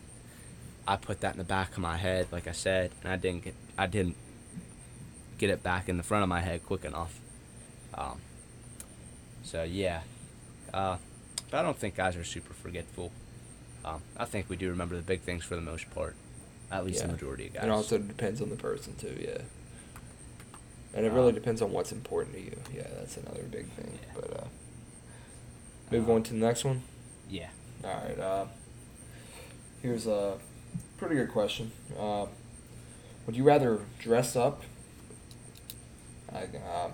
I 0.87 0.95
put 0.95 1.21
that 1.21 1.33
in 1.33 1.37
the 1.37 1.43
back 1.43 1.71
of 1.71 1.79
my 1.79 1.97
head, 1.97 2.27
like 2.31 2.47
I 2.47 2.51
said, 2.51 2.91
and 3.03 3.11
I 3.11 3.17
didn't 3.17 3.43
get 3.43 3.55
I 3.77 3.87
didn't 3.87 4.15
get 5.37 5.49
it 5.49 5.61
back 5.61 5.89
in 5.89 5.97
the 5.97 6.03
front 6.03 6.23
of 6.23 6.29
my 6.29 6.41
head 6.41 6.65
quick 6.65 6.85
enough. 6.85 7.19
Um, 7.93 8.21
so 9.43 9.63
yeah, 9.63 10.01
uh, 10.73 10.97
but 11.51 11.57
I 11.57 11.61
don't 11.63 11.77
think 11.77 11.95
guys 11.95 12.15
are 12.15 12.23
super 12.23 12.53
forgetful. 12.53 13.11
Um, 13.85 14.01
I 14.17 14.25
think 14.25 14.49
we 14.49 14.55
do 14.57 14.69
remember 14.69 14.95
the 14.95 15.01
big 15.01 15.21
things 15.21 15.43
for 15.43 15.55
the 15.55 15.61
most 15.61 15.89
part, 15.91 16.15
at 16.71 16.85
least 16.85 17.01
the 17.03 17.07
majority 17.11 17.47
of 17.47 17.53
guys. 17.53 17.63
It 17.63 17.69
also 17.69 17.97
depends 17.97 18.41
on 18.41 18.49
the 18.49 18.55
person 18.57 18.95
too. 18.95 19.15
Yeah. 19.19 19.37
And 20.93 21.05
it 21.05 21.09
Um, 21.09 21.15
really 21.15 21.31
depends 21.31 21.61
on 21.61 21.71
what's 21.71 21.91
important 21.91 22.35
to 22.35 22.41
you. 22.41 22.57
Yeah, 22.73 22.87
that's 22.97 23.17
another 23.17 23.43
big 23.43 23.69
thing. 23.71 23.99
Yeah. 24.01 24.13
But 24.19 24.37
uh, 24.43 24.47
move 25.91 26.09
Um, 26.09 26.15
on 26.17 26.23
to 26.23 26.33
the 26.33 26.39
next 26.39 26.65
one. 26.65 26.83
yeah. 27.29 27.49
All 27.83 27.89
right. 27.93 28.19
Uh, 28.19 28.45
here's 29.81 30.07
a 30.07 30.37
pretty 30.97 31.15
good 31.15 31.31
question. 31.31 31.71
Uh, 31.97 32.25
would 33.25 33.35
you 33.35 33.43
rather 33.43 33.79
dress 33.99 34.35
up, 34.35 34.63
like, 36.33 36.55
uh, 36.55 36.89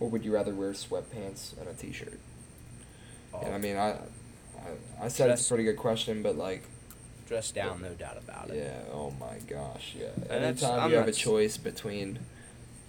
or 0.00 0.10
would 0.10 0.24
you 0.24 0.34
rather 0.34 0.52
wear 0.54 0.72
sweatpants 0.72 1.56
and 1.58 1.68
a 1.68 1.74
t-shirt? 1.74 2.18
Yeah, 3.40 3.54
I 3.54 3.58
mean, 3.58 3.76
I, 3.76 3.96
I, 4.58 5.04
I 5.04 5.08
said 5.08 5.30
it's 5.30 5.44
a 5.46 5.48
pretty 5.48 5.64
good 5.64 5.76
question, 5.76 6.22
but 6.22 6.36
like, 6.36 6.62
Dress 7.26 7.50
down, 7.52 7.80
no 7.80 7.94
doubt 7.94 8.18
about 8.18 8.50
it. 8.50 8.56
yeah. 8.56 8.92
Oh 8.92 9.10
my 9.18 9.38
gosh. 9.48 9.94
Yeah. 9.98 10.08
And 10.16 10.44
that's- 10.44 10.62
Anytime 10.62 10.80
I'm 10.80 10.90
you 10.90 10.96
have 10.96 11.06
a 11.06 11.10
not 11.10 11.16
choice 11.16 11.56
between 11.56 12.18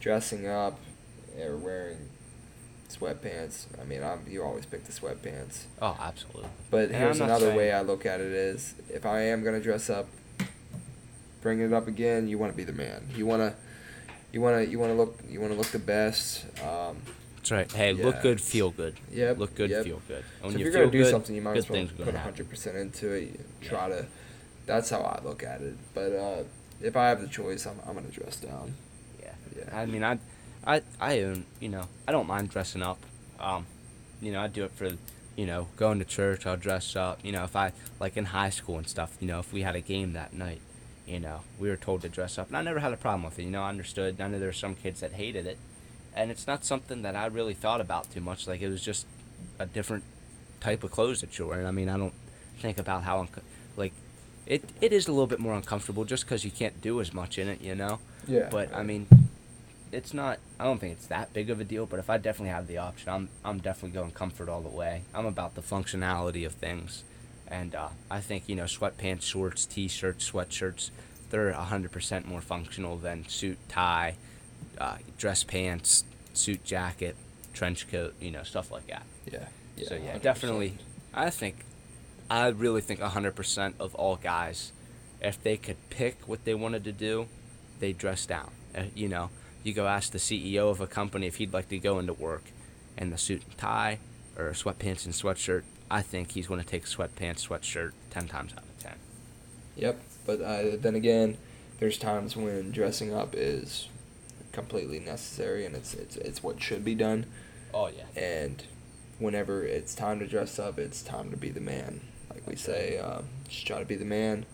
dressing 0.01 0.45
up 0.47 0.77
or 1.41 1.55
wearing 1.55 2.09
sweatpants, 2.89 3.65
I 3.81 3.85
mean, 3.85 4.03
I'm, 4.03 4.25
you 4.29 4.43
always 4.43 4.65
pick 4.65 4.83
the 4.83 4.91
sweatpants. 4.91 5.63
Oh, 5.81 5.97
absolutely. 5.99 6.49
But 6.69 6.89
And 6.89 6.95
here's 6.97 7.21
I'm 7.21 7.27
not 7.29 7.35
another 7.37 7.45
saying- 7.47 7.57
way 7.57 7.71
I 7.71 7.81
look 7.81 8.05
at 8.05 8.19
it 8.19 8.27
is 8.31 8.75
if 8.89 9.05
I 9.05 9.21
am 9.21 9.41
gonna 9.43 9.61
dress 9.61 9.89
up, 9.89 10.07
bring 11.41 11.61
it 11.61 11.71
up 11.73 11.87
again. 11.87 12.27
You 12.27 12.37
want 12.37 12.51
to 12.51 12.57
be 12.57 12.63
the 12.65 12.73
man. 12.73 13.07
You 13.15 13.25
wanna, 13.25 13.55
you 14.33 14.41
wanna, 14.41 14.63
you 14.63 14.79
wanna 14.79 14.95
look, 14.95 15.17
you 15.29 15.39
wanna 15.39 15.53
look 15.55 15.67
the 15.67 15.79
best. 15.79 16.45
Um, 16.61 16.97
That's 17.45 17.51
right. 17.51 17.71
Hey, 17.71 17.93
look 17.93 18.23
good, 18.23 18.41
feel 18.41 18.71
good. 18.71 18.95
Yep, 19.11 19.37
Look 19.37 19.53
good, 19.53 19.69
yep. 19.69 19.83
feel 19.85 20.01
good. 20.07 20.23
And 20.23 20.25
so 20.41 20.47
when 20.47 20.53
if 20.53 20.57
you 20.57 20.63
you're 20.65 20.73
feel 20.73 20.81
gonna 20.81 20.91
do 20.91 21.03
good, 21.03 21.11
something, 21.11 21.35
you 21.35 21.43
might 21.43 21.57
as 21.57 21.69
well 21.69 21.87
put 22.03 22.15
hundred 22.15 22.49
percent 22.49 22.75
into 22.75 23.11
it. 23.11 23.21
You 23.21 23.39
Yeah. 23.61 23.69
Try 23.69 23.89
to. 23.89 24.05
That's 24.65 24.89
how 24.89 25.01
I 25.01 25.21
look 25.23 25.43
at 25.43 25.61
it. 25.61 25.75
But 25.93 26.13
uh, 26.13 26.43
if 26.81 26.97
I 26.97 27.09
have 27.09 27.21
the 27.21 27.27
choice, 27.27 27.67
I'm, 27.67 27.79
I'm 27.85 27.93
gonna 27.93 28.07
dress 28.07 28.37
down. 28.37 28.73
Yeah. 29.21 29.33
Yeah. 29.55 29.77
I 29.77 29.85
mean, 29.85 30.03
I, 30.03 30.17
I, 30.65 30.81
I 30.99 31.21
own. 31.21 31.45
You 31.59 31.69
know, 31.69 31.87
I 32.07 32.11
don't 32.11 32.25
mind 32.25 32.49
dressing 32.49 32.81
up. 32.81 32.97
Um, 33.39 33.67
you 34.23 34.31
know, 34.31 34.41
I 34.41 34.47
do 34.47 34.63
it 34.63 34.71
for, 34.71 34.89
you 35.35 35.45
know, 35.45 35.67
going 35.77 35.99
to 35.99 36.05
church. 36.05 36.47
I'll 36.47 36.57
dress 36.57 36.95
up. 36.95 37.19
You 37.23 37.31
know, 37.31 37.43
if 37.43 37.55
I 37.55 37.73
like 37.99 38.17
in 38.17 38.25
high 38.25 38.49
school 38.49 38.79
and 38.79 38.87
stuff. 38.87 39.17
You 39.19 39.27
know, 39.27 39.37
if 39.37 39.53
we 39.53 39.61
had 39.61 39.75
a 39.75 39.81
game 39.81 40.13
that 40.13 40.33
night, 40.33 40.61
you 41.05 41.19
know, 41.19 41.41
we 41.59 41.69
were 41.69 41.77
told 41.77 42.01
to 42.01 42.09
dress 42.09 42.39
up, 42.39 42.47
and 42.47 42.57
I 42.57 42.63
never 42.63 42.79
had 42.79 42.91
a 42.91 42.97
problem 42.97 43.21
with 43.21 43.37
it. 43.37 43.43
You 43.43 43.51
know, 43.51 43.61
I 43.61 43.69
understood. 43.69 44.19
I 44.19 44.29
know 44.29 44.39
there 44.39 44.47
were 44.49 44.51
some 44.53 44.73
kids 44.73 45.01
that 45.01 45.13
hated 45.13 45.45
it, 45.45 45.59
and 46.15 46.31
it's 46.31 46.47
not 46.47 46.63
something 46.63 47.01
that 47.03 47.15
I 47.15 47.25
really 47.27 47.53
thought 47.53 47.81
about 47.81 48.11
too 48.11 48.21
much. 48.21 48.47
Like 48.47 48.61
it 48.61 48.69
was 48.69 48.81
just 48.81 49.05
a 49.59 49.65
different 49.65 50.03
type 50.61 50.83
of 50.83 50.91
clothes 50.91 51.21
that 51.21 51.37
you're 51.37 51.47
wearing. 51.47 51.67
I 51.67 51.71
mean, 51.71 51.89
I 51.89 51.97
don't 51.97 52.13
think 52.59 52.77
about 52.79 53.03
how 53.03 53.19
unco- 53.19 53.41
like 53.75 53.93
it. 54.45 54.63
It 54.81 54.93
is 54.93 55.07
a 55.07 55.11
little 55.11 55.27
bit 55.27 55.39
more 55.39 55.53
uncomfortable 55.53 56.05
just 56.05 56.25
because 56.25 56.45
you 56.45 56.51
can't 56.51 56.81
do 56.81 57.01
as 57.01 57.13
much 57.13 57.37
in 57.37 57.47
it. 57.49 57.61
You 57.61 57.75
know. 57.75 57.99
Yeah. 58.27 58.47
But 58.49 58.73
I 58.73 58.81
mean, 58.81 59.07
it's 59.91 60.13
not. 60.13 60.39
I 60.59 60.63
don't 60.63 60.79
think 60.79 60.93
it's 60.93 61.07
that 61.07 61.33
big 61.33 61.49
of 61.49 61.59
a 61.59 61.63
deal. 61.63 61.85
But 61.85 61.99
if 61.99 62.09
I 62.09 62.17
definitely 62.17 62.49
have 62.49 62.67
the 62.67 62.77
option, 62.77 63.09
I'm 63.09 63.29
I'm 63.43 63.59
definitely 63.59 63.95
going 63.99 64.11
comfort 64.11 64.49
all 64.49 64.61
the 64.61 64.69
way. 64.69 65.03
I'm 65.13 65.25
about 65.25 65.55
the 65.55 65.61
functionality 65.61 66.45
of 66.45 66.53
things, 66.53 67.03
and 67.47 67.75
uh, 67.75 67.89
I 68.09 68.21
think 68.21 68.47
you 68.47 68.55
know 68.55 68.63
sweatpants, 68.63 69.23
shorts, 69.23 69.65
t-shirts, 69.65 70.31
sweatshirts, 70.31 70.91
they're 71.29 71.51
hundred 71.51 71.91
percent 71.91 72.27
more 72.27 72.41
functional 72.41 72.97
than 72.97 73.27
suit, 73.27 73.57
tie, 73.67 74.15
uh, 74.79 74.97
dress 75.17 75.43
pants, 75.43 76.03
suit 76.33 76.63
jacket, 76.63 77.15
trench 77.53 77.89
coat, 77.89 78.13
you 78.19 78.31
know 78.31 78.43
stuff 78.43 78.71
like 78.71 78.87
that. 78.87 79.03
yeah. 79.31 79.47
Yeah. 79.77 79.87
so 79.89 79.95
yeah, 79.95 80.17
100%. 80.17 80.21
definitely. 80.21 80.77
I 81.13 81.29
think, 81.29 81.57
I 82.29 82.47
really 82.47 82.81
think 82.81 82.99
hundred 83.01 83.35
percent 83.35 83.75
of 83.79 83.93
all 83.95 84.15
guys, 84.15 84.71
if 85.21 85.41
they 85.41 85.57
could 85.57 85.77
pick 85.89 86.27
what 86.27 86.45
they 86.45 86.53
wanted 86.53 86.83
to 86.85 86.91
do, 86.91 87.27
they 87.79 87.93
dress 87.93 88.25
down. 88.25 88.51
Uh, 88.75 88.83
you 88.93 89.07
know, 89.07 89.29
you 89.63 89.73
go 89.73 89.87
ask 89.87 90.11
the 90.11 90.17
CEO 90.17 90.69
of 90.69 90.79
a 90.81 90.87
company 90.87 91.27
if 91.27 91.35
he'd 91.37 91.53
like 91.53 91.69
to 91.69 91.77
go 91.77 91.99
into 91.99 92.13
work 92.13 92.43
in 92.97 93.09
the 93.09 93.17
suit 93.17 93.43
and 93.45 93.57
tie 93.57 93.99
or 94.37 94.51
sweatpants 94.51 95.05
and 95.05 95.13
sweatshirt. 95.13 95.63
I 95.89 96.01
think 96.01 96.31
he's 96.31 96.47
going 96.47 96.59
to 96.59 96.65
take 96.65 96.85
sweatpants, 96.85 97.47
sweatshirt 97.47 97.91
ten 98.09 98.27
times 98.27 98.53
out 98.53 98.63
of 98.63 98.79
ten. 98.79 98.95
Yep. 99.75 99.99
But 100.25 100.41
uh, 100.41 100.63
then 100.79 100.95
again, 100.95 101.37
there's 101.79 101.97
times 101.97 102.35
when 102.35 102.71
dressing 102.71 103.13
up 103.13 103.35
is 103.35 103.87
completely 104.55 104.99
necessary 104.99 105.65
and 105.65 105.75
it's 105.75 105.93
it's 105.93 106.15
it's 106.15 106.41
what 106.41 106.61
should 106.61 106.83
be 106.83 106.95
done. 106.95 107.25
Oh 107.73 107.87
yeah. 107.87 108.05
And 108.19 108.63
whenever 109.19 109.63
it's 109.63 109.93
time 109.93 110.19
to 110.19 110.27
dress 110.27 110.57
up, 110.57 110.79
it's 110.79 111.03
time 111.03 111.29
to 111.31 111.37
be 111.37 111.49
the 111.49 111.61
man. 111.61 112.01
Like 112.29 112.47
we 112.47 112.55
say, 112.55 112.97
um, 112.97 113.25
just 113.47 113.67
try 113.67 113.79
to 113.79 113.85
be 113.85 113.95
the 113.95 114.05
man. 114.05 114.45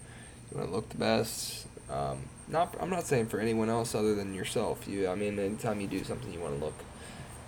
You 0.51 0.57
want 0.57 0.69
to 0.69 0.75
look 0.75 0.89
the 0.89 0.97
best. 0.97 1.67
Um, 1.89 2.23
not 2.47 2.75
I'm 2.81 2.89
not 2.89 3.05
saying 3.05 3.27
for 3.27 3.39
anyone 3.39 3.69
else 3.69 3.95
other 3.95 4.15
than 4.15 4.33
yourself. 4.33 4.87
You 4.87 5.07
I 5.07 5.15
mean 5.15 5.39
anytime 5.39 5.79
you 5.79 5.87
do 5.87 6.03
something, 6.03 6.33
you 6.33 6.39
want 6.39 6.59
to 6.59 6.65
look 6.65 6.83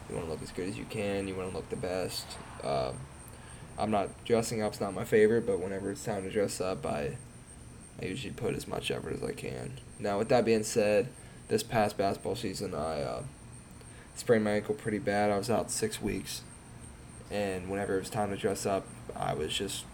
you 0.09 0.15
want 0.15 0.27
to 0.27 0.31
look 0.31 0.43
as 0.43 0.51
good 0.51 0.69
as 0.69 0.77
you 0.77 0.85
can. 0.85 1.27
You 1.27 1.35
want 1.35 1.49
to 1.49 1.55
look 1.55 1.69
the 1.69 1.75
best. 1.75 2.25
Um, 2.63 2.95
I'm 3.77 3.89
not 3.89 4.23
dressing 4.25 4.61
up's 4.61 4.79
not 4.79 4.93
my 4.93 5.03
favorite, 5.03 5.47
but 5.47 5.59
whenever 5.59 5.91
it's 5.91 6.03
time 6.03 6.23
to 6.23 6.29
dress 6.29 6.61
up, 6.61 6.85
I 6.85 7.17
I 8.01 8.05
usually 8.05 8.33
put 8.33 8.55
as 8.55 8.67
much 8.67 8.91
effort 8.91 9.13
as 9.13 9.23
I 9.23 9.33
can. 9.33 9.79
Now, 9.99 10.17
with 10.17 10.29
that 10.29 10.45
being 10.45 10.63
said, 10.63 11.09
this 11.47 11.63
past 11.63 11.97
basketball 11.97 12.35
season, 12.35 12.73
I 12.73 13.01
uh, 13.01 13.23
sprained 14.15 14.43
my 14.43 14.51
ankle 14.51 14.75
pretty 14.75 14.99
bad. 14.99 15.31
I 15.31 15.37
was 15.37 15.49
out 15.49 15.71
six 15.71 16.01
weeks, 16.01 16.41
and 17.31 17.69
whenever 17.69 17.95
it 17.95 17.99
was 17.99 18.09
time 18.09 18.29
to 18.29 18.37
dress 18.37 18.65
up, 18.65 18.87
I 19.15 19.33
was 19.33 19.53
just. 19.53 19.85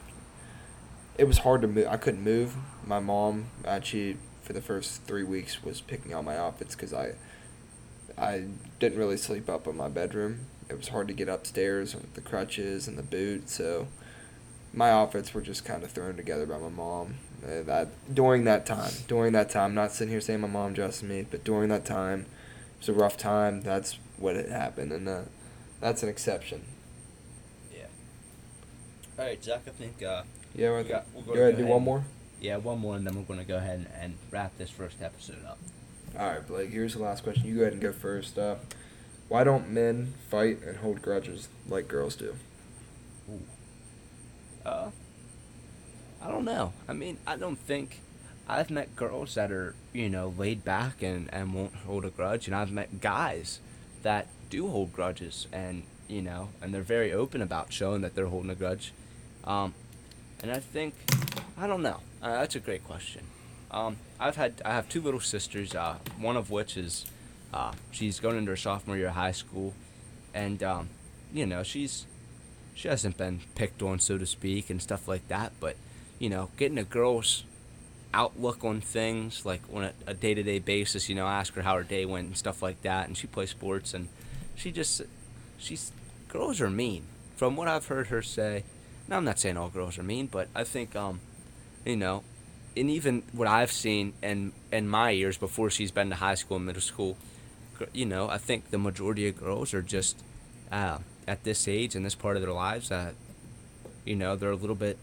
It 1.17 1.25
was 1.25 1.39
hard 1.39 1.61
to 1.61 1.67
move. 1.67 1.87
I 1.89 1.97
couldn't 1.97 2.23
move. 2.23 2.55
My 2.85 2.99
mom 2.99 3.47
actually, 3.65 4.17
for 4.41 4.53
the 4.53 4.61
first 4.61 5.03
three 5.03 5.23
weeks, 5.23 5.63
was 5.63 5.81
picking 5.81 6.13
out 6.13 6.23
my 6.25 6.37
outfits 6.37 6.75
because 6.75 6.93
I. 6.93 7.13
I 8.17 8.47
didn't 8.79 8.97
really 8.97 9.15
sleep 9.15 9.49
up 9.49 9.65
in 9.65 9.77
my 9.77 9.87
bedroom. 9.87 10.47
It 10.69 10.75
was 10.75 10.89
hard 10.89 11.07
to 11.07 11.13
get 11.13 11.29
upstairs 11.29 11.95
with 11.95 12.15
the 12.15 12.21
crutches 12.21 12.85
and 12.85 12.97
the 12.97 13.03
boot, 13.03 13.49
so 13.49 13.87
my 14.73 14.91
outfits 14.91 15.33
were 15.33 15.41
just 15.41 15.65
kind 15.65 15.83
of 15.83 15.91
thrown 15.91 16.17
together 16.17 16.45
by 16.45 16.57
my 16.57 16.69
mom. 16.69 17.15
Uh, 17.43 17.63
that 17.63 17.87
during 18.13 18.43
that 18.43 18.65
time, 18.65 18.91
during 19.07 19.31
that 19.33 19.49
time, 19.49 19.73
not 19.73 19.91
sitting 19.93 20.11
here 20.11 20.19
saying 20.21 20.41
my 20.41 20.47
mom 20.47 20.73
dressed 20.73 21.03
me, 21.03 21.25
but 21.29 21.43
during 21.43 21.69
that 21.69 21.85
time, 21.85 22.21
it 22.21 22.79
was 22.79 22.89
a 22.89 22.93
rough 22.93 23.15
time. 23.17 23.61
That's 23.61 23.97
what 24.17 24.35
had 24.35 24.49
happened, 24.49 24.91
and 24.91 25.07
uh, 25.07 25.21
that's 25.79 26.03
an 26.03 26.09
exception. 26.09 26.63
Yeah. 27.73 27.85
All 29.17 29.25
right, 29.25 29.41
Jack. 29.41 29.61
I 29.67 29.71
think. 29.71 30.03
Uh, 30.03 30.23
Yeah, 30.55 30.75
we 30.75 30.83
got, 30.83 31.05
we'll 31.13 31.23
go 31.23 31.33
ready 31.33 31.55
to 31.55 31.61
go 31.61 31.67
do 31.67 31.73
one 31.73 31.83
more? 31.83 32.03
Yeah, 32.41 32.57
one 32.57 32.79
more, 32.79 32.95
and 32.95 33.05
then 33.07 33.15
we're 33.15 33.23
gonna 33.23 33.45
go 33.45 33.57
ahead 33.57 33.79
and, 33.79 33.87
and 34.01 34.13
wrap 34.31 34.57
this 34.57 34.69
first 34.69 35.01
episode 35.01 35.45
up. 35.45 35.59
All 36.17 36.27
right, 36.27 36.45
Blake. 36.45 36.71
Here's 36.71 36.93
the 36.95 37.01
last 37.03 37.23
question. 37.23 37.45
You 37.45 37.55
go 37.55 37.61
ahead 37.61 37.73
and 37.73 37.81
go 37.81 37.91
first. 37.93 38.37
Uh, 38.37 38.55
why 39.29 39.43
don't 39.43 39.69
men 39.69 40.13
fight 40.29 40.61
and 40.63 40.77
hold 40.77 41.01
grudges 41.01 41.47
like 41.67 41.87
girls 41.87 42.15
do? 42.15 42.35
Ooh. 43.29 43.41
Uh, 44.65 44.89
I 46.21 46.29
don't 46.29 46.45
know. 46.45 46.73
I 46.87 46.93
mean, 46.93 47.17
I 47.25 47.37
don't 47.37 47.57
think 47.57 48.01
I've 48.47 48.69
met 48.69 48.95
girls 48.95 49.35
that 49.35 49.51
are 49.51 49.75
you 49.93 50.09
know 50.09 50.33
laid 50.37 50.65
back 50.65 51.01
and 51.01 51.31
and 51.33 51.53
won't 51.53 51.75
hold 51.75 52.05
a 52.05 52.09
grudge, 52.09 52.47
and 52.47 52.55
I've 52.55 52.71
met 52.71 53.01
guys 53.01 53.59
that 54.03 54.27
do 54.49 54.67
hold 54.67 54.93
grudges, 54.93 55.47
and 55.51 55.83
you 56.07 56.21
know, 56.21 56.49
and 56.61 56.73
they're 56.73 56.81
very 56.81 57.13
open 57.13 57.41
about 57.41 57.71
showing 57.71 58.01
that 58.01 58.15
they're 58.15 58.27
holding 58.27 58.49
a 58.49 58.55
grudge. 58.55 58.91
Um, 59.43 59.73
and 60.41 60.51
I 60.51 60.59
think 60.59 60.95
I 61.57 61.67
don't 61.67 61.81
know. 61.81 61.99
Uh, 62.21 62.39
that's 62.39 62.55
a 62.55 62.59
great 62.59 62.83
question. 62.83 63.23
Um, 63.71 63.97
I've 64.19 64.35
had 64.35 64.61
I 64.65 64.71
have 64.71 64.89
two 64.89 65.01
little 65.01 65.19
sisters. 65.19 65.75
Uh, 65.75 65.97
one 66.19 66.35
of 66.35 66.49
which 66.49 66.75
is 66.75 67.05
uh, 67.53 67.73
she's 67.91 68.19
going 68.19 68.37
into 68.37 68.51
her 68.51 68.57
sophomore 68.57 68.97
year 68.97 69.07
of 69.07 69.13
high 69.13 69.31
school, 69.31 69.73
and 70.33 70.61
um, 70.63 70.89
you 71.31 71.45
know 71.45 71.63
she's 71.63 72.05
she 72.73 72.87
hasn't 72.87 73.17
been 73.17 73.41
picked 73.55 73.81
on, 73.81 73.99
so 73.99 74.17
to 74.17 74.25
speak, 74.25 74.69
and 74.69 74.81
stuff 74.81 75.07
like 75.07 75.27
that. 75.27 75.53
But 75.59 75.75
you 76.19 76.29
know, 76.29 76.49
getting 76.57 76.77
a 76.77 76.83
girl's 76.83 77.45
outlook 78.13 78.63
on 78.63 78.81
things, 78.81 79.45
like 79.45 79.61
on 79.73 79.85
a, 79.85 79.93
a 80.07 80.13
day-to-day 80.13 80.59
basis, 80.59 81.09
you 81.09 81.15
know, 81.15 81.27
ask 81.27 81.53
her 81.53 81.61
how 81.61 81.75
her 81.75 81.83
day 81.83 82.05
went 82.05 82.27
and 82.27 82.37
stuff 82.37 82.61
like 82.61 82.81
that. 82.81 83.07
And 83.07 83.17
she 83.17 83.27
plays 83.27 83.49
sports, 83.49 83.93
and 83.93 84.09
she 84.55 84.71
just 84.71 85.01
she's 85.57 85.91
girls 86.27 86.61
are 86.61 86.69
mean. 86.69 87.03
From 87.35 87.55
what 87.55 87.67
I've 87.67 87.87
heard 87.87 88.07
her 88.07 88.21
say, 88.21 88.63
now 89.07 89.17
I'm 89.17 89.25
not 89.25 89.39
saying 89.39 89.57
all 89.57 89.69
girls 89.69 89.97
are 89.97 90.03
mean, 90.03 90.27
but 90.27 90.49
I 90.53 90.63
think 90.63 90.95
um, 90.95 91.21
you 91.85 91.95
know, 91.95 92.23
and 92.75 92.89
even 92.89 93.23
what 93.31 93.47
I've 93.47 93.71
seen 93.71 94.13
in 94.21 94.51
in 94.71 94.87
my 94.87 95.11
years 95.11 95.37
before 95.37 95.69
she's 95.69 95.91
been 95.91 96.09
to 96.09 96.15
high 96.15 96.35
school 96.35 96.57
and 96.57 96.65
middle 96.65 96.81
school, 96.81 97.17
you 97.93 98.05
know, 98.05 98.29
I 98.29 98.37
think 98.37 98.71
the 98.71 98.77
majority 98.77 99.27
of 99.27 99.37
girls 99.37 99.73
are 99.73 99.81
just 99.81 100.21
uh, 100.71 100.99
at 101.27 101.43
this 101.43 101.67
age 101.67 101.95
and 101.95 102.05
this 102.05 102.15
part 102.15 102.35
of 102.35 102.41
their 102.41 102.51
lives 102.51 102.89
that 102.89 103.13
you 104.05 104.15
know 104.15 104.35
they're 104.35 104.51
a 104.51 104.55
little 104.55 104.75
bit 104.75 104.97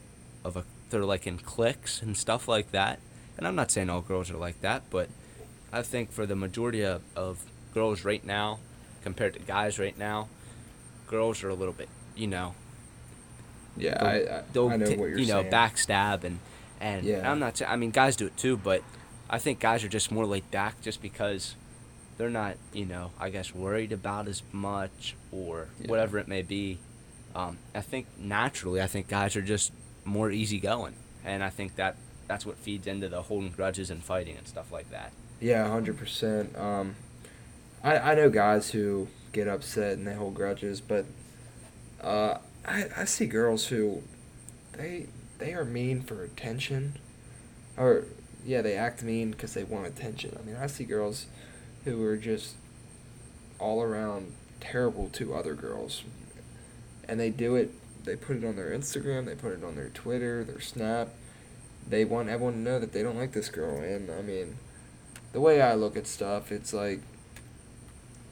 of 0.45 0.57
a 0.57 0.64
they're 0.91 1.05
like 1.05 1.26
in 1.26 1.39
cliques 1.39 2.01
and 2.03 2.16
stuff 2.16 2.49
like 2.49 2.70
that. 2.72 3.01
And 3.37 3.47
I'm 3.47 3.55
not 3.55 3.70
saying 3.70 3.91
all 3.91 4.01
girls 4.01 4.30
are 4.30 4.37
like 4.37 4.61
that, 4.62 4.84
but 4.91 5.09
I 5.72 5.82
think 5.82 6.11
for 6.12 6.24
the 6.26 6.37
majority 6.37 6.82
of, 6.82 7.03
of 7.14 7.45
girls 7.74 8.05
right 8.05 8.24
now, 8.24 8.61
compared 9.03 9.34
to 9.34 9.41
guys 9.41 9.78
right 9.78 9.97
now, 9.99 10.28
girls 11.07 11.43
are 11.45 11.49
a 11.51 11.55
little 11.55 11.74
bit, 11.74 11.89
you 12.16 12.26
know, 12.26 12.55
Yeah, 13.76 13.99
I 14.03 14.39
I, 14.39 14.43
they'll 14.53 14.68
I 14.70 14.76
know 14.76 14.87
t- 14.87 14.97
what 14.97 15.11
you're 15.11 15.18
you 15.18 15.26
know 15.26 15.43
saying. 15.43 15.53
backstab 15.53 16.24
and 16.24 16.39
and 16.80 17.05
Yeah. 17.05 17.30
I'm 17.30 17.39
not. 17.39 17.61
I 17.66 17.76
mean, 17.76 17.91
guys 17.91 18.16
do 18.16 18.26
it 18.26 18.37
too, 18.37 18.57
but 18.57 18.82
I 19.28 19.39
think 19.39 19.61
guys 19.61 19.84
are 19.84 19.89
just 19.89 20.11
more 20.11 20.24
laid 20.26 20.51
back 20.51 20.80
just 20.80 21.03
because 21.03 21.57
they're 22.16 22.30
not, 22.30 22.57
you 22.72 22.87
know, 22.87 23.11
I 23.20 23.28
guess 23.30 23.55
worried 23.55 23.93
about 23.93 24.28
as 24.28 24.43
much 24.53 25.14
or 25.30 25.68
Yeah. 25.80 25.89
whatever 25.91 26.18
it 26.18 26.28
may 26.28 26.43
be. 26.43 26.78
Um, 27.34 27.59
I 27.74 27.80
think 27.82 28.07
naturally, 28.18 28.80
I 28.80 28.87
think 28.87 29.09
guys 29.09 29.37
are 29.37 29.43
just 29.43 29.72
more 30.07 30.31
easygoing, 30.31 30.95
and 31.25 31.45
I 31.45 31.51
think 31.51 31.77
that 31.77 31.97
that's 32.27 32.47
what 32.47 32.57
feeds 32.57 32.87
into 32.87 33.09
the 33.09 33.23
holding 33.23 33.51
grudges 33.51 33.91
and 33.91 34.03
fighting 34.03 34.37
and 34.37 34.47
stuff 34.49 34.73
like 34.73 34.91
that. 34.91 35.13
Yeah, 35.41 35.69
hundred 35.69 35.99
percent. 35.99 36.57
Um, 36.57 36.97
I 37.83 37.99
I 37.99 38.15
know 38.15 38.31
guys 38.31 38.71
who 38.71 39.09
get 39.33 39.49
upset 39.49 39.99
and 39.99 40.07
they 40.07 40.15
hold 40.15 40.35
grudges, 40.35 40.81
but 40.81 41.05
uh, 42.01 42.39
I 42.67 42.87
I 42.97 43.05
see 43.05 43.27
girls 43.27 43.67
who 43.67 44.03
they 44.73 45.07
they 45.39 45.53
are 45.53 45.65
mean 45.65 46.03
for 46.03 46.23
attention, 46.23 46.99
or 47.77 48.05
yeah, 48.45 48.63
they 48.63 48.75
act 48.77 49.03
mean 49.03 49.33
because 49.33 49.55
they 49.55 49.65
want 49.65 49.87
attention. 49.87 50.37
I 50.41 50.43
mean, 50.47 50.57
I 50.57 50.67
see 50.67 50.85
girls 50.85 51.27
who 51.85 52.03
are 52.05 52.17
just 52.17 52.55
all 53.59 53.83
around 53.83 54.33
terrible 54.61 55.09
to 55.11 55.35
other 55.35 55.55
girls, 55.55 56.03
and 57.09 57.21
they 57.21 57.31
do 57.31 57.57
it. 57.57 57.73
They 58.07 58.17
put 58.17 58.37
it 58.37 58.45
on 58.45 58.57
their 58.57 58.71
Instagram. 58.71 59.27
They 59.27 59.35
put 59.35 59.53
it 59.53 59.65
on 59.65 59.77
their 59.77 59.91
Twitter, 59.91 60.43
their 60.45 60.61
Snap. 60.61 61.09
They 61.87 62.05
want 62.05 62.29
everyone 62.29 62.55
to 62.55 62.59
know 62.61 62.79
that 62.79 62.93
they 62.93 63.03
don't 63.03 63.19
like 63.19 63.33
this 63.33 63.49
girl, 63.49 63.81
and 63.81 64.11
I 64.11 64.23
mean 64.23 64.57
the 65.33 65.41
way 65.41 65.61
I 65.61 65.75
look 65.75 65.97
at 65.97 66.07
stuff, 66.07 66.51
it's 66.51 66.73
like 66.73 67.03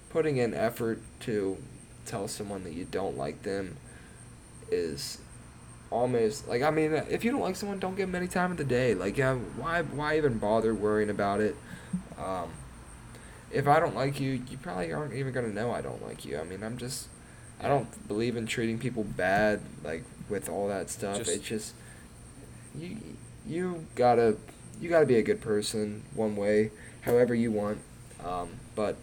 putting 0.08 0.38
in 0.38 0.54
effort 0.54 1.02
to 1.20 1.58
tell 2.06 2.28
someone 2.28 2.64
that 2.64 2.72
you 2.72 2.86
don't 2.90 3.18
like 3.18 3.42
them 3.42 3.76
is 4.70 5.18
almost 5.90 6.48
like 6.48 6.62
I 6.62 6.70
mean, 6.70 6.92
if 7.10 7.24
you 7.24 7.30
don't 7.30 7.42
like 7.42 7.56
someone, 7.56 7.78
don't 7.78 7.94
give 7.94 8.08
them 8.08 8.14
any 8.14 8.28
time 8.28 8.52
of 8.52 8.56
the 8.56 8.64
day. 8.64 8.94
Like, 8.94 9.18
yeah, 9.18 9.34
why 9.34 9.82
why 9.82 10.16
even 10.16 10.38
bother 10.38 10.74
worrying 10.74 11.10
about 11.10 11.40
it? 11.40 11.56
Um, 12.18 12.50
if 13.50 13.68
I 13.68 13.80
don't 13.80 13.94
like 13.94 14.18
you, 14.18 14.42
you 14.48 14.56
probably 14.56 14.92
aren't 14.92 15.14
even 15.14 15.32
gonna 15.32 15.48
know 15.48 15.72
I 15.72 15.80
don't 15.80 16.02
like 16.06 16.24
you. 16.24 16.38
I 16.38 16.44
mean, 16.44 16.62
I'm 16.62 16.78
just 16.78 17.08
I 17.64 17.68
don't 17.68 18.06
believe 18.08 18.36
in 18.36 18.46
treating 18.46 18.78
people 18.78 19.04
bad 19.04 19.60
like 19.82 20.04
with 20.28 20.48
all 20.48 20.68
that 20.68 20.90
stuff. 20.90 21.18
Just- 21.18 21.30
it's 21.30 21.44
just 21.48 21.74
you 22.76 22.96
you 23.46 23.86
gotta 23.94 24.36
you 24.80 24.88
gotta 24.88 25.06
be 25.06 25.16
a 25.16 25.22
good 25.22 25.40
person 25.40 26.02
one 26.14 26.36
way, 26.36 26.70
however 27.02 27.34
you 27.34 27.50
want. 27.52 27.78
Um, 28.24 28.48
but 28.74 28.96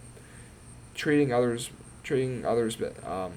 treating 0.95 1.31
others 1.33 1.69
treating 2.03 2.45
others 2.45 2.77
um, 3.05 3.31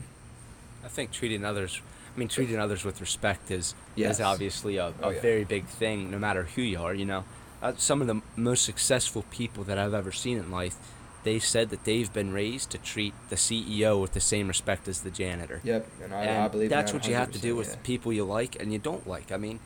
I 0.83 0.89
think 0.89 1.13
treating 1.13 1.45
others, 1.45 1.81
I 2.15 2.19
mean, 2.19 2.29
treating 2.29 2.59
others 2.59 2.85
with 2.85 3.01
respect 3.01 3.51
is 3.51 3.75
Yes. 3.95 4.17
is 4.17 4.21
obviously 4.21 4.77
a, 4.79 4.89
a 4.89 4.93
Oh, 5.03 5.11
yeah. 5.11 5.21
very 5.21 5.45
big 5.45 5.67
thing, 5.67 6.11
no 6.11 6.19
matter 6.19 6.45
who 6.45 6.63
you 6.63 6.81
are. 6.81 6.93
You 6.95 7.05
know, 7.05 7.25
uh, 7.63 7.73
some 7.77 8.01
of 8.01 8.07
the 8.07 8.21
most 8.37 8.65
successful 8.65 9.25
people 9.31 9.65
that 9.65 9.79
I've 9.79 9.95
ever 9.95 10.13
seen 10.13 10.37
in 10.39 10.51
life, 10.51 10.77
they 11.25 11.39
said 11.39 11.71
that 11.71 11.85
they've 11.85 12.13
been 12.13 12.33
raised 12.33 12.71
to 12.71 12.79
treat 12.79 13.15
the 13.31 13.37
CEO 13.37 14.01
with 14.01 14.13
the 14.13 14.21
same 14.21 14.47
respect 14.47 14.87
as 14.87 15.01
the 15.01 15.11
janitor. 15.11 15.61
Yep, 15.65 15.87
and 16.05 16.15
I, 16.15 16.25
and 16.25 16.43
I 16.45 16.49
believe 16.49 16.71
that's 16.71 16.93
that 16.93 16.99
what 16.99 17.09
you 17.09 17.15
have 17.15 17.33
to 17.33 17.39
do 17.39 17.57
with 17.57 17.71
yeah. 17.71 17.77
people 17.83 18.13
you 18.13 18.25
like 18.25 18.61
and 18.61 18.73
you 18.73 18.79
don't 18.79 19.07
like. 19.09 19.33
I 19.33 19.37
mean, 19.37 19.59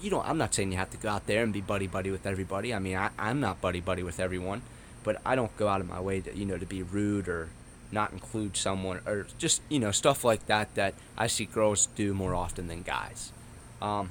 you 0.00 0.10
don't. 0.10 0.28
I'm 0.28 0.38
not 0.38 0.52
saying 0.52 0.72
you 0.72 0.78
have 0.78 0.90
to 0.90 0.96
go 0.96 1.08
out 1.08 1.26
there 1.26 1.42
and 1.42 1.52
be 1.52 1.60
buddy 1.60 1.86
buddy 1.86 2.10
with 2.10 2.26
everybody. 2.26 2.74
I 2.74 2.78
mean, 2.78 2.96
I, 2.96 3.10
I'm 3.18 3.40
not 3.40 3.60
buddy 3.60 3.80
buddy 3.80 4.02
with 4.02 4.20
everyone, 4.20 4.62
but 5.04 5.20
I 5.24 5.36
don't 5.36 5.56
go 5.56 5.68
out 5.68 5.80
of 5.80 5.88
my 5.88 6.00
way 6.00 6.20
to 6.20 6.36
you 6.36 6.44
know 6.44 6.58
to 6.58 6.66
be 6.66 6.82
rude 6.82 7.28
or 7.28 7.48
not 7.92 8.12
include 8.12 8.56
someone 8.56 9.00
or 9.06 9.26
just 9.38 9.62
you 9.68 9.78
know 9.78 9.92
stuff 9.92 10.24
like 10.24 10.46
that 10.46 10.74
that 10.74 10.94
I 11.16 11.28
see 11.28 11.44
girls 11.44 11.86
do 11.94 12.14
more 12.14 12.34
often 12.34 12.66
than 12.66 12.82
guys. 12.82 13.32
Um, 13.80 14.10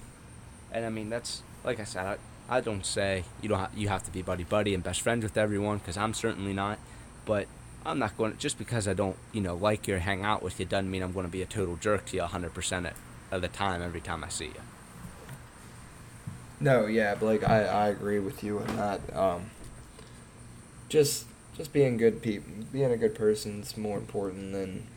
and 0.72 0.86
I 0.86 0.90
mean 0.90 1.10
that's 1.10 1.42
like 1.64 1.80
I 1.80 1.84
said. 1.84 2.06
I, 2.06 2.18
I 2.50 2.62
don't 2.62 2.86
say 2.86 3.24
you 3.42 3.50
don't 3.50 3.60
ha- 3.60 3.70
you 3.76 3.88
have 3.88 4.04
to 4.04 4.12
be 4.12 4.22
buddy 4.22 4.44
buddy 4.44 4.74
and 4.74 4.84
best 4.84 5.02
friends 5.02 5.24
with 5.24 5.38
everyone 5.38 5.80
because 5.80 5.98
I'm 5.98 6.14
certainly 6.14 6.54
not. 6.54 6.80
But 7.26 7.48
I'm 7.86 8.00
not 8.00 8.18
going 8.18 8.34
to, 8.34 8.38
just 8.38 8.58
because 8.58 8.88
I 8.88 8.94
don't 8.94 9.18
you 9.32 9.42
know 9.42 9.56
like 9.56 9.88
you 9.88 9.96
or 9.96 10.00
hang 10.00 10.24
out 10.24 10.44
with 10.44 10.60
you 10.60 10.66
doesn't 10.66 10.90
mean 10.90 11.02
I'm 11.02 11.12
going 11.12 11.26
to 11.26 11.32
be 11.32 11.42
a 11.42 11.48
total 11.48 11.76
jerk 11.76 12.06
to 12.08 12.16
you 12.16 12.22
100 12.22 12.54
percent 12.54 12.88
of 13.32 13.42
the 13.42 13.48
time 13.48 13.82
every 13.82 14.02
time 14.02 14.24
I 14.24 14.30
see 14.30 14.46
you. 14.46 14.62
No, 16.60 16.86
yeah, 16.86 17.16
Blake, 17.16 17.48
I, 17.48 17.66
I 17.66 17.88
agree 17.90 18.20
with 18.20 18.44
you 18.44 18.60
on 18.60 18.78
that. 18.78 19.16
Um, 19.16 19.52
just 20.88 21.26
just 21.58 21.74
being 21.74 21.98
good 21.98 22.22
people, 22.22 22.52
being 22.72 22.92
a 22.92 22.98
good 22.98 23.16
person 23.16 23.62
is 23.62 23.78
more 23.78 23.98
important 23.98 24.52
than 24.52 24.88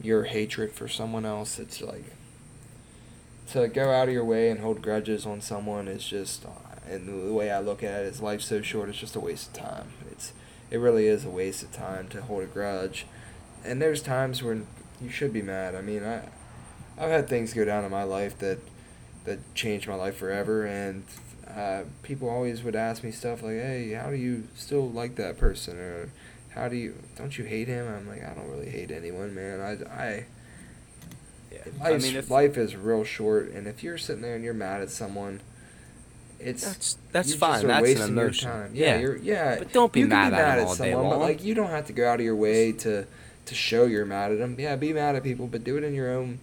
your 0.00 0.24
hatred 0.24 0.72
for 0.72 0.88
someone 0.88 1.24
else. 1.24 1.58
It's 1.58 1.80
like 1.80 2.04
to 3.52 3.68
go 3.68 3.90
out 3.90 4.08
of 4.08 4.14
your 4.14 4.24
way 4.24 4.50
and 4.50 4.60
hold 4.60 4.82
grudges 4.82 5.26
on 5.26 5.40
someone 5.40 5.88
is 5.88 6.04
just, 6.04 6.44
uh, 6.44 6.48
and 6.88 7.28
the 7.28 7.32
way 7.32 7.50
I 7.50 7.60
look 7.60 7.82
at 7.82 8.02
it 8.02 8.06
is 8.06 8.20
life's 8.20 8.46
so 8.46 8.62
short. 8.62 8.88
It's 8.88 8.98
just 8.98 9.16
a 9.16 9.20
waste 9.20 9.48
of 9.48 9.62
time. 9.62 9.92
It's 10.10 10.32
it 10.70 10.78
really 10.78 11.06
is 11.06 11.24
a 11.24 11.30
waste 11.30 11.62
of 11.62 11.70
time 11.72 12.08
to 12.08 12.22
hold 12.22 12.42
a 12.42 12.46
grudge. 12.46 13.06
And 13.64 13.80
there's 13.80 14.02
times 14.02 14.42
when 14.42 14.66
you 15.00 15.10
should 15.10 15.32
be 15.32 15.42
mad. 15.42 15.74
I 15.74 15.82
mean, 15.82 16.02
I 16.02 16.28
I've 16.98 17.10
had 17.10 17.28
things 17.28 17.52
go 17.54 17.64
down 17.64 17.84
in 17.84 17.90
my 17.90 18.04
life 18.04 18.38
that 18.38 18.58
that 19.24 19.54
changed 19.54 19.86
my 19.86 19.94
life 19.94 20.16
forever, 20.16 20.64
and 20.66 21.04
uh, 21.48 21.82
people 22.02 22.28
always 22.28 22.62
would 22.62 22.74
ask 22.74 23.04
me 23.04 23.10
stuff 23.10 23.42
like, 23.42 23.54
"Hey, 23.54 23.92
how 23.92 24.10
do 24.10 24.16
you 24.16 24.48
still 24.54 24.88
like 24.90 25.16
that 25.16 25.38
person?" 25.38 25.78
or 25.78 26.10
"How 26.50 26.68
do 26.68 26.76
you 26.76 26.94
don't 27.16 27.36
you 27.36 27.44
hate 27.44 27.68
him?" 27.68 27.86
I'm 27.86 28.08
like, 28.08 28.24
I 28.24 28.34
don't 28.34 28.48
really 28.48 28.70
hate 28.70 28.90
anyone, 28.90 29.34
man. 29.34 29.60
I 29.60 30.02
I 30.02 30.26
Yeah. 31.52 31.58
life's, 31.80 32.04
I 32.04 32.08
mean, 32.08 32.16
if 32.16 32.30
life 32.30 32.56
is 32.56 32.74
real 32.76 33.04
short, 33.04 33.50
and 33.50 33.66
if 33.66 33.82
you're 33.82 33.98
sitting 33.98 34.22
there 34.22 34.34
and 34.34 34.42
you're 34.44 34.54
mad 34.54 34.80
at 34.82 34.90
someone, 34.90 35.40
it's 36.40 36.62
That's- 36.64 36.96
that's 37.12 37.28
you 37.28 37.32
just 37.34 37.40
fine. 37.40 37.64
are 37.64 37.68
That's 37.68 37.76
an 37.78 37.82
wasting 37.82 38.14
your 38.16 38.24
emotion. 38.24 38.50
time. 38.50 38.70
Yeah. 38.74 38.94
Yeah, 38.94 39.00
you're 39.00 39.16
yeah. 39.18 39.58
But 39.58 39.72
don't 39.72 39.92
be 39.92 40.00
you 40.00 40.06
mad 40.08 40.22
can 40.24 40.30
be 40.32 40.36
at 40.36 40.42
mad 40.48 40.58
them 40.58 40.66
at 40.68 40.76
someone, 40.76 41.10
but 41.10 41.18
like 41.20 41.44
you 41.44 41.54
don't 41.54 41.70
have 41.70 41.86
to 41.86 41.92
go 41.92 42.08
out 42.08 42.18
of 42.20 42.24
your 42.24 42.36
way 42.36 42.72
to 42.72 43.06
to 43.46 43.54
show 43.54 43.86
you're 43.86 44.04
mad 44.06 44.32
at 44.32 44.38
them. 44.38 44.56
Yeah, 44.58 44.74
be 44.76 44.92
mad 44.92 45.14
at 45.16 45.22
people, 45.22 45.46
but 45.46 45.62
do 45.64 45.76
it 45.76 45.84
in 45.84 45.94
your 45.94 46.10
own 46.10 46.38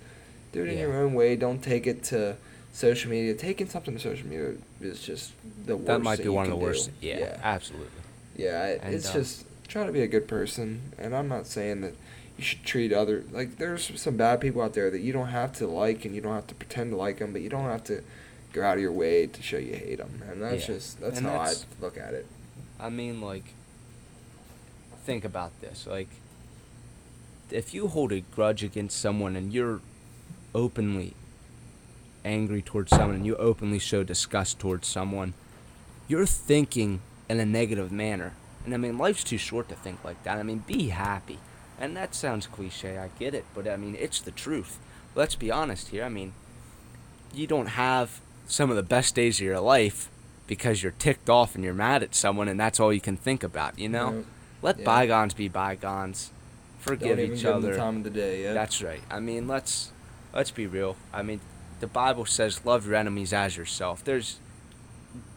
do 0.52 0.64
it 0.64 0.70
in 0.70 0.78
Yeah. 0.78 0.86
your 0.86 0.94
own 0.98 1.14
way. 1.14 1.36
Don't 1.36 1.62
take 1.62 1.86
it 1.86 2.04
to 2.06 2.36
social 2.72 3.12
media. 3.12 3.34
Taking 3.34 3.68
something 3.68 3.94
to 3.96 4.00
social 4.00 4.28
media 4.28 4.54
is 4.82 5.02
just 5.02 5.32
the 5.66 5.76
worst. 5.76 5.88
that 5.88 6.02
might 6.02 6.18
be 6.20 6.26
you 6.26 6.34
one 6.34 6.46
of 6.46 6.52
the 6.52 6.56
worst. 6.58 6.92
Yeah, 7.02 7.20
yeah. 7.20 7.38
absolutely. 7.44 7.88
Yeah, 8.38 8.68
it, 8.68 8.82
And, 8.84 8.96
it's 8.96 9.08
um, 9.08 9.14
just 9.16 9.46
try 9.68 9.86
to 9.86 9.92
be 9.92 10.02
a 10.02 10.08
good 10.08 10.28
person, 10.28 10.82
and 10.98 11.14
I'm 11.16 11.28
not 11.28 11.46
saying 11.46 11.82
that 11.82 11.94
you 12.40 12.46
should 12.46 12.64
treat 12.64 12.92
other 12.94 13.24
like 13.32 13.58
there's 13.58 13.92
some 14.02 14.16
bad 14.18 14.40
people 14.42 14.62
out 14.62 14.74
there 14.74 14.90
that 14.90 15.02
you 15.02 15.12
don't 15.14 15.28
have 15.28 15.52
to 15.54 15.68
like, 15.68 16.06
and 16.06 16.16
you 16.16 16.22
don't 16.22 16.34
have 16.36 16.48
to 16.48 16.56
pretend 16.56 16.92
to 16.92 16.98
like 16.98 17.20
them, 17.20 17.32
but 17.34 17.42
you 17.42 17.50
don't 17.50 17.66
have 17.66 17.84
to 17.86 18.02
go 18.54 18.64
out 18.64 18.76
of 18.78 18.82
your 18.82 18.92
way 18.92 19.28
to 19.28 19.42
show 19.44 19.58
you 19.58 19.74
hate 19.74 19.98
them, 20.00 20.24
and 20.30 20.42
that's 20.42 20.62
Yeah. 20.68 20.76
just 20.76 21.00
that's 21.02 21.18
And 21.18 21.28
how 21.28 21.34
that's- 21.34 21.66
I 21.80 21.82
look 21.84 21.98
at 21.98 22.14
it. 22.14 22.26
I 22.80 22.90
mean, 22.90 23.20
like, 23.22 23.44
think 25.06 25.26
about 25.26 25.60
this. 25.62 25.86
Like, 25.86 26.10
if 27.52 27.74
you 27.74 27.88
hold 27.88 28.12
a 28.12 28.22
grudge 28.22 28.64
against 28.64 29.00
someone 29.00 29.36
and 29.36 29.52
you're 29.54 29.82
openly 30.56 31.14
angry 32.24 32.62
towards 32.62 32.92
someone 32.92 33.16
and 33.16 33.26
you 33.26 33.36
openly 33.36 33.80
show 33.80 34.04
disgust 34.04 34.60
towards 34.60 34.88
someone, 34.88 35.34
you're 36.08 36.26
thinking 36.26 37.02
in 37.30 37.40
a 37.40 37.46
negative 37.46 37.92
manner. 37.92 38.34
And 38.66 38.74
I 38.74 38.78
mean, 38.78 38.98
life's 38.98 39.24
too 39.24 39.38
short 39.38 39.70
to 39.70 39.76
think 39.76 40.04
like 40.04 40.24
that. 40.24 40.38
I 40.38 40.44
mean, 40.44 40.64
be 40.66 40.90
happy. 40.90 41.40
And 41.80 41.96
that 41.96 42.14
sounds 42.14 42.46
cliche, 42.46 42.98
I 42.98 43.10
get 43.18 43.34
it, 43.34 43.46
but 43.56 43.68
I 43.68 43.78
mean, 43.78 43.96
it's 43.98 44.20
the 44.20 44.32
truth. 44.32 44.78
Let's 45.16 45.36
be 45.36 45.50
honest 45.50 45.90
here. 45.90 46.04
I 46.04 46.10
mean, 46.10 46.34
you 47.34 47.48
don't 47.48 47.68
have 47.68 48.20
some 48.48 48.70
of 48.70 48.76
the 48.76 48.84
best 48.84 49.16
days 49.16 49.40
of 49.40 49.46
your 49.46 49.62
life 49.62 50.10
because 50.46 50.84
you're 50.84 50.94
ticked 51.00 51.30
off 51.30 51.56
and 51.56 51.64
you're 51.64 51.74
mad 51.74 52.04
at 52.04 52.16
someone 52.16 52.48
and 52.50 52.60
that's 52.60 52.80
all 52.80 52.92
you 52.92 53.00
can 53.00 53.16
think 53.16 53.44
about, 53.44 53.80
you 53.80 53.88
know? 53.88 54.10
No, 54.10 54.26
Let 54.62 54.80
yeah. 54.80 54.86
bygones 54.86 55.34
be 55.34 55.48
bygones. 55.48 56.32
Forgive 56.80 57.20
each 57.20 57.46
other. 57.46 57.76
time 57.76 57.98
of 57.98 58.04
the 58.04 58.10
day. 58.10 58.44
Yeah, 58.44 58.54
That's 58.54 58.82
right. 58.82 59.02
I 59.10 59.20
mean, 59.20 59.48
let's 59.48 59.92
let's 60.34 60.52
be 60.52 60.68
real. 60.68 60.96
I 61.14 61.24
mean, 61.24 61.40
the 61.80 61.88
Bible 61.88 62.26
says 62.26 62.66
love 62.66 62.86
your 62.86 62.96
enemies 62.96 63.34
as 63.34 63.58
yourself. 63.58 64.04
There's 64.04 64.40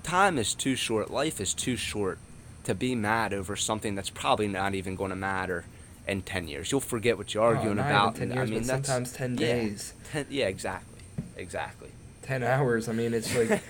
time 0.02 0.38
is 0.38 0.54
too 0.54 0.76
short. 0.76 1.10
Life 1.10 1.40
is 1.40 1.52
too 1.54 1.76
short 1.76 2.18
to 2.64 2.74
be 2.74 2.94
mad 2.94 3.32
over 3.32 3.56
something 3.56 3.94
that's 3.94 4.10
probably 4.10 4.48
not 4.48 4.74
even 4.74 4.94
going 4.96 5.10
to 5.10 5.16
matter 5.16 5.64
in 6.06 6.22
10 6.22 6.48
years. 6.48 6.70
You'll 6.72 6.80
forget 6.80 7.16
what 7.18 7.32
you're 7.34 7.42
Oh, 7.44 7.54
arguing 7.56 7.78
about. 7.78 8.16
10 8.16 8.24
and, 8.24 8.34
years, 8.34 8.50
I 8.50 8.54
mean, 8.54 8.64
sometimes 8.64 9.12
10 9.12 9.32
yeah, 9.38 9.46
days. 9.46 9.94
10 10.10 10.26
yeah, 10.30 10.46
exactly. 10.46 11.00
Exactly. 11.36 11.90
ten 12.22 12.42
hours. 12.42 12.88
I 12.88 12.92
mean, 12.92 13.14
it's 13.14 13.34
like 13.34 13.60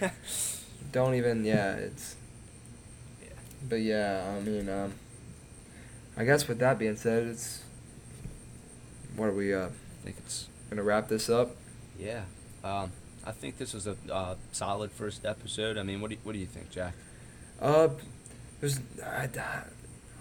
don't 0.93 1.15
even. 1.15 1.45
Yeah, 1.45 1.75
it's. 1.75 2.17
Yeah. 3.23 3.29
But 3.69 3.77
yeah, 3.77 4.35
I 4.37 4.41
mean, 4.41 4.69
um, 4.69 4.93
I 6.17 6.25
guess 6.25 6.47
with 6.49 6.59
that 6.59 6.79
being 6.79 6.97
said, 6.97 7.25
it's. 7.29 7.63
What 9.17 9.27
are 9.27 9.33
we 9.33 9.55
uh, 9.55 9.67
I 9.67 10.05
think 10.05 10.17
it's 10.19 10.49
gonna 10.71 10.83
wrap 10.83 11.09
this 11.09 11.29
up? 11.31 11.57
yeah. 11.99 12.23
Um, 12.65 12.93
I 13.25 13.33
think 13.33 13.59
this 13.59 13.73
was 13.75 13.87
a 13.87 13.97
uh, 14.13 14.35
solid 14.53 14.91
first 14.93 15.25
episode. 15.25 15.79
I 15.79 15.83
mean, 15.83 16.01
what 16.01 16.11
do 16.11 16.15
you, 16.17 16.21
what 16.25 16.33
do 16.33 16.39
you 16.39 16.47
think, 16.47 16.71
Jack? 16.71 16.95
Uh, 17.61 17.89
there's, 18.61 18.81
I, 19.05 19.29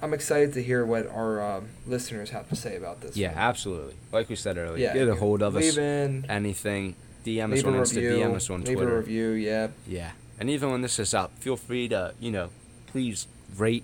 I'm 0.01 0.13
excited 0.13 0.53
to 0.53 0.63
hear 0.63 0.83
what 0.85 1.07
our 1.07 1.57
um, 1.57 1.69
listeners 1.85 2.31
have 2.31 2.49
to 2.49 2.55
say 2.55 2.75
about 2.75 3.01
this. 3.01 3.15
Yeah, 3.15 3.29
one. 3.29 3.37
absolutely. 3.37 3.95
Like 4.11 4.29
we 4.29 4.35
said 4.35 4.57
earlier, 4.57 4.83
Yeah, 4.83 4.93
get 4.93 5.07
a 5.07 5.15
hold 5.15 5.41
of 5.43 5.53
leave 5.55 5.73
us. 5.73 5.77
in, 5.77 6.25
Anything, 6.29 6.95
DM 7.25 7.51
us 7.51 7.63
leave 7.63 7.67
on 7.67 7.73
Insta, 7.75 8.01
DM 8.01 8.33
us 8.35 8.49
on 8.49 8.63
leave 8.63 8.77
Twitter. 8.77 8.95
a 8.95 8.97
review. 8.99 9.29
Yeah, 9.31 9.67
Yeah, 9.87 10.11
and 10.39 10.49
even 10.49 10.71
when 10.71 10.81
this 10.81 10.97
is 10.97 11.13
up, 11.13 11.37
feel 11.37 11.55
free 11.57 11.87
to 11.89 12.13
you 12.19 12.31
know, 12.31 12.49
please 12.87 13.27
rate, 13.57 13.83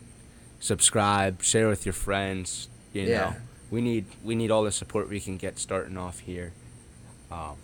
subscribe, 0.60 1.44
share 1.44 1.68
with 1.68 1.86
your 1.86 1.94
friends. 1.94 2.70
You 2.94 3.04
Yeah. 3.04 3.08
know, 3.20 3.36
we 3.70 3.82
need 3.82 4.06
we 4.24 4.34
need 4.36 4.50
all 4.50 4.64
the 4.64 4.72
support 4.72 5.10
we 5.10 5.20
can 5.20 5.38
get 5.38 5.60
starting 5.60 5.98
off 5.98 6.20
here. 6.20 6.52
Um, 7.32 7.58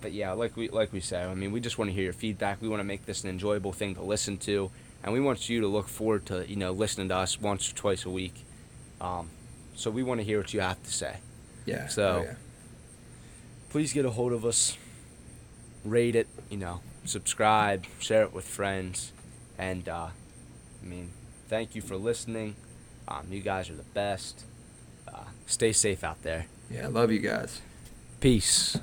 but 0.00 0.12
yeah, 0.12 0.32
like 0.32 0.56
we 0.56 0.68
like 0.68 0.92
we 0.94 1.00
said, 1.00 1.28
I 1.28 1.34
mean, 1.34 1.52
we 1.52 1.60
just 1.60 1.76
want 1.76 1.90
to 1.90 1.94
hear 1.94 2.04
your 2.04 2.12
feedback. 2.14 2.62
We 2.62 2.68
want 2.68 2.80
to 2.80 2.84
make 2.84 3.04
this 3.04 3.22
an 3.24 3.28
enjoyable 3.30 3.72
thing 3.72 3.94
to 3.96 4.02
listen 4.02 4.38
to, 4.38 4.70
and 5.02 5.12
we 5.12 5.20
want 5.20 5.48
you 5.48 5.60
to 5.60 5.66
look 5.66 5.88
forward 5.88 6.26
to 6.26 6.48
you 6.48 6.56
know 6.56 6.72
listening 6.72 7.08
to 7.08 7.16
us 7.16 7.40
once 7.40 7.70
or 7.70 7.74
twice 7.74 8.04
a 8.04 8.10
week. 8.10 8.44
Um, 9.00 9.30
so 9.74 9.90
we 9.90 10.02
want 10.02 10.20
to 10.20 10.24
hear 10.24 10.38
what 10.38 10.52
you 10.52 10.60
have 10.60 10.82
to 10.82 10.92
say. 10.92 11.16
yeah. 11.66 11.86
So- 11.88 12.18
oh, 12.20 12.22
yeah. 12.24 12.34
please 13.70 13.92
get 13.92 14.04
a 14.04 14.10
hold 14.10 14.32
of 14.32 14.44
us 14.44 14.76
rate 15.84 16.14
it 16.14 16.26
you 16.50 16.58
know 16.58 16.80
subscribe 17.06 17.86
share 17.98 18.22
it 18.24 18.34
with 18.34 18.44
friends 18.46 19.12
and 19.56 19.88
uh, 19.88 20.08
i 20.82 20.84
mean 20.86 21.10
thank 21.48 21.74
you 21.74 21.80
for 21.80 21.96
listening 21.96 22.54
um, 23.08 23.24
you 23.30 23.40
guys 23.40 23.70
are 23.70 23.74
the 23.76 23.82
best 23.94 24.44
uh, 25.08 25.24
stay 25.46 25.72
safe 25.72 26.04
out 26.04 26.20
there 26.22 26.44
yeah, 26.70 26.84
I 26.84 26.88
love 26.88 27.10
you 27.10 27.18
guys. 27.20 27.62
peace 28.20 28.76